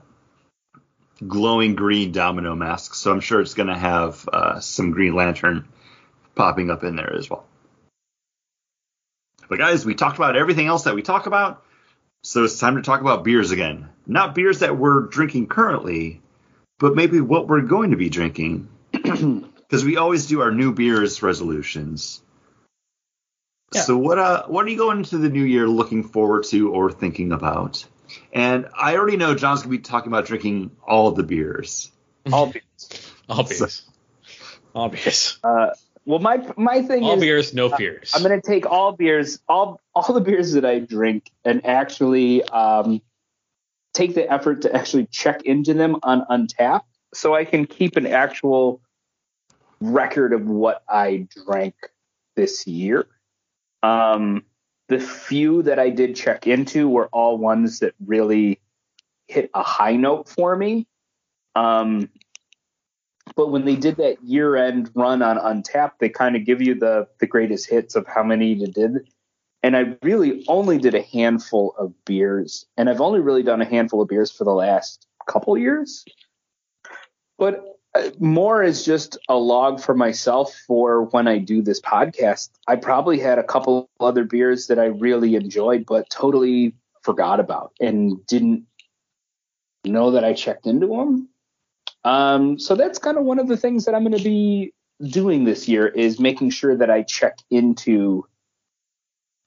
glowing 1.27 1.73
green 1.75 2.11
domino 2.11 2.55
mask. 2.55 2.93
So 2.93 3.11
I'm 3.11 3.21
sure 3.21 3.41
it's 3.41 3.55
going 3.55 3.69
to 3.69 3.77
have 3.77 4.29
uh, 4.31 4.59
some 4.59 4.91
Green 4.91 5.15
Lantern 5.15 5.67
popping 6.35 6.69
up 6.69 6.83
in 6.83 6.95
there 6.95 7.13
as 7.15 7.27
well. 7.29 7.45
But 9.49 9.59
guys, 9.59 9.85
we 9.85 9.95
talked 9.95 10.17
about 10.17 10.35
everything 10.35 10.67
else 10.67 10.83
that 10.83 10.95
we 10.95 11.01
talk 11.01 11.25
about, 11.27 11.63
so 12.23 12.43
it's 12.43 12.59
time 12.59 12.75
to 12.75 12.81
talk 12.81 13.01
about 13.01 13.23
beers 13.23 13.51
again. 13.51 13.89
Not 14.07 14.35
beers 14.35 14.59
that 14.59 14.77
we're 14.77 15.01
drinking 15.01 15.47
currently, 15.47 16.21
but 16.79 16.95
maybe 16.95 17.21
what 17.21 17.47
we're 17.47 17.61
going 17.61 17.91
to 17.91 17.97
be 17.97 18.09
drinking. 18.09 18.69
Because 19.67 19.83
we 19.83 19.97
always 19.97 20.27
do 20.27 20.41
our 20.41 20.51
new 20.51 20.73
beers 20.73 21.23
resolutions. 21.23 22.21
Yeah. 23.73 23.81
So 23.81 23.97
what 23.97 24.19
uh 24.19 24.45
what 24.45 24.63
are 24.65 24.69
you 24.69 24.77
going 24.77 24.99
into 24.99 25.17
the 25.17 25.27
new 25.27 25.43
year 25.43 25.67
looking 25.67 26.03
forward 26.03 26.43
to 26.45 26.71
or 26.71 26.91
thinking 26.91 27.31
about? 27.31 27.83
And 28.31 28.67
I 28.77 28.95
already 28.95 29.17
know 29.17 29.33
John's 29.33 29.61
gonna 29.61 29.71
be 29.71 29.79
talking 29.79 30.11
about 30.11 30.27
drinking 30.27 30.71
all 30.87 31.11
the 31.11 31.23
beers. 31.23 31.91
all 32.31 32.45
beers. 32.45 33.11
All 33.27 33.43
beers. 33.43 33.89
All 34.75 34.89
beers. 34.89 35.39
Uh, 35.43 35.71
well, 36.05 36.19
my 36.19 36.37
my 36.55 36.81
thing 36.83 37.03
All 37.03 37.11
is 37.11 37.15
all 37.15 37.19
beers, 37.19 37.53
no 37.53 37.69
fears. 37.69 38.11
I'm 38.13 38.21
gonna 38.21 38.41
take 38.41 38.65
all 38.65 38.91
beers, 38.91 39.39
all 39.47 39.81
all 39.95 40.13
the 40.13 40.21
beers 40.21 40.53
that 40.53 40.63
I 40.63 40.79
drink, 40.79 41.31
and 41.43 41.65
actually 41.65 42.43
um, 42.43 43.01
take 43.93 44.13
the 44.13 44.31
effort 44.31 44.61
to 44.61 44.75
actually 44.75 45.07
check 45.07 45.41
into 45.43 45.73
them 45.73 45.97
on 46.03 46.21
Untappd, 46.29 46.81
so 47.13 47.33
I 47.33 47.43
can 47.43 47.65
keep 47.65 47.97
an 47.97 48.05
actual 48.05 48.81
record 49.81 50.33
of 50.33 50.45
what 50.45 50.83
I 50.87 51.27
drank 51.45 51.75
this 52.35 52.67
year. 52.67 53.07
Um, 53.81 54.45
the 54.87 54.99
few 54.99 55.63
that 55.63 55.79
I 55.79 55.89
did 55.89 56.15
check 56.15 56.45
into 56.45 56.87
were 56.87 57.07
all 57.07 57.37
ones 57.39 57.79
that 57.79 57.95
really 58.05 58.59
hit 59.27 59.49
a 59.55 59.63
high 59.63 59.95
note 59.95 60.29
for 60.29 60.55
me. 60.55 60.85
Um, 61.55 62.09
but 63.35 63.49
when 63.49 63.65
they 63.65 63.75
did 63.75 63.97
that 63.97 64.23
year 64.23 64.55
end 64.55 64.91
run 64.93 65.21
on 65.21 65.37
Untappd, 65.37 65.93
they 65.99 66.09
kind 66.09 66.35
of 66.35 66.45
give 66.45 66.61
you 66.61 66.75
the 66.75 67.07
the 67.19 67.27
greatest 67.27 67.69
hits 67.69 67.95
of 67.95 68.05
how 68.07 68.23
many 68.23 68.53
you 68.53 68.67
did. 68.67 69.07
And 69.63 69.75
I 69.75 69.97
really 70.03 70.45
only 70.47 70.77
did 70.77 70.93
a 70.93 71.01
handful 71.01 71.73
of 71.77 71.93
beers, 72.05 72.65
and 72.77 72.89
I've 72.89 73.01
only 73.01 73.19
really 73.19 73.43
done 73.43 73.61
a 73.61 73.65
handful 73.65 74.01
of 74.01 74.07
beers 74.07 74.31
for 74.31 74.43
the 74.43 74.53
last 74.53 75.07
couple 75.27 75.57
years. 75.57 76.05
But 77.37 77.65
uh, 77.95 78.11
more 78.19 78.61
is 78.61 78.85
just 78.85 79.17
a 79.27 79.35
log 79.35 79.81
for 79.81 79.95
myself 79.95 80.53
for 80.67 81.03
when 81.05 81.27
I 81.27 81.39
do 81.39 81.61
this 81.61 81.81
podcast. 81.81 82.49
I 82.67 82.75
probably 82.75 83.19
had 83.19 83.39
a 83.39 83.43
couple 83.43 83.89
other 83.99 84.23
beers 84.23 84.67
that 84.67 84.79
I 84.79 84.85
really 84.85 85.35
enjoyed, 85.35 85.85
but 85.85 86.09
totally 86.09 86.75
forgot 87.01 87.39
about 87.39 87.71
and 87.79 88.25
didn't 88.27 88.65
know 89.83 90.11
that 90.11 90.23
I 90.23 90.33
checked 90.33 90.67
into 90.67 90.87
them. 90.87 91.29
Um, 92.05 92.59
so 92.59 92.75
that's 92.75 92.99
kind 92.99 93.17
of 93.17 93.25
one 93.25 93.39
of 93.39 93.47
the 93.47 93.57
things 93.57 93.85
that 93.85 93.95
I'm 93.95 94.03
going 94.03 94.15
to 94.15 94.23
be 94.23 94.73
doing 95.01 95.43
this 95.43 95.67
year 95.67 95.87
is 95.87 96.19
making 96.19 96.51
sure 96.51 96.77
that 96.77 96.89
I 96.91 97.01
check 97.01 97.39
into 97.49 98.27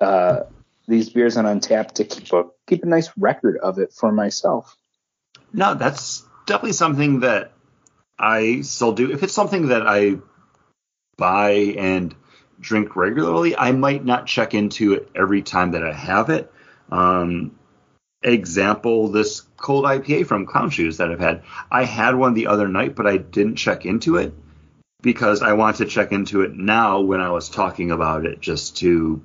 uh, 0.01 0.41
these 0.89 1.09
beers 1.09 1.37
on 1.37 1.45
Untappd 1.45 1.93
to 1.95 2.05
keep 2.05 2.33
a 2.33 2.45
keep 2.67 2.83
a 2.83 2.87
nice 2.87 3.11
record 3.17 3.59
of 3.59 3.79
it 3.79 3.93
for 3.93 4.11
myself. 4.11 4.77
No, 5.53 5.75
that's 5.75 6.27
definitely 6.47 6.73
something 6.73 7.21
that 7.21 7.53
I 8.19 8.63
still 8.63 8.93
do. 8.93 9.13
If 9.13 9.23
it's 9.23 9.33
something 9.33 9.69
that 9.69 9.87
I 9.87 10.17
buy 11.17 11.51
and 11.79 12.13
drink 12.59 12.97
regularly, 12.97 13.57
I 13.57 13.71
might 13.71 14.05
not 14.05 14.27
check 14.27 14.53
into 14.53 14.95
it 14.95 15.09
every 15.15 15.43
time 15.43 15.73
that 15.73 15.85
I 15.85 15.93
have 15.93 16.29
it. 16.29 16.53
Um, 16.91 17.57
example, 18.23 19.09
this 19.09 19.43
cold 19.57 19.85
IPA 19.85 20.27
from 20.27 20.47
Clown 20.47 20.71
Shoes 20.71 20.97
that 20.97 21.11
I've 21.11 21.21
had. 21.21 21.43
I 21.71 21.85
had 21.85 22.15
one 22.15 22.35
the 22.35 22.49
other 22.49 22.69
night, 22.69 22.95
but 22.95 23.07
I 23.07 23.17
didn't 23.17 23.57
check 23.57 23.87
into 23.87 24.17
it 24.17 24.35
because 25.03 25.43
I 25.43 25.53
wanted 25.53 25.79
to 25.79 25.91
check 25.91 26.13
into 26.13 26.43
it 26.43 26.55
now 26.55 27.01
when 27.01 27.21
I 27.21 27.31
was 27.31 27.49
talking 27.49 27.91
about 27.91 28.27
it 28.27 28.41
just 28.41 28.79
to 28.79 29.25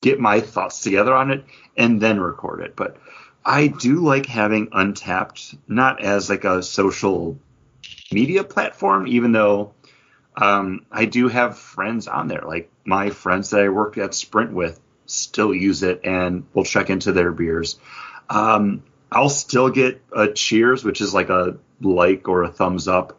get 0.00 0.18
my 0.18 0.40
thoughts 0.40 0.80
together 0.80 1.14
on 1.14 1.30
it 1.30 1.44
and 1.76 2.00
then 2.00 2.18
record 2.18 2.60
it. 2.60 2.74
But 2.74 2.96
I 3.44 3.66
do 3.66 4.00
like 4.00 4.26
having 4.26 4.68
Untappd 4.68 5.58
not 5.68 6.02
as 6.02 6.30
like 6.30 6.44
a 6.44 6.62
social 6.62 7.38
media 8.10 8.44
platform, 8.44 9.06
even 9.06 9.32
though 9.32 9.74
um, 10.36 10.86
I 10.90 11.04
do 11.04 11.28
have 11.28 11.58
friends 11.58 12.08
on 12.08 12.28
there. 12.28 12.42
Like 12.46 12.70
my 12.84 13.10
friends 13.10 13.50
that 13.50 13.60
I 13.60 13.68
work 13.68 13.98
at 13.98 14.14
Sprint 14.14 14.52
with 14.52 14.80
still 15.06 15.54
use 15.54 15.82
it 15.82 16.00
and 16.04 16.44
will 16.54 16.64
check 16.64 16.88
into 16.88 17.12
their 17.12 17.32
beers. 17.32 17.78
Um, 18.32 18.82
I'll 19.10 19.28
still 19.28 19.68
get 19.68 20.00
a 20.10 20.28
cheers, 20.28 20.84
which 20.84 21.02
is 21.02 21.12
like 21.12 21.28
a 21.28 21.58
like 21.80 22.28
or 22.28 22.44
a 22.44 22.48
thumbs 22.48 22.88
up 22.88 23.18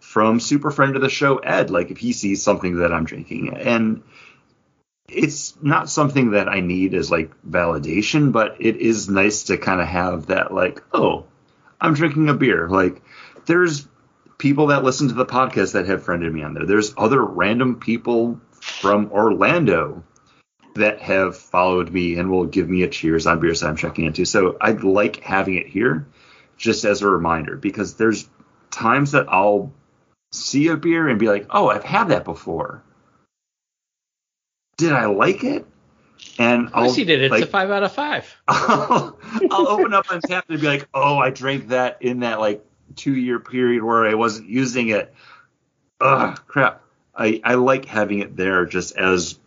from 0.00 0.40
super 0.40 0.70
friend 0.70 0.96
of 0.96 1.02
the 1.02 1.10
show 1.10 1.36
Ed. 1.36 1.70
Like 1.70 1.90
if 1.90 1.98
he 1.98 2.12
sees 2.12 2.42
something 2.42 2.76
that 2.78 2.92
I'm 2.92 3.04
drinking, 3.04 3.54
and 3.54 4.02
it's 5.08 5.54
not 5.60 5.90
something 5.90 6.30
that 6.30 6.48
I 6.48 6.60
need 6.60 6.94
as 6.94 7.10
like 7.10 7.32
validation, 7.42 8.32
but 8.32 8.56
it 8.58 8.76
is 8.76 9.10
nice 9.10 9.44
to 9.44 9.58
kind 9.58 9.80
of 9.80 9.88
have 9.88 10.26
that 10.26 10.54
like, 10.54 10.82
oh, 10.92 11.26
I'm 11.78 11.92
drinking 11.92 12.30
a 12.30 12.34
beer. 12.34 12.66
Like 12.68 13.02
there's 13.44 13.86
people 14.38 14.68
that 14.68 14.84
listen 14.84 15.08
to 15.08 15.14
the 15.14 15.26
podcast 15.26 15.72
that 15.72 15.86
have 15.86 16.02
friended 16.02 16.32
me 16.32 16.42
on 16.42 16.54
there. 16.54 16.66
There's 16.66 16.94
other 16.96 17.22
random 17.22 17.78
people 17.78 18.40
from 18.52 19.12
Orlando 19.12 20.02
that 20.76 21.00
have 21.00 21.36
followed 21.36 21.90
me 21.90 22.18
and 22.18 22.30
will 22.30 22.46
give 22.46 22.68
me 22.68 22.82
a 22.82 22.88
cheers 22.88 23.26
on 23.26 23.40
beers 23.40 23.60
that 23.60 23.68
I'm 23.68 23.76
checking 23.76 24.06
into. 24.06 24.24
So 24.24 24.56
I 24.60 24.72
like 24.72 25.20
having 25.22 25.54
it 25.54 25.66
here 25.66 26.06
just 26.56 26.84
as 26.84 27.02
a 27.02 27.08
reminder 27.08 27.56
because 27.56 27.96
there's 27.96 28.28
times 28.70 29.12
that 29.12 29.26
I'll 29.28 29.72
see 30.32 30.68
a 30.68 30.76
beer 30.76 31.08
and 31.08 31.18
be 31.18 31.28
like, 31.28 31.46
oh, 31.50 31.68
I've 31.68 31.84
had 31.84 32.08
that 32.08 32.24
before. 32.24 32.82
Did 34.76 34.92
I 34.92 35.06
like 35.06 35.44
it? 35.44 35.66
And 36.38 36.70
I'll, 36.74 36.92
he 36.92 37.04
did. 37.04 37.22
It's 37.22 37.30
like, 37.30 37.44
a 37.44 37.46
five 37.46 37.70
out 37.70 37.82
of 37.82 37.92
five. 37.92 38.34
I'll, 38.48 39.18
I'll 39.50 39.68
open 39.68 39.94
up 39.94 40.06
Untappd 40.06 40.44
and 40.48 40.60
be 40.60 40.66
like, 40.66 40.88
oh, 40.92 41.18
I 41.18 41.30
drank 41.30 41.68
that 41.68 41.98
in 42.02 42.20
that 42.20 42.40
like 42.40 42.64
two 42.94 43.14
year 43.14 43.38
period 43.38 43.82
where 43.82 44.06
I 44.06 44.14
wasn't 44.14 44.48
using 44.48 44.88
it. 44.88 45.14
Ugh, 46.00 46.38
crap. 46.46 46.82
I, 47.14 47.40
I 47.42 47.54
like 47.54 47.86
having 47.86 48.18
it 48.18 48.36
there 48.36 48.66
just 48.66 48.96
as 48.96 49.38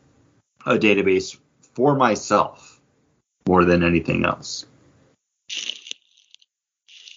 a 0.65 0.77
database 0.77 1.37
for 1.73 1.95
myself 1.95 2.79
more 3.47 3.65
than 3.65 3.83
anything 3.83 4.25
else. 4.25 4.65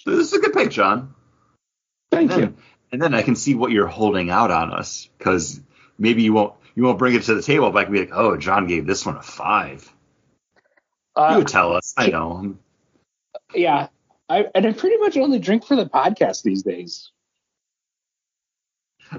This 0.05 0.19
is 0.19 0.33
a 0.33 0.39
good 0.39 0.53
pick, 0.53 0.71
John. 0.71 1.15
Thank 2.11 2.31
and 2.33 2.43
then, 2.43 2.49
you. 2.49 2.57
And 2.93 3.03
then 3.03 3.15
I 3.15 3.23
can 3.23 3.37
see 3.37 3.55
what 3.55 3.73
you're 3.73 3.87
holding 3.87 4.31
out 4.31 4.51
on 4.51 4.73
us 4.73 5.09
because 5.19 5.61
maybe 5.99 6.23
you 6.23 6.33
won't 6.33 6.55
you 6.75 6.83
won't 6.83 6.99
bring 6.99 7.15
it 7.15 7.23
to 7.25 7.35
the 7.35 7.43
table, 7.43 7.71
but 7.71 7.79
I 7.81 7.85
can 7.85 7.93
be 7.93 8.01
like, 8.01 8.13
oh, 8.13 8.37
John 8.37 8.67
gave 8.67 8.87
this 8.87 9.05
one 9.05 9.17
a 9.17 9.23
five. 9.23 9.91
Uh, 11.15 11.37
you 11.39 11.45
tell 11.45 11.75
us. 11.75 11.95
I 11.97 12.09
know. 12.09 12.57
Yeah, 13.55 13.89
I 14.29 14.47
and 14.55 14.67
I 14.67 14.73
pretty 14.73 14.97
much 14.97 15.17
only 15.17 15.39
drink 15.39 15.65
for 15.65 15.77
the 15.77 15.87
podcast 15.87 16.43
these 16.43 16.63
days. 16.63 17.11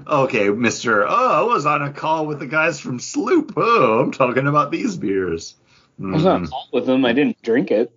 Okay, 0.06 0.48
Mister. 0.48 1.06
Oh, 1.06 1.32
I 1.32 1.42
was 1.42 1.66
on 1.66 1.82
a 1.82 1.92
call 1.92 2.26
with 2.26 2.38
the 2.38 2.46
guys 2.46 2.80
from 2.80 2.98
Sloop. 2.98 3.52
Oh, 3.56 4.00
I'm 4.00 4.12
talking 4.12 4.46
about 4.46 4.70
these 4.70 4.96
beers. 4.96 5.54
Mm. 6.00 6.10
I 6.10 6.14
was 6.14 6.26
on 6.26 6.44
a 6.44 6.48
call 6.48 6.68
with 6.72 6.86
them. 6.86 7.04
I 7.04 7.12
didn't 7.12 7.40
drink 7.42 7.70
it. 7.70 7.92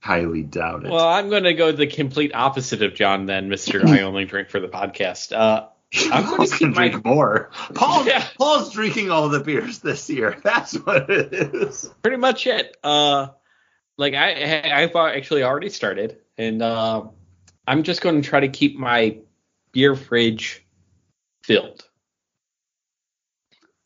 Highly 0.00 0.42
doubt 0.42 0.84
it. 0.84 0.90
Well, 0.90 1.08
I'm 1.08 1.30
going 1.30 1.44
to 1.44 1.54
go 1.54 1.72
the 1.72 1.86
complete 1.86 2.34
opposite 2.34 2.82
of 2.82 2.94
John 2.94 3.26
then, 3.26 3.48
Mister. 3.48 3.86
I 3.86 4.02
only 4.02 4.24
drink 4.24 4.50
for 4.50 4.60
the 4.60 4.68
podcast. 4.68 5.32
Uh, 5.36 5.68
I'm 6.12 6.36
going 6.36 6.48
to 6.48 6.72
drink 6.72 7.04
my... 7.04 7.10
more. 7.10 7.50
Paul, 7.74 8.06
yeah. 8.06 8.26
Paul's 8.38 8.72
drinking 8.72 9.10
all 9.10 9.28
the 9.28 9.40
beers 9.40 9.78
this 9.80 10.08
year. 10.10 10.36
That's 10.44 10.74
what 10.74 11.10
it 11.10 11.32
is. 11.32 11.90
Pretty 12.02 12.18
much 12.18 12.46
it. 12.46 12.76
Uh, 12.82 13.28
like 13.96 14.14
I, 14.14 14.82
I've 14.82 14.94
actually 14.94 15.42
already 15.42 15.70
started, 15.70 16.18
and 16.36 16.60
uh, 16.60 17.04
I'm 17.66 17.82
just 17.82 18.00
going 18.00 18.20
to 18.20 18.28
try 18.28 18.40
to 18.40 18.48
keep 18.48 18.76
my 18.78 19.18
beer 19.72 19.96
fridge 19.96 20.65
filled. 21.46 21.84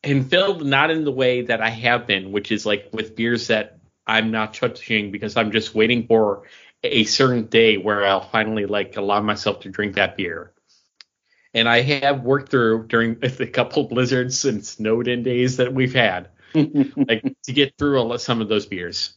And 0.02 0.28
filled 0.28 0.64
not 0.64 0.90
in 0.90 1.04
the 1.04 1.12
way 1.12 1.42
that 1.42 1.60
I 1.60 1.68
have 1.68 2.06
been, 2.06 2.32
which 2.32 2.50
is 2.50 2.64
like 2.64 2.88
with 2.92 3.14
beers 3.14 3.48
that 3.48 3.80
I'm 4.06 4.30
not 4.30 4.54
touching 4.54 5.10
because 5.10 5.36
I'm 5.36 5.52
just 5.52 5.74
waiting 5.74 6.06
for 6.06 6.44
a 6.82 7.04
certain 7.04 7.46
day 7.46 7.76
where 7.76 8.06
I'll 8.06 8.26
finally 8.26 8.64
like 8.64 8.96
allow 8.96 9.20
myself 9.20 9.60
to 9.60 9.68
drink 9.68 9.96
that 9.96 10.16
beer. 10.16 10.52
And 11.52 11.68
I 11.68 11.82
have 11.82 12.22
worked 12.22 12.50
through 12.50 12.86
during 12.86 13.14
the 13.20 13.46
couple 13.46 13.84
blizzards 13.84 14.44
and 14.46 14.64
snowed 14.64 15.06
in 15.06 15.22
days 15.22 15.58
that 15.58 15.74
we've 15.74 15.94
had, 15.94 16.28
like 16.54 17.22
to 17.44 17.52
get 17.52 17.76
through 17.76 18.16
some 18.18 18.40
of 18.40 18.48
those 18.48 18.64
beers. 18.64 19.12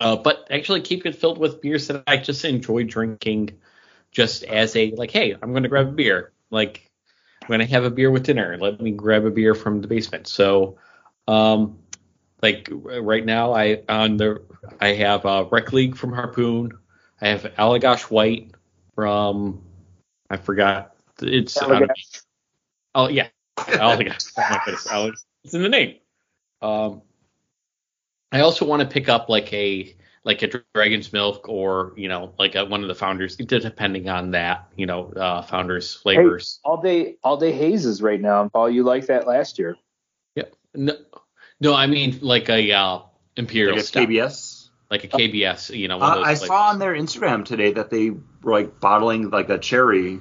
Uh, 0.00 0.14
but 0.14 0.46
actually 0.48 0.82
keep 0.82 1.06
it 1.06 1.16
filled 1.16 1.38
with 1.38 1.60
beers 1.60 1.88
that 1.88 2.04
I 2.06 2.18
just 2.18 2.44
enjoy 2.44 2.84
drinking, 2.84 3.58
just 4.12 4.44
as 4.44 4.76
a 4.76 4.92
like, 4.92 5.10
hey, 5.10 5.34
I'm 5.34 5.50
going 5.50 5.64
to 5.64 5.68
grab 5.68 5.88
a 5.88 5.92
beer. 5.92 6.32
Like 6.50 6.87
when 7.48 7.60
I 7.60 7.64
have 7.64 7.84
a 7.84 7.90
beer 7.90 8.10
with 8.10 8.24
dinner, 8.24 8.56
let 8.58 8.80
me 8.80 8.90
grab 8.90 9.24
a 9.24 9.30
beer 9.30 9.54
from 9.54 9.80
the 9.80 9.88
basement. 9.88 10.28
So, 10.28 10.78
um, 11.26 11.78
like 12.42 12.68
right 12.70 13.24
now, 13.24 13.52
I 13.52 13.82
on 13.88 14.16
the 14.16 14.42
I 14.80 14.88
have 14.88 15.26
uh, 15.26 15.46
Rec 15.50 15.72
League 15.72 15.96
from 15.96 16.12
Harpoon. 16.12 16.72
I 17.20 17.28
have 17.28 17.42
Allagash 17.58 18.10
White 18.10 18.52
from 18.94 19.60
I 20.30 20.36
forgot 20.36 20.94
it's 21.20 21.58
Allagash. 21.58 22.22
oh 22.94 23.08
yeah 23.08 23.28
Allagash. 23.56 24.32
oh 24.92 25.12
It's 25.42 25.54
in 25.54 25.62
the 25.62 25.68
name. 25.68 25.96
Um, 26.60 27.02
I 28.30 28.40
also 28.40 28.66
want 28.66 28.82
to 28.82 28.88
pick 28.88 29.08
up 29.08 29.28
like 29.28 29.52
a 29.52 29.96
like 30.28 30.42
a 30.42 30.62
dragon's 30.74 31.10
milk 31.10 31.48
or 31.48 31.94
you 31.96 32.06
know 32.06 32.34
like 32.38 32.54
a, 32.54 32.62
one 32.66 32.82
of 32.82 32.88
the 32.88 32.94
founders 32.94 33.34
depending 33.34 34.10
on 34.10 34.32
that 34.32 34.68
you 34.76 34.84
know 34.84 35.10
uh, 35.14 35.40
founders 35.40 35.94
flavors. 35.94 36.60
hey, 36.62 36.68
all 36.68 36.82
day 36.82 37.16
all 37.24 37.38
day 37.38 37.50
hazes 37.50 38.02
right 38.02 38.20
now 38.20 38.46
paul 38.48 38.68
you 38.68 38.82
like 38.82 39.06
that 39.06 39.26
last 39.26 39.58
year. 39.58 39.74
Yeah 40.36 40.44
no 40.74 40.92
no 41.60 41.74
i 41.74 41.86
mean 41.86 42.18
like 42.20 42.50
a 42.50 42.72
uh, 42.72 43.00
imperial 43.36 43.74
like 43.76 43.86
a 43.86 43.88
kbs 43.88 44.68
like 44.90 45.04
a 45.04 45.08
kbs 45.08 45.74
you 45.74 45.88
know 45.88 45.98
uh, 45.98 46.16
those, 46.16 46.26
i 46.26 46.28
like, 46.28 46.36
saw 46.36 46.68
on 46.68 46.78
their 46.78 46.92
instagram 46.92 47.42
today 47.42 47.72
that 47.72 47.88
they 47.88 48.10
were 48.10 48.52
like 48.52 48.78
bottling 48.80 49.30
like 49.30 49.48
a 49.48 49.56
cherry 49.56 50.20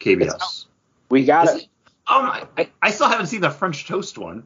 kbs 0.00 0.66
we 1.10 1.24
got 1.24 1.48
Is 1.48 1.54
it, 1.54 1.62
it? 1.62 1.68
Oh 2.06 2.22
my 2.22 2.46
I, 2.56 2.70
I, 2.80 2.90
still 2.92 3.08
haven't 3.08 3.26
seen 3.26 3.40
the 3.40 3.50
french 3.50 3.86
toast 3.86 4.18
one. 4.18 4.44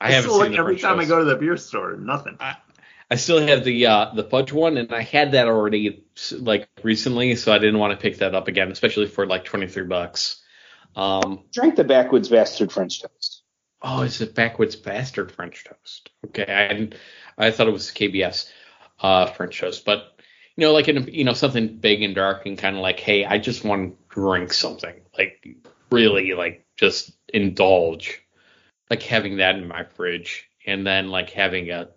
I, 0.00 0.08
I 0.08 0.10
haven't 0.12 0.30
still 0.30 0.38
look 0.38 0.56
every 0.56 0.78
time 0.78 0.98
toast. 0.98 1.06
i 1.06 1.08
go 1.08 1.18
to 1.18 1.24
the 1.24 1.36
beer 1.36 1.56
store 1.56 1.96
nothing. 1.96 2.36
I, 2.38 2.56
I 3.10 3.16
still 3.16 3.46
have 3.46 3.64
the 3.64 3.86
uh, 3.86 4.14
the 4.14 4.24
fudge 4.24 4.52
one, 4.52 4.76
and 4.76 4.92
I 4.92 5.02
had 5.02 5.32
that 5.32 5.46
already 5.46 6.04
like 6.32 6.68
recently, 6.82 7.36
so 7.36 7.52
I 7.52 7.58
didn't 7.58 7.78
want 7.78 7.92
to 7.92 8.02
pick 8.02 8.18
that 8.18 8.34
up 8.34 8.48
again, 8.48 8.70
especially 8.72 9.06
for 9.06 9.26
like 9.26 9.44
twenty 9.44 9.68
three 9.68 9.84
bucks. 9.84 10.42
Um, 10.96 11.44
Drank 11.52 11.76
the 11.76 11.84
backwoods 11.84 12.28
bastard 12.28 12.72
French 12.72 13.02
toast. 13.02 13.42
oh, 13.82 14.02
it's 14.02 14.20
a 14.20 14.26
backwoods 14.26 14.76
bastard 14.76 15.30
French 15.30 15.64
toast. 15.64 16.10
Okay, 16.26 16.52
I 16.52 16.68
didn't, 16.68 16.94
I 17.38 17.50
thought 17.50 17.68
it 17.68 17.72
was 17.72 17.90
KBS 17.90 18.50
uh, 19.00 19.26
French 19.26 19.60
toast, 19.60 19.84
but 19.84 20.18
you 20.56 20.66
know, 20.66 20.72
like 20.72 20.88
in 20.88 21.06
you 21.12 21.24
know 21.24 21.34
something 21.34 21.78
big 21.78 22.02
and 22.02 22.14
dark 22.14 22.46
and 22.46 22.58
kind 22.58 22.74
of 22.76 22.82
like, 22.82 22.98
hey, 22.98 23.24
I 23.24 23.38
just 23.38 23.64
want 23.64 23.92
to 23.92 24.20
drink 24.20 24.52
something, 24.52 24.94
like 25.16 25.46
really 25.92 26.32
like 26.32 26.66
just 26.76 27.12
indulge, 27.32 28.20
like 28.90 29.02
having 29.02 29.36
that 29.36 29.54
in 29.56 29.68
my 29.68 29.84
fridge, 29.84 30.48
and 30.66 30.84
then 30.84 31.10
like 31.10 31.30
having 31.30 31.70
a 31.70 31.90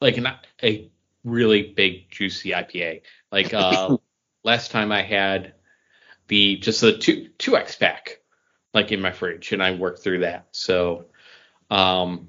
like 0.00 0.16
an, 0.16 0.28
a 0.62 0.90
really 1.24 1.74
big 1.74 2.10
juicy 2.10 2.50
IPA. 2.50 3.02
Like 3.30 3.52
uh, 3.52 3.96
last 4.44 4.70
time 4.70 4.92
I 4.92 5.02
had 5.02 5.54
the 6.28 6.56
just 6.56 6.80
the 6.80 6.96
two 6.96 7.28
two 7.38 7.56
X 7.56 7.76
pack 7.76 8.20
like 8.76 8.92
in 8.92 9.00
my 9.00 9.10
fridge, 9.10 9.52
and 9.52 9.62
I 9.62 9.72
worked 9.72 10.02
through 10.02 10.20
that. 10.20 10.48
So, 10.52 11.06
um, 11.70 12.28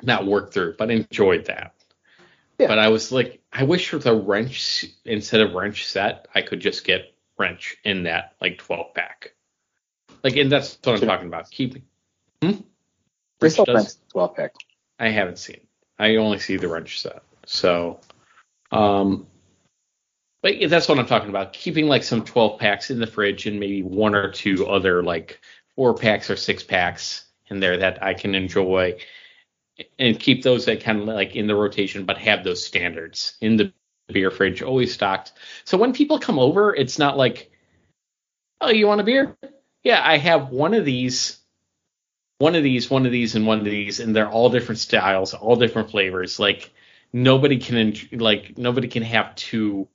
not 0.00 0.26
worked 0.26 0.54
through, 0.54 0.76
but 0.78 0.90
enjoyed 0.90 1.46
that. 1.46 1.74
Yeah. 2.58 2.68
But 2.68 2.78
I 2.78 2.88
was 2.88 3.10
like, 3.10 3.40
I 3.52 3.64
wish 3.64 3.88
for 3.88 3.96
a 3.96 4.14
wrench 4.14 4.84
instead 5.04 5.40
of 5.40 5.54
wrench 5.54 5.86
set, 5.86 6.28
I 6.34 6.42
could 6.42 6.60
just 6.60 6.84
get 6.84 7.14
wrench 7.36 7.76
in 7.84 8.04
that 8.04 8.34
like 8.40 8.58
12 8.58 8.94
pack. 8.94 9.32
Like, 10.22 10.36
and 10.36 10.50
that's 10.50 10.78
what 10.82 11.00
I'm 11.00 11.08
talking 11.08 11.28
about. 11.28 11.50
Keep. 11.50 11.82
Hmm? 12.42 12.50
They 12.50 12.58
Rich 13.40 13.52
still 13.52 13.64
does? 13.64 13.98
12 14.10 14.36
pack. 14.36 14.54
I 14.98 15.08
haven't 15.10 15.38
seen. 15.38 15.60
I 15.98 16.16
only 16.16 16.38
see 16.38 16.56
the 16.56 16.68
wrench 16.68 17.00
set. 17.00 17.22
So, 17.46 18.00
um, 18.70 19.26
but 20.42 20.54
that's 20.68 20.88
what 20.88 20.98
I'm 20.98 21.06
talking 21.06 21.30
about. 21.30 21.52
Keeping 21.52 21.86
like 21.86 22.04
some 22.04 22.24
12 22.24 22.60
packs 22.60 22.90
in 22.90 23.00
the 23.00 23.06
fridge 23.06 23.46
and 23.46 23.58
maybe 23.58 23.82
one 23.82 24.14
or 24.14 24.30
two 24.30 24.66
other 24.66 25.02
like 25.02 25.40
four 25.74 25.94
packs 25.94 26.30
or 26.30 26.36
six 26.36 26.62
packs 26.62 27.24
in 27.48 27.60
there 27.60 27.78
that 27.78 28.02
I 28.02 28.14
can 28.14 28.34
enjoy 28.34 28.98
and 29.98 30.18
keep 30.18 30.42
those 30.42 30.64
that 30.66 30.82
kind 30.82 31.00
of 31.00 31.06
like 31.06 31.36
in 31.36 31.46
the 31.46 31.54
rotation, 31.54 32.04
but 32.04 32.18
have 32.18 32.44
those 32.44 32.64
standards 32.64 33.36
in 33.40 33.56
the 33.56 33.72
beer 34.08 34.30
fridge 34.30 34.62
always 34.62 34.92
stocked. 34.92 35.32
So 35.64 35.78
when 35.78 35.92
people 35.92 36.18
come 36.18 36.38
over, 36.38 36.74
it's 36.74 36.98
not 36.98 37.16
like, 37.16 37.50
oh, 38.60 38.70
you 38.70 38.86
want 38.86 39.00
a 39.00 39.04
beer? 39.04 39.36
Yeah, 39.82 40.00
I 40.04 40.18
have 40.18 40.50
one 40.50 40.74
of 40.74 40.84
these 40.84 41.38
one 42.38 42.54
of 42.54 42.62
these, 42.62 42.88
one 42.88 43.04
of 43.06 43.12
these, 43.12 43.34
and 43.34 43.46
one 43.46 43.58
of 43.58 43.64
these, 43.64 44.00
and 44.00 44.14
they're 44.14 44.28
all 44.30 44.48
different 44.48 44.78
styles, 44.78 45.34
all 45.34 45.56
different 45.56 45.90
flavors. 45.90 46.38
Like 46.38 46.70
nobody 47.12 47.58
can 47.58 47.94
like 48.12 48.56
nobody 48.56 48.88
can 48.88 49.02
have 49.02 49.34
two 49.34 49.88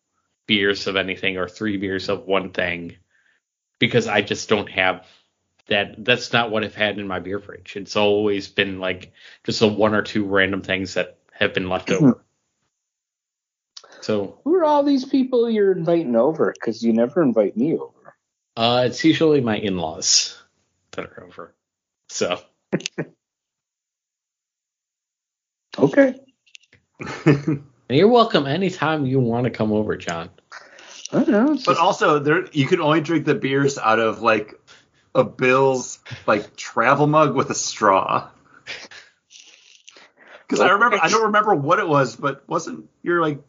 beers 0.46 0.88
of 0.88 0.96
anything 0.96 1.38
or 1.38 1.48
three 1.48 1.78
beers 1.78 2.10
of 2.10 2.26
one 2.26 2.50
thing 2.52 2.98
because 3.80 4.08
I 4.08 4.22
just 4.22 4.50
don't 4.50 4.70
have 4.70 5.08
that. 5.68 6.04
That's 6.04 6.34
not 6.34 6.52
what 6.52 6.64
I've 6.64 6.76
had 6.76 7.00
in 7.00 7.08
my 7.08 7.20
beer 7.20 7.40
fridge. 7.40 7.76
It's 7.76 7.96
always 7.96 8.48
been 8.48 8.80
like 8.80 9.14
just 9.46 9.62
a 9.62 9.68
one 9.68 9.96
or 9.96 10.02
two 10.02 10.26
random 10.26 10.62
things 10.62 10.96
that 10.96 11.18
have 11.32 11.54
been 11.54 11.70
left 11.70 11.92
over. 11.92 12.24
So 14.02 14.40
Who 14.44 14.56
are 14.56 14.66
all 14.66 14.84
these 14.84 15.06
people 15.06 15.50
you're 15.50 15.72
inviting 15.72 16.18
over? 16.18 16.54
Because 16.54 16.84
you 16.84 16.92
never 16.92 17.22
invite 17.24 17.56
me 17.56 17.78
over. 17.78 18.16
uh, 18.58 18.84
it's 18.88 19.04
usually 19.06 19.40
my 19.40 19.58
in-laws 19.58 20.38
that 20.92 21.06
are 21.06 21.24
over. 21.26 21.56
So 22.14 22.40
Okay. 25.80 26.14
and 27.26 27.64
you're 27.90 28.08
welcome 28.08 28.46
anytime 28.46 29.08
you 29.08 29.20
want 29.20 29.46
to 29.46 29.50
come 29.50 29.74
over, 29.74 29.98
John. 29.98 30.30
I 31.12 31.24
don't 31.24 31.30
know. 31.30 31.48
But 31.48 31.64
just- 31.64 31.80
also, 31.80 32.20
there 32.20 32.46
you 32.52 32.68
can 32.68 32.80
only 32.82 33.02
drink 33.02 33.26
the 33.26 33.34
beers 33.34 33.80
out 33.80 33.98
of 33.98 34.22
like 34.22 34.54
a 35.16 35.24
Bill's 35.24 35.98
like 36.28 36.56
travel 36.56 37.08
mug 37.08 37.36
with 37.36 37.50
a 37.50 37.56
straw. 37.56 38.30
Because 40.46 40.60
I 40.60 40.70
remember, 40.72 41.00
I 41.02 41.10
don't 41.10 41.24
remember 41.24 41.56
what 41.56 41.80
it 41.80 41.88
was, 41.88 42.16
but 42.16 42.48
wasn't 42.48 42.88
your 43.02 43.22
like 43.22 43.40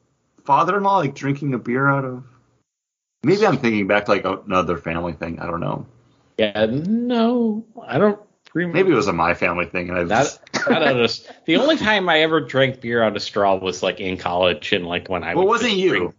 father-in-law 0.44 0.98
like 0.98 1.14
drinking 1.14 1.52
a 1.52 1.58
beer 1.58 1.86
out 1.86 2.06
of? 2.06 2.24
Maybe 3.22 3.46
I'm 3.46 3.58
thinking 3.58 3.86
back 3.86 4.06
to 4.06 4.12
like 4.12 4.24
another 4.24 4.78
family 4.78 5.12
thing. 5.12 5.38
I 5.38 5.46
don't 5.46 5.60
know. 5.60 5.86
Yeah, 6.38 6.64
no, 6.66 7.66
I 7.86 7.98
don't 7.98 8.18
remember. 8.62 8.78
Maybe 8.78 8.92
it 8.92 8.96
was 8.96 9.08
a 9.08 9.12
my 9.12 9.34
family 9.34 9.66
thing, 9.66 9.88
and 9.90 9.98
I 9.98 10.04
That, 10.04 10.22
just, 10.24 10.40
that 10.68 10.82
out 10.82 11.00
of, 11.00 11.20
the 11.46 11.56
only 11.56 11.76
time 11.76 12.08
I 12.08 12.20
ever 12.20 12.40
drank 12.40 12.80
beer 12.80 13.02
out 13.02 13.16
of 13.16 13.22
straw 13.22 13.56
was 13.56 13.82
like 13.82 14.00
in 14.00 14.16
college 14.16 14.72
and 14.72 14.86
like 14.86 15.08
when 15.08 15.24
I 15.24 15.34
well, 15.34 15.44
it 15.44 15.48
wasn't 15.48 15.72
you. 15.76 15.90
bring- 15.90 16.14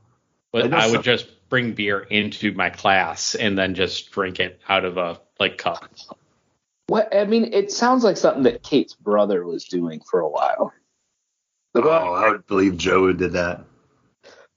but 0.52 0.74
I 0.74 0.84
I 0.84 0.88
would 0.88 0.94
some- 0.96 1.04
just 1.04 1.50
bring 1.50 1.74
beer 1.74 2.00
into 2.00 2.52
my 2.54 2.70
class 2.70 3.36
and 3.36 3.58
then 3.58 3.76
just 3.76 4.12
drink 4.12 4.40
it 4.40 4.60
out 4.68 4.84
of 4.86 4.98
a 4.98 5.20
like 5.40 5.58
cup. 5.58 5.90
what? 6.88 7.16
I 7.16 7.26
mean, 7.26 7.54
it 7.54 7.72
sounds 7.72 8.04
like 8.04 8.18
something 8.18 8.44
that 8.44 8.64
Kate's 8.64 8.94
brother 8.94 9.46
was 9.46 9.66
doing 9.66 10.02
for 10.10 10.20
a 10.22 10.30
while. 10.30 10.74
Oh, 11.76 11.90
I 11.90 12.30
would 12.30 12.48
believe 12.48 12.78
Joe 12.78 13.12
did 13.12 13.34
that. 13.34 13.66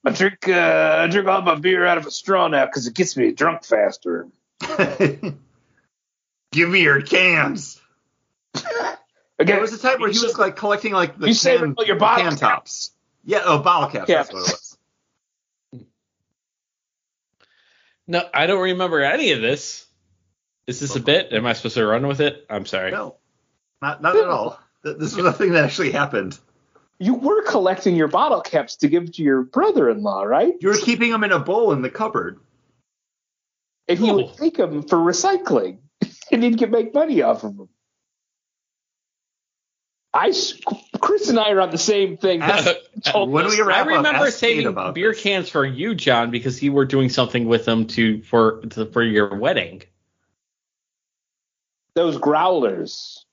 I 0.07 0.11
drink, 0.13 0.49
uh, 0.49 0.99
I 1.01 1.09
drink 1.09 1.27
all 1.27 1.43
my 1.43 1.57
beer 1.57 1.85
out 1.85 1.99
of 1.99 2.07
a 2.07 2.11
straw 2.13 2.47
now 2.47 2.65
because 2.67 2.87
it 2.87 2.95
gets 2.95 3.17
me 3.17 3.33
drunk 3.33 3.65
faster. 3.65 4.29
Give 6.53 6.69
me 6.69 6.83
your 6.83 7.01
cans. 7.03 7.81
Again, 8.55 8.97
There 9.57 9.61
was 9.61 9.73
a 9.73 9.79
time 9.79 10.01
where 10.01 10.11
he 10.11 10.19
was 10.19 10.37
like 10.39 10.57
collecting 10.57 10.93
like 10.93 11.17
the 11.19 11.29
You 11.31 11.35
can, 11.35 11.75
all 11.79 11.85
your 11.85 11.97
bottle 11.97 12.25
can 12.25 12.33
caps. 12.33 12.41
tops. 12.41 12.93
Yeah, 13.25 13.43
oh, 13.45 13.59
bottle 13.59 13.89
caps. 13.91 14.09
That's 14.09 14.33
what 14.33 14.39
it 14.41 14.53
was. 14.53 14.79
No, 18.07 18.23
I 18.33 18.47
don't 18.47 18.63
remember 18.63 19.01
any 19.03 19.33
of 19.33 19.41
this. 19.41 19.87
Is 20.67 20.81
this 20.81 20.97
a 20.97 21.01
bit? 21.01 21.33
Am 21.33 21.47
I 21.47 21.53
supposed 21.53 21.77
to 21.77 21.87
run 21.87 22.07
with 22.07 22.21
it? 22.21 22.47
I'm 22.51 22.67
sorry. 22.67 22.91
No, 22.91 23.17
not 23.83 24.03
not 24.03 24.17
at 24.17 24.25
all. 24.29 24.59
This 24.83 25.15
was 25.17 25.27
a 25.27 25.33
thing 25.33 25.53
that 25.53 25.65
actually 25.65 25.91
happened. 25.93 26.39
you 26.99 27.15
were 27.15 27.43
collecting 27.43 27.95
your 27.97 28.09
bottle 28.09 28.41
caps 28.41 28.77
to 28.77 28.89
give 28.89 29.13
to 29.13 29.23
your 29.23 29.43
brother-in-law, 29.43 30.23
right? 30.25 30.55
You 30.61 30.69
were 30.69 30.77
keeping 30.79 31.11
them 31.11 31.23
in 31.25 31.33
a 31.33 31.39
bowl 31.39 31.73
in 31.73 31.83
the 31.83 31.91
cupboard. 31.91 32.41
And 33.89 33.99
he 33.99 34.07
Cool. 34.07 34.17
would 34.27 34.37
take 34.37 34.57
them 34.57 34.83
for 34.83 34.99
recycling, 34.99 35.79
and 36.33 36.43
he'd 36.43 36.59
get 36.59 36.71
make 36.71 36.95
money 36.95 37.23
off 37.23 37.45
of 37.45 37.57
them. 37.57 37.69
I 40.15 40.33
Chris 41.01 41.29
and 41.29 41.39
I 41.39 41.51
are 41.51 41.61
on 41.61 41.71
the 41.71 41.79
same 41.79 42.17
thing. 42.17 42.41
Ask- 42.43 42.75
Told 43.05 43.31
when 43.31 43.45
us. 43.47 43.55
we 43.57 43.63
I 43.63 43.67
wrap 43.67 43.81
up, 43.83 43.87
remember 43.89 44.27
ask 44.27 44.39
saving 44.39 44.67
about 44.67 44.95
beer 44.95 45.13
this. 45.13 45.23
cans 45.23 45.49
for 45.49 45.65
you, 45.65 45.95
John, 45.95 46.31
because 46.31 46.63
you 46.63 46.73
were 46.73 46.87
doing 46.87 47.09
something 47.11 47.47
with 47.47 47.65
them 47.67 47.87
to 47.89 48.23
for 48.23 48.63
to, 48.71 48.87
for 48.87 49.03
your 49.03 49.37
wedding. 49.37 49.83
Those 51.95 52.17
growlers, 52.17 53.25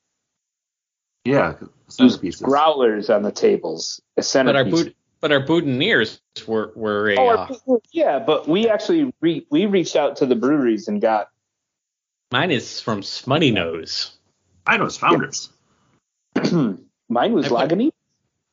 Yeah, 1.23 1.53
those 1.97 2.17
centerpieces. 2.17 2.43
growlers 2.43 3.09
on 3.09 3.21
the 3.23 3.31
tables, 3.31 4.01
a 4.17 4.17
But 4.17 4.17
our 4.17 4.23
centerpiece. 4.23 4.83
boot, 4.83 4.95
but 5.21 5.31
our 5.31 5.41
boutonnieres 5.45 6.19
were 6.45 6.71
were 6.75 7.09
a. 7.11 7.15
Oh, 7.17 7.29
uh, 7.29 7.47
our- 7.67 7.79
yeah, 7.91 8.19
but 8.19 8.47
we 8.47 8.67
actually 8.69 9.13
re- 9.21 9.47
we 9.49 9.65
reached 9.65 9.95
out 9.95 10.17
to 10.17 10.25
the 10.25 10.35
breweries 10.35 10.87
and 10.87 11.01
got 11.01 11.29
mine 12.35 12.51
is 12.51 12.81
from 12.81 12.99
Smuttynose. 13.01 14.11
I 14.67 14.75
know 14.75 14.85
it's 14.85 14.97
founders. 14.97 15.49
mine 16.51 17.31
was 17.33 17.45
I 17.45 17.49
put- 17.49 17.69
Lagunitas. 17.69 17.91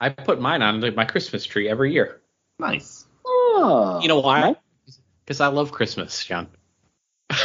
I 0.00 0.08
put 0.10 0.40
mine 0.40 0.62
on 0.62 0.94
my 0.94 1.04
Christmas 1.04 1.44
tree 1.44 1.68
every 1.68 1.92
year. 1.92 2.20
Nice. 2.60 3.06
Oh, 3.26 3.98
You 4.00 4.06
know 4.06 4.20
why? 4.20 4.40
Mine- 4.40 4.56
Because 5.24 5.40
I 5.40 5.48
love 5.48 5.72
Christmas, 5.72 6.24
John. 6.24 6.48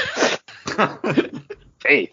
Hey, 1.85 2.11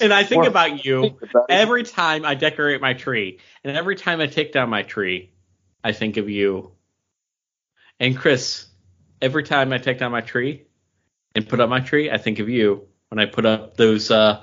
And 0.00 0.12
I 0.14 0.24
think 0.24 0.46
about 0.46 0.84
you 0.84 1.02
think 1.02 1.22
about 1.22 1.46
it. 1.50 1.52
every 1.52 1.82
time 1.82 2.24
I 2.24 2.34
decorate 2.34 2.80
my 2.80 2.94
tree, 2.94 3.38
and 3.62 3.76
every 3.76 3.96
time 3.96 4.20
I 4.20 4.26
take 4.28 4.52
down 4.52 4.70
my 4.70 4.82
tree, 4.82 5.30
I 5.84 5.92
think 5.92 6.16
of 6.16 6.30
you. 6.30 6.72
And 8.00 8.16
Chris, 8.16 8.66
every 9.20 9.42
time 9.42 9.72
I 9.74 9.78
take 9.78 9.98
down 9.98 10.10
my 10.10 10.22
tree 10.22 10.64
and 11.34 11.46
put 11.46 11.60
up 11.60 11.68
my 11.68 11.80
tree, 11.80 12.10
I 12.10 12.16
think 12.18 12.38
of 12.38 12.48
you 12.48 12.86
when 13.12 13.18
I 13.18 13.26
put 13.26 13.44
up 13.44 13.76
those 13.76 14.10
uh 14.10 14.42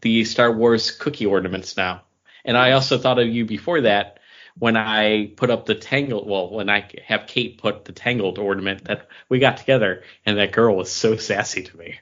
the 0.00 0.24
Star 0.24 0.50
Wars 0.50 0.90
cookie 0.90 1.26
ornaments 1.26 1.76
now. 1.76 2.00
And 2.42 2.56
I 2.56 2.72
also 2.72 2.96
thought 2.96 3.18
of 3.18 3.28
you 3.28 3.44
before 3.44 3.82
that 3.82 4.20
when 4.58 4.74
I 4.76 5.32
put 5.36 5.50
up 5.50 5.66
the 5.66 5.74
tangled 5.74 6.26
well, 6.26 6.48
when 6.50 6.70
I 6.70 6.88
have 7.04 7.26
Kate 7.26 7.58
put 7.58 7.84
the 7.84 7.92
tangled 7.92 8.38
ornament 8.38 8.84
that 8.84 9.08
we 9.28 9.38
got 9.38 9.58
together 9.58 10.02
and 10.24 10.38
that 10.38 10.52
girl 10.52 10.74
was 10.76 10.90
so 10.90 11.16
sassy 11.16 11.62
to 11.62 11.76
me. 11.76 11.96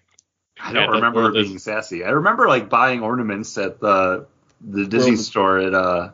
I 0.60 0.72
don't 0.72 0.86
the 0.86 0.92
remember 0.92 1.22
her 1.22 1.32
being 1.32 1.59
sassy. 1.59 2.04
I 2.04 2.10
remember 2.10 2.46
like 2.46 2.68
buying 2.70 3.02
ornaments 3.02 3.59
at 3.59 3.80
the 3.80 4.26
the 4.60 4.86
Disney 4.86 5.12
World- 5.12 5.20
store 5.24 5.59
at 5.59 5.74
uh 5.74 6.10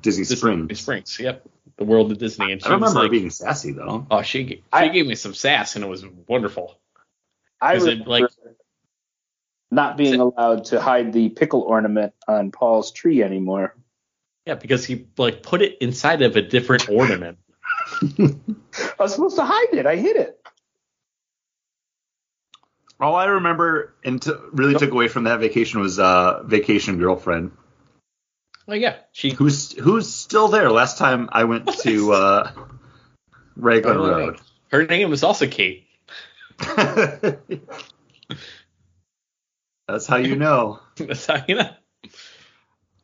Disney 0.00 0.22
Disney 0.22 0.36
Springs. 0.36 0.78
Springs, 0.80 1.18
yep. 1.18 1.44
The 1.78 1.84
world 1.84 2.12
of 2.12 2.18
Disney. 2.18 2.52
And 2.52 2.62
I 2.62 2.68
don't 2.68 2.80
was 2.80 2.90
remember 2.90 2.98
her 3.00 3.04
like, 3.06 3.10
being 3.10 3.30
sassy 3.30 3.72
though. 3.72 4.06
Oh, 4.08 4.22
she 4.22 4.46
she 4.46 4.62
I- 4.72 4.86
gave 4.86 5.08
me 5.08 5.16
some 5.16 5.34
sass 5.34 5.74
and 5.74 5.84
it 5.84 5.88
was 5.88 6.04
wonderful. 6.28 6.78
I 7.60 7.76
Is 7.76 7.86
it 7.86 8.08
like- 8.08 8.24
not 9.72 9.96
being 9.96 10.20
allowed 10.20 10.66
to 10.66 10.80
hide 10.80 11.12
the 11.12 11.30
pickle 11.30 11.62
ornament 11.62 12.12
on 12.28 12.50
Paul's 12.52 12.92
tree 12.92 13.22
anymore. 13.22 13.74
Yeah, 14.46 14.54
because 14.54 14.84
he 14.84 15.06
like 15.16 15.42
put 15.42 15.62
it 15.62 15.78
inside 15.80 16.22
of 16.22 16.36
a 16.36 16.42
different 16.42 16.88
ornament. 16.88 17.38
I 18.18 18.36
was 18.98 19.14
supposed 19.14 19.36
to 19.36 19.44
hide 19.44 19.72
it. 19.72 19.86
I 19.86 19.96
hid 19.96 20.16
it. 20.16 20.38
All 23.00 23.16
I 23.16 23.24
remember 23.24 23.94
and 24.04 24.20
t- 24.22 24.30
really 24.52 24.74
took 24.74 24.92
away 24.92 25.08
from 25.08 25.24
that 25.24 25.40
vacation 25.40 25.80
was 25.80 25.98
uh, 25.98 26.42
vacation 26.44 26.98
girlfriend, 26.98 27.50
Oh 28.68 28.74
yeah, 28.74 28.96
she 29.10 29.30
who's 29.30 29.72
who's 29.72 30.12
still 30.12 30.48
there. 30.48 30.70
Last 30.70 30.98
time 30.98 31.28
I 31.32 31.44
went 31.44 31.66
to 31.80 32.12
uh, 32.12 32.52
Raglan 33.56 33.96
Oh, 33.96 34.08
Road. 34.08 34.40
her 34.70 34.86
name 34.86 35.10
was 35.10 35.24
also 35.24 35.48
Kate. 35.48 35.88
That's 39.92 40.06
how 40.06 40.16
you 40.16 40.36
know. 40.36 40.80
That's 40.96 41.26
how 41.26 41.44
you 41.46 41.56
know. 41.56 41.68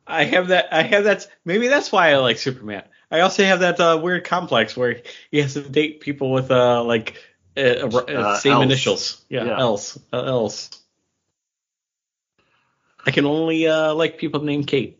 I 0.07 0.23
have 0.23 0.47
that. 0.47 0.69
I 0.71 0.81
have 0.81 1.03
that. 1.03 1.27
Maybe 1.45 1.67
that's 1.67 1.91
why 1.91 2.09
I 2.09 2.17
like 2.17 2.39
Superman. 2.39 2.83
I 3.11 3.19
also 3.19 3.43
have 3.43 3.59
that 3.59 3.79
uh, 3.79 3.99
weird 4.01 4.23
complex 4.23 4.75
where 4.75 5.03
he 5.29 5.37
has 5.37 5.53
to 5.53 5.61
date 5.61 5.99
people 5.99 6.31
with 6.31 6.49
uh 6.49 6.83
like 6.83 7.15
uh, 7.55 7.59
uh, 7.59 8.39
same 8.39 8.53
Ls. 8.53 8.63
initials. 8.63 9.25
Yeah, 9.29 9.45
Yeah. 9.45 9.59
else, 9.59 9.99
uh, 10.11 10.23
else. 10.23 10.71
I 13.05 13.11
can 13.11 13.25
only 13.25 13.67
uh 13.67 13.93
like 13.93 14.17
people 14.17 14.41
named 14.41 14.65
Kate. 14.65 14.99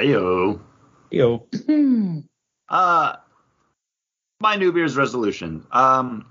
Heyo. 0.00 0.58
Yo. 1.12 1.46
Uh, 2.68 3.16
my 4.40 4.56
New 4.56 4.74
Year's 4.74 4.96
resolution. 4.96 5.64
Um, 5.70 6.26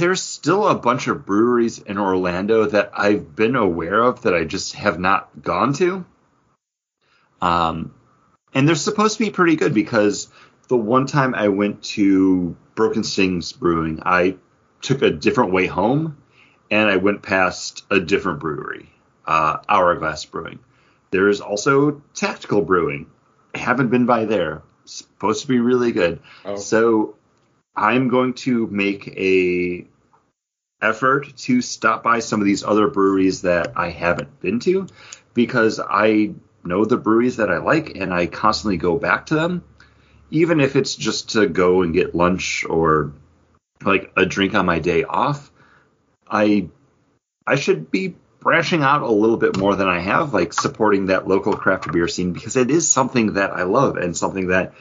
there's 0.00 0.22
still 0.22 0.66
a 0.66 0.74
bunch 0.74 1.06
of 1.06 1.26
breweries 1.26 1.78
in 1.78 1.98
Orlando 1.98 2.66
that 2.66 2.90
I've 2.94 3.36
been 3.36 3.54
aware 3.54 4.02
of 4.02 4.22
that 4.22 4.34
I 4.34 4.44
just 4.44 4.74
have 4.74 4.98
not 4.98 5.42
gone 5.42 5.74
to. 5.74 6.04
Um, 7.40 7.94
and 8.54 8.66
they're 8.66 8.74
supposed 8.74 9.18
to 9.18 9.24
be 9.24 9.30
pretty 9.30 9.56
good 9.56 9.74
because 9.74 10.28
the 10.68 10.76
one 10.76 11.06
time 11.06 11.34
I 11.34 11.48
went 11.48 11.82
to 11.84 12.56
Broken 12.74 13.04
Strings 13.04 13.52
Brewing, 13.52 14.02
I 14.04 14.36
took 14.80 15.02
a 15.02 15.10
different 15.10 15.52
way 15.52 15.66
home 15.66 16.16
and 16.70 16.88
I 16.88 16.96
went 16.96 17.22
past 17.22 17.84
a 17.90 18.00
different 18.00 18.40
brewery, 18.40 18.88
uh, 19.26 19.58
Hourglass 19.68 20.24
Brewing. 20.24 20.60
There 21.10 21.28
is 21.28 21.40
also 21.40 22.02
Tactical 22.14 22.62
Brewing. 22.62 23.06
Haven't 23.54 23.88
been 23.88 24.06
by 24.06 24.24
there. 24.24 24.62
Supposed 24.84 25.42
to 25.42 25.48
be 25.48 25.58
really 25.58 25.92
good. 25.92 26.20
Oh. 26.44 26.56
So 26.56 27.16
I'm 27.74 28.08
going 28.08 28.34
to 28.34 28.66
make 28.66 29.08
a 29.08 29.86
effort 30.82 31.36
to 31.36 31.60
stop 31.60 32.02
by 32.02 32.20
some 32.20 32.40
of 32.40 32.46
these 32.46 32.64
other 32.64 32.88
breweries 32.88 33.42
that 33.42 33.72
I 33.76 33.90
haven't 33.90 34.40
been 34.40 34.60
to 34.60 34.86
because 35.34 35.80
I 35.80 36.34
know 36.64 36.84
the 36.84 36.96
breweries 36.96 37.36
that 37.36 37.50
I 37.50 37.58
like 37.58 37.96
and 37.96 38.12
I 38.12 38.26
constantly 38.26 38.76
go 38.76 38.98
back 38.98 39.26
to 39.26 39.34
them. 39.34 39.64
Even 40.30 40.60
if 40.60 40.76
it's 40.76 40.94
just 40.94 41.30
to 41.30 41.46
go 41.48 41.82
and 41.82 41.92
get 41.92 42.14
lunch 42.14 42.64
or 42.68 43.12
like 43.84 44.12
a 44.16 44.26
drink 44.26 44.54
on 44.54 44.66
my 44.66 44.78
day 44.78 45.04
off, 45.04 45.50
I 46.28 46.68
I 47.46 47.56
should 47.56 47.90
be 47.90 48.14
branching 48.40 48.82
out 48.82 49.02
a 49.02 49.10
little 49.10 49.36
bit 49.36 49.58
more 49.58 49.76
than 49.76 49.88
I 49.88 50.00
have, 50.00 50.32
like 50.32 50.52
supporting 50.52 51.06
that 51.06 51.28
local 51.28 51.52
craft 51.52 51.90
beer 51.92 52.08
scene 52.08 52.32
because 52.32 52.56
it 52.56 52.70
is 52.70 52.90
something 52.90 53.34
that 53.34 53.50
I 53.50 53.64
love 53.64 53.96
and 53.96 54.16
something 54.16 54.48
that 54.48 54.74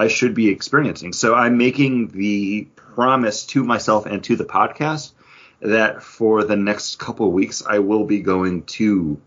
I 0.00 0.08
should 0.08 0.34
be 0.34 0.48
experiencing. 0.48 1.12
So 1.12 1.34
I'm 1.34 1.58
making 1.58 2.08
the 2.08 2.68
promise 2.74 3.44
to 3.46 3.62
myself 3.62 4.06
and 4.06 4.24
to 4.24 4.34
the 4.34 4.46
podcast 4.46 5.12
that 5.60 6.02
for 6.02 6.42
the 6.44 6.56
next 6.56 6.98
couple 6.98 7.30
weeks 7.30 7.62
I 7.66 7.80
will 7.80 8.04
be 8.04 8.20
going 8.20 8.62
to 8.78 9.20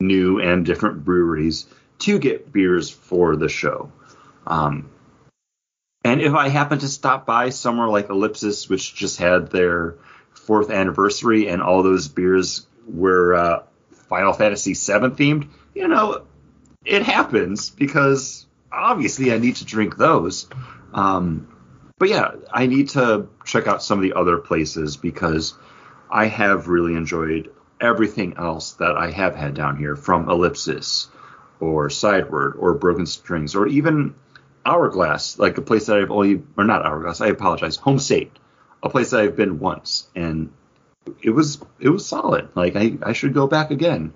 new 0.00 0.40
and 0.40 0.66
different 0.66 1.04
breweries 1.04 1.66
to 2.00 2.18
get 2.18 2.52
beers 2.52 2.90
for 2.90 3.36
the 3.36 3.48
show. 3.48 3.92
Um, 4.46 4.90
and 6.04 6.20
if 6.20 6.34
I 6.34 6.48
happen 6.48 6.80
to 6.80 6.88
stop 6.88 7.24
by 7.24 7.50
somewhere 7.50 7.88
like 7.88 8.08
Ellipsis, 8.08 8.68
which 8.68 8.96
just 8.96 9.18
had 9.18 9.50
their 9.50 9.94
fourth 10.32 10.70
anniversary 10.70 11.48
and 11.48 11.62
all 11.62 11.84
those 11.84 12.08
beers 12.08 12.66
were 12.88 13.34
uh, 13.34 13.62
Final 14.08 14.32
Fantasy 14.32 14.74
VII 14.74 15.10
themed, 15.10 15.48
you 15.72 15.86
know, 15.86 16.24
it 16.84 17.02
happens 17.02 17.70
because 17.70 18.46
obviously 18.72 19.32
I 19.32 19.38
need 19.38 19.56
to 19.56 19.64
drink 19.64 19.96
those. 19.96 20.48
Um, 20.92 21.48
but 21.98 22.08
yeah, 22.08 22.32
I 22.52 22.66
need 22.66 22.90
to 22.90 23.28
check 23.44 23.66
out 23.66 23.82
some 23.82 23.98
of 23.98 24.02
the 24.02 24.14
other 24.14 24.38
places 24.38 24.96
because 24.96 25.54
I 26.10 26.26
have 26.26 26.68
really 26.68 26.94
enjoyed 26.94 27.52
everything 27.80 28.34
else 28.36 28.72
that 28.74 28.96
I 28.96 29.10
have 29.10 29.34
had 29.34 29.54
down 29.54 29.76
here 29.76 29.96
from 29.96 30.28
Ellipsis 30.28 31.08
or 31.60 31.90
Sideward 31.90 32.54
or 32.58 32.74
Broken 32.74 33.06
Strings 33.06 33.54
or 33.54 33.66
even 33.66 34.14
Hourglass, 34.64 35.38
like 35.38 35.58
a 35.58 35.62
place 35.62 35.86
that 35.86 35.98
I've 35.98 36.10
only, 36.10 36.42
or 36.56 36.64
not 36.64 36.84
Hourglass, 36.84 37.20
I 37.20 37.28
apologize, 37.28 37.76
Home 37.76 37.98
State, 37.98 38.32
a 38.82 38.90
place 38.90 39.10
that 39.10 39.20
I've 39.20 39.36
been 39.36 39.58
once. 39.58 40.08
And 40.14 40.52
it 41.22 41.30
was 41.30 41.58
it 41.80 41.88
was 41.88 42.06
solid. 42.06 42.50
Like 42.54 42.76
I, 42.76 42.98
I 43.02 43.12
should 43.12 43.34
go 43.34 43.46
back 43.46 43.70
again. 43.70 44.12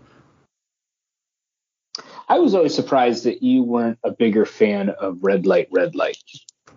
I 2.32 2.38
was 2.38 2.54
always 2.54 2.74
surprised 2.74 3.24
that 3.24 3.42
you 3.42 3.62
weren't 3.62 3.98
a 4.02 4.10
bigger 4.10 4.46
fan 4.46 4.88
of 4.88 5.22
Red 5.22 5.44
Light, 5.44 5.68
Red 5.70 5.94
Light. 5.94 6.16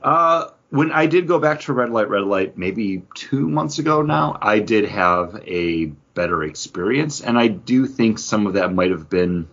Uh, 0.04 0.50
when 0.70 0.92
I 0.92 1.06
did 1.06 1.30
go 1.30 1.40
back 1.40 1.62
to 1.62 1.72
Red 1.72 1.92
Light, 1.92 2.10
Red 2.10 2.24
Light, 2.24 2.58
maybe 2.58 3.04
two 3.14 3.48
months 3.48 3.80
ago 3.80 4.02
now, 4.02 4.38
I 4.42 4.60
did 4.60 4.84
have 4.84 5.42
a 5.48 5.86
better 6.14 6.44
experience, 6.44 7.22
and 7.22 7.40
I 7.40 7.48
do 7.48 7.86
think 7.86 8.20
some 8.20 8.48
of 8.48 8.56
that 8.56 8.74
might 8.74 8.92
have 8.92 9.10
been 9.10 9.48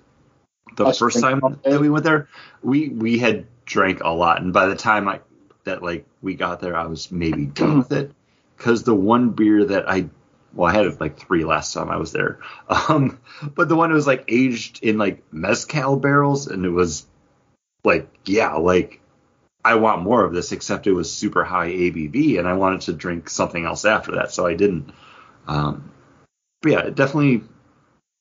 the 0.74 0.92
first 0.92 1.20
time 1.20 1.40
that 1.62 1.80
we 1.80 1.88
went 1.88 2.02
there. 2.02 2.28
We 2.64 2.88
we 2.88 3.18
had 3.18 3.46
drank 3.64 4.00
a 4.02 4.10
lot, 4.10 4.42
and 4.42 4.52
by 4.52 4.66
the 4.66 4.74
time 4.74 5.06
I 5.06 5.20
that 5.62 5.84
like 5.84 6.04
we 6.20 6.34
got 6.34 6.58
there, 6.58 6.76
I 6.76 6.86
was 6.86 7.12
maybe 7.12 7.46
done 7.46 7.78
with 7.78 7.92
it 7.92 8.10
because 8.56 8.82
the 8.82 8.94
one 8.94 9.30
beer 9.30 9.64
that 9.66 9.88
I 9.88 10.10
well, 10.54 10.70
I 10.70 10.74
had 10.74 11.00
like 11.00 11.18
three 11.18 11.44
last 11.44 11.72
time 11.72 11.90
I 11.90 11.96
was 11.96 12.12
there. 12.12 12.40
Um, 12.88 13.18
but 13.54 13.68
the 13.68 13.76
one 13.76 13.90
that 13.90 13.94
was 13.94 14.06
like 14.06 14.24
aged 14.28 14.82
in 14.82 14.98
like 14.98 15.22
mezcal 15.32 15.96
barrels, 15.96 16.46
and 16.46 16.64
it 16.64 16.70
was 16.70 17.06
like, 17.84 18.08
yeah, 18.24 18.54
like 18.54 19.00
I 19.64 19.76
want 19.76 20.02
more 20.02 20.24
of 20.24 20.32
this, 20.32 20.52
except 20.52 20.86
it 20.86 20.92
was 20.92 21.12
super 21.12 21.44
high 21.44 21.68
ABV, 21.70 22.38
and 22.38 22.48
I 22.48 22.54
wanted 22.54 22.82
to 22.82 22.92
drink 22.92 23.28
something 23.30 23.64
else 23.64 23.84
after 23.84 24.12
that, 24.12 24.32
so 24.32 24.46
I 24.46 24.54
didn't. 24.54 24.92
Um, 25.46 25.90
but 26.60 26.72
yeah, 26.72 26.90
definitely 26.90 27.42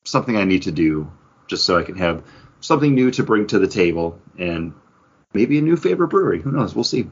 something 0.06 0.36
I 0.36 0.44
need 0.44 0.64
to 0.64 0.72
do 0.72 1.12
just 1.48 1.66
so 1.66 1.78
I 1.78 1.84
can 1.84 1.95
have 1.98 2.24
something 2.60 2.94
new 2.94 3.12
to 3.12 3.24
bring 3.24 3.48
to 3.48 3.60
the 3.60 3.68
table 3.68 4.20
and 4.38 4.74
maybe 5.34 5.58
a 5.58 5.62
new 5.62 5.76
favorite 5.78 6.10
brewery. 6.10 6.41
Who 6.41 6.52
knows? 6.52 6.74
We'll 6.76 6.84
see. 6.84 7.10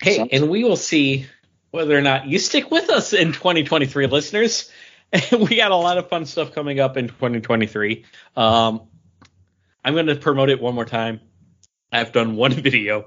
Hey, 0.00 0.16
Sounds- 0.16 0.30
and 0.32 0.48
we 0.48 0.64
will 0.64 0.76
see 0.76 1.26
whether 1.70 1.96
or 1.96 2.02
not 2.02 2.26
you 2.26 2.38
stick 2.38 2.70
with 2.70 2.88
us 2.90 3.12
in 3.12 3.32
2023, 3.32 4.06
listeners. 4.06 4.70
we 5.32 5.56
got 5.56 5.70
a 5.70 5.76
lot 5.76 5.98
of 5.98 6.08
fun 6.08 6.26
stuff 6.26 6.52
coming 6.52 6.80
up 6.80 6.96
in 6.96 7.08
2023. 7.08 8.04
Um, 8.36 8.82
I'm 9.84 9.94
going 9.94 10.06
to 10.06 10.16
promote 10.16 10.50
it 10.50 10.60
one 10.60 10.74
more 10.74 10.84
time. 10.84 11.20
I've 11.90 12.12
done 12.12 12.36
one 12.36 12.52
video, 12.54 13.06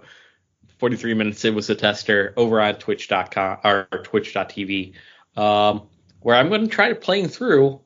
43 0.80 1.14
minutes. 1.14 1.46
It 1.46 1.54
was 1.54 1.70
a 1.70 1.76
tester 1.76 2.34
over 2.38 2.60
on 2.60 2.76
Twitch.com 2.76 3.60
or 3.64 3.88
Twitch.tv, 4.04 4.94
um, 5.38 5.84
where 6.22 6.36
I'm 6.36 6.50
going 6.50 6.62
to 6.62 6.68
try 6.68 6.90
to 6.90 6.96
playing 6.96 7.28
through 7.28 7.82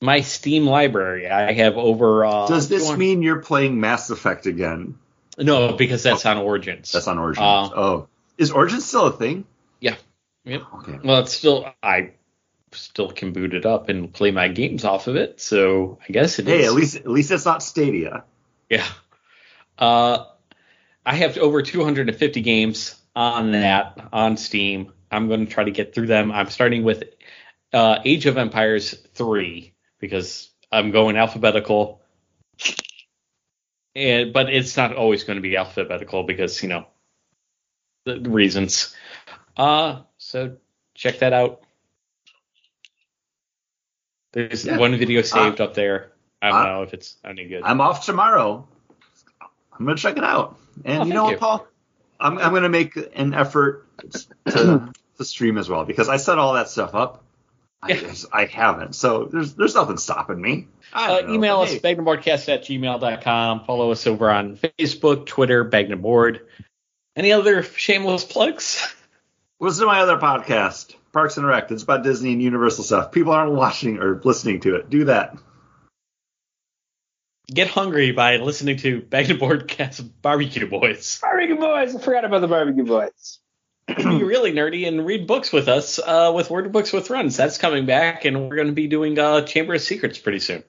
my 0.00 0.20
Steam 0.20 0.66
library. 0.66 1.28
I 1.28 1.52
have 1.52 1.76
over. 1.76 2.24
Uh, 2.24 2.46
Does 2.46 2.68
this 2.68 2.82
200 2.82 2.98
mean 2.98 3.22
you're 3.22 3.40
playing 3.40 3.80
Mass 3.80 4.10
Effect 4.10 4.46
again? 4.46 4.98
No, 5.38 5.72
because 5.72 6.02
that's 6.02 6.26
on 6.26 6.38
Origins. 6.38 6.92
That's 6.92 7.08
on 7.08 7.18
Origins. 7.18 7.42
Uh, 7.44 7.70
oh, 7.74 8.08
is 8.38 8.50
Origins 8.50 8.84
still 8.84 9.06
a 9.06 9.12
thing? 9.12 9.44
Yep. 10.44 10.62
Okay. 10.74 10.98
Well, 11.02 11.20
it's 11.20 11.32
still 11.32 11.72
I 11.82 12.12
still 12.72 13.10
can 13.10 13.32
boot 13.32 13.54
it 13.54 13.66
up 13.66 13.88
and 13.88 14.12
play 14.12 14.30
my 14.30 14.48
games 14.48 14.84
off 14.84 15.06
of 15.06 15.16
it, 15.16 15.40
so 15.40 15.98
I 16.06 16.12
guess 16.12 16.38
it 16.38 16.48
is. 16.48 16.60
Hey, 16.60 16.66
at 16.66 16.72
least 16.72 16.96
at 16.96 17.08
least 17.08 17.30
it's 17.30 17.44
not 17.44 17.62
Stadia. 17.62 18.24
yeah. 18.68 18.86
Uh, 19.78 20.26
I 21.04 21.16
have 21.16 21.36
over 21.38 21.62
250 21.62 22.40
games 22.40 23.00
on 23.16 23.52
that 23.52 24.08
on 24.12 24.36
Steam. 24.36 24.92
I'm 25.10 25.28
going 25.28 25.46
to 25.46 25.52
try 25.52 25.64
to 25.64 25.70
get 25.70 25.94
through 25.94 26.06
them. 26.06 26.32
I'm 26.32 26.48
starting 26.48 26.82
with 26.82 27.04
uh, 27.72 27.98
Age 28.04 28.26
of 28.26 28.36
Empires 28.36 28.94
3 29.14 29.72
because 29.98 30.50
I'm 30.70 30.90
going 30.90 31.16
alphabetical. 31.16 32.00
And 33.96 34.32
but 34.32 34.52
it's 34.52 34.76
not 34.76 34.94
always 34.96 35.24
going 35.24 35.36
to 35.36 35.42
be 35.42 35.56
alphabetical 35.56 36.24
because 36.24 36.62
you 36.62 36.68
know 36.68 36.86
the 38.04 38.20
reasons. 38.20 38.94
Uh 39.56 40.02
so 40.24 40.56
check 40.94 41.18
that 41.18 41.32
out. 41.32 41.60
There's 44.32 44.64
Yeah. 44.64 44.78
one 44.78 44.96
video 44.96 45.22
saved 45.22 45.60
up 45.60 45.74
there. 45.74 46.12
I 46.40 46.48
don't 46.48 46.60
uh, 46.60 46.64
know 46.64 46.82
if 46.82 46.94
it's 46.94 47.16
any 47.24 47.46
good. 47.46 47.62
I'm 47.62 47.80
off 47.80 48.04
tomorrow. 48.06 48.66
I'm 49.40 49.84
gonna 49.84 49.96
check 49.96 50.16
it 50.16 50.24
out. 50.24 50.58
And 50.84 51.02
Oh, 51.02 51.06
you 51.06 51.14
know 51.14 51.24
what, 51.24 51.30
you. 51.32 51.36
Paul? 51.36 51.66
I'm 52.18 52.38
I'm 52.38 52.54
gonna 52.54 52.68
make 52.68 52.96
an 52.96 53.34
effort 53.34 53.86
to, 54.46 54.92
to 55.18 55.24
stream 55.24 55.58
as 55.58 55.68
well 55.68 55.84
because 55.84 56.08
I 56.08 56.16
set 56.16 56.38
all 56.38 56.54
that 56.54 56.68
stuff 56.68 56.94
up. 56.94 57.22
I, 57.82 57.92
just, 57.92 58.26
I 58.32 58.46
haven't. 58.46 58.94
So 58.94 59.26
there's 59.26 59.54
there's 59.54 59.74
nothing 59.74 59.98
stopping 59.98 60.40
me. 60.40 60.68
Uh, 60.92 61.20
email 61.28 61.60
us 61.60 61.72
hey, 61.72 61.80
baggedandboardcast 61.80 62.48
at 62.48 62.64
gmail.com. 62.64 63.64
Follow 63.66 63.90
us 63.90 64.06
over 64.06 64.30
on 64.30 64.56
Facebook, 64.56 65.26
Twitter, 65.26 65.66
Bagnumboard. 65.66 66.40
Any 67.14 67.32
other 67.32 67.62
shameless 67.62 68.24
plugs? 68.24 68.94
Listen 69.60 69.82
to 69.82 69.86
my 69.86 70.00
other 70.00 70.18
podcast, 70.18 70.94
Parks 71.12 71.36
and 71.36 71.46
Rec. 71.46 71.70
It's 71.70 71.82
about 71.82 72.02
Disney 72.02 72.32
and 72.32 72.42
Universal 72.42 72.84
stuff. 72.84 73.12
People 73.12 73.32
aren't 73.32 73.52
watching 73.52 73.98
or 73.98 74.20
listening 74.24 74.60
to 74.60 74.76
it. 74.76 74.90
Do 74.90 75.04
that. 75.06 75.36
Get 77.46 77.68
hungry 77.68 78.10
by 78.12 78.38
listening 78.38 78.78
to 78.78 79.02
Bagged 79.02 79.30
and 79.30 79.40
Boardcast 79.40 80.10
Barbecue 80.22 80.68
Boys. 80.68 81.18
Barbecue 81.20 81.56
Boys. 81.56 81.94
I 81.94 82.00
forgot 82.00 82.24
about 82.24 82.40
the 82.40 82.48
Barbecue 82.48 82.84
Boys. 82.84 83.38
Be 83.86 84.24
really 84.24 84.52
nerdy 84.52 84.88
and 84.88 85.04
read 85.04 85.26
books 85.26 85.52
with 85.52 85.68
us 85.68 85.98
uh, 85.98 86.32
with 86.34 86.50
Word 86.50 86.66
of 86.66 86.72
Books 86.72 86.92
with 86.92 87.10
Runs. 87.10 87.36
That's 87.36 87.58
coming 87.58 87.84
back, 87.84 88.24
and 88.24 88.48
we're 88.48 88.56
going 88.56 88.68
to 88.68 88.72
be 88.72 88.86
doing 88.86 89.18
uh, 89.18 89.42
Chamber 89.42 89.74
of 89.74 89.82
Secrets 89.82 90.18
pretty 90.18 90.38
soon. 90.38 90.64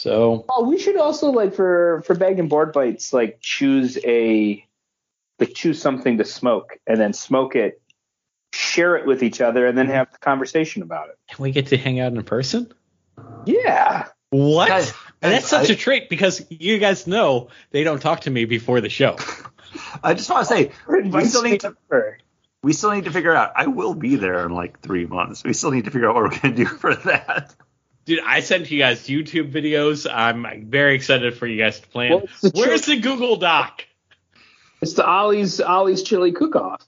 So 0.00 0.46
Oh, 0.48 0.66
we 0.66 0.78
should 0.78 0.96
also 0.96 1.30
like 1.30 1.54
for 1.54 2.02
for 2.06 2.14
bag 2.14 2.38
and 2.38 2.48
board 2.48 2.72
bites, 2.72 3.12
like 3.12 3.38
choose 3.40 3.98
a 4.04 4.66
like 5.38 5.52
choose 5.54 5.80
something 5.82 6.16
to 6.18 6.24
smoke 6.24 6.78
and 6.86 6.98
then 6.98 7.12
smoke 7.12 7.56
it, 7.56 7.82
share 8.54 8.96
it 8.96 9.06
with 9.06 9.22
each 9.22 9.40
other, 9.40 9.66
and 9.66 9.76
then 9.76 9.86
mm-hmm. 9.86 9.96
have 9.96 10.12
the 10.12 10.18
conversation 10.18 10.82
about 10.82 11.08
it. 11.08 11.18
can 11.28 11.42
we 11.42 11.50
get 11.50 11.68
to 11.68 11.76
hang 11.76 12.00
out 12.00 12.12
in 12.12 12.22
person? 12.22 12.72
Yeah. 13.44 14.08
What? 14.30 14.68
Guys, 14.68 14.92
and 15.22 15.32
that's 15.32 15.48
such 15.48 15.70
a 15.70 15.76
trait 15.76 16.08
because 16.08 16.44
you 16.50 16.78
guys 16.78 17.06
know 17.06 17.48
they 17.70 17.84
don't 17.84 18.00
talk 18.00 18.22
to 18.22 18.30
me 18.30 18.44
before 18.44 18.80
the 18.80 18.88
show. 18.88 19.16
I 20.02 20.14
just 20.14 20.30
want 20.30 20.46
to 20.48 20.54
say 20.54 20.72
we 20.88 21.24
still 21.24 21.42
need 21.42 21.60
to 21.60 21.76
to. 21.90 22.12
we 22.62 22.72
still 22.72 22.92
need 22.92 23.04
to 23.04 23.10
figure 23.10 23.34
out. 23.34 23.52
I 23.56 23.66
will 23.66 23.94
be 23.94 24.16
there 24.16 24.44
in 24.44 24.52
like 24.52 24.80
three 24.80 25.06
months. 25.06 25.44
We 25.44 25.52
still 25.52 25.70
need 25.70 25.84
to 25.84 25.90
figure 25.90 26.08
out 26.08 26.14
what 26.14 26.24
we're 26.24 26.38
gonna 26.40 26.54
do 26.54 26.66
for 26.80 26.94
that. 26.94 27.54
Dude, 28.04 28.20
I 28.24 28.40
sent 28.40 28.70
you 28.70 28.78
guys 28.78 29.06
YouTube 29.08 29.50
videos. 29.50 30.06
I'm 30.12 30.66
very 30.68 30.94
excited 30.94 31.36
for 31.36 31.46
you 31.46 31.56
guys 31.56 31.80
to 31.80 31.88
plan. 31.88 32.10
Well, 32.10 32.22
the 32.42 32.52
Where's 32.54 32.86
the 32.86 32.98
Google 32.98 33.36
Doc? 33.36 33.86
It's 34.82 34.92
the 34.92 35.06
Ollie's 35.06 35.60
Ollie's 35.60 36.02
chili 36.02 36.32
cook 36.32 36.56
off. 36.56 36.86